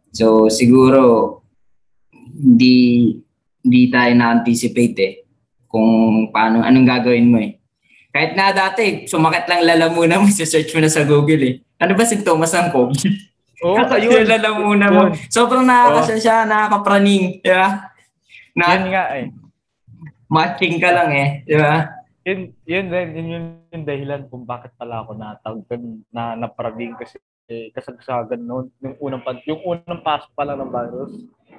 So 0.10 0.50
siguro 0.50 1.40
hindi 2.34 3.16
hindi 3.62 3.90
tayo 3.94 4.12
na-anticipate 4.18 4.98
eh 5.02 5.14
kung 5.72 6.28
paano, 6.36 6.62
anong 6.62 6.88
gagawin 6.88 7.32
mo 7.32 7.38
eh. 7.40 7.56
Kahit 8.12 8.36
na 8.36 8.52
dati, 8.52 9.08
sumakit 9.08 9.48
lang 9.48 9.64
lalamunan 9.64 10.20
mo, 10.20 10.28
search 10.36 10.76
mo 10.76 10.84
na 10.84 10.92
sa 10.92 11.08
Google 11.08 11.44
eh. 11.48 11.56
Ano 11.80 11.96
ba 11.96 12.04
sintomas 12.04 12.52
ng 12.54 12.72
COVID? 12.72 13.02
Oh, 13.62 13.78
ayun. 13.78 14.26
yung 14.26 14.26
lalamunan 14.26 14.90
mo. 14.90 15.02
Yun. 15.14 15.22
Sobrang 15.30 15.62
nakakasya 15.62 16.18
siya, 16.18 16.38
nakakapraning. 16.50 17.46
Di 17.46 17.54
ba? 17.54 17.94
Na, 18.58 18.74
Yan 18.74 18.86
nga 18.90 19.04
eh. 19.22 19.30
matching 20.34 20.82
ka 20.82 20.90
lang 20.90 21.14
eh. 21.14 21.46
Di 21.46 21.62
ba? 21.62 22.02
yun, 22.26 22.54
yun 22.66 22.86
din, 22.90 23.10
yun, 23.14 23.28
yun 23.30 23.46
yung 23.70 23.86
dahilan 23.86 24.22
kung 24.30 24.46
bakit 24.46 24.74
pala 24.78 25.02
ako 25.02 25.18
natawag 25.18 25.66
na 26.14 26.38
naparabing 26.38 26.94
kasi 26.98 27.18
eh, 27.52 27.68
kasagsagan 27.76 28.48
noon, 28.48 28.72
yung 28.80 28.96
unang, 29.04 29.22
yung 29.44 29.60
unang 29.68 30.00
pasok 30.00 30.32
pa 30.32 30.48
lang 30.48 30.64
ng 30.64 30.72
virus. 30.72 31.12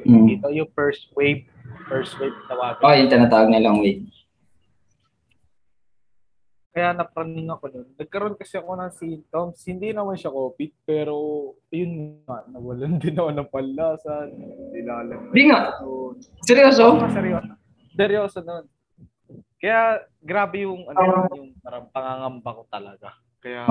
Mm. 0.09 0.41
Ito 0.41 0.49
yung 0.57 0.71
first 0.73 1.13
wave, 1.13 1.45
first 1.89 2.17
wave 2.19 2.37
tawagin. 2.49 2.83
Oh, 2.83 2.95
yung 2.95 3.11
tinatawag 3.13 3.49
nilang 3.51 3.79
wave. 3.81 4.07
Kaya 6.73 6.97
napraning 6.97 7.53
ako 7.53 7.69
nun. 7.69 7.89
Nagkaroon 8.01 8.37
kasi 8.41 8.57
ako 8.57 8.81
ng 8.81 8.93
symptoms. 8.97 9.61
Hindi 9.69 9.93
naman 9.93 10.17
siya 10.17 10.33
COVID, 10.33 10.73
pero 10.89 11.17
yun 11.69 12.25
nga, 12.25 12.49
nawalan 12.49 12.97
din 13.03 13.13
ako 13.13 13.31
ng 13.37 13.51
panlasan. 13.53 14.29
Nilalang. 14.73 15.29
Hindi 15.29 15.43
nga. 15.53 15.77
Seryoso? 16.49 16.97
Oo, 16.97 17.13
seryoso. 17.13 17.53
Seryoso 17.93 18.39
nun. 18.41 18.65
Kaya 19.61 20.01
grabe 20.19 20.67
yung 20.67 20.89
ano 20.91 20.99
uh, 20.99 21.31
yung 21.39 21.55
parang 21.61 21.87
pangangamba 21.93 22.51
ko 22.51 22.63
talaga. 22.67 23.09
Kaya 23.39 23.63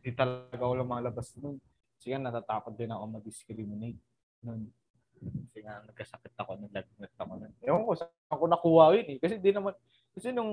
hindi 0.00 0.10
uh, 0.10 0.16
talaga 0.16 0.62
ako 0.64 0.72
lumalabas 0.72 1.36
noon. 1.38 1.60
Kasi 2.00 2.16
nga 2.16 2.32
natatakot 2.32 2.74
din 2.74 2.90
ako 2.90 3.04
mag-discriminate 3.12 4.00
noon. 4.40 4.72
Kasi 5.20 5.58
nga 5.64 5.80
nagkasakit 5.88 6.34
ako, 6.36 6.50
naglagnat 6.60 7.12
ako 7.16 7.32
noon. 7.40 7.52
Ewan 7.64 7.84
ko, 7.88 7.92
saan 7.96 8.32
ako 8.32 8.44
nakuha 8.46 8.84
yun 9.00 9.08
eh. 9.14 9.18
Kasi 9.18 9.34
di 9.40 9.50
naman, 9.50 9.72
kasi 10.16 10.32
nung 10.32 10.52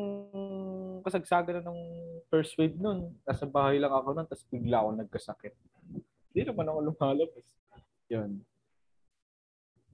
kasagsagan 1.03 1.59
na 1.59 1.71
ng 1.71 1.79
first 2.27 2.55
wave 2.59 2.75
noon, 2.79 3.11
nasa 3.27 3.47
bahay 3.47 3.79
lang 3.79 3.91
ako 3.91 4.15
noon, 4.15 4.27
tapos 4.27 4.45
bigla 4.47 4.79
ako 4.79 4.89
nagkasakit. 4.99 5.53
Hindi 6.33 6.41
naman 6.47 6.67
ako 6.67 6.79
lumalabas. 6.91 7.47
Yun. 8.09 8.31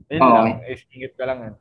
Ayun 0.10 0.22
oh, 0.26 0.34
lang, 0.34 0.48
okay. 0.64 0.74
isingit 0.74 1.14
ka 1.14 1.26
lang. 1.28 1.40
Eh. 1.52 1.54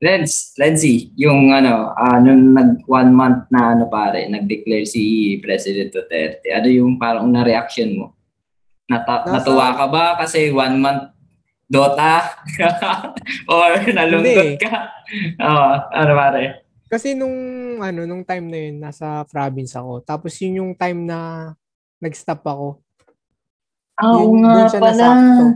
Let's, 0.00 0.56
let's 0.56 0.80
see, 0.80 1.12
yung 1.12 1.52
ano, 1.52 1.92
uh, 1.92 2.18
nung 2.24 2.56
nag 2.56 2.88
one 2.88 3.12
month 3.12 3.52
na 3.52 3.76
ano 3.76 3.84
pare, 3.92 4.24
nag-declare 4.32 4.88
si 4.88 5.36
President 5.44 5.92
Duterte, 5.92 6.48
ano 6.56 6.72
yung 6.72 6.96
parang 6.96 7.28
na 7.28 7.44
reaction 7.44 7.94
mo? 7.94 8.06
Nata- 8.88 9.28
Nasa... 9.28 9.44
Natuwa 9.44 9.76
ka 9.76 9.86
ba 9.92 10.04
kasi 10.16 10.48
one 10.50 10.80
month 10.80 11.12
Dota? 11.70 12.34
Or 13.54 13.78
nalungkot 13.78 14.58
ka? 14.58 14.90
Oo, 15.38 15.54
oh, 15.54 15.74
ano 15.94 16.12
pare? 16.18 16.66
Kasi 16.90 17.14
nung 17.14 17.38
ano, 17.78 18.02
nung 18.10 18.26
time 18.26 18.46
na 18.50 18.58
yun, 18.58 18.76
nasa 18.82 19.22
province 19.30 19.78
ako. 19.78 20.02
Tapos 20.02 20.34
yun 20.42 20.66
yung 20.66 20.72
time 20.74 21.06
na 21.06 21.54
nag-stop 22.02 22.42
ako. 22.42 22.68
Oo 24.02 24.34
oh, 24.34 24.34
nga 24.42 24.66
pala. 24.74 24.90
Nasakto. 24.90 25.46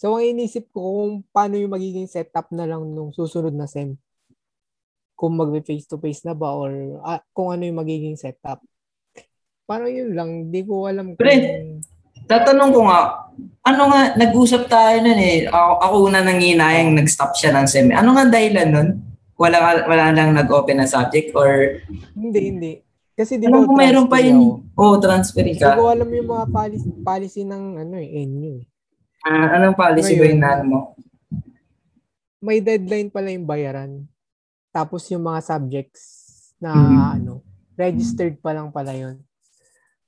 So, 0.00 0.16
ang 0.16 0.24
inisip 0.24 0.72
ko 0.72 0.80
kung 0.80 1.12
paano 1.28 1.60
yung 1.60 1.76
magiging 1.76 2.08
setup 2.08 2.48
na 2.50 2.64
lang 2.64 2.82
nung 2.90 3.12
susunod 3.12 3.52
na 3.52 3.68
SEM. 3.68 4.00
Kung 5.12 5.36
magbe-face-to-face 5.36 6.24
na 6.24 6.32
ba 6.32 6.56
or 6.56 6.98
ah, 7.04 7.20
kung 7.36 7.52
ano 7.52 7.68
yung 7.68 7.78
magiging 7.84 8.16
setup. 8.16 8.64
Parang 9.68 9.92
yun 9.92 10.16
lang. 10.16 10.48
Hindi 10.48 10.64
ko 10.64 10.88
alam 10.88 11.14
kung... 11.14 11.20
Tatanong 12.30 12.70
ko 12.70 12.86
nga, 12.86 13.00
ano 13.66 13.82
nga, 13.90 14.14
nag-usap 14.14 14.70
tayo 14.70 15.02
nun 15.02 15.18
eh. 15.18 15.50
Ako, 15.50 15.72
ako 15.82 15.94
una 16.06 16.22
nang 16.22 16.38
inayang 16.38 16.94
nag-stop 16.94 17.34
siya 17.34 17.50
ng 17.58 17.66
SEM. 17.66 17.90
Ano 17.90 18.14
nga 18.14 18.30
dahilan 18.30 18.70
nun? 18.70 18.88
Wala, 19.34 19.82
wala 19.82 20.14
lang 20.14 20.38
nag-open 20.38 20.78
na 20.78 20.86
subject 20.86 21.34
or... 21.34 21.82
Hindi, 22.14 22.40
hindi. 22.40 22.72
Kasi 23.18 23.36
di 23.36 23.50
ba, 23.50 23.66
mayroon 23.66 24.06
pa 24.06 24.22
yun. 24.22 24.62
Oo, 24.78 24.94
oh, 24.94 25.02
transfer 25.02 25.42
ka. 25.58 25.74
Hindi 25.74 25.80
ko 25.82 25.90
alam 25.90 26.08
yung 26.08 26.28
mga 26.30 26.46
policy, 26.54 26.88
policy 27.02 27.42
ng 27.44 27.64
ano 27.82 27.94
eh, 27.98 28.24
NU 28.24 28.62
eh. 28.62 28.64
Uh, 29.26 29.46
anong 29.60 29.76
policy 29.76 30.16
ba 30.16 30.24
yung 30.30 30.40
mo? 30.70 30.96
May 32.40 32.64
deadline 32.64 33.12
pala 33.12 33.28
yung 33.28 33.44
bayaran. 33.44 34.08
Tapos 34.72 35.04
yung 35.12 35.26
mga 35.26 35.44
subjects 35.44 36.02
na 36.56 36.72
mm-hmm. 36.72 37.16
ano, 37.20 37.32
registered 37.76 38.40
pa 38.40 38.56
lang 38.56 38.72
pala 38.72 38.96
yun. 38.96 39.20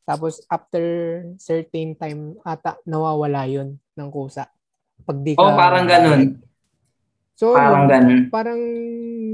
Tapos 0.03 0.42
after 0.50 0.82
certain 1.38 1.94
time 1.94 2.34
ata 2.42 2.78
nawawala 2.82 3.46
yun 3.46 3.78
ng 3.94 4.09
kusa. 4.11 4.50
Pag 5.03 5.18
di 5.22 5.34
ka 5.34 5.42
Oh, 5.42 5.55
parang 5.55 5.86
ganun. 5.86 6.42
So, 7.38 7.59
parang 7.59 7.86
yun, 7.86 7.90
ganun. 7.90 8.20
Parang 8.30 8.61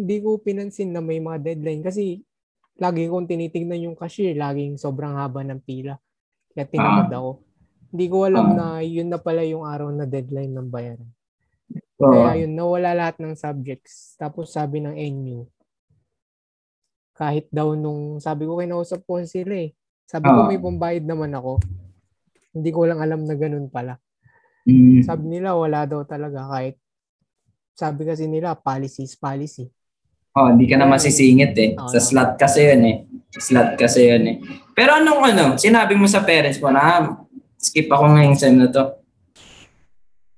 di 0.09 0.17
ko 0.25 0.41
pinansin 0.41 0.93
na 0.95 1.05
may 1.05 1.21
mga 1.21 1.45
deadline 1.45 1.85
kasi 1.85 2.25
lagi 2.79 3.11
kong 3.11 3.27
tinitingnan 3.27 3.91
yung 3.91 3.97
cashier, 3.99 4.39
laging 4.39 4.79
sobrang 4.79 5.19
haba 5.19 5.43
ng 5.45 5.61
pila. 5.61 5.99
Kaya 6.55 6.65
tinamad 6.65 7.11
uh, 7.11 7.17
ako. 7.19 7.31
Hindi 7.89 8.07
ko 8.07 8.17
alam 8.25 8.47
uh, 8.47 8.55
na 8.55 8.67
yun 8.85 9.09
na 9.11 9.19
pala 9.19 9.43
yung 9.43 9.67
araw 9.67 9.91
na 9.91 10.07
deadline 10.07 10.55
ng 10.55 10.69
bayaran. 10.71 11.11
Uh, 11.99 12.13
Kaya 12.15 12.47
yun, 12.47 12.55
nawala 12.55 12.95
lahat 12.95 13.19
ng 13.19 13.35
subjects. 13.35 14.15
Tapos 14.15 14.55
sabi 14.55 14.79
ng 14.79 14.95
NU, 14.95 15.45
kahit 17.19 17.51
daw 17.51 17.75
nung, 17.75 18.23
sabi 18.23 18.47
ko 18.47 18.63
kinausap 18.63 19.03
ko 19.03 19.19
sila 19.27 19.67
eh. 19.67 19.75
Sabi 20.09 20.25
uh, 20.25 20.33
ko 20.33 20.41
may 20.49 20.57
pambayad 20.57 21.05
naman 21.05 21.37
ako. 21.37 21.61
Hindi 22.57 22.71
ko 22.73 22.89
lang 22.89 23.05
alam 23.05 23.29
na 23.29 23.37
ganun 23.37 23.69
pala. 23.69 24.01
Mm. 24.65 25.05
Sabi 25.05 25.25
nila 25.29 25.53
wala 25.53 25.85
daw 25.85 26.01
talaga 26.09 26.49
kahit 26.49 26.81
sabi 27.77 28.09
kasi 28.09 28.25
nila 28.25 28.57
policy 28.57 29.05
is 29.05 29.15
policy. 29.15 29.69
Oh, 30.33 30.49
hindi 30.49 30.65
ka 30.65 30.81
na 30.81 30.89
masisingit 30.89 31.53
eh. 31.61 31.77
Oh, 31.77 31.93
sa 31.93 32.01
slot 32.01 32.41
kasi 32.41 32.73
yun 32.73 32.83
eh. 32.89 32.97
Slot 33.37 33.77
kasi 33.77 34.09
yun 34.09 34.25
eh. 34.25 34.37
Pero 34.73 34.97
anong 34.97 35.23
ano, 35.35 35.45
sinabi 35.61 35.93
mo 35.93 36.09
sa 36.09 36.25
parents 36.25 36.59
mo 36.59 36.73
na 36.73 37.13
skip 37.61 37.91
ako 37.93 38.17
ngayong 38.17 38.39
sem 38.39 38.57
na 38.57 38.73
to. 38.73 38.97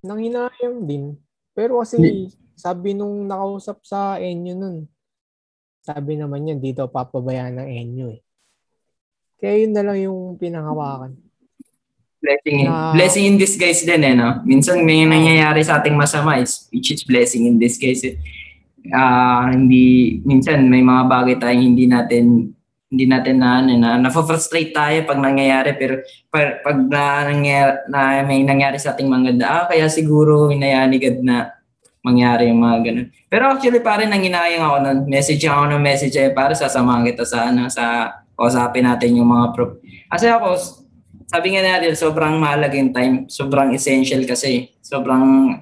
Nanghinayang 0.03 0.89
din. 0.89 1.15
Pero 1.53 1.85
kasi 1.85 2.01
Di- 2.01 2.33
sabi 2.57 2.97
nung 2.97 3.29
nakausap 3.29 3.85
sa 3.85 4.17
Enyo 4.17 4.57
nun, 4.57 4.77
sabi 5.81 6.17
naman 6.17 6.49
yan, 6.49 6.59
di 6.61 6.73
daw 6.73 6.89
papabayaan 6.89 7.61
ng 7.61 7.69
Enyo 7.69 8.07
eh. 8.13 8.21
Kaya 9.41 9.65
yun 9.65 9.73
na 9.73 9.83
lang 9.83 9.99
yung 10.05 10.37
pinangawakan. 10.37 11.17
Blessing, 12.21 12.69
na, 12.69 12.93
blessing 12.93 13.25
in 13.25 13.41
disguise 13.41 13.81
din 13.81 14.05
eh, 14.05 14.13
no? 14.13 14.45
Minsan 14.45 14.85
may 14.85 15.09
nangyayari 15.09 15.65
sa 15.65 15.81
ating 15.81 15.97
masama 15.97 16.37
is, 16.37 16.69
which 16.69 16.93
is 16.93 17.01
blessing 17.01 17.49
in 17.49 17.57
disguise. 17.57 18.05
Eh. 18.05 18.21
Uh, 18.93 19.49
hindi, 19.49 20.21
minsan 20.29 20.69
may 20.69 20.85
mga 20.85 21.09
bagay 21.09 21.37
tayong 21.41 21.65
hindi 21.73 21.89
natin 21.89 22.53
hindi 22.91 23.07
natin 23.07 23.39
na 23.39 23.63
ano 23.63 23.71
na 23.79 24.03
na-frustrate 24.03 24.75
tayo 24.75 25.07
pag 25.07 25.23
nangyayari 25.23 25.79
pero 25.79 26.03
pag, 26.27 26.59
pag 26.59 26.75
na, 26.91 27.31
nangyayari, 27.31 27.87
na 27.87 28.01
may 28.27 28.43
nangyari 28.43 28.83
sa 28.83 28.99
ating 28.99 29.07
mga 29.07 29.39
ah 29.47 29.71
kaya 29.71 29.87
siguro 29.87 30.51
hinayanigad 30.51 31.23
na 31.23 31.55
mangyari 32.03 32.51
yung 32.51 32.59
mga 32.59 32.79
ganun. 32.83 33.07
Pero 33.31 33.47
actually 33.47 33.79
pare 33.79 34.11
nang 34.11 34.25
inayang 34.25 34.67
ako 34.67 34.77
nun, 34.83 34.99
message 35.07 35.47
ako 35.47 35.71
ng 35.71 35.83
message 35.85 36.19
ay 36.19 36.35
para 36.35 36.51
sasamahan 36.57 37.07
kita 37.07 37.23
sa 37.23 37.55
ano 37.55 37.71
sa 37.71 38.11
kausapin 38.41 38.89
natin 38.89 39.21
yung 39.21 39.29
mga 39.29 39.53
pro. 39.53 39.77
Kasi 40.09 40.33
ako 40.33 40.57
sabi 41.29 41.53
nga 41.53 41.63
natin 41.63 41.93
sobrang 41.93 42.41
mahalaga 42.41 42.75
time, 42.75 43.29
sobrang 43.29 43.77
essential 43.77 44.25
kasi 44.25 44.73
sobrang 44.81 45.55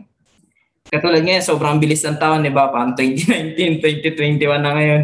katulad 0.87 1.27
ngayon, 1.27 1.43
sobrang 1.43 1.77
bilis 1.83 2.07
ng 2.07 2.17
taon, 2.17 2.47
di 2.47 2.55
ba? 2.55 2.71
Parang 2.71 2.95
2019, 2.95 3.83
2021 3.83 4.39
na 4.63 4.73
ngayon 4.73 5.03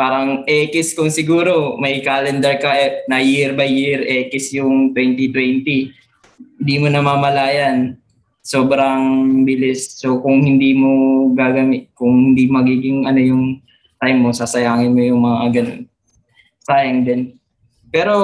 parang 0.00 0.46
X 0.46 0.94
kung 0.94 1.10
siguro 1.10 1.76
may 1.76 2.00
calendar 2.00 2.56
ka 2.56 2.72
eh, 2.72 3.04
na 3.10 3.18
year 3.18 3.52
by 3.52 3.66
year 3.66 4.00
X 4.30 4.54
yung 4.54 4.94
2020 4.94 5.92
hindi 6.56 6.74
mo 6.78 6.86
namamalayan 6.88 8.00
sobrang 8.40 9.44
bilis 9.44 10.00
so 10.00 10.22
kung 10.22 10.40
hindi 10.40 10.72
mo 10.72 10.90
gagamit 11.34 11.90
kung 11.92 12.32
hindi 12.32 12.48
magiging 12.48 13.04
ano 13.04 13.20
yung 13.20 13.44
time 14.00 14.18
mo 14.24 14.32
sasayangin 14.32 14.94
mo 14.94 15.02
yung 15.04 15.20
mga 15.20 15.40
ganun 15.58 15.82
sayang 16.70 17.02
din 17.02 17.34
pero 17.90 18.14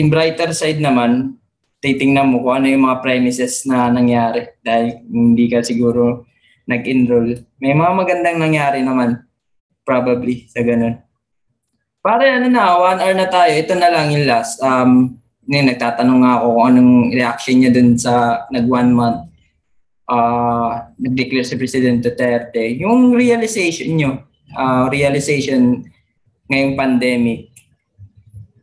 in 0.00 0.08
brighter 0.08 0.56
side 0.56 0.80
naman 0.80 1.36
titingnan 1.84 2.32
mo 2.32 2.40
kung 2.40 2.64
ano 2.64 2.66
yung 2.72 2.88
mga 2.88 3.04
premises 3.04 3.68
na 3.68 3.92
nangyari 3.92 4.48
dahil 4.64 5.04
hindi 5.04 5.52
ka 5.52 5.60
siguro 5.60 6.24
nag-enroll 6.64 7.36
may 7.60 7.76
mga 7.76 7.92
magandang 7.92 8.40
nangyari 8.40 8.80
naman 8.80 9.28
Probably, 9.88 10.44
sa 10.52 10.60
ganun. 10.60 11.00
Pare, 12.04 12.28
ano 12.28 12.52
na, 12.52 12.76
one 12.76 13.00
hour 13.00 13.16
na 13.16 13.24
tayo. 13.32 13.48
Ito 13.56 13.72
na 13.72 13.88
lang 13.88 14.12
yung 14.12 14.28
last. 14.28 14.60
Um, 14.60 15.16
ngayon, 15.48 15.72
nagtatanong 15.72 16.18
nga 16.20 16.32
ako 16.36 16.46
kung 16.52 16.66
anong 16.68 16.92
reaction 17.16 17.56
niya 17.56 17.72
dun 17.72 17.96
sa 17.96 18.44
nag 18.52 18.68
one 18.68 18.92
month 18.92 19.32
uh, 20.12 20.92
nag-declare 21.00 21.48
si 21.48 21.56
President 21.56 22.04
Duterte. 22.04 22.76
Yung 22.76 23.16
realization 23.16 23.96
nyo, 23.96 24.28
uh, 24.52 24.92
realization 24.92 25.88
ngayong 26.52 26.76
pandemic, 26.76 27.48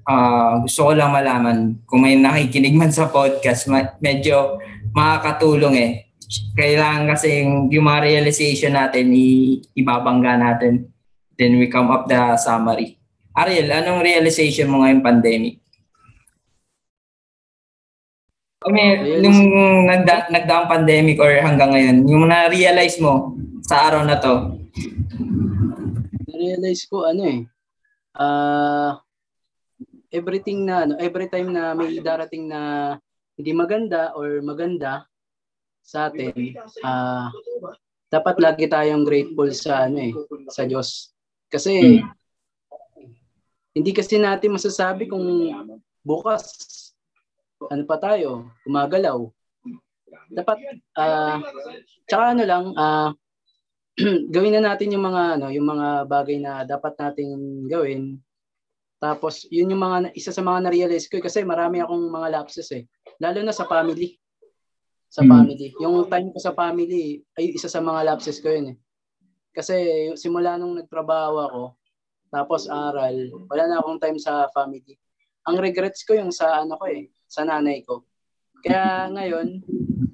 uh, 0.08 0.62
gusto 0.64 0.90
ko 0.90 0.92
lang 0.94 1.12
malaman 1.12 1.58
kung 1.90 2.06
may 2.06 2.16
nakikinig 2.18 2.78
man 2.78 2.94
sa 2.94 3.10
podcast, 3.10 3.68
ma- 3.70 3.98
medyo 4.00 4.58
makakatulong 4.96 5.76
eh. 5.78 5.92
Kailangan 6.58 7.12
kasi 7.12 7.46
yung, 7.46 7.70
yung 7.70 7.86
mga 7.86 8.02
realization 8.06 8.74
natin, 8.74 9.14
i- 9.14 9.62
ibabangga 9.78 10.40
natin 10.40 10.96
Then 11.36 11.60
we 11.60 11.68
come 11.68 11.92
up 11.92 12.08
the 12.08 12.40
summary. 12.40 12.96
Ariel, 13.36 13.68
anong 13.68 14.00
realization 14.00 14.72
mo 14.72 14.82
ngayong 14.84 15.04
pandemic? 15.04 15.60
Kami, 18.64 18.82
nung 19.20 19.40
nagda, 19.86 20.32
nagdaang 20.32 20.72
pandemic 20.72 21.20
or 21.20 21.30
hanggang 21.44 21.76
ngayon, 21.76 21.98
yung 22.08 22.26
na-realize 22.32 22.98
mo 23.04 23.36
sa 23.68 23.92
araw 23.92 24.08
na 24.08 24.16
to? 24.16 24.56
Na-realize 26.32 26.88
ko 26.88 27.04
ano 27.04 27.22
eh, 27.28 27.40
uh, 28.16 28.96
everything 30.16 30.64
na, 30.64 30.88
no, 30.88 30.96
every 30.96 31.28
time 31.28 31.52
na 31.52 31.76
may 31.76 32.00
darating 32.00 32.48
na 32.48 32.96
hindi 33.36 33.52
maganda 33.52 34.16
or 34.16 34.40
maganda 34.40 35.04
sa 35.84 36.08
atin, 36.08 36.56
uh, 36.82 37.28
dapat 38.08 38.40
lagi 38.40 38.66
tayong 38.72 39.04
grateful 39.04 39.52
sa 39.52 39.92
ano 39.92 40.00
eh, 40.00 40.14
sa 40.48 40.64
Diyos. 40.64 41.12
Kasi 41.52 42.00
hmm. 42.00 42.08
hindi 43.76 43.92
kasi 43.92 44.16
natin 44.16 44.56
masasabi 44.56 45.12
kung 45.12 45.52
bukas 46.00 46.56
ano 47.70 47.84
pa 47.84 47.98
tayo, 48.00 48.50
gumagalaw. 48.64 49.20
Dapat 50.32 50.58
uh, 50.98 51.38
tsaka 52.08 52.24
ano 52.34 52.44
lang 52.48 52.66
uh, 52.74 53.10
gawin 54.34 54.60
na 54.60 54.74
natin 54.74 54.92
yung 54.96 55.06
mga 55.06 55.40
ano, 55.40 55.48
yung 55.52 55.68
mga 55.68 55.88
bagay 56.10 56.38
na 56.42 56.64
dapat 56.68 56.94
nating 57.00 57.66
gawin. 57.68 58.20
Tapos 59.06 59.46
yun 59.54 59.70
yung 59.70 59.86
mga 59.86 60.18
isa 60.18 60.34
sa 60.34 60.42
mga 60.42 60.66
na-realize 60.66 61.06
ko 61.06 61.22
kasi 61.22 61.46
marami 61.46 61.78
akong 61.78 62.10
mga 62.10 62.42
lapses 62.42 62.74
eh. 62.74 62.90
Lalo 63.22 63.46
na 63.46 63.54
sa 63.54 63.70
family. 63.70 64.18
Sa 65.14 65.22
hmm. 65.22 65.30
family. 65.30 65.68
Yung 65.78 66.10
time 66.10 66.34
ko 66.34 66.42
sa 66.42 66.58
family 66.58 67.22
ay 67.38 67.54
isa 67.54 67.70
sa 67.70 67.86
mga 67.86 68.02
lapses 68.10 68.42
ko 68.42 68.50
yun 68.50 68.74
eh. 68.74 68.78
Kasi 69.54 69.78
simula 70.18 70.58
nung 70.58 70.74
nagtrabaho 70.74 71.38
ako, 71.38 71.64
tapos 72.34 72.66
aral, 72.66 73.14
wala 73.46 73.64
na 73.70 73.78
akong 73.78 74.02
time 74.02 74.18
sa 74.18 74.50
family. 74.50 74.98
Ang 75.46 75.62
regrets 75.62 76.02
ko 76.02 76.18
yung 76.18 76.34
sa 76.34 76.66
ano 76.66 76.74
ko 76.74 76.90
eh, 76.90 77.14
sa 77.30 77.46
nanay 77.46 77.86
ko. 77.86 78.10
Kaya 78.66 79.14
ngayon, 79.14 79.62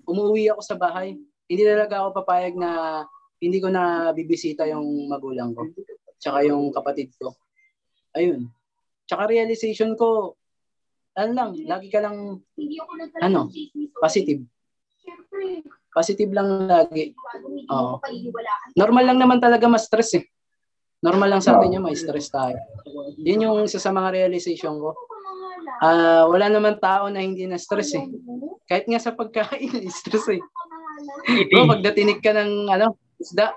umuwi 0.04 0.52
ako 0.52 0.62
sa 0.68 0.76
bahay. 0.76 1.16
Hindi 1.48 1.64
talaga 1.64 2.04
ako 2.04 2.22
papayag 2.22 2.60
na 2.60 3.02
hindi 3.40 3.64
ko 3.64 3.72
na 3.72 4.12
bibisita 4.12 4.68
yung 4.68 5.08
magulang 5.08 5.56
ko. 5.56 5.72
Tsaka 6.20 6.44
yung 6.44 6.76
kapatid 6.76 7.16
ko. 7.16 7.32
Ayun. 8.20 8.52
Tsaka 9.12 9.28
realization 9.28 10.00
ko, 10.00 10.40
ano 11.20 11.32
lang, 11.36 11.50
lagi 11.68 11.92
ka 11.92 12.00
lang, 12.00 12.40
ano, 13.20 13.52
positive. 14.00 14.48
Positive 15.92 16.32
lang 16.32 16.72
lagi. 16.72 17.12
Oo. 17.68 18.00
Normal 18.80 19.04
lang 19.12 19.20
naman 19.20 19.44
talaga 19.44 19.68
ma-stress 19.68 20.16
eh. 20.16 20.24
Normal 21.04 21.28
lang 21.28 21.44
sa 21.44 21.60
atin 21.60 21.76
yun, 21.76 21.84
may 21.84 21.98
stress 22.00 22.32
tayo. 22.32 22.56
Yun 23.20 23.44
yung 23.44 23.58
isa 23.68 23.84
sa 23.84 23.92
mga 23.92 24.16
realization 24.16 24.80
ko. 24.80 24.96
Uh, 25.82 26.30
wala 26.32 26.48
naman 26.48 26.80
tao 26.80 27.12
na 27.12 27.20
hindi 27.20 27.44
na 27.50 27.60
stress 27.60 27.92
eh. 28.00 28.08
Kahit 28.70 28.88
nga 28.88 29.02
sa 29.02 29.12
pagkain, 29.12 29.82
stress 29.92 30.30
eh. 30.32 30.40
Bro, 31.52 31.68
pag 31.68 31.84
natinig 31.84 32.24
ka 32.24 32.32
ng 32.32 32.72
ano, 32.72 32.96
isda. 33.20 33.52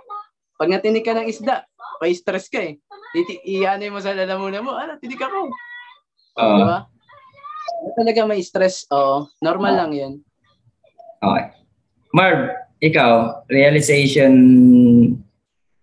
Pag 0.58 0.72
natinig 0.72 1.06
ka 1.06 1.14
ng 1.14 1.30
isda, 1.30 1.62
may 2.04 2.12
stress 2.12 2.52
ka 2.52 2.60
eh. 2.60 2.76
Iyanay 3.48 3.88
mo 3.88 3.96
sa 4.04 4.12
lalamunan 4.12 4.60
mo, 4.60 4.76
ano, 4.76 5.00
tinig 5.00 5.16
ako. 5.16 5.48
Uh, 6.36 6.60
Di 6.60 6.62
ba? 6.68 6.78
Talaga 7.96 8.28
may 8.28 8.44
stress. 8.44 8.84
Oo. 8.92 9.32
Normal 9.40 9.72
uh, 9.72 9.78
lang 9.80 9.90
yun. 9.96 10.12
Okay. 11.24 11.46
Marv, 12.12 12.52
ikaw, 12.84 13.40
realization, 13.48 14.32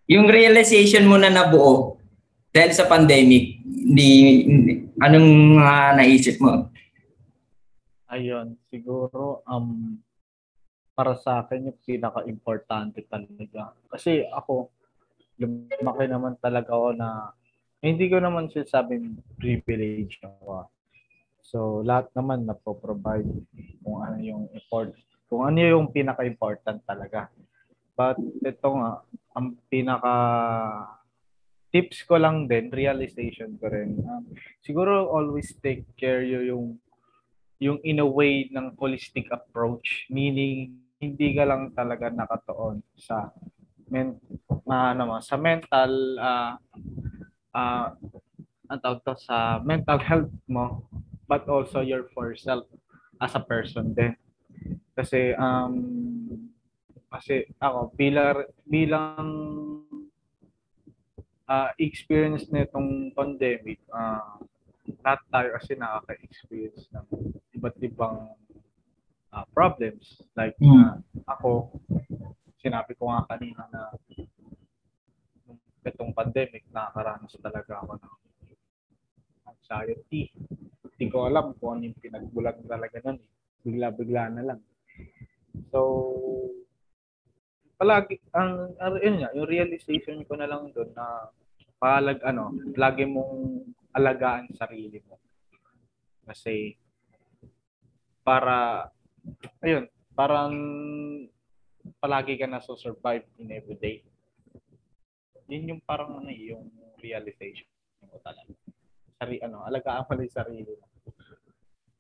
yung 0.06 0.28
realization 0.30 1.10
mo 1.10 1.18
na 1.18 1.34
nabuo 1.34 1.98
dahil 2.54 2.72
sa 2.78 2.86
pandemic, 2.86 3.58
di, 3.66 4.46
anong 5.02 5.58
uh, 5.58 5.92
naisip 5.98 6.38
mo? 6.38 6.70
Ayun, 8.12 8.60
siguro 8.70 9.40
um 9.48 9.98
para 10.92 11.16
sa 11.16 11.42
akin 11.42 11.72
yung 11.72 11.80
pinaka-importante 11.82 13.08
talaga. 13.08 13.72
Kasi 13.88 14.28
ako, 14.28 14.70
lumaki 15.42 16.06
naman 16.06 16.38
talaga 16.38 16.70
ako 16.70 16.90
na 16.94 17.34
hindi 17.82 18.06
ko 18.14 18.22
naman 18.22 18.54
sinasabing 18.54 19.18
privilege 19.42 20.22
ako. 20.22 20.70
So, 21.42 21.82
lahat 21.82 22.14
naman 22.14 22.46
na 22.46 22.54
provide 22.54 23.28
kung 23.82 23.98
ano 24.06 24.18
yung 24.22 24.48
import, 24.54 24.94
kung 25.26 25.50
ano 25.50 25.58
yung 25.58 25.90
pinaka-important 25.90 26.86
talaga. 26.86 27.34
But 27.98 28.22
ito 28.46 28.68
nga, 28.78 29.02
ang 29.34 29.58
pinaka 29.68 30.16
tips 31.74 32.04
ko 32.06 32.20
lang 32.22 32.46
din, 32.46 32.70
realization 32.70 33.58
ko 33.58 33.72
rin. 33.72 33.98
Um, 34.04 34.30
siguro 34.62 35.08
always 35.10 35.56
take 35.64 35.88
care 35.98 36.22
yung 36.24 36.78
yung 37.62 37.78
in 37.86 38.02
a 38.02 38.08
way 38.08 38.50
ng 38.50 38.74
holistic 38.76 39.30
approach, 39.30 40.10
meaning 40.10 40.82
hindi 40.98 41.34
ka 41.38 41.46
lang 41.46 41.74
talaga 41.74 42.10
nakatuon 42.10 42.82
sa 42.98 43.30
men 43.92 44.16
uh, 44.50 44.96
ano 44.96 45.04
mo, 45.04 45.16
sa 45.20 45.36
mental 45.36 45.92
uh, 46.16 46.56
uh, 47.52 47.88
ang 48.72 48.80
tawag 48.80 49.04
to, 49.04 49.14
sa 49.20 49.60
mental 49.60 50.00
health 50.00 50.32
mo 50.48 50.88
but 51.28 51.44
also 51.52 51.84
your 51.84 52.08
for 52.16 52.32
self 52.40 52.64
as 53.20 53.36
a 53.36 53.44
person 53.44 53.92
din. 53.92 54.16
Kasi 54.96 55.36
um 55.36 55.76
kasi 57.12 57.44
ako 57.60 57.92
bilang 58.00 58.48
bilang 58.64 59.28
uh, 61.52 61.70
experience 61.76 62.48
nitong 62.48 63.12
pandemic, 63.12 63.84
uh, 63.92 64.40
lahat 65.04 65.20
tayo 65.28 65.48
kasi 65.60 65.72
nakaka-experience 65.76 66.88
ng 66.96 67.06
iba't 67.60 67.76
ibang 67.84 68.32
uh, 69.36 69.46
problems. 69.52 70.24
Like 70.40 70.56
mm. 70.64 70.72
uh, 70.72 70.96
ako, 71.28 71.76
sinabi 72.62 72.94
ko 72.94 73.10
nga 73.10 73.26
kanina 73.26 73.66
na 73.74 73.90
itong 75.82 76.14
pandemic, 76.14 76.62
nakakaranas 76.70 77.34
talaga 77.42 77.82
ako 77.82 77.98
ng 77.98 78.16
anxiety. 79.50 80.30
Hindi 80.86 81.06
ko 81.10 81.26
alam 81.26 81.58
kung 81.58 81.82
ano 81.82 81.90
yung 81.90 81.98
pinagbulag 81.98 82.62
talaga 82.70 83.02
nun. 83.02 83.18
Eh. 83.18 83.30
Bigla-bigla 83.66 84.24
na 84.30 84.44
lang. 84.54 84.62
So, 85.74 85.80
palagi, 87.82 88.22
ang 88.38 88.78
yun 89.02 89.26
nga, 89.26 89.34
yung 89.34 89.50
realization 89.50 90.22
ko 90.30 90.38
na 90.38 90.46
lang 90.46 90.70
doon 90.70 90.94
na 90.94 91.34
palag, 91.82 92.22
ano, 92.22 92.54
lagi 92.78 93.10
mong 93.10 93.66
alagaan 93.98 94.54
sarili 94.54 95.02
mo. 95.10 95.18
Kasi, 96.30 96.78
para 98.22 98.86
ayun, 99.66 99.90
parang 100.14 100.54
palagi 102.02 102.34
ka 102.42 102.50
na 102.50 102.58
so 102.58 102.74
survive 102.74 103.22
in 103.38 103.54
every 103.54 103.78
day. 103.78 104.02
Yun 105.46 105.78
yung 105.78 105.82
parang 105.86 106.18
ano, 106.18 106.34
eh, 106.34 106.50
yung 106.50 106.66
realization 106.98 107.70
ko 108.02 108.18
talaga. 108.26 108.50
Sari, 109.22 109.38
ano, 109.46 109.62
alagaan 109.62 110.10
mo 110.10 110.18
yung 110.18 110.34
sarili 110.34 110.74
mo. 110.74 110.90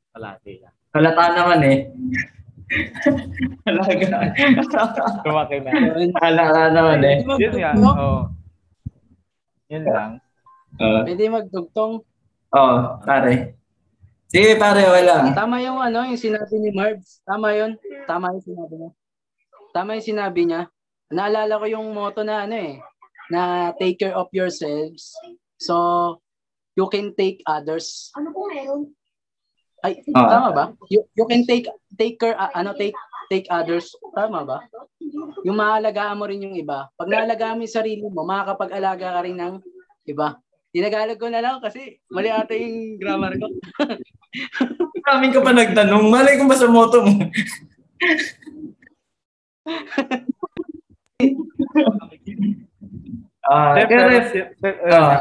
Palagi 0.10 0.66
lang. 0.66 0.74
Halata 0.92 1.26
naman 1.38 1.60
eh. 1.70 1.78
Alaga. 3.70 4.32
Kumaki 5.22 5.58
na. 5.62 5.72
Halata 6.18 6.64
naman 6.74 7.00
eh. 7.06 7.18
Yun 7.38 7.54
oo. 7.86 7.94
Oh. 7.94 8.22
Yun 9.70 9.84
lang. 9.86 10.12
Uh, 10.82 11.04
Pwede 11.06 11.30
magdugtong. 11.30 11.94
Oo, 12.52 12.60
oh, 12.60 13.00
pare. 13.06 13.56
Sige 14.32 14.56
pare, 14.56 14.88
wala. 14.88 15.36
Tama 15.36 15.60
yung 15.60 15.80
ano, 15.80 16.08
yung 16.08 16.20
sinabi 16.20 16.56
ni 16.60 16.72
Marbs. 16.72 17.20
Tama 17.28 17.52
yun. 17.56 17.76
Tama 18.08 18.32
yung 18.36 18.44
sinabi 18.44 18.74
niya. 18.80 18.92
Tama 19.72 19.96
yung 19.96 20.10
sinabi 20.16 20.42
niya. 20.48 20.68
Naalala 21.12 21.60
ko 21.60 21.66
yung 21.68 21.88
motto 21.92 22.24
na 22.24 22.48
ano 22.48 22.56
eh, 22.56 22.80
na 23.32 23.72
take 23.80 24.00
care 24.00 24.16
of 24.16 24.28
yourselves. 24.32 25.16
So, 25.60 26.20
you 26.76 26.88
can 26.92 27.16
take 27.16 27.44
others. 27.48 28.12
Ano 28.16 28.32
po 28.32 28.48
meron? 28.48 28.92
Ay, 29.82 30.04
oh. 30.14 30.30
tama 30.30 30.50
ba? 30.54 30.66
You, 30.94 31.04
you 31.18 31.26
can 31.26 31.42
take 31.50 31.66
take 31.98 32.22
care 32.22 32.38
uh, 32.38 32.54
ano 32.54 32.78
take 32.78 32.94
take 33.34 33.50
others. 33.50 33.90
Tama 34.14 34.46
ba? 34.46 34.62
Yung 35.42 35.58
maalagaan 35.58 36.20
mo 36.22 36.30
rin 36.30 36.44
yung 36.44 36.54
iba. 36.54 36.92
Pag 36.94 37.10
naalagaan 37.10 37.58
mo 37.58 37.66
yung 37.66 37.78
sarili 37.82 38.06
mo, 38.06 38.22
makakapag-alaga 38.22 39.18
ka 39.18 39.22
rin 39.26 39.42
ng 39.42 39.56
iba. 40.06 40.38
Tinagalog 40.72 41.20
ko 41.20 41.28
na 41.28 41.42
lang 41.44 41.58
kasi 41.60 42.00
mali 42.08 42.30
ata 42.32 42.56
yung 42.56 42.96
grammar 43.02 43.36
ko. 43.36 43.48
Maraming 45.02 45.34
ka 45.34 45.42
pa 45.44 45.52
nagtanong. 45.52 46.08
Malay 46.08 46.40
ko 46.40 46.46
ba 46.48 46.56
sa 46.56 46.70
moto 46.70 47.04
mo? 47.04 47.12
Ah, 53.42 53.74
uh, 53.74 53.90
pero, 53.90 54.06
uh, 54.06 55.18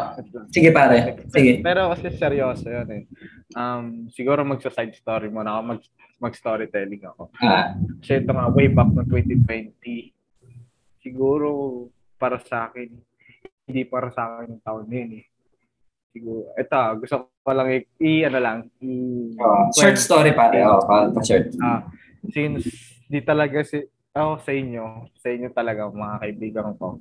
sige 0.53 0.71
pare. 0.71 1.25
Sige. 1.33 1.65
Pero 1.65 1.89
kasi 1.89 2.13
seryoso 2.15 2.69
'yun 2.69 2.89
eh. 2.93 3.05
Um, 3.57 4.13
siguro 4.13 4.45
magsa-side 4.45 4.93
story 4.93 5.33
mo 5.33 5.41
na 5.41 5.57
ako, 5.57 5.63
mag 5.75 5.81
mag-storytelling 6.21 7.01
ako. 7.09 7.33
Ah. 7.41 7.73
Kasi 8.05 8.21
ito 8.21 8.31
nga, 8.37 8.53
way 8.53 8.69
back 8.69 8.93
no 8.93 9.09
2020, 9.09 10.13
siguro 11.01 11.49
para 12.21 12.37
sa 12.45 12.69
akin, 12.69 12.93
hindi 13.65 13.89
para 13.89 14.13
sa 14.13 14.29
akin 14.29 14.53
yung 14.53 14.63
taon 14.63 14.85
na 14.85 14.97
yun 15.01 15.13
eh 15.25 15.31
siguro. 16.13 16.53
Ito, 16.59 16.79
gusto 17.01 17.15
ko 17.41 17.51
lang 17.55 17.69
i, 17.71 17.79
i 18.03 18.13
ano 18.27 18.39
lang, 18.43 18.59
i 18.83 18.93
uh, 19.39 19.71
short 19.75 19.97
story 19.99 20.35
pare. 20.35 20.63
Oh, 20.67 20.83
pa 20.85 21.09
short. 21.23 21.55
Ah, 21.63 21.87
since 22.31 22.67
di 23.11 23.23
talaga 23.23 23.63
si 23.67 23.83
oh, 24.17 24.35
sa 24.43 24.51
inyo, 24.51 25.11
sa 25.19 25.29
inyo 25.31 25.49
talaga 25.55 25.91
mga 25.91 26.17
kaibigan 26.23 26.75
ko. 26.79 26.99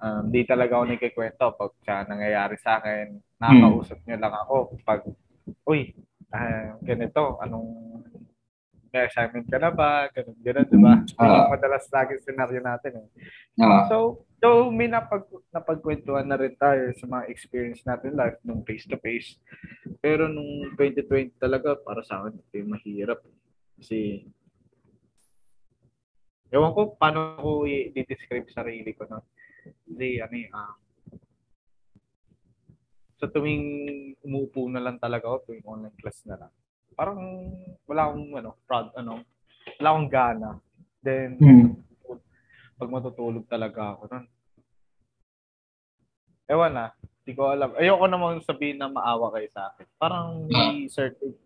Um, 0.00 0.32
di 0.32 0.42
talaga 0.42 0.80
ako 0.80 0.84
nagkikwento 0.90 1.44
pag 1.54 1.72
siya 1.84 1.96
nangyayari 2.08 2.56
sa 2.58 2.82
akin. 2.82 3.20
Nakakausap 3.38 3.98
niyo 4.02 4.16
lang 4.18 4.34
ako 4.34 4.54
pag, 4.82 5.00
uy, 5.68 5.94
uh, 6.34 6.74
ganito, 6.82 7.38
anong 7.38 7.90
may 8.90 9.06
assignment 9.06 9.46
ka 9.46 9.58
na 9.62 9.70
ba? 9.70 10.10
Ganun, 10.10 10.38
ganun, 10.42 10.66
di 10.66 10.78
ba? 10.82 10.94
Uh, 11.14 11.46
madalas 11.54 11.86
lagi 11.94 12.18
scenario 12.26 12.58
natin 12.58 13.06
eh. 13.06 13.08
Uh, 13.54 13.86
so, 13.86 13.96
so 14.42 14.48
may 14.74 14.90
napag, 14.90 15.22
napagkwentuhan 15.54 16.26
na 16.26 16.34
rin 16.34 16.58
tayo 16.58 16.90
sa 16.98 17.06
mga 17.06 17.30
experience 17.30 17.86
natin 17.86 18.18
life 18.18 18.42
nung 18.42 18.66
face-to-face. 18.66 19.38
Pero 20.02 20.26
nung 20.26 20.74
2020 20.74 21.38
talaga, 21.38 21.78
para 21.78 22.02
sa 22.02 22.26
akin, 22.26 22.34
ito 22.34 22.54
yung 22.58 22.74
mahirap. 22.74 23.22
Kasi, 23.78 24.26
ewan 26.50 26.74
ko 26.74 26.94
paano 26.98 27.38
ko 27.38 27.64
i-describe 27.66 28.50
sarili 28.50 28.90
ko. 28.94 29.06
No? 29.06 29.22
Hindi, 29.86 30.18
ano 30.18 30.34
eh, 30.34 30.48
um, 30.50 30.76
sa 33.20 33.28
tuwing 33.28 33.66
umupo 34.24 34.64
na 34.72 34.80
lang 34.80 34.96
talaga 34.96 35.28
ako, 35.28 35.52
tuwing 35.52 35.66
online 35.68 35.98
class 36.00 36.24
na 36.24 36.40
lang, 36.40 36.52
parang 36.96 37.20
wala 37.84 38.08
akong 38.08 38.32
ano, 38.32 38.50
proud, 38.64 38.88
ano, 38.96 39.20
wala 39.76 39.88
akong 39.92 40.10
gana. 40.10 40.50
Then, 41.04 41.36
hmm. 41.36 41.68
pag 42.80 42.88
matutulog 42.88 43.44
talaga 43.44 43.96
ako 43.96 44.02
nun. 44.08 44.26
Ewan 46.48 46.72
na, 46.72 46.86
hindi 47.20 47.32
ko 47.36 47.52
alam. 47.52 47.76
Ayoko 47.76 48.04
namang 48.08 48.40
sabihin 48.42 48.80
na 48.80 48.88
maawa 48.88 49.30
kayo 49.36 49.48
sa 49.52 49.70
akin. 49.70 49.86
Parang 50.00 50.48
may 50.48 50.88
certain, 50.88 51.36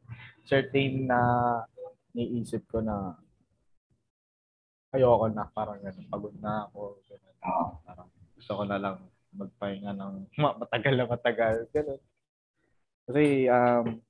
certain 0.47 1.11
na 1.11 1.21
niisip 2.15 2.63
ko 2.71 2.79
na 2.79 3.19
ayoko 4.95 5.27
na, 5.29 5.45
parang 5.51 5.83
gano'n, 5.83 6.07
pagod 6.07 6.35
na 6.39 6.71
ako, 6.71 7.03
gano'n. 7.11 7.37
Parang 7.83 8.09
gusto 8.39 8.53
ko 8.55 8.63
na 8.63 8.79
lang 8.79 8.97
magpahinga 9.35 9.93
ng 9.93 10.15
matagal 10.63 10.95
na 10.95 11.11
matagal, 11.11 11.55
gano'n. 11.75 12.03
Kasi, 13.05 13.51
um, 13.53 14.01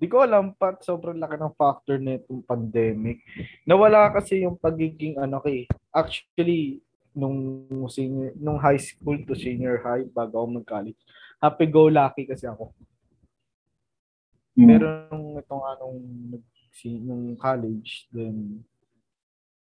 Di 0.00 0.08
ko 0.08 0.24
alam 0.24 0.56
pa 0.56 0.72
sobrang 0.80 1.20
laki 1.20 1.36
ng 1.36 1.52
factor 1.60 2.00
nitong 2.00 2.40
pandemic. 2.48 3.20
Nawala 3.68 4.08
kasi 4.08 4.48
yung 4.48 4.56
pagiging 4.56 5.20
ano 5.20 5.44
kay 5.44 5.68
actually 5.92 6.80
nung 7.12 7.68
senior, 7.92 8.32
nung 8.40 8.56
high 8.56 8.80
school 8.80 9.20
to 9.28 9.36
senior 9.36 9.76
high 9.84 10.08
bago 10.08 10.40
ako 10.40 10.56
mag-college. 10.56 10.96
Happy 11.36 11.68
go 11.68 11.92
lucky 11.92 12.24
kasi 12.24 12.48
ako. 12.48 12.72
Mm. 14.56 14.66
Pero 14.72 14.84
nung 15.12 15.36
itong 15.36 15.64
anong 15.68 16.00
si 16.72 16.96
nung 16.96 17.36
college 17.36 18.08
then 18.08 18.64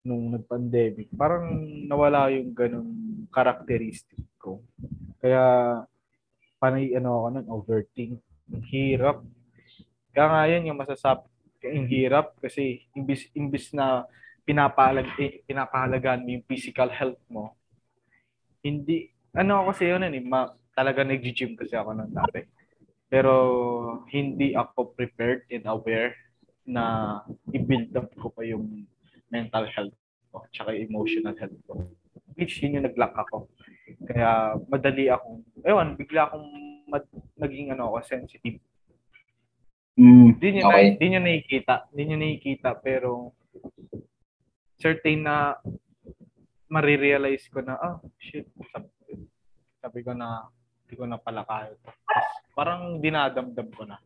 nung 0.10 0.34
nag-pandemic, 0.34 1.14
parang 1.14 1.54
nawala 1.86 2.34
yung 2.34 2.50
ganung 2.58 2.90
characteristic 3.30 4.26
ko. 4.42 4.66
Kaya 5.22 5.86
panay 6.58 6.98
ano 6.98 7.22
ako 7.22 7.28
nun, 7.30 7.48
overthink. 7.54 8.18
Hirap 8.74 9.22
kaya 10.20 10.28
nga 10.36 10.44
yun 10.50 10.68
yung 10.68 10.80
masasabi, 10.82 11.24
yung 11.64 11.88
hirap 11.88 12.34
kasi 12.42 12.84
imbis, 12.98 13.30
imbis 13.38 13.72
na 13.72 14.04
pinapahalag, 14.44 15.08
eh, 15.22 15.46
pinapahalagaan 15.46 16.26
mo 16.26 16.30
yung 16.34 16.48
physical 16.50 16.90
health 16.90 17.22
mo, 17.30 17.54
hindi, 18.66 19.14
ano 19.32 19.62
ako 19.62 19.66
kasi 19.72 19.84
yun, 19.94 20.04
eh, 20.04 20.20
ma, 20.20 20.50
talaga 20.74 21.06
nag-gym 21.06 21.54
kasi 21.56 21.78
ako 21.78 21.94
ng 21.94 22.12
dati. 22.12 22.42
Pero 23.10 23.34
hindi 24.10 24.54
ako 24.58 24.92
prepared 24.98 25.46
and 25.54 25.66
aware 25.70 26.18
na 26.66 27.18
i-build 27.54 27.96
up 27.96 28.10
ko 28.18 28.30
pa 28.34 28.44
yung 28.44 28.86
mental 29.30 29.66
health 29.70 29.96
ko 30.30 30.46
tsaka 30.54 30.78
emotional 30.78 31.34
health 31.38 31.58
ko. 31.66 31.82
Which 32.38 32.62
yun 32.62 32.80
yung 32.80 32.86
nag-lack 32.86 33.18
ako. 33.18 33.50
Kaya 34.06 34.56
madali 34.70 35.10
akong, 35.10 35.42
ewan, 35.66 35.98
bigla 35.98 36.30
akong 36.30 36.48
mad, 36.88 37.04
naging 37.36 37.74
ano 37.74 37.90
ako, 37.92 38.06
sensitive 38.06 38.62
Mm, 40.00 40.40
di 40.40 40.48
niya 40.56 40.64
okay. 40.64 40.96
na, 40.96 40.96
di 40.96 41.06
niya 41.12 41.20
nakikita, 41.20 41.76
di 41.92 42.02
niya 42.08 42.16
nakikita 42.16 42.72
pero 42.80 43.36
certain 44.80 45.28
na 45.28 45.60
marirealize 46.72 47.52
ko 47.52 47.60
na 47.60 47.76
ah 47.76 48.00
shit 48.16 48.48
sabi, 48.72 48.88
sabi 49.84 50.00
ko 50.00 50.16
na 50.16 50.48
hindi 50.88 50.96
ko 50.96 51.04
na 51.04 51.20
pala 51.20 51.44
kaya 51.44 51.76
to. 51.76 51.92
Parang 52.56 53.04
dinadamdam 53.04 53.68
ko 53.76 53.84
na. 53.84 54.00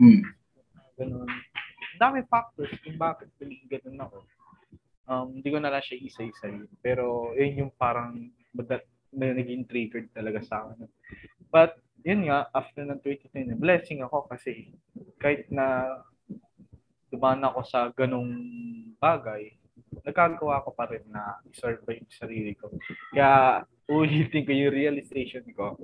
Mm. 0.00 0.24
Ganun. 0.96 1.28
Dami 1.96 2.20
factors 2.28 2.72
kung 2.84 2.96
bakit 3.00 3.32
ganun 3.40 4.00
ako. 4.00 4.18
Um, 5.06 5.26
hindi 5.38 5.48
ko 5.48 5.58
na 5.62 5.70
lang 5.70 5.84
siya 5.84 6.02
isa-isa 6.02 6.50
yun. 6.50 6.70
Pero 6.82 7.32
yun 7.38 7.66
yung 7.66 7.72
parang 7.74 8.30
na 9.16 9.32
naging 9.32 9.64
triggered 9.64 10.12
talaga 10.12 10.44
sa 10.44 10.68
akin. 10.68 10.88
But 11.48 11.78
yun 12.04 12.28
nga, 12.28 12.46
after 12.52 12.84
ng 12.84 13.00
2010, 13.02 13.58
blessing 13.58 14.04
ako 14.04 14.28
kasi 14.28 14.76
kahit 15.18 15.48
na 15.50 15.98
dumaan 17.10 17.42
ako 17.42 17.60
sa 17.66 17.90
ganong 17.96 18.30
bagay, 19.00 19.56
nagkagawa 20.04 20.62
ko 20.62 20.70
pa 20.74 20.86
rin 20.90 21.02
na 21.08 21.40
i-survive 21.50 22.02
yung 22.02 22.14
sarili 22.14 22.52
ko. 22.54 22.70
Kaya 23.10 23.62
ulitin 23.88 24.44
ko 24.44 24.52
yung 24.52 24.74
realization 24.74 25.46
ko. 25.54 25.78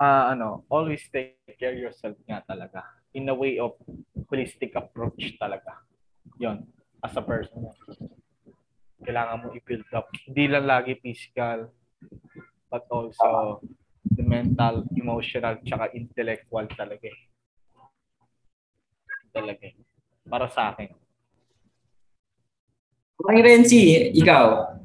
Uh, 0.00 0.32
ano, 0.32 0.64
always 0.72 1.04
take 1.12 1.36
care 1.60 1.76
yourself 1.76 2.16
nga 2.24 2.40
talaga. 2.48 2.84
In 3.14 3.26
a 3.26 3.34
way 3.34 3.58
of 3.58 3.74
holistic 4.30 4.78
approach 4.78 5.34
talaga. 5.40 5.82
Yon 6.38 6.62
as 7.02 7.16
a 7.16 7.22
person. 7.24 7.66
Kailangan 9.00 9.36
mo 9.42 9.46
i-build 9.56 9.88
up. 9.96 10.12
Hindi 10.28 10.44
lang 10.46 10.68
lagi 10.68 10.94
physical, 11.00 11.72
but 12.68 12.84
also 12.92 13.58
the 14.04 14.22
mental, 14.22 14.84
emotional, 14.92 15.56
tsaka 15.64 15.90
intellectual 15.96 16.68
talaga 16.76 17.08
eh. 17.08 17.20
Talaga 19.32 19.64
eh. 19.64 19.74
Para 20.28 20.46
sa 20.52 20.76
akin. 20.76 20.92
Ang 23.20 23.40
Renzi, 23.44 24.12
ikaw? 24.16 24.76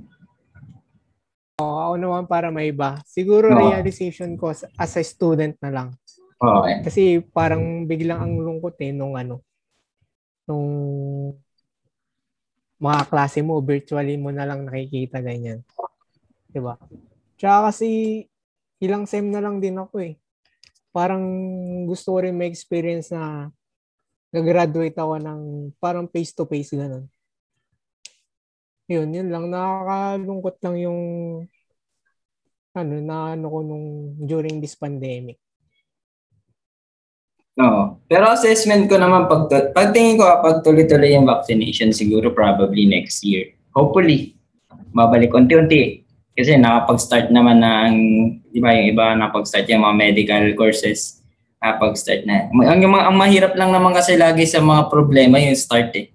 Oh, 1.55 1.79
ako 1.79 1.95
naman 1.95 2.23
para 2.27 2.51
may 2.51 2.75
iba. 2.75 2.99
Siguro 3.07 3.47
oh. 3.47 3.59
realization 3.71 4.35
ko 4.35 4.51
as 4.51 4.93
a 4.99 5.03
student 5.03 5.55
na 5.63 5.71
lang. 5.71 5.87
Okay. 6.35 6.75
Kasi 6.83 7.03
parang 7.31 7.87
biglang 7.87 8.19
ang 8.19 8.33
lungkot 8.39 8.75
eh 8.83 8.91
nung 8.91 9.15
ano, 9.15 9.39
nung 10.43 10.67
mga 12.75 13.07
klase 13.07 13.39
mo, 13.39 13.63
virtually 13.63 14.19
mo 14.19 14.29
na 14.35 14.43
lang 14.43 14.67
nakikita 14.67 15.23
ganyan. 15.23 15.63
'Di 16.51 16.59
ba? 16.59 16.75
Tsaka 17.39 17.71
kasi 17.71 17.87
ilang 18.83 19.07
sem 19.07 19.27
na 19.31 19.39
lang 19.39 19.63
din 19.63 19.79
ako 19.79 19.95
eh. 20.03 20.19
Parang 20.91 21.23
gusto 21.87 22.15
ko 22.15 22.17
rin 22.23 22.35
may 22.35 22.51
experience 22.51 23.11
na 23.11 23.51
nag-graduate 24.31 24.95
ako 24.95 25.15
ng 25.23 25.41
parang 25.79 26.07
face-to-face 26.11 26.75
ganun. 26.75 27.07
Yun, 28.91 29.09
yun 29.11 29.27
lang. 29.31 29.49
Nakakalungkot 29.49 30.55
lang 30.61 30.75
yung 30.83 31.01
ano, 32.75 32.93
na 32.99 33.33
ano 33.33 33.45
ko 33.47 33.59
nung 33.63 33.87
during 34.19 34.59
this 34.59 34.75
pandemic. 34.75 35.39
Oo. 37.55 38.03
Pero 38.11 38.27
assessment 38.27 38.91
ko 38.91 38.99
naman 38.99 39.31
pag 39.31 39.47
pagtingin 39.71 40.19
ko 40.19 40.27
pag 40.43 40.59
tuloy-tuloy 40.59 41.15
yung 41.15 41.23
vaccination 41.23 41.95
siguro 41.95 42.35
probably 42.35 42.83
next 42.83 43.23
year. 43.23 43.55
Hopefully 43.71 44.35
babalik 44.95 45.35
unti-unti. 45.35 46.07
Kasi 46.35 46.59
nakapag-start 46.59 47.31
naman 47.31 47.63
ng, 47.63 47.93
di 48.51 48.59
ba, 48.59 48.75
yung 48.75 48.91
iba 48.91 49.15
nakapag-start 49.15 49.71
yung 49.71 49.87
mga 49.87 49.95
medical 49.95 50.43
courses. 50.55 51.23
Nakapag-start 51.63 52.27
na. 52.27 52.51
Ang, 52.51 52.83
ang, 52.83 53.11
ang 53.11 53.15
mahirap 53.15 53.55
lang 53.55 53.71
naman 53.71 53.95
kasi 53.95 54.19
lagi 54.19 54.43
sa 54.43 54.59
mga 54.59 54.91
problema 54.91 55.39
yung 55.39 55.55
start 55.55 55.95
eh. 55.95 56.11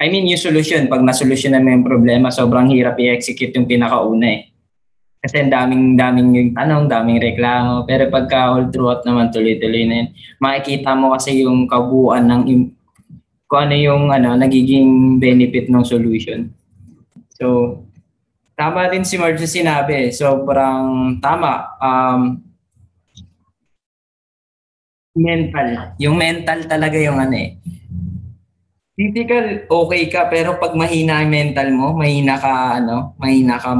I 0.00 0.08
mean, 0.08 0.24
yung 0.24 0.40
solution. 0.40 0.88
Pag 0.88 1.04
nasolusyon 1.04 1.52
na 1.52 1.60
yung 1.60 1.84
problema, 1.84 2.32
sobrang 2.32 2.72
hirap 2.72 2.96
i-execute 2.96 3.52
yung 3.56 3.68
pinakauna 3.68 4.40
eh. 4.40 4.51
Kasi 5.22 5.38
ang 5.38 5.54
daming, 5.54 5.94
daming 5.94 6.30
yung 6.34 6.50
tanong, 6.50 6.90
daming 6.90 7.22
reklamo. 7.22 7.86
Pero 7.86 8.10
pagka 8.10 8.50
all 8.50 8.74
throughout 8.74 9.06
naman, 9.06 9.30
tuloy-tuloy 9.30 9.86
na 9.86 9.94
yun, 10.02 10.08
makikita 10.42 10.98
mo 10.98 11.14
kasi 11.14 11.46
yung 11.46 11.70
kabuuan 11.70 12.26
ng 12.26 12.42
kung 13.46 13.68
ano 13.68 13.74
yung 13.76 14.10
ano, 14.10 14.34
nagiging 14.34 15.22
benefit 15.22 15.70
ng 15.70 15.84
solution. 15.86 16.50
So, 17.36 17.78
tama 18.58 18.88
din 18.90 19.04
si 19.04 19.20
Marge 19.20 19.44
sinabi. 19.44 20.08
Sobrang 20.08 21.20
tama. 21.20 21.70
Um, 21.78 22.40
mental. 25.14 25.94
Yung 26.00 26.16
mental 26.16 26.64
talaga 26.64 26.96
yung 26.96 27.20
ano 27.20 27.36
eh. 27.36 27.60
Physical, 28.96 29.68
okay 29.68 30.08
ka. 30.08 30.32
Pero 30.32 30.56
pag 30.56 30.72
mahina 30.72 31.20
yung 31.20 31.30
mental 31.30 31.68
mo, 31.76 31.92
mahina 31.92 32.40
ka, 32.40 32.80
ano, 32.80 33.12
mahina 33.20 33.60
ka 33.60 33.70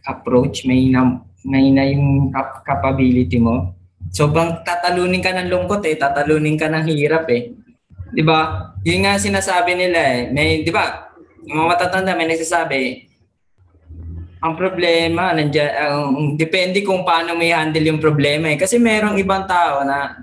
mag-approach, 0.00 0.64
mahina, 0.64 1.20
mahina 1.44 1.84
yung 1.92 2.32
cap- 2.32 2.64
capability 2.64 3.36
mo. 3.36 3.76
Sobrang 4.10 4.64
tatalunin 4.64 5.20
ka 5.20 5.36
ng 5.36 5.52
lungkot 5.52 5.84
eh, 5.86 5.94
tatalunin 5.94 6.56
ka 6.56 6.72
ng 6.72 6.88
hirap 6.88 7.28
eh. 7.30 7.52
'Di 8.10 8.22
ba? 8.26 8.72
Yun 8.82 9.06
nga 9.06 9.20
sinasabi 9.20 9.76
nila 9.76 10.00
eh. 10.00 10.20
May 10.32 10.64
'di 10.64 10.72
ba? 10.72 11.12
Yung 11.46 11.62
mga 11.62 11.70
matatanda 11.76 12.18
may 12.18 12.26
nagsasabi, 12.26 13.06
ang 14.40 14.56
problema, 14.56 15.36
nandiyan, 15.36 15.70
ang, 15.76 16.00
depende 16.36 16.80
kung 16.80 17.04
paano 17.04 17.36
may 17.36 17.52
handle 17.52 17.84
yung 17.84 18.00
problema 18.00 18.48
eh. 18.48 18.56
Kasi 18.56 18.80
merong 18.80 19.20
ibang 19.20 19.44
tao 19.44 19.84
na 19.84 20.20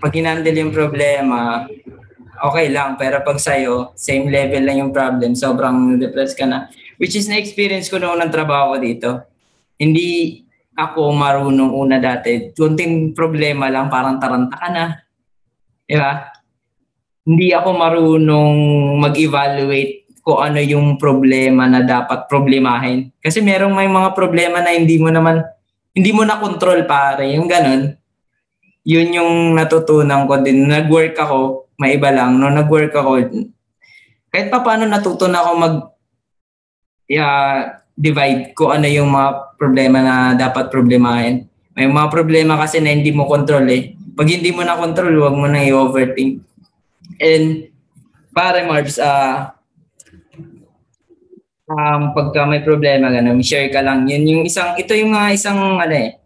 pag 0.00 0.12
hinandle 0.12 0.56
yung 0.56 0.72
problema, 0.72 1.64
okay 2.44 2.68
lang. 2.68 2.96
Pero 3.00 3.24
pag 3.24 3.40
sa'yo, 3.40 3.96
same 3.96 4.28
level 4.28 4.64
lang 4.64 4.84
yung 4.84 4.92
problem, 4.92 5.32
sobrang 5.32 5.96
depressed 5.96 6.36
ka 6.36 6.44
na. 6.44 6.68
Which 7.00 7.16
is 7.16 7.32
na-experience 7.32 7.88
ko 7.88 7.96
noon 7.96 8.20
ng 8.20 8.28
trabaho 8.28 8.76
dito. 8.76 9.24
Hindi 9.80 10.36
ako 10.76 11.16
marunong 11.16 11.72
una 11.72 11.96
dati. 11.96 12.52
Kunting 12.52 13.16
problema 13.16 13.72
lang, 13.72 13.88
parang 13.88 14.20
taranta 14.20 14.56
ka 14.60 14.68
na. 14.68 14.84
Di 15.88 15.96
ba? 15.96 16.28
Hindi 17.24 17.56
ako 17.56 17.68
marunong 17.72 18.56
mag-evaluate 19.00 20.20
kung 20.20 20.44
ano 20.44 20.60
yung 20.60 21.00
problema 21.00 21.64
na 21.64 21.80
dapat 21.80 22.28
problemahin. 22.28 23.08
Kasi 23.16 23.40
merong 23.40 23.72
may 23.72 23.88
mga 23.88 24.12
problema 24.12 24.60
na 24.60 24.76
hindi 24.76 25.00
mo 25.00 25.08
naman, 25.08 25.40
hindi 25.96 26.12
mo 26.12 26.28
na 26.28 26.36
control 26.36 26.84
pare, 26.84 27.32
yung 27.32 27.48
ganun. 27.48 27.96
Yun 28.84 29.16
yung 29.16 29.32
natutunan 29.56 30.28
ko 30.28 30.44
din. 30.44 30.68
Nag-work 30.68 31.16
ako, 31.16 31.72
may 31.80 31.96
iba 31.96 32.12
lang, 32.12 32.36
no 32.36 32.52
nag-work 32.52 32.92
ako, 32.92 33.24
kahit 34.30 34.46
pa 34.46 34.62
paano 34.62 34.86
natutunan 34.86 35.42
ako 35.42 35.50
mag 35.58 35.76
uh, 37.18 37.80
divide 37.98 38.54
ko 38.54 38.70
ano 38.70 38.86
yung 38.86 39.10
mga 39.10 39.58
problema 39.58 39.98
na 40.00 40.14
dapat 40.38 40.70
problemahin. 40.70 41.50
May 41.74 41.86
mga 41.86 42.08
problema 42.12 42.58
kasi 42.60 42.78
na 42.78 42.92
hindi 42.92 43.10
mo 43.10 43.26
control 43.26 43.66
eh. 43.70 43.94
Pag 44.14 44.28
hindi 44.28 44.50
mo 44.52 44.60
na 44.66 44.76
control, 44.76 45.16
huwag 45.16 45.36
mo 45.38 45.46
na 45.48 45.64
i-overthink. 45.64 46.42
And 47.16 47.70
pare 48.34 48.66
Marbs, 48.66 48.98
uh, 49.00 49.54
um, 51.70 52.12
pagka 52.12 52.42
may 52.44 52.60
problema, 52.64 53.08
ganun, 53.08 53.40
share 53.40 53.70
ka 53.70 53.80
lang. 53.80 54.08
Yun 54.10 54.26
yung 54.26 54.42
isang, 54.44 54.74
ito 54.76 54.92
yung 54.96 55.14
uh, 55.14 55.30
isang, 55.30 55.78
ano 55.78 55.94
eh, 55.94 56.18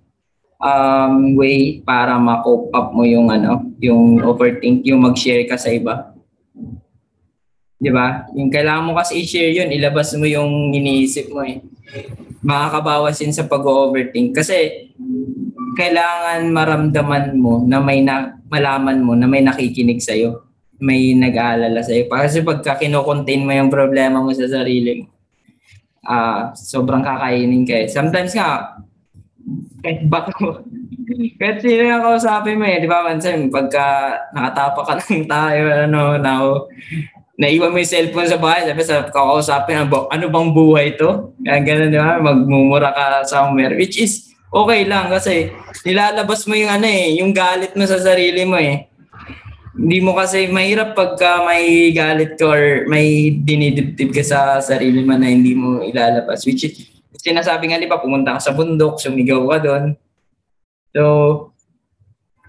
um, 0.58 1.36
way 1.36 1.84
para 1.84 2.16
ma-cope 2.16 2.72
up 2.72 2.96
mo 2.96 3.04
yung, 3.04 3.28
ano, 3.28 3.68
yung 3.78 4.22
overthink, 4.24 4.82
yung 4.88 5.04
mag-share 5.04 5.44
ka 5.44 5.60
sa 5.60 5.70
iba. 5.70 6.13
Di 7.78 7.90
ba? 7.90 8.26
Yung 8.34 8.50
kailangan 8.50 8.84
mo 8.86 8.92
kasi 8.96 9.22
i-share 9.22 9.52
yun, 9.52 9.70
ilabas 9.70 10.14
mo 10.16 10.24
yung 10.24 10.72
iniisip 10.72 11.30
mo 11.30 11.44
eh. 11.44 11.60
Makakabawas 12.44 13.18
yun 13.20 13.34
sa 13.34 13.48
pag-overthink. 13.48 14.36
Kasi, 14.36 14.88
kailangan 15.74 16.54
maramdaman 16.54 17.34
mo 17.34 17.66
na 17.66 17.82
may 17.82 18.00
na, 18.00 18.38
malaman 18.46 19.02
mo 19.02 19.18
na 19.18 19.26
may 19.26 19.42
nakikinig 19.42 19.98
sa'yo 19.98 20.44
may 20.82 21.14
nag-aalala 21.14 21.80
sa'yo. 21.80 22.10
Kasi 22.10 22.42
pagka 22.42 22.76
kinocontain 22.76 23.40
mo 23.40 23.52
yung 23.54 23.70
problema 23.70 24.20
mo 24.20 24.34
sa 24.34 24.44
sarili 24.44 25.04
mo, 25.04 25.06
uh, 26.04 26.50
sobrang 26.52 27.00
kakainin 27.04 27.64
ka 27.64 27.74
eh. 27.84 27.86
Sometimes 27.88 28.34
nga, 28.34 28.76
kahit 29.80 30.04
baka 30.08 30.32
mo, 30.44 30.60
kahit 31.40 31.64
sino 31.64 31.82
yung 31.88 32.04
kausapin 32.04 32.58
mo 32.58 32.66
eh, 32.68 32.84
di 32.84 32.88
ba, 32.88 33.00
Mansan, 33.06 33.48
pagka 33.48 34.18
nakatapa 34.36 34.80
ka 34.84 34.94
ng 35.12 35.24
tayo, 35.24 35.62
ano, 35.88 36.02
na, 36.18 36.32
naiwan 37.34 37.74
mo 37.74 37.82
yung 37.82 37.90
cellphone 37.90 38.30
sa 38.30 38.38
bahay, 38.38 38.66
sabi 38.66 38.82
sa 38.86 39.10
kakausapin, 39.10 39.86
ano, 39.86 40.06
ano 40.06 40.24
bang 40.30 40.50
buhay 40.54 40.86
to? 40.94 41.34
Kaya 41.42 41.58
ganun, 41.66 41.90
di 41.90 41.98
ba, 41.98 42.22
magmumura 42.22 42.94
ka 42.94 43.26
somewhere, 43.26 43.74
which 43.74 43.98
is 43.98 44.30
okay 44.54 44.86
lang 44.86 45.10
kasi 45.10 45.50
nilalabas 45.82 46.46
mo 46.46 46.54
yung 46.54 46.70
ano 46.70 46.86
eh, 46.86 47.18
yung 47.18 47.34
galit 47.34 47.74
mo 47.74 47.82
sa 47.82 47.98
sarili 47.98 48.46
mo 48.46 48.54
eh 48.54 48.86
hindi 49.74 49.98
mo 49.98 50.14
kasi 50.14 50.46
mahirap 50.46 50.94
pagka 50.94 51.42
may 51.42 51.90
galit 51.90 52.38
ka 52.38 52.46
or 52.46 52.86
may 52.86 53.34
dinidibdib 53.42 54.14
ka 54.14 54.22
sa 54.22 54.62
sarili 54.62 55.02
mo 55.02 55.18
na 55.18 55.26
hindi 55.26 55.50
mo 55.50 55.82
ilalabas. 55.82 56.46
Which 56.46 56.62
is, 56.62 56.86
sinasabi 57.18 57.74
nga 57.74 57.82
di 57.82 57.90
ba, 57.90 57.98
pumunta 57.98 58.38
ka 58.38 58.40
sa 58.40 58.54
bundok, 58.54 59.02
sumigaw 59.02 59.42
ka 59.50 59.58
doon. 59.66 59.84
So, 60.94 61.02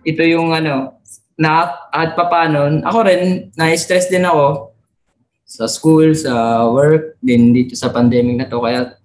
ito 0.05 0.21
yung 0.21 0.53
ano, 0.53 1.01
na 1.33 1.73
at 1.89 2.13
papanon, 2.13 2.85
ako 2.85 3.09
rin, 3.09 3.49
na-stress 3.57 4.13
din 4.13 4.23
ako 4.23 4.74
sa 5.45 5.69
school, 5.69 6.11
sa 6.17 6.65
work, 6.67 7.21
din 7.21 7.53
dito 7.53 7.77
sa 7.77 7.93
pandemic 7.93 8.41
na 8.41 8.49
to. 8.49 8.59
Kaya, 8.59 8.97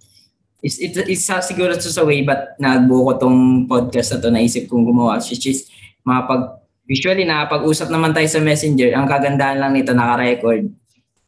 is 0.65 0.81
it, 0.81 0.97
isa 1.07 1.39
siguro 1.39 1.77
to 1.77 1.93
sa 1.93 2.01
way 2.01 2.25
but 2.25 2.57
nagbuo 2.57 3.13
ko 3.13 3.13
tong 3.21 3.69
podcast 3.69 4.17
na 4.17 4.19
to, 4.19 4.33
naisip 4.33 4.65
kong 4.65 4.83
gumawa, 4.83 5.21
which 5.21 5.45
is 5.45 5.69
mapag 6.01 6.61
Usually, 6.91 7.23
nakapag-usap 7.23 7.87
naman 7.87 8.11
tayo 8.11 8.27
sa 8.27 8.43
Messenger. 8.43 8.91
Ang 8.99 9.07
kagandahan 9.07 9.63
lang 9.63 9.71
nito, 9.71 9.95
naka-record. 9.95 10.67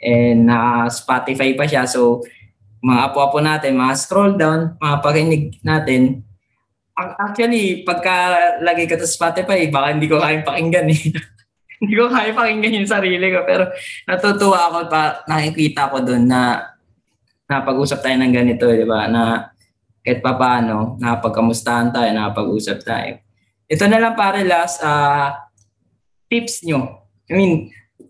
And 0.04 0.52
na 0.52 0.84
uh, 0.84 0.86
Spotify 0.92 1.56
pa 1.56 1.64
siya. 1.64 1.88
So, 1.88 2.20
mga 2.84 3.00
apo-apo 3.08 3.40
natin, 3.40 3.80
mga 3.80 3.96
scroll 3.96 4.36
down, 4.36 4.76
mga 4.76 4.96
pakinig 5.00 5.44
natin. 5.64 6.20
Actually, 7.00 7.88
pagka 7.88 8.36
lagi 8.60 8.92
ka 8.92 9.00
sa 9.00 9.08
Spotify, 9.08 9.72
baka 9.72 9.96
hindi 9.96 10.12
ko 10.12 10.20
kayang 10.20 10.44
pakinggan 10.44 10.92
eh. 10.92 11.02
hindi 11.84 12.00
ko 12.00 12.08
kaya 12.08 12.32
pakinggan 12.32 12.80
yung 12.80 12.88
sarili 12.88 13.28
ko. 13.28 13.44
Pero 13.44 13.68
natutuwa 14.08 14.72
ako 14.72 14.80
pa, 14.88 15.28
nakikita 15.28 15.92
ko 15.92 16.00
doon 16.00 16.32
na 16.32 16.72
napag-usap 17.52 18.00
tayo 18.00 18.16
ng 18.24 18.32
ganito, 18.32 18.72
di 18.72 18.88
ba? 18.88 19.12
Na 19.12 19.52
kahit 20.00 20.24
pa 20.24 20.40
paano, 20.40 20.96
napagkamustahan 21.04 21.92
tayo, 21.92 22.08
napag-usap 22.16 22.80
tayo. 22.88 23.20
Ito 23.68 23.84
na 23.92 24.00
lang 24.00 24.16
pare 24.16 24.48
last, 24.48 24.80
uh, 24.80 25.36
tips 26.32 26.64
nyo? 26.64 27.04
I 27.28 27.34
mean, 27.36 27.54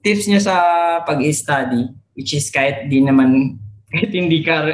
tips 0.05 0.29
nyo 0.29 0.37
sa 0.37 0.55
pag-study, 1.01 1.89
which 2.13 2.37
is 2.37 2.53
kahit 2.53 2.89
di 2.89 3.01
naman, 3.01 3.57
kahit 3.89 4.13
hindi 4.13 4.45
ka, 4.45 4.69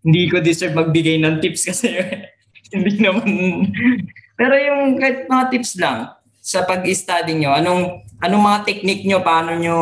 hindi 0.00 0.32
ko 0.32 0.40
deserve 0.40 0.76
magbigay 0.76 1.20
ng 1.20 1.44
tips 1.44 1.68
kasi 1.68 1.92
hindi 2.72 3.04
naman, 3.04 3.68
pero 4.36 4.56
yung 4.56 4.96
kahit 4.96 5.28
mga 5.28 5.44
tips 5.52 5.76
lang 5.76 6.12
sa 6.40 6.64
pag-study 6.64 7.36
nyo, 7.36 7.52
anong, 7.52 8.00
anong 8.20 8.44
mga 8.44 8.58
technique 8.68 9.04
nyo, 9.08 9.24
paano 9.24 9.56
nyo 9.56 9.76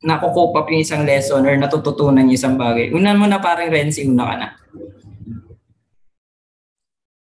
nakukup 0.00 0.56
up 0.56 0.66
yung 0.72 0.82
isang 0.82 1.04
lesson 1.04 1.44
or 1.44 1.54
natututunan 1.56 2.24
yung 2.24 2.36
isang 2.36 2.56
bagay? 2.56 2.90
Una 2.92 3.12
mo 3.12 3.28
na 3.28 3.38
parang 3.38 3.68
Renzi, 3.68 4.08
una 4.08 4.24
ka 4.24 4.34
na. 4.40 4.48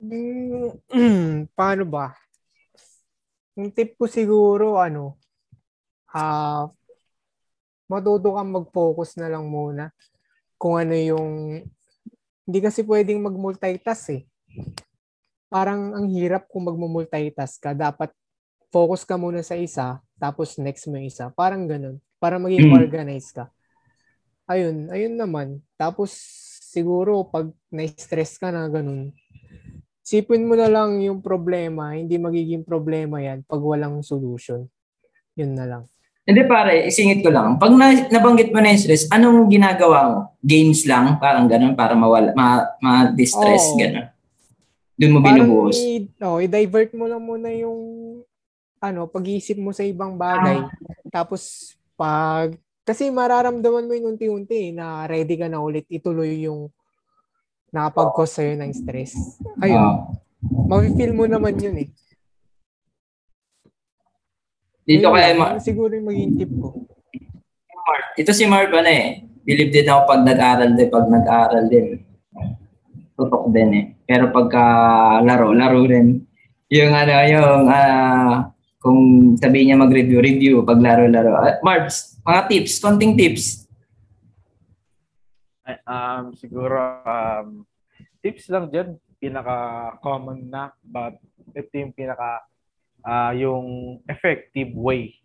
Mm, 0.04 1.50
paano 1.58 1.82
ba? 1.84 2.14
Yung 3.58 3.70
tip 3.74 3.98
ko 3.98 4.06
siguro, 4.06 4.78
ano, 4.78 5.18
ah, 6.14 6.66
uh, 6.66 6.72
matuto 7.90 8.34
kang 8.34 8.50
mag-focus 8.50 9.20
na 9.20 9.28
lang 9.28 9.44
muna 9.46 9.92
kung 10.56 10.78
ano 10.80 10.94
yung, 10.94 11.60
hindi 12.44 12.58
kasi 12.60 12.84
pwedeng 12.84 13.20
mag-multitask 13.24 14.14
eh. 14.14 14.22
Parang 15.48 15.94
ang 15.94 16.06
hirap 16.10 16.48
kung 16.50 16.66
mag-multitask 16.66 17.60
ka. 17.60 17.70
Dapat 17.72 18.12
focus 18.74 19.06
ka 19.06 19.14
muna 19.14 19.40
sa 19.40 19.54
isa, 19.54 20.03
tapos 20.24 20.56
next 20.56 20.88
mo 20.88 20.96
isa. 20.96 21.28
Parang 21.36 21.68
ganun. 21.68 22.00
Para 22.16 22.40
maging 22.40 22.72
mm. 22.72 22.80
organized 22.80 23.36
ka. 23.36 23.52
Ayun, 24.48 24.88
ayun 24.88 25.20
naman. 25.20 25.60
Tapos 25.76 26.16
siguro 26.64 27.28
pag 27.28 27.52
na-stress 27.68 28.40
ka 28.40 28.48
na 28.48 28.64
ganun, 28.72 29.12
Sipin 30.04 30.44
mo 30.44 30.52
na 30.52 30.68
lang 30.68 31.00
yung 31.00 31.24
problema, 31.24 31.96
hindi 31.96 32.20
magiging 32.20 32.60
problema 32.60 33.24
yan 33.24 33.40
pag 33.48 33.56
walang 33.56 34.04
solution. 34.04 34.68
Yun 35.32 35.56
na 35.56 35.64
lang. 35.64 35.82
Hindi 36.28 36.44
pare, 36.44 36.84
isingit 36.92 37.24
ko 37.24 37.32
lang. 37.32 37.56
Pag 37.56 37.72
na, 37.72 37.88
nabanggit 38.12 38.52
mo 38.52 38.60
na 38.60 38.76
yung 38.76 38.84
stress, 38.84 39.08
anong 39.08 39.48
ginagawa 39.48 39.98
mo? 40.12 40.18
Games 40.44 40.84
lang? 40.84 41.16
Parang 41.16 41.48
ganun, 41.48 41.72
para 41.72 41.96
mawala, 41.96 42.36
ma, 42.36 42.68
ma-distress, 42.84 43.72
oh. 43.72 43.80
ganun. 43.80 44.12
Doon 45.00 45.12
mo 45.16 45.20
binubuhos. 45.24 45.80
I, 45.80 46.04
oh, 46.20 46.36
i-divert 46.36 46.92
mo 46.92 47.08
lang 47.08 47.24
muna 47.24 47.48
yung 47.56 47.80
ano, 48.84 49.08
pag-iisip 49.08 49.56
mo 49.56 49.72
sa 49.72 49.86
ibang 49.86 50.20
bagay. 50.20 50.60
Ah. 50.60 50.68
Tapos, 51.08 51.72
pag, 51.96 52.52
kasi 52.84 53.08
mararamdaman 53.08 53.88
mo 53.88 53.92
yung 53.96 54.14
unti-unti 54.14 54.76
na 54.76 55.08
ready 55.08 55.40
ka 55.40 55.48
na 55.48 55.64
ulit 55.64 55.88
ituloy 55.88 56.44
yung 56.44 56.68
nakapag-cause 57.72 58.38
sa'yo 58.38 58.54
ng 58.60 58.72
stress. 58.76 59.40
Ayun. 59.64 59.80
Uh, 59.80 59.96
Mafe-feel 60.68 61.16
mo 61.16 61.24
naman 61.24 61.56
yun 61.56 61.80
eh. 61.80 61.88
Dito 64.84 65.08
kaya 65.08 65.32
ma- 65.32 65.56
siguro 65.56 65.96
yung 65.96 66.12
maging 66.12 66.32
tip 66.36 66.52
ko. 66.52 66.84
Mark. 67.72 68.04
Ito 68.20 68.30
si 68.36 68.44
Mark 68.44 68.68
ano 68.68 68.90
eh. 68.92 69.24
Believe 69.44 69.72
din 69.72 69.88
ako 69.88 70.00
pag 70.08 70.22
nag-aral 70.24 70.70
din, 70.76 70.88
pag 70.92 71.06
nag-aral 71.08 71.64
din. 71.68 71.86
Tutok 73.16 73.48
din 73.48 73.70
eh. 73.72 73.84
Pero 74.04 74.28
pagka 74.28 74.64
laro, 75.24 75.56
laro 75.56 75.80
rin. 75.88 76.20
Yung 76.68 76.92
ano, 76.92 77.14
yung 77.28 77.64
uh, 77.68 78.53
kung 78.84 79.32
sabi 79.40 79.64
niya 79.64 79.80
mag-review, 79.80 80.20
review 80.20 80.54
pag 80.60 80.76
laro-laro. 80.76 81.40
Uh, 81.40 81.56
Marbs, 81.64 82.20
mga 82.20 82.42
tips, 82.52 82.76
konting 82.84 83.16
tips 83.16 83.64
um, 85.88 86.36
siguro 86.36 87.00
um, 87.04 87.64
tips 88.20 88.48
lang 88.52 88.68
dyan, 88.68 89.00
pinaka-common 89.20 90.52
na 90.52 90.72
but 90.84 91.16
ito 91.56 91.72
yung 91.72 91.96
pinaka 91.96 92.44
uh, 93.04 93.32
yung 93.32 94.00
effective 94.08 94.72
way 94.76 95.16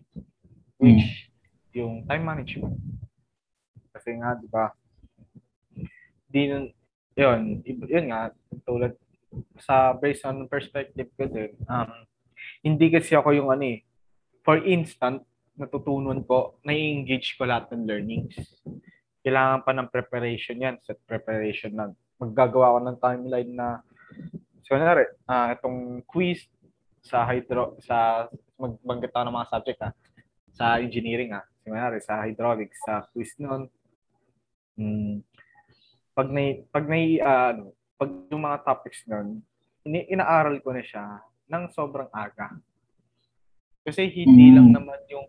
which 0.80 1.04
mm. 1.04 1.76
yung 1.76 1.94
time 2.08 2.24
management. 2.24 2.80
Kasi 3.92 4.16
nga, 4.16 4.40
di 4.40 4.48
ba, 4.48 4.72
di, 6.32 6.42
yun, 7.20 7.60
yun 7.68 8.06
nga, 8.08 8.32
tulad 8.64 8.96
sa 9.60 9.92
based 9.92 10.24
on 10.24 10.48
perspective 10.48 11.12
ko 11.20 11.28
din, 11.28 11.52
um, 11.68 12.08
hindi 12.64 12.88
kasi 12.92 13.16
ako 13.16 13.32
yung 13.36 13.50
ano 13.52 13.64
eh, 13.64 13.80
for 14.44 14.60
instant, 14.64 15.24
natutunan 15.60 16.24
ko, 16.24 16.60
nai-engage 16.64 17.36
ko 17.36 17.44
lahat 17.44 17.72
ng 17.76 17.84
learnings. 17.84 18.36
Kailangan 19.20 19.60
pa 19.68 19.72
ng 19.76 19.92
preparation 19.92 20.56
yan, 20.56 20.80
set 20.80 21.00
preparation 21.04 21.76
na 21.76 21.92
maggagawa 22.20 22.76
ko 22.76 22.80
ng 22.84 22.98
timeline 23.00 23.52
na 23.56 23.84
so 24.64 24.76
na 24.76 24.96
uh, 25.02 25.48
itong 25.56 26.04
quiz 26.06 26.46
sa 27.00 27.24
hydro 27.26 27.80
sa 27.80 28.28
magbanggit 28.60 29.12
ako 29.16 29.24
ng 29.24 29.38
mga 29.40 29.50
subject 29.52 29.80
ha, 29.82 29.92
sa 30.52 30.66
engineering 30.84 31.32
ha. 31.32 31.44
So, 31.64 31.76
sa 32.04 32.24
hydraulics, 32.26 32.80
sa 32.84 33.08
quiz 33.16 33.36
noon, 33.40 33.72
hmm, 34.76 35.24
pag 36.12 36.28
may 36.28 36.64
pag 36.68 36.86
may 36.88 37.20
uh, 37.24 37.56
ano, 37.56 37.72
pag 37.96 38.10
yung 38.32 38.44
mga 38.44 38.58
topics 38.68 39.04
noon, 39.08 39.40
ini 39.88 40.08
inaaral 40.12 40.60
ko 40.60 40.76
na 40.76 40.84
siya 40.84 41.24
ng 41.50 41.66
sobrang 41.74 42.10
aga. 42.14 42.56
Kasi 43.84 44.06
hindi 44.14 44.54
mm. 44.54 44.56
lang 44.56 44.70
naman 44.72 45.02
yung 45.10 45.28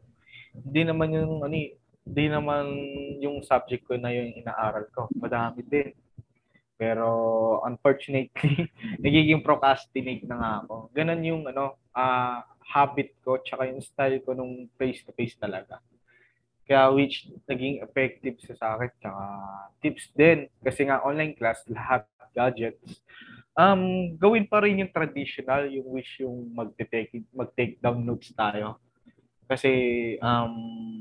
hindi 0.51 0.83
naman 0.85 1.09
yung 1.17 1.41
ano, 1.41 1.57
hindi 2.05 2.25
naman 2.27 2.67
yung 3.23 3.37
subject 3.41 3.89
ko 3.89 3.97
na 3.97 4.13
yung 4.13 4.37
inaaral 4.37 4.87
ko. 4.93 5.09
Madami 5.17 5.65
din. 5.65 5.97
Pero 6.81 7.09
unfortunately, 7.65 8.69
nagiging 9.05 9.45
procrastinate 9.45 10.25
na 10.25 10.37
nga 10.41 10.53
ako. 10.65 10.89
Ganun 10.97 11.23
yung 11.25 11.43
ano, 11.49 11.77
uh, 11.93 12.41
habit 12.71 13.17
ko 13.21 13.41
tsaka 13.43 13.69
yung 13.69 13.83
style 13.85 14.23
ko 14.25 14.33
nung 14.33 14.69
face-to-face 14.81 15.37
talaga. 15.37 15.81
Kaya 16.65 16.87
which 16.95 17.27
naging 17.51 17.83
effective 17.83 18.39
sa 18.47 18.55
sa 18.55 18.67
akin. 18.79 18.91
Tsaka 19.03 19.23
tips 19.83 20.05
din. 20.15 20.39
Kasi 20.63 20.87
nga 20.87 21.03
online 21.03 21.35
class, 21.35 21.67
lahat 21.67 22.07
gadgets. 22.31 23.03
Um, 23.59 24.15
gawin 24.17 24.47
pa 24.47 24.63
rin 24.63 24.81
yung 24.81 24.93
traditional, 24.95 25.67
yung 25.69 25.89
wish 25.91 26.23
yung 26.23 26.55
mag-take, 26.55 27.27
mag-take 27.35 27.77
down 27.83 28.01
notes 28.03 28.31
tayo. 28.33 28.79
Kasi 29.51 29.71
um, 30.23 30.55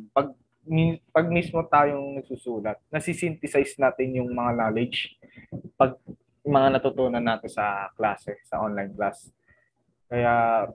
pag 0.09 0.33
pag 1.09 1.25
mismo 1.29 1.65
tayong 1.65 2.21
nagsusulat, 2.21 2.77
nasi-synthesize 2.93 3.77
natin 3.81 4.21
yung 4.21 4.29
mga 4.33 4.53
knowledge 4.53 5.17
pag 5.77 5.97
mga 6.45 6.77
natutunan 6.77 7.23
natin 7.23 7.49
sa 7.49 7.89
klase, 7.93 8.41
sa 8.45 8.61
online 8.61 8.93
class. 8.93 9.29
Kaya, 10.09 10.65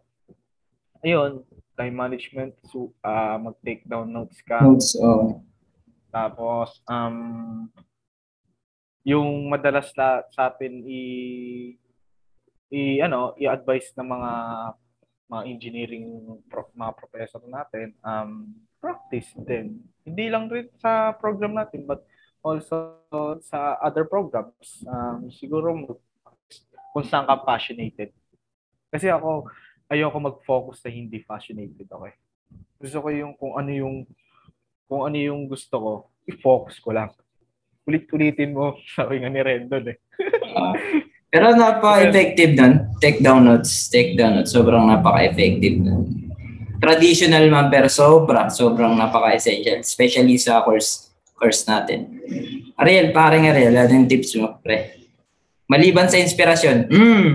ayun, 1.02 1.42
time 1.74 1.94
management, 1.94 2.55
so, 2.70 2.94
uh, 3.02 3.36
mag-take 3.38 3.82
down 3.86 4.10
notes 4.14 4.38
ka. 4.46 4.62
Notes, 4.62 4.94
oh. 5.02 5.42
Tapos, 6.14 6.78
um, 6.86 7.66
yung 9.05 9.52
madalas 9.52 9.93
la, 9.94 10.24
sa 10.32 10.48
atin 10.48 10.81
i, 10.89 11.02
i 12.72 12.98
ano, 13.05 13.36
i-advise 13.36 13.93
ng 13.94 14.09
mga 14.09 14.32
mga 15.24 15.43
engineering 15.48 16.06
pro, 16.52 16.68
mga 16.76 16.93
professor 16.97 17.40
natin, 17.48 17.97
um, 18.05 18.52
practice 18.81 19.32
din. 19.48 19.81
Hindi 20.05 20.28
lang 20.28 20.52
rin 20.52 20.68
sa 20.81 21.16
program 21.16 21.56
natin, 21.56 21.89
but 21.89 22.05
also 22.44 23.01
sa 23.40 23.81
other 23.81 24.05
programs. 24.05 24.85
Um, 24.85 25.32
siguro 25.32 25.72
kung 26.93 27.06
saan 27.09 27.24
ka 27.24 27.40
passionated. 27.40 28.12
Kasi 28.93 29.09
ako, 29.09 29.48
ayoko 29.89 30.18
mag-focus 30.20 30.85
sa 30.85 30.93
hindi 30.93 31.24
passionated 31.24 31.89
ako 31.89 32.05
eh. 32.12 32.16
Gusto 32.78 33.01
ko 33.01 33.09
yung 33.09 33.32
kung 33.40 33.56
ano 33.56 33.70
yung 33.72 33.97
kung 34.85 35.09
ano 35.09 35.16
yung 35.16 35.48
gusto 35.48 35.74
ko, 35.81 35.93
i-focus 36.28 36.76
ko 36.85 36.93
lang. 36.93 37.10
Ulit-ulitin 37.85 38.56
mo, 38.56 38.78
sabi 38.97 39.20
nga 39.20 39.28
ni 39.28 39.40
Rendon 39.40 39.93
eh. 39.93 39.97
uh, 40.56 40.74
pero 41.32 41.52
napaka-effective 41.55 42.52
nun. 42.55 42.94
Take 43.02 43.19
down 43.19 43.44
notes. 43.44 43.90
Take 43.90 44.15
down 44.15 44.39
notes. 44.39 44.55
Sobrang 44.55 44.86
napaka-effective 44.86 45.77
nun. 45.82 46.31
Traditional 46.78 47.48
man 47.51 47.73
pero 47.73 47.90
sobra, 47.90 48.52
sobrang 48.52 48.94
napaka-essential. 48.94 49.82
Especially 49.82 50.39
sa 50.39 50.62
course 50.62 51.11
course 51.35 51.66
natin. 51.66 52.23
Ariel, 52.78 53.11
parang 53.11 53.44
Ariel, 53.51 53.74
ano 53.74 53.90
yung 53.90 54.06
tips 54.06 54.39
mo, 54.39 54.62
pre? 54.62 55.02
Maliban 55.66 56.06
sa 56.06 56.20
inspirasyon, 56.20 56.86
mm, 56.93 57.31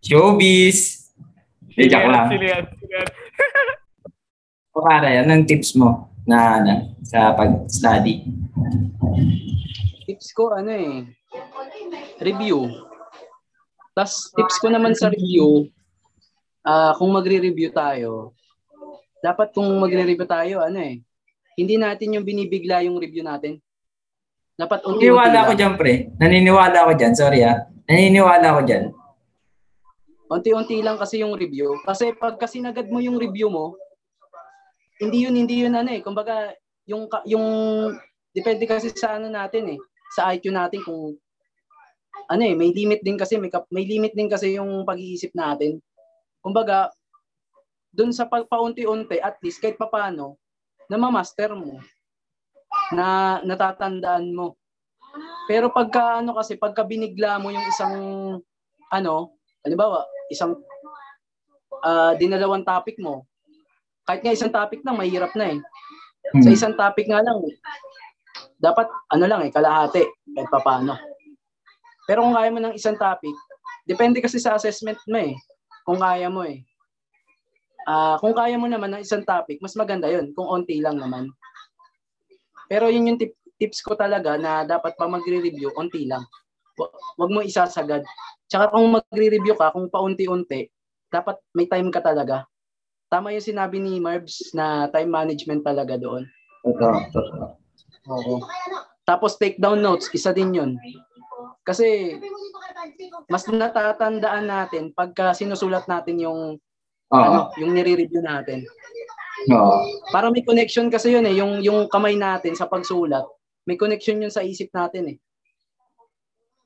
showbiz, 0.00 0.98
Joke 1.86 2.10
lang. 2.10 2.26
Silihan, 2.26 2.64
silihan. 2.74 3.06
o 4.74 4.82
anong 4.82 5.46
tips 5.46 5.78
mo 5.78 6.10
na 6.26 6.58
ano, 6.58 6.74
sa 7.06 7.38
pag-study? 7.38 8.26
Tips 10.08 10.32
ko, 10.32 10.56
ano 10.56 10.72
eh, 10.72 11.04
review. 12.24 12.64
Tapos 13.92 14.32
tips 14.32 14.56
ko 14.56 14.72
naman 14.72 14.96
sa 14.96 15.12
review, 15.12 15.68
uh, 16.64 16.96
kung 16.96 17.12
magre-review 17.12 17.68
tayo, 17.76 18.32
dapat 19.20 19.52
kung 19.52 19.68
magre-review 19.76 20.24
tayo, 20.24 20.64
ano 20.64 20.80
eh, 20.80 21.04
hindi 21.60 21.74
natin 21.76 22.16
yung 22.16 22.24
binibigla 22.24 22.80
yung 22.86 22.96
review 22.96 23.20
natin. 23.20 23.60
Dapat 24.58 24.86
unti-unti 24.86 25.10
Naniniwala 25.10 25.38
ako 25.44 25.52
dyan, 25.54 25.72
pre. 25.74 25.94
Naniniwala 26.18 26.78
ako 26.86 26.92
dyan. 26.98 27.12
Sorry 27.14 27.40
ah. 27.46 27.66
Naniniwala 27.90 28.46
ako 28.54 28.60
dyan. 28.66 28.84
Unti-unti 30.28 30.76
lang 30.82 30.98
kasi 30.98 31.22
yung 31.22 31.34
review. 31.34 31.78
Kasi 31.82 32.14
pag 32.14 32.38
kasi 32.38 32.58
nagad 32.58 32.90
mo 32.90 32.98
yung 32.98 33.18
review 33.18 33.50
mo, 33.50 33.74
hindi 34.98 35.26
yun, 35.26 35.34
hindi 35.34 35.62
yun 35.62 35.78
ano 35.78 35.90
eh. 35.94 36.02
Kumbaga, 36.02 36.54
yung, 36.90 37.06
yung, 37.26 37.46
depende 38.34 38.66
kasi 38.66 38.90
sa 38.94 39.18
ano 39.18 39.30
natin 39.30 39.74
eh. 39.74 39.80
Sa 40.18 40.34
IQ 40.34 40.50
natin 40.50 40.82
kung, 40.82 41.14
ano 42.26 42.42
eh, 42.42 42.58
may 42.58 42.74
limit 42.74 43.06
din 43.06 43.14
kasi, 43.14 43.38
may, 43.38 43.54
may 43.70 43.86
limit 43.86 44.18
din 44.18 44.26
kasi 44.26 44.58
yung 44.58 44.82
pag-iisip 44.82 45.30
natin. 45.38 45.78
Kumbaga, 46.42 46.90
dun 47.94 48.10
sa 48.10 48.26
paunti-unti, 48.26 49.22
at 49.22 49.38
least 49.46 49.62
kahit 49.62 49.78
papano, 49.78 50.34
na 50.90 50.98
ma-master 50.98 51.54
mo. 51.54 51.78
Na 52.90 53.38
natatandaan 53.46 54.34
mo. 54.34 54.58
Pero 55.46 55.70
pagka 55.70 56.20
ano 56.20 56.34
kasi, 56.34 56.58
pagka 56.58 56.82
binigla 56.82 57.38
mo 57.38 57.54
yung 57.54 57.64
isang 57.70 57.94
ano, 58.90 59.32
halimbawa, 59.62 60.04
isang 60.28 60.58
uh, 61.80 62.12
dinalawang 62.18 62.66
topic 62.66 62.98
mo, 62.98 63.24
kahit 64.08 64.24
nga 64.24 64.36
isang 64.36 64.52
topic 64.52 64.80
lang, 64.84 64.96
mahirap 64.96 65.32
na 65.36 65.52
eh. 65.52 65.58
Hmm. 66.32 66.42
Sa 66.44 66.50
isang 66.52 66.74
topic 66.76 67.08
nga 67.08 67.20
lang, 67.20 67.36
dapat 68.58 68.90
ano 69.14 69.24
lang 69.24 69.46
eh, 69.46 69.50
kalahati, 69.54 70.02
kahit 70.34 70.50
paano. 70.50 70.98
Pero 72.04 72.26
kung 72.26 72.34
kaya 72.34 72.50
mo 72.50 72.58
ng 72.58 72.74
isang 72.74 72.98
topic, 72.98 73.32
depende 73.86 74.18
kasi 74.18 74.42
sa 74.42 74.58
assessment 74.58 74.98
mo 75.06 75.18
eh. 75.22 75.38
Kung 75.86 76.02
kaya 76.02 76.26
mo 76.28 76.42
eh. 76.42 76.66
Uh, 77.88 78.20
kung 78.20 78.36
kaya 78.36 78.58
mo 78.60 78.68
naman 78.68 78.92
ng 78.92 79.02
isang 79.06 79.24
topic, 79.24 79.62
mas 79.64 79.72
maganda 79.78 80.10
yun, 80.10 80.34
kung 80.36 80.44
onti 80.44 80.82
lang 80.82 81.00
naman. 81.00 81.30
Pero 82.68 82.92
yun 82.92 83.14
yung 83.14 83.18
tip, 83.20 83.32
tips 83.56 83.80
ko 83.80 83.96
talaga 83.96 84.36
na 84.36 84.66
dapat 84.66 84.92
pa 84.98 85.08
magre-review, 85.08 85.72
onti 85.72 86.04
lang. 86.04 86.26
Huwag 87.16 87.30
mo 87.32 87.40
isasagad. 87.40 88.04
Tsaka 88.48 88.72
kung 88.76 88.92
magre-review 88.92 89.56
ka, 89.56 89.72
kung 89.72 89.88
paunti-unti, 89.88 90.68
dapat 91.08 91.40
may 91.56 91.64
time 91.64 91.88
ka 91.88 92.04
talaga. 92.04 92.44
Tama 93.08 93.32
yung 93.32 93.44
sinabi 93.44 93.80
ni 93.80 93.96
Marbs 94.00 94.52
na 94.52 94.88
time 94.92 95.08
management 95.08 95.64
talaga 95.64 95.96
doon. 95.96 96.28
Totoo. 97.08 97.67
Oo. 98.08 98.42
Tapos 99.04 99.36
take 99.36 99.56
down 99.60 99.80
notes, 99.80 100.08
isa 100.12 100.32
din 100.32 100.52
yun. 100.52 100.70
Kasi 101.64 102.16
mas 103.28 103.44
natatandaan 103.44 104.48
natin 104.48 104.92
pagka 104.92 105.36
sinusulat 105.36 105.84
natin 105.88 106.16
yung 106.24 106.40
uh 107.08 107.16
ano, 107.16 107.40
yung 107.60 107.72
nire-review 107.72 108.20
natin. 108.20 108.64
Uh-huh. 109.48 109.80
Para 110.10 110.28
may 110.32 110.42
connection 110.42 110.90
kasi 110.90 111.14
yun 111.14 111.24
eh, 111.24 111.36
yung 111.36 111.60
yung 111.64 111.88
kamay 111.88 112.18
natin 112.18 112.56
sa 112.58 112.68
pagsulat, 112.68 113.24
may 113.64 113.76
connection 113.76 114.20
yun 114.20 114.32
sa 114.32 114.44
isip 114.44 114.68
natin 114.72 115.16
eh 115.16 115.18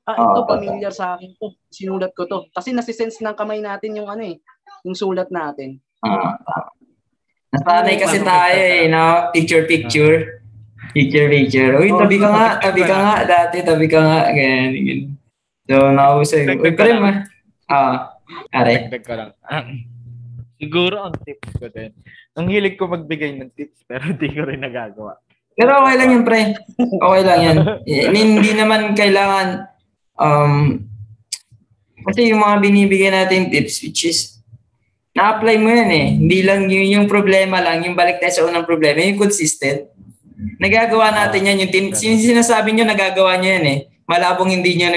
ah, 0.07 0.15
ito, 0.19 0.39
oh, 0.43 0.47
familiar 0.47 0.91
sa 0.91 1.15
akin 1.15 1.31
to. 1.39 1.55
Sinulat 1.71 2.11
ko 2.15 2.27
to. 2.27 2.47
Kasi 2.51 2.75
nasisense 2.75 3.23
ng 3.23 3.35
kamay 3.35 3.63
natin 3.63 3.95
yung 3.95 4.11
ano 4.11 4.23
eh, 4.23 4.39
yung 4.83 4.95
sulat 4.95 5.31
natin. 5.31 5.79
Ah. 6.03 6.35
Nasanay 7.53 7.95
kasi 8.01 8.17
tayo 8.25 8.57
eh, 8.57 8.89
no? 8.89 9.29
Picture, 9.69 10.42
picture. 10.93 11.27
Picture. 11.27 11.73
Uy, 11.81 11.89
tabi 11.91 12.17
ka 12.21 12.27
nga, 12.29 12.47
tabi 12.61 12.81
ka 12.85 12.95
nga. 12.95 13.15
Dati, 13.25 13.57
tabi 13.65 13.85
ka 13.89 13.99
nga. 13.99 14.19
Ganyan, 14.31 14.69
ganyan. 14.71 15.01
So, 15.65 15.75
nakauso 15.91 16.35
yun. 16.37 16.61
Uy, 16.61 16.71
pero 16.77 17.01
ma. 17.01 17.11
Ah, 17.67 18.15
are. 18.53 18.87
Dagdag 18.87 19.03
ko 19.03 19.13
lang. 19.17 19.31
Siguro 20.61 20.95
ang 21.03 21.15
tips 21.19 21.51
ko 21.59 21.67
din. 21.67 21.91
Ang 22.39 22.47
hilig 22.49 22.79
ko 22.79 22.87
magbigay 22.87 23.35
ng 23.35 23.51
tips 23.51 23.83
pero 23.83 24.13
di 24.21 24.29
ko 24.31 24.47
rin 24.47 24.63
nagagawa. 24.63 25.19
Pero 25.53 25.85
okay 25.85 25.95
lang 26.01 26.09
yun, 26.09 26.23
pre. 26.25 26.57
Okay 26.79 27.21
lang 27.21 27.39
yan. 27.45 27.57
I 28.07 28.09
mean, 28.09 28.41
hindi 28.41 28.57
naman 28.57 28.97
kailangan 28.97 29.69
um, 30.17 30.81
kasi 32.03 32.33
yung 32.33 32.41
mga 32.41 32.55
binibigyan 32.59 33.15
natin 33.15 33.53
tips, 33.53 33.79
which 33.85 34.03
is, 34.03 34.41
na-apply 35.13 35.61
mo 35.61 35.69
yan 35.69 35.91
eh. 35.93 36.07
Hindi 36.17 36.39
lang 36.41 36.65
yung, 36.67 36.87
yung 36.89 37.07
problema 37.07 37.61
lang, 37.61 37.85
yung 37.85 37.93
balik 37.93 38.17
tayo 38.17 38.33
sa 38.33 38.45
unang 38.49 38.65
problema, 38.65 38.99
yung 38.99 39.21
consistent. 39.21 39.92
Nagagawa 40.59 41.13
natin 41.13 41.47
yan. 41.47 41.61
Yung, 41.65 41.71
tin, 41.71 41.85
sinasabi 41.95 42.73
nyo, 42.73 42.85
nagagawa 42.87 43.37
nyo 43.37 43.49
yan 43.49 43.65
eh. 43.67 43.79
Malabong 44.05 44.51
hindi 44.51 44.75
nyo, 44.75 44.89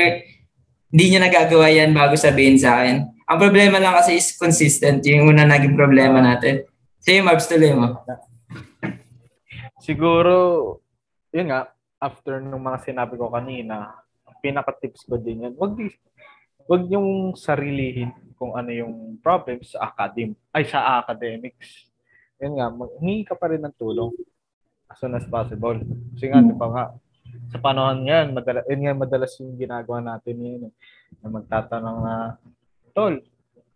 hindi 0.90 1.04
niya 1.08 1.20
nagagawa 1.22 1.66
yan 1.70 1.90
bago 1.92 2.14
sabihin 2.16 2.58
sa 2.58 2.82
akin. 2.82 3.04
Ang 3.26 3.38
problema 3.42 3.82
lang 3.82 3.94
kasi 3.98 4.18
is 4.18 4.34
consistent. 4.38 5.02
Yung 5.06 5.28
una 5.30 5.42
naging 5.42 5.74
problema 5.74 6.22
natin. 6.22 6.62
Sige, 7.02 7.22
Marbs, 7.22 7.50
tuloy 7.50 7.74
mo. 7.74 8.02
Siguro, 9.82 10.34
yun 11.30 11.50
nga, 11.50 11.70
after 12.02 12.42
nung 12.42 12.62
mga 12.62 12.86
sinabi 12.86 13.14
ko 13.14 13.30
kanina, 13.30 13.94
pinaka-tips 14.42 15.06
ko 15.06 15.18
din 15.18 15.46
yan, 15.46 15.54
wag, 15.58 15.74
wag 16.66 16.82
yung 16.90 17.34
sarilihin 17.34 18.14
kung 18.36 18.54
ano 18.54 18.70
yung 18.70 19.16
problems 19.18 19.74
sa 19.74 19.90
academ 19.90 20.36
ay 20.52 20.66
sa 20.68 21.02
academics. 21.02 21.88
Yun 22.38 22.58
nga, 22.60 22.66
hingi 23.00 23.24
ka 23.24 23.34
pa 23.34 23.50
rin 23.50 23.64
ng 23.64 23.74
tulong 23.74 24.12
as 24.96 25.04
soon 25.04 25.12
as 25.12 25.28
possible. 25.28 25.76
Kasi 26.16 26.32
nga, 26.32 26.40
di 26.40 26.56
ba 26.56 26.72
nga, 26.72 26.84
sa 27.52 27.60
panahon 27.60 28.08
ngayon, 28.08 28.32
madala, 28.32 28.64
yun 28.64 28.80
nga 28.80 28.96
madalas 28.96 29.36
yung 29.44 29.60
ginagawa 29.60 30.00
natin 30.00 30.40
yun, 30.40 30.62
eh, 30.72 30.74
na 31.20 31.28
magtatanong 31.28 31.98
na, 32.00 32.14
Tol, 32.96 33.20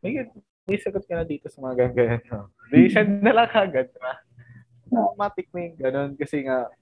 may, 0.00 0.24
may 0.64 0.80
sagot 0.80 1.04
ka 1.04 1.20
na 1.20 1.28
dito 1.28 1.52
sa 1.52 1.60
mga 1.60 1.92
ganyan. 1.92 2.24
No? 2.32 2.48
Di 2.72 2.88
send 2.88 3.20
na 3.20 3.36
lang 3.36 3.52
agad. 3.52 3.92
Na, 4.00 4.16
automatic 4.96 5.52
na 5.52 5.60
yung 5.60 5.76
ganun. 5.76 6.10
Kasi 6.16 6.48
nga, 6.48 6.72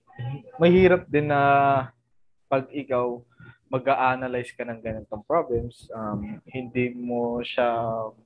mahirap 0.63 1.11
din 1.11 1.35
na 1.35 1.41
pag 2.47 2.71
ikaw 2.71 3.19
mag-a-analyze 3.69 4.53
ka 4.57 4.65
ng 4.65 4.81
ganitong 4.81 5.25
problems, 5.29 5.89
um, 5.93 6.41
hindi 6.49 6.93
mo 6.97 7.41
siya 7.45 7.69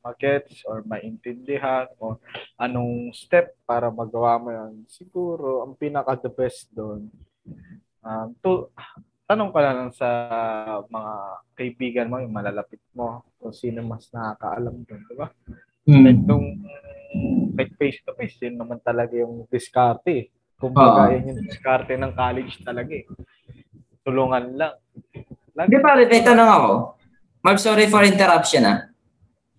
magets 0.03 0.63
or 0.67 0.87
maintindihan 0.87 1.91
o 1.99 2.19
anong 2.59 3.11
step 3.11 3.59
para 3.67 3.91
magawa 3.91 4.39
mo 4.39 4.49
yan. 4.55 4.87
Siguro, 4.87 5.67
ang 5.67 5.75
pinaka-the 5.75 6.31
best 6.31 6.71
doon, 6.71 7.11
um, 8.07 8.29
to, 8.39 8.71
tanong 9.27 9.51
ka 9.51 9.61
lang 9.61 9.91
sa 9.91 10.09
mga 10.87 11.15
kaibigan 11.59 12.11
mo, 12.11 12.23
yung 12.23 12.35
malalapit 12.35 12.83
mo, 12.95 13.27
kung 13.43 13.55
sino 13.55 13.83
mas 13.83 14.07
nakakaalam 14.15 14.87
doon, 14.87 15.03
di 15.11 15.17
ba? 15.19 15.29
Mm. 15.91 16.03
Like 16.07 16.23
nung 16.23 16.47
kahit 17.53 17.73
face 17.77 17.99
to 18.07 18.13
face, 18.17 18.37
yun 18.41 18.57
naman 18.57 18.81
talaga 18.81 19.13
yung 19.19 19.45
diskarte. 19.51 20.33
Kung 20.57 20.73
baga, 20.73 21.11
uh, 21.11 21.19
yun 21.19 21.35
yung 21.35 21.43
diskarte 21.45 21.99
ng 21.99 22.15
college 22.15 22.63
talaga 22.63 22.95
eh. 22.95 23.07
Tulungan 24.03 24.45
lang. 24.59 24.75
Hindi 25.55 25.79
pare, 25.79 26.07
may 26.11 26.23
tanong 26.23 26.51
ako. 26.51 26.71
Marv, 27.43 27.59
sorry 27.59 27.87
for 27.91 28.03
interruption 28.03 28.67
ah. 28.67 28.91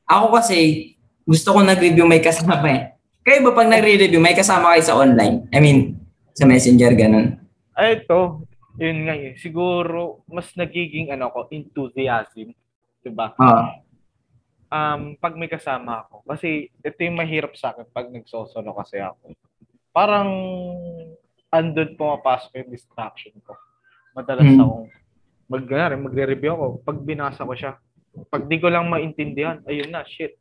Ako 0.07 0.35
kasi, 0.35 0.91
gusto 1.23 1.55
ko 1.55 1.59
nag-review 1.63 2.03
may 2.03 2.19
kasama 2.19 2.59
eh. 2.67 2.93
Kayo 3.23 3.39
ba 3.47 3.63
pag 3.63 3.71
nagre-review, 3.71 4.19
may 4.19 4.35
kasama 4.35 4.75
kayo 4.75 4.83
sa 4.83 4.99
online? 4.99 5.47
I 5.55 5.63
mean, 5.63 5.95
sa 6.35 6.43
messenger, 6.43 6.91
ganun. 6.91 7.39
Ay, 7.71 8.03
ito. 8.03 8.43
Yun 8.75 9.07
nga 9.07 9.15
eh. 9.15 9.31
Siguro, 9.39 10.27
mas 10.27 10.51
nagiging 10.59 11.07
ano 11.15 11.31
ko, 11.31 11.47
enthusiasm. 11.47 12.51
Diba? 12.99 13.31
Uh. 13.39 13.79
Um, 14.67 15.15
pag 15.23 15.39
may 15.39 15.47
kasama 15.47 16.03
ako. 16.03 16.27
Kasi 16.27 16.67
ito 16.67 16.99
yung 16.99 17.15
mahirap 17.15 17.55
sa 17.55 17.71
akin 17.71 17.87
pag 17.95 18.11
nagsosolo 18.11 18.75
kasi 18.75 18.99
ako. 18.99 19.31
Parang 19.95 20.27
andun 21.53 21.95
pumapasok 21.95 22.59
yung 22.59 22.71
distraction 22.75 23.37
ko. 23.45 23.55
Madalas 24.13 24.45
mm. 24.45 24.61
akong 24.61 24.85
mag, 25.49 25.63
magre-review 25.99 26.53
ako. 26.53 26.65
Pag 26.85 26.97
binasa 27.01 27.45
ko 27.45 27.53
siya, 27.53 27.77
pag 28.29 28.45
di 28.45 28.61
ko 28.61 28.69
lang 28.69 28.93
maintindihan, 28.93 29.61
ayun 29.65 29.89
na, 29.89 30.05
shit. 30.05 30.37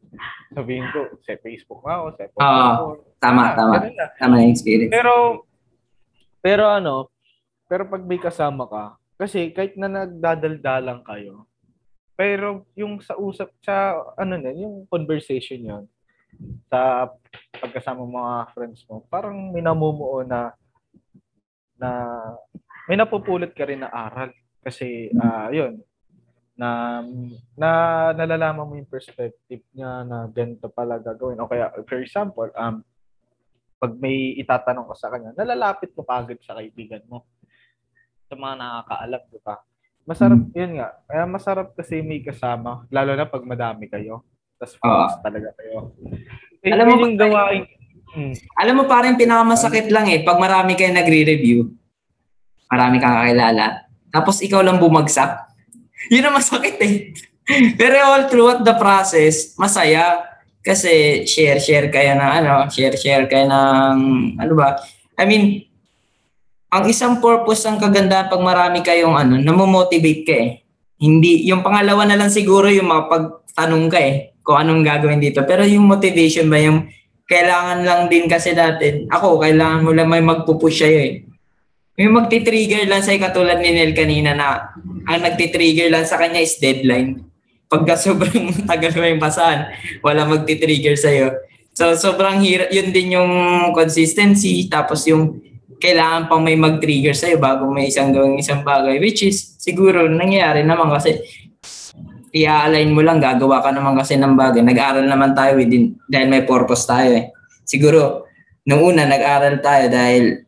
Sabihin 0.52 0.84
ko, 0.92 1.16
sa 1.24 1.40
Facebook 1.40 1.80
nga 1.80 2.04
ako, 2.04 2.06
sa 2.12 2.24
Facebook 2.28 2.44
uh, 2.44 3.00
Tama, 3.16 3.42
ah, 3.42 3.52
tama. 3.56 3.74
Tama 4.20 4.34
yung 4.44 4.52
experience. 4.52 4.92
Pero, 4.92 5.44
pero 6.44 6.68
ano, 6.68 7.08
pero 7.64 7.88
pag 7.88 8.04
may 8.04 8.20
kasama 8.20 8.68
ka, 8.68 8.84
kasi 9.16 9.48
kahit 9.56 9.78
na 9.80 9.88
nagdadaldalang 9.88 11.00
kayo, 11.00 11.48
pero 12.12 12.68
yung 12.76 13.00
sa 13.00 13.16
usap, 13.16 13.48
sa 13.64 13.96
ano 14.20 14.36
na, 14.36 14.52
yung 14.52 14.84
conversation 14.86 15.64
yon 15.64 15.84
sa 16.68 17.08
pagkasama 17.56 18.04
mga 18.04 18.36
friends 18.52 18.84
mo, 18.84 19.04
parang 19.08 19.52
minamumuo 19.52 20.20
na 20.26 20.52
na 21.80 21.90
may 22.86 22.96
napupulot 22.98 23.52
ka 23.54 23.66
rin 23.66 23.82
na 23.84 23.90
aral. 23.90 24.30
Kasi, 24.62 25.10
uh, 25.10 25.50
yun, 25.50 25.82
na, 26.54 27.00
na 27.58 27.68
nalalaman 28.14 28.66
mo 28.68 28.74
yung 28.78 28.90
perspective 28.90 29.64
niya 29.74 30.06
na 30.06 30.28
ganito 30.30 30.70
pala 30.70 31.00
gagawin. 31.02 31.40
O 31.42 31.50
kaya, 31.50 31.72
for 31.86 31.98
example, 31.98 32.48
um, 32.54 32.84
pag 33.82 33.92
may 33.98 34.38
itatanong 34.38 34.86
ko 34.86 34.94
sa 34.94 35.10
kanya, 35.10 35.34
nalalapit 35.34 35.90
mo 35.98 36.06
kagad 36.06 36.38
sa 36.44 36.54
kaibigan 36.54 37.02
mo. 37.10 37.26
Sa 38.30 38.38
mga 38.38 38.54
nakakaalam, 38.54 39.22
di 39.26 39.40
ba? 39.42 39.56
Masarap, 40.02 40.38
mm. 40.38 40.54
yun 40.54 40.72
nga. 40.78 40.88
Kaya 41.06 41.22
masarap 41.26 41.68
kasi 41.74 42.02
may 42.02 42.22
kasama, 42.22 42.86
lalo 42.94 43.18
na 43.18 43.26
pag 43.26 43.42
madami 43.42 43.90
kayo. 43.90 44.22
Tapos 44.62 44.78
focus 44.78 45.14
uh, 45.18 45.22
talaga 45.26 45.50
kayo. 45.58 45.90
Eh, 46.62 46.70
alam 46.70 46.86
mo, 46.86 47.02
yung 47.02 47.18
gawain, 47.18 47.66
hmm. 48.14 48.34
alam 48.54 48.74
mo 48.78 48.86
parang 48.86 49.18
pinakamasakit 49.18 49.90
lang 49.90 50.06
eh, 50.06 50.22
pag 50.22 50.38
marami 50.38 50.78
kayo 50.78 50.94
nagre-review, 50.94 51.66
marami 52.72 52.96
kang 52.96 53.20
kakilala, 53.20 53.84
tapos 54.08 54.40
ikaw 54.40 54.64
lang 54.64 54.80
bumagsak. 54.80 55.48
Yun 56.12 56.28
ang 56.28 56.36
masakit 56.36 56.76
eh. 56.80 57.12
Pero 57.76 57.96
all 58.00 58.28
throughout 58.32 58.60
the 58.64 58.76
process, 58.76 59.56
masaya. 59.60 60.24
Kasi 60.62 61.24
share-share 61.26 61.90
kayo 61.90 62.14
ng 62.14 62.32
ano, 62.44 62.70
share-share 62.70 63.26
kayo 63.26 63.50
ng 63.50 63.96
ano 64.38 64.52
ba. 64.54 64.78
I 65.18 65.26
mean, 65.26 65.66
ang 66.70 66.86
isang 66.86 67.18
purpose 67.18 67.66
ng 67.66 67.82
kagandahan 67.82 68.30
pag 68.30 68.38
marami 68.38 68.78
kayong 68.80 69.16
ano, 69.18 69.34
namomotivate 69.42 70.22
ka 70.22 70.34
eh. 70.38 70.62
Hindi, 71.02 71.50
yung 71.50 71.66
pangalawa 71.66 72.06
na 72.06 72.14
lang 72.14 72.30
siguro 72.30 72.70
yung 72.70 72.86
makapagtanong 72.86 73.90
ka 73.90 73.98
eh 73.98 74.38
kung 74.46 74.54
anong 74.62 74.86
gagawin 74.86 75.18
dito. 75.18 75.42
Pero 75.42 75.66
yung 75.66 75.82
motivation 75.82 76.46
ba, 76.46 76.62
yung 76.62 76.86
kailangan 77.26 77.82
lang 77.82 78.02
din 78.06 78.30
kasi 78.30 78.54
natin, 78.54 79.10
ako, 79.10 79.42
kailangan 79.42 79.82
mo 79.82 79.90
lang 79.90 80.06
may 80.06 80.22
magpupush 80.22 80.78
sa'yo 80.86 81.00
eh 81.02 81.31
may 81.96 82.08
magti-trigger 82.08 82.88
lang 82.88 83.04
sa 83.04 83.12
katulad 83.20 83.60
ni 83.60 83.76
Nel 83.76 83.92
kanina 83.92 84.32
na 84.32 84.72
ang 85.04 85.20
nagti-trigger 85.20 85.92
lang 85.92 86.08
sa 86.08 86.16
kanya 86.16 86.40
is 86.40 86.56
deadline. 86.56 87.20
Pagka 87.68 88.00
sobrang 88.00 88.52
tagal 88.70 88.92
mo 88.96 89.04
yung 89.04 89.20
basahan, 89.20 89.72
wala 90.00 90.24
magti-trigger 90.24 90.96
sa'yo. 90.96 91.36
So 91.72 91.92
sobrang 91.96 92.40
hirap, 92.40 92.72
yun 92.72 92.92
din 92.92 93.16
yung 93.16 93.32
consistency, 93.76 94.68
tapos 94.68 95.04
yung 95.08 95.40
kailangan 95.80 96.32
pang 96.32 96.40
may 96.40 96.56
mag-trigger 96.56 97.12
sa'yo 97.12 97.36
bago 97.36 97.68
may 97.68 97.92
isang 97.92 98.12
gawing 98.12 98.40
isang 98.40 98.64
bagay, 98.64 98.96
which 98.96 99.24
is 99.24 99.56
siguro 99.60 100.08
nangyayari 100.08 100.64
naman 100.64 100.88
kasi 100.88 101.20
i-align 102.32 102.96
mo 102.96 103.04
lang, 103.04 103.20
gagawa 103.20 103.60
ka 103.60 103.68
naman 103.68 103.92
kasi 103.92 104.16
ng 104.16 104.32
bagay. 104.32 104.64
Nag-aral 104.64 105.04
naman 105.04 105.36
tayo 105.36 105.60
within, 105.60 106.00
dahil 106.08 106.32
may 106.32 106.48
purpose 106.48 106.88
tayo 106.88 107.12
eh. 107.12 107.28
Siguro, 107.68 108.24
nung 108.64 108.80
una, 108.80 109.04
nag-aral 109.04 109.60
tayo 109.60 109.92
dahil 109.92 110.40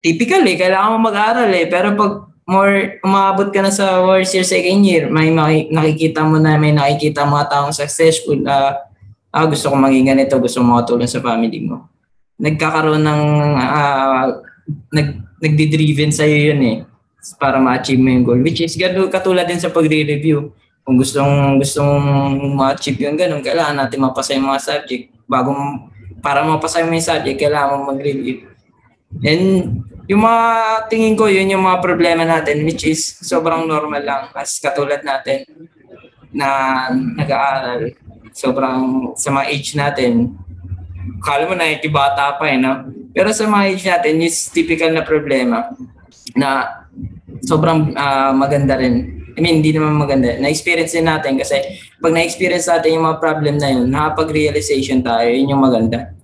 typical 0.00 0.42
eh, 0.48 0.56
kailangan 0.56 0.96
mo 0.96 0.98
mag-aral 1.08 1.48
eh. 1.52 1.68
Pero 1.68 1.94
pag 1.94 2.12
more 2.48 2.98
umabot 3.06 3.48
ka 3.54 3.60
na 3.62 3.70
sa 3.70 4.02
first 4.02 4.34
year, 4.34 4.44
second 4.44 4.82
year, 4.82 5.06
may 5.06 5.30
nakikita 5.70 6.26
mo 6.26 6.40
na 6.40 6.58
may 6.58 6.74
nakikita 6.74 7.28
mga 7.28 7.46
taong 7.46 7.72
successful, 7.76 8.42
uh, 8.48 8.74
ah, 9.30 9.46
gusto 9.46 9.70
ko 9.70 9.76
maging 9.78 10.10
ganito, 10.10 10.34
gusto 10.42 10.58
mo 10.58 10.74
makatulong 10.74 11.06
sa 11.06 11.22
family 11.22 11.62
mo. 11.62 11.86
Nagkakaroon 12.40 13.04
ng, 13.04 13.22
uh, 13.54 14.26
nag, 14.90 15.08
nagdi-driven 15.38 16.10
sa'yo 16.10 16.52
yun 16.52 16.60
eh 16.64 16.78
para 17.36 17.60
ma-achieve 17.60 18.00
mo 18.00 18.08
yung 18.08 18.24
goal. 18.24 18.40
Which 18.40 18.64
is 18.64 18.74
katulad 19.12 19.44
din 19.44 19.60
sa 19.60 19.68
pagre-review. 19.68 20.56
Kung 20.80 20.96
gustong 20.96 21.60
gustong 21.60 22.00
ma-achieve 22.56 23.04
yung 23.04 23.20
ganun, 23.20 23.44
kailangan 23.44 23.76
natin 23.76 24.00
mapasa 24.00 24.32
yung 24.32 24.48
mga 24.48 24.60
subject. 24.64 25.12
Bago 25.28 25.52
para 26.24 26.42
mapasa 26.42 26.80
yung 26.80 26.96
subject, 26.96 27.36
kailangan 27.36 27.76
mo 27.76 27.92
mag-review. 27.92 28.48
And 29.20 29.84
yung 30.10 30.26
mga 30.26 30.42
tingin 30.90 31.14
ko, 31.14 31.30
yun 31.30 31.54
yung 31.54 31.62
mga 31.62 31.78
problema 31.78 32.26
natin 32.26 32.66
which 32.66 32.82
is 32.82 32.98
sobrang 33.22 33.62
normal 33.70 34.02
lang 34.02 34.26
as 34.34 34.58
katulad 34.58 35.06
natin 35.06 35.46
na 36.34 36.90
nag-aaral. 36.90 37.94
Sobrang 38.34 39.14
sa 39.14 39.30
mga 39.30 39.46
age 39.54 39.70
natin, 39.78 40.34
kala 41.22 41.46
mo 41.46 41.54
na 41.54 41.78
bata 41.86 42.34
pa 42.34 42.50
eh, 42.50 42.58
no? 42.58 42.90
Pero 43.14 43.30
sa 43.30 43.46
mga 43.46 43.64
age 43.70 43.84
natin, 43.86 44.12
yung 44.18 44.34
typical 44.50 44.90
na 44.90 45.06
problema 45.06 45.70
na 46.34 46.82
sobrang 47.46 47.94
uh, 47.94 48.34
maganda 48.34 48.82
rin. 48.82 49.22
I 49.34 49.38
mean, 49.38 49.62
hindi 49.62 49.70
naman 49.70 49.94
maganda. 49.94 50.34
Na-experience 50.42 50.90
din 50.90 51.06
natin 51.06 51.38
kasi 51.38 51.54
pag 52.02 52.10
na-experience 52.10 52.66
natin 52.66 52.98
yung 52.98 53.06
mga 53.06 53.22
problem 53.22 53.62
na 53.62 53.70
yun, 53.70 53.86
nakapag-realization 53.86 55.06
tayo, 55.06 55.30
yun 55.30 55.54
yung 55.54 55.62
maganda. 55.62 56.18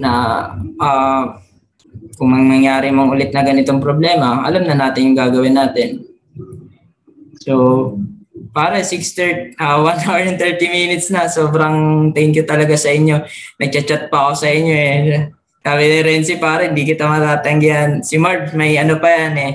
Na 0.00 0.12
uh, 0.80 1.43
kung 2.14 2.30
mangyari 2.30 2.94
mong 2.94 3.10
ulit 3.10 3.30
na 3.34 3.42
ganitong 3.42 3.82
problema, 3.82 4.42
alam 4.46 4.64
na 4.64 4.74
natin 4.74 5.12
yung 5.12 5.18
gagawin 5.18 5.54
natin. 5.58 6.02
So, 7.42 7.94
para 8.54 8.78
6 8.78 9.58
uh, 9.58 9.82
1 9.82 10.06
hour 10.06 10.20
and 10.22 10.38
30 10.38 10.70
minutes 10.70 11.10
na. 11.10 11.26
Sobrang 11.26 12.10
thank 12.14 12.38
you 12.38 12.46
talaga 12.46 12.78
sa 12.78 12.94
inyo. 12.94 13.26
Nagchat-chat 13.58 14.06
pa 14.08 14.30
ako 14.30 14.46
sa 14.46 14.48
inyo 14.48 14.74
eh. 14.74 14.98
Sabi 15.64 15.82
ni 15.90 15.98
Renzi, 16.04 16.36
pare, 16.38 16.70
hindi 16.70 16.86
kita 16.86 17.08
matatanggihan. 17.08 18.04
Si 18.04 18.14
Marv, 18.20 18.54
may 18.54 18.78
ano 18.78 19.00
pa 19.02 19.10
yan 19.10 19.34
eh. 19.36 19.52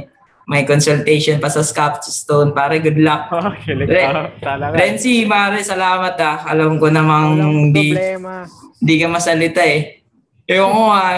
may 0.50 0.66
consultation 0.66 1.38
pa 1.38 1.46
sa 1.46 1.62
capstone. 1.62 2.50
Pare, 2.52 2.82
good 2.82 2.98
luck. 2.98 3.30
Oh, 3.38 3.54
Re-. 3.70 4.34
Renzi, 4.74 5.30
pare, 5.30 5.62
salamat 5.62 6.18
ah. 6.20 6.50
Alam 6.50 6.82
ko 6.82 6.90
namang 6.90 7.38
Walang 7.38 7.70
di, 7.70 7.94
problema. 7.94 8.50
di 8.82 8.94
ka 8.98 9.08
masalita 9.08 9.62
eh. 9.62 10.02
Ewan 10.50 10.72
ko 10.74 10.84
ah. 10.90 11.18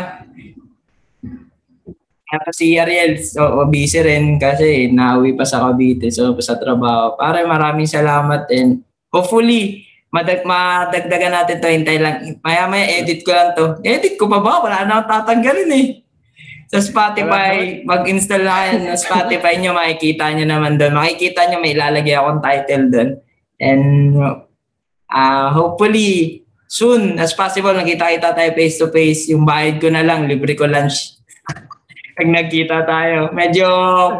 Kaya 2.32 2.48
si 2.56 2.80
Ariel, 2.80 3.20
so, 3.20 3.68
busy 3.68 4.00
rin 4.00 4.40
kasi 4.40 4.88
nauwi 4.88 5.36
pa 5.36 5.44
sa 5.44 5.68
Cavite, 5.68 6.08
so 6.08 6.32
sa 6.40 6.56
trabaho. 6.56 7.20
Pare, 7.20 7.44
maraming 7.44 7.92
salamat 7.92 8.48
and 8.56 8.88
hopefully, 9.12 9.84
madag 10.16 10.48
madagdagan 10.48 11.36
natin 11.36 11.60
to. 11.60 11.68
Hintay 11.68 12.00
lang. 12.00 12.40
Maya-maya 12.40 13.04
edit 13.04 13.28
ko 13.28 13.36
lang 13.36 13.52
to. 13.52 13.84
Edit 13.84 14.16
ko 14.16 14.32
pa 14.32 14.40
ba? 14.40 14.64
Wala 14.64 14.88
na 14.88 15.04
akong 15.04 15.12
tatanggalin 15.12 15.72
eh. 15.76 15.88
Sa 16.72 16.80
Spotify, 16.80 17.84
mag-install 17.84 18.48
na 18.48 18.56
kayo 18.64 18.72
ng 18.80 18.96
Spotify 18.96 19.60
nyo, 19.60 19.76
makikita 19.76 20.32
nyo 20.32 20.46
naman 20.48 20.80
doon. 20.80 20.96
Makikita 20.96 21.52
nyo, 21.52 21.60
may 21.60 21.76
ilalagay 21.76 22.16
akong 22.16 22.40
title 22.40 22.86
doon. 22.88 23.10
And 23.60 23.84
uh, 25.12 25.48
hopefully, 25.52 26.48
soon 26.72 27.20
as 27.20 27.36
possible, 27.36 27.76
nakita-kita 27.76 28.32
tayo 28.32 28.56
face-to-face. 28.56 29.36
Yung 29.36 29.44
bayad 29.44 29.84
ko 29.84 29.92
na 29.92 30.00
lang, 30.00 30.32
libre 30.32 30.56
ko 30.56 30.64
lunch. 30.64 31.20
Pag 32.22 32.30
nagkita 32.30 32.86
tayo. 32.86 33.34
Medyo 33.34 33.68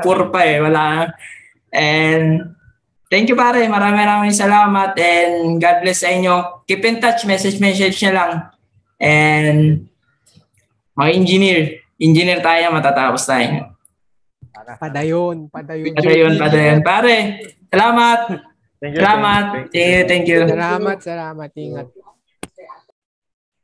poor 0.02 0.34
pa 0.34 0.42
eh. 0.42 0.58
Wala. 0.58 1.14
And 1.70 2.58
thank 3.14 3.30
you 3.30 3.38
pare. 3.38 3.62
Maraming 3.70 4.02
maraming 4.02 4.34
salamat. 4.34 4.98
And 4.98 5.62
God 5.62 5.86
bless 5.86 6.02
sa 6.02 6.10
inyo. 6.10 6.66
Keep 6.66 6.82
in 6.82 6.98
touch. 6.98 7.30
Message, 7.30 7.62
message 7.62 8.02
nyo 8.02 8.12
lang. 8.18 8.32
And 8.98 9.86
mga 10.98 11.12
engineer. 11.14 11.62
Engineer 12.02 12.42
tayo, 12.42 12.74
matatapos 12.74 13.22
tayo. 13.22 13.78
Padayon, 14.82 15.54
padayon. 15.54 15.94
Padayon, 15.94 16.34
padayon. 16.42 16.80
Pare, 16.82 17.16
salamat. 17.70 18.22
Thank 18.82 18.98
you. 18.98 19.02
Salamat. 19.06 19.44
thank 19.46 19.70
you. 19.70 19.70
Thank 19.70 19.86
you, 19.86 20.02
thank 20.10 20.26
you. 20.26 20.40
Salamat, 20.50 20.98
salamat. 21.06 21.50
Ingat. 21.54 22.01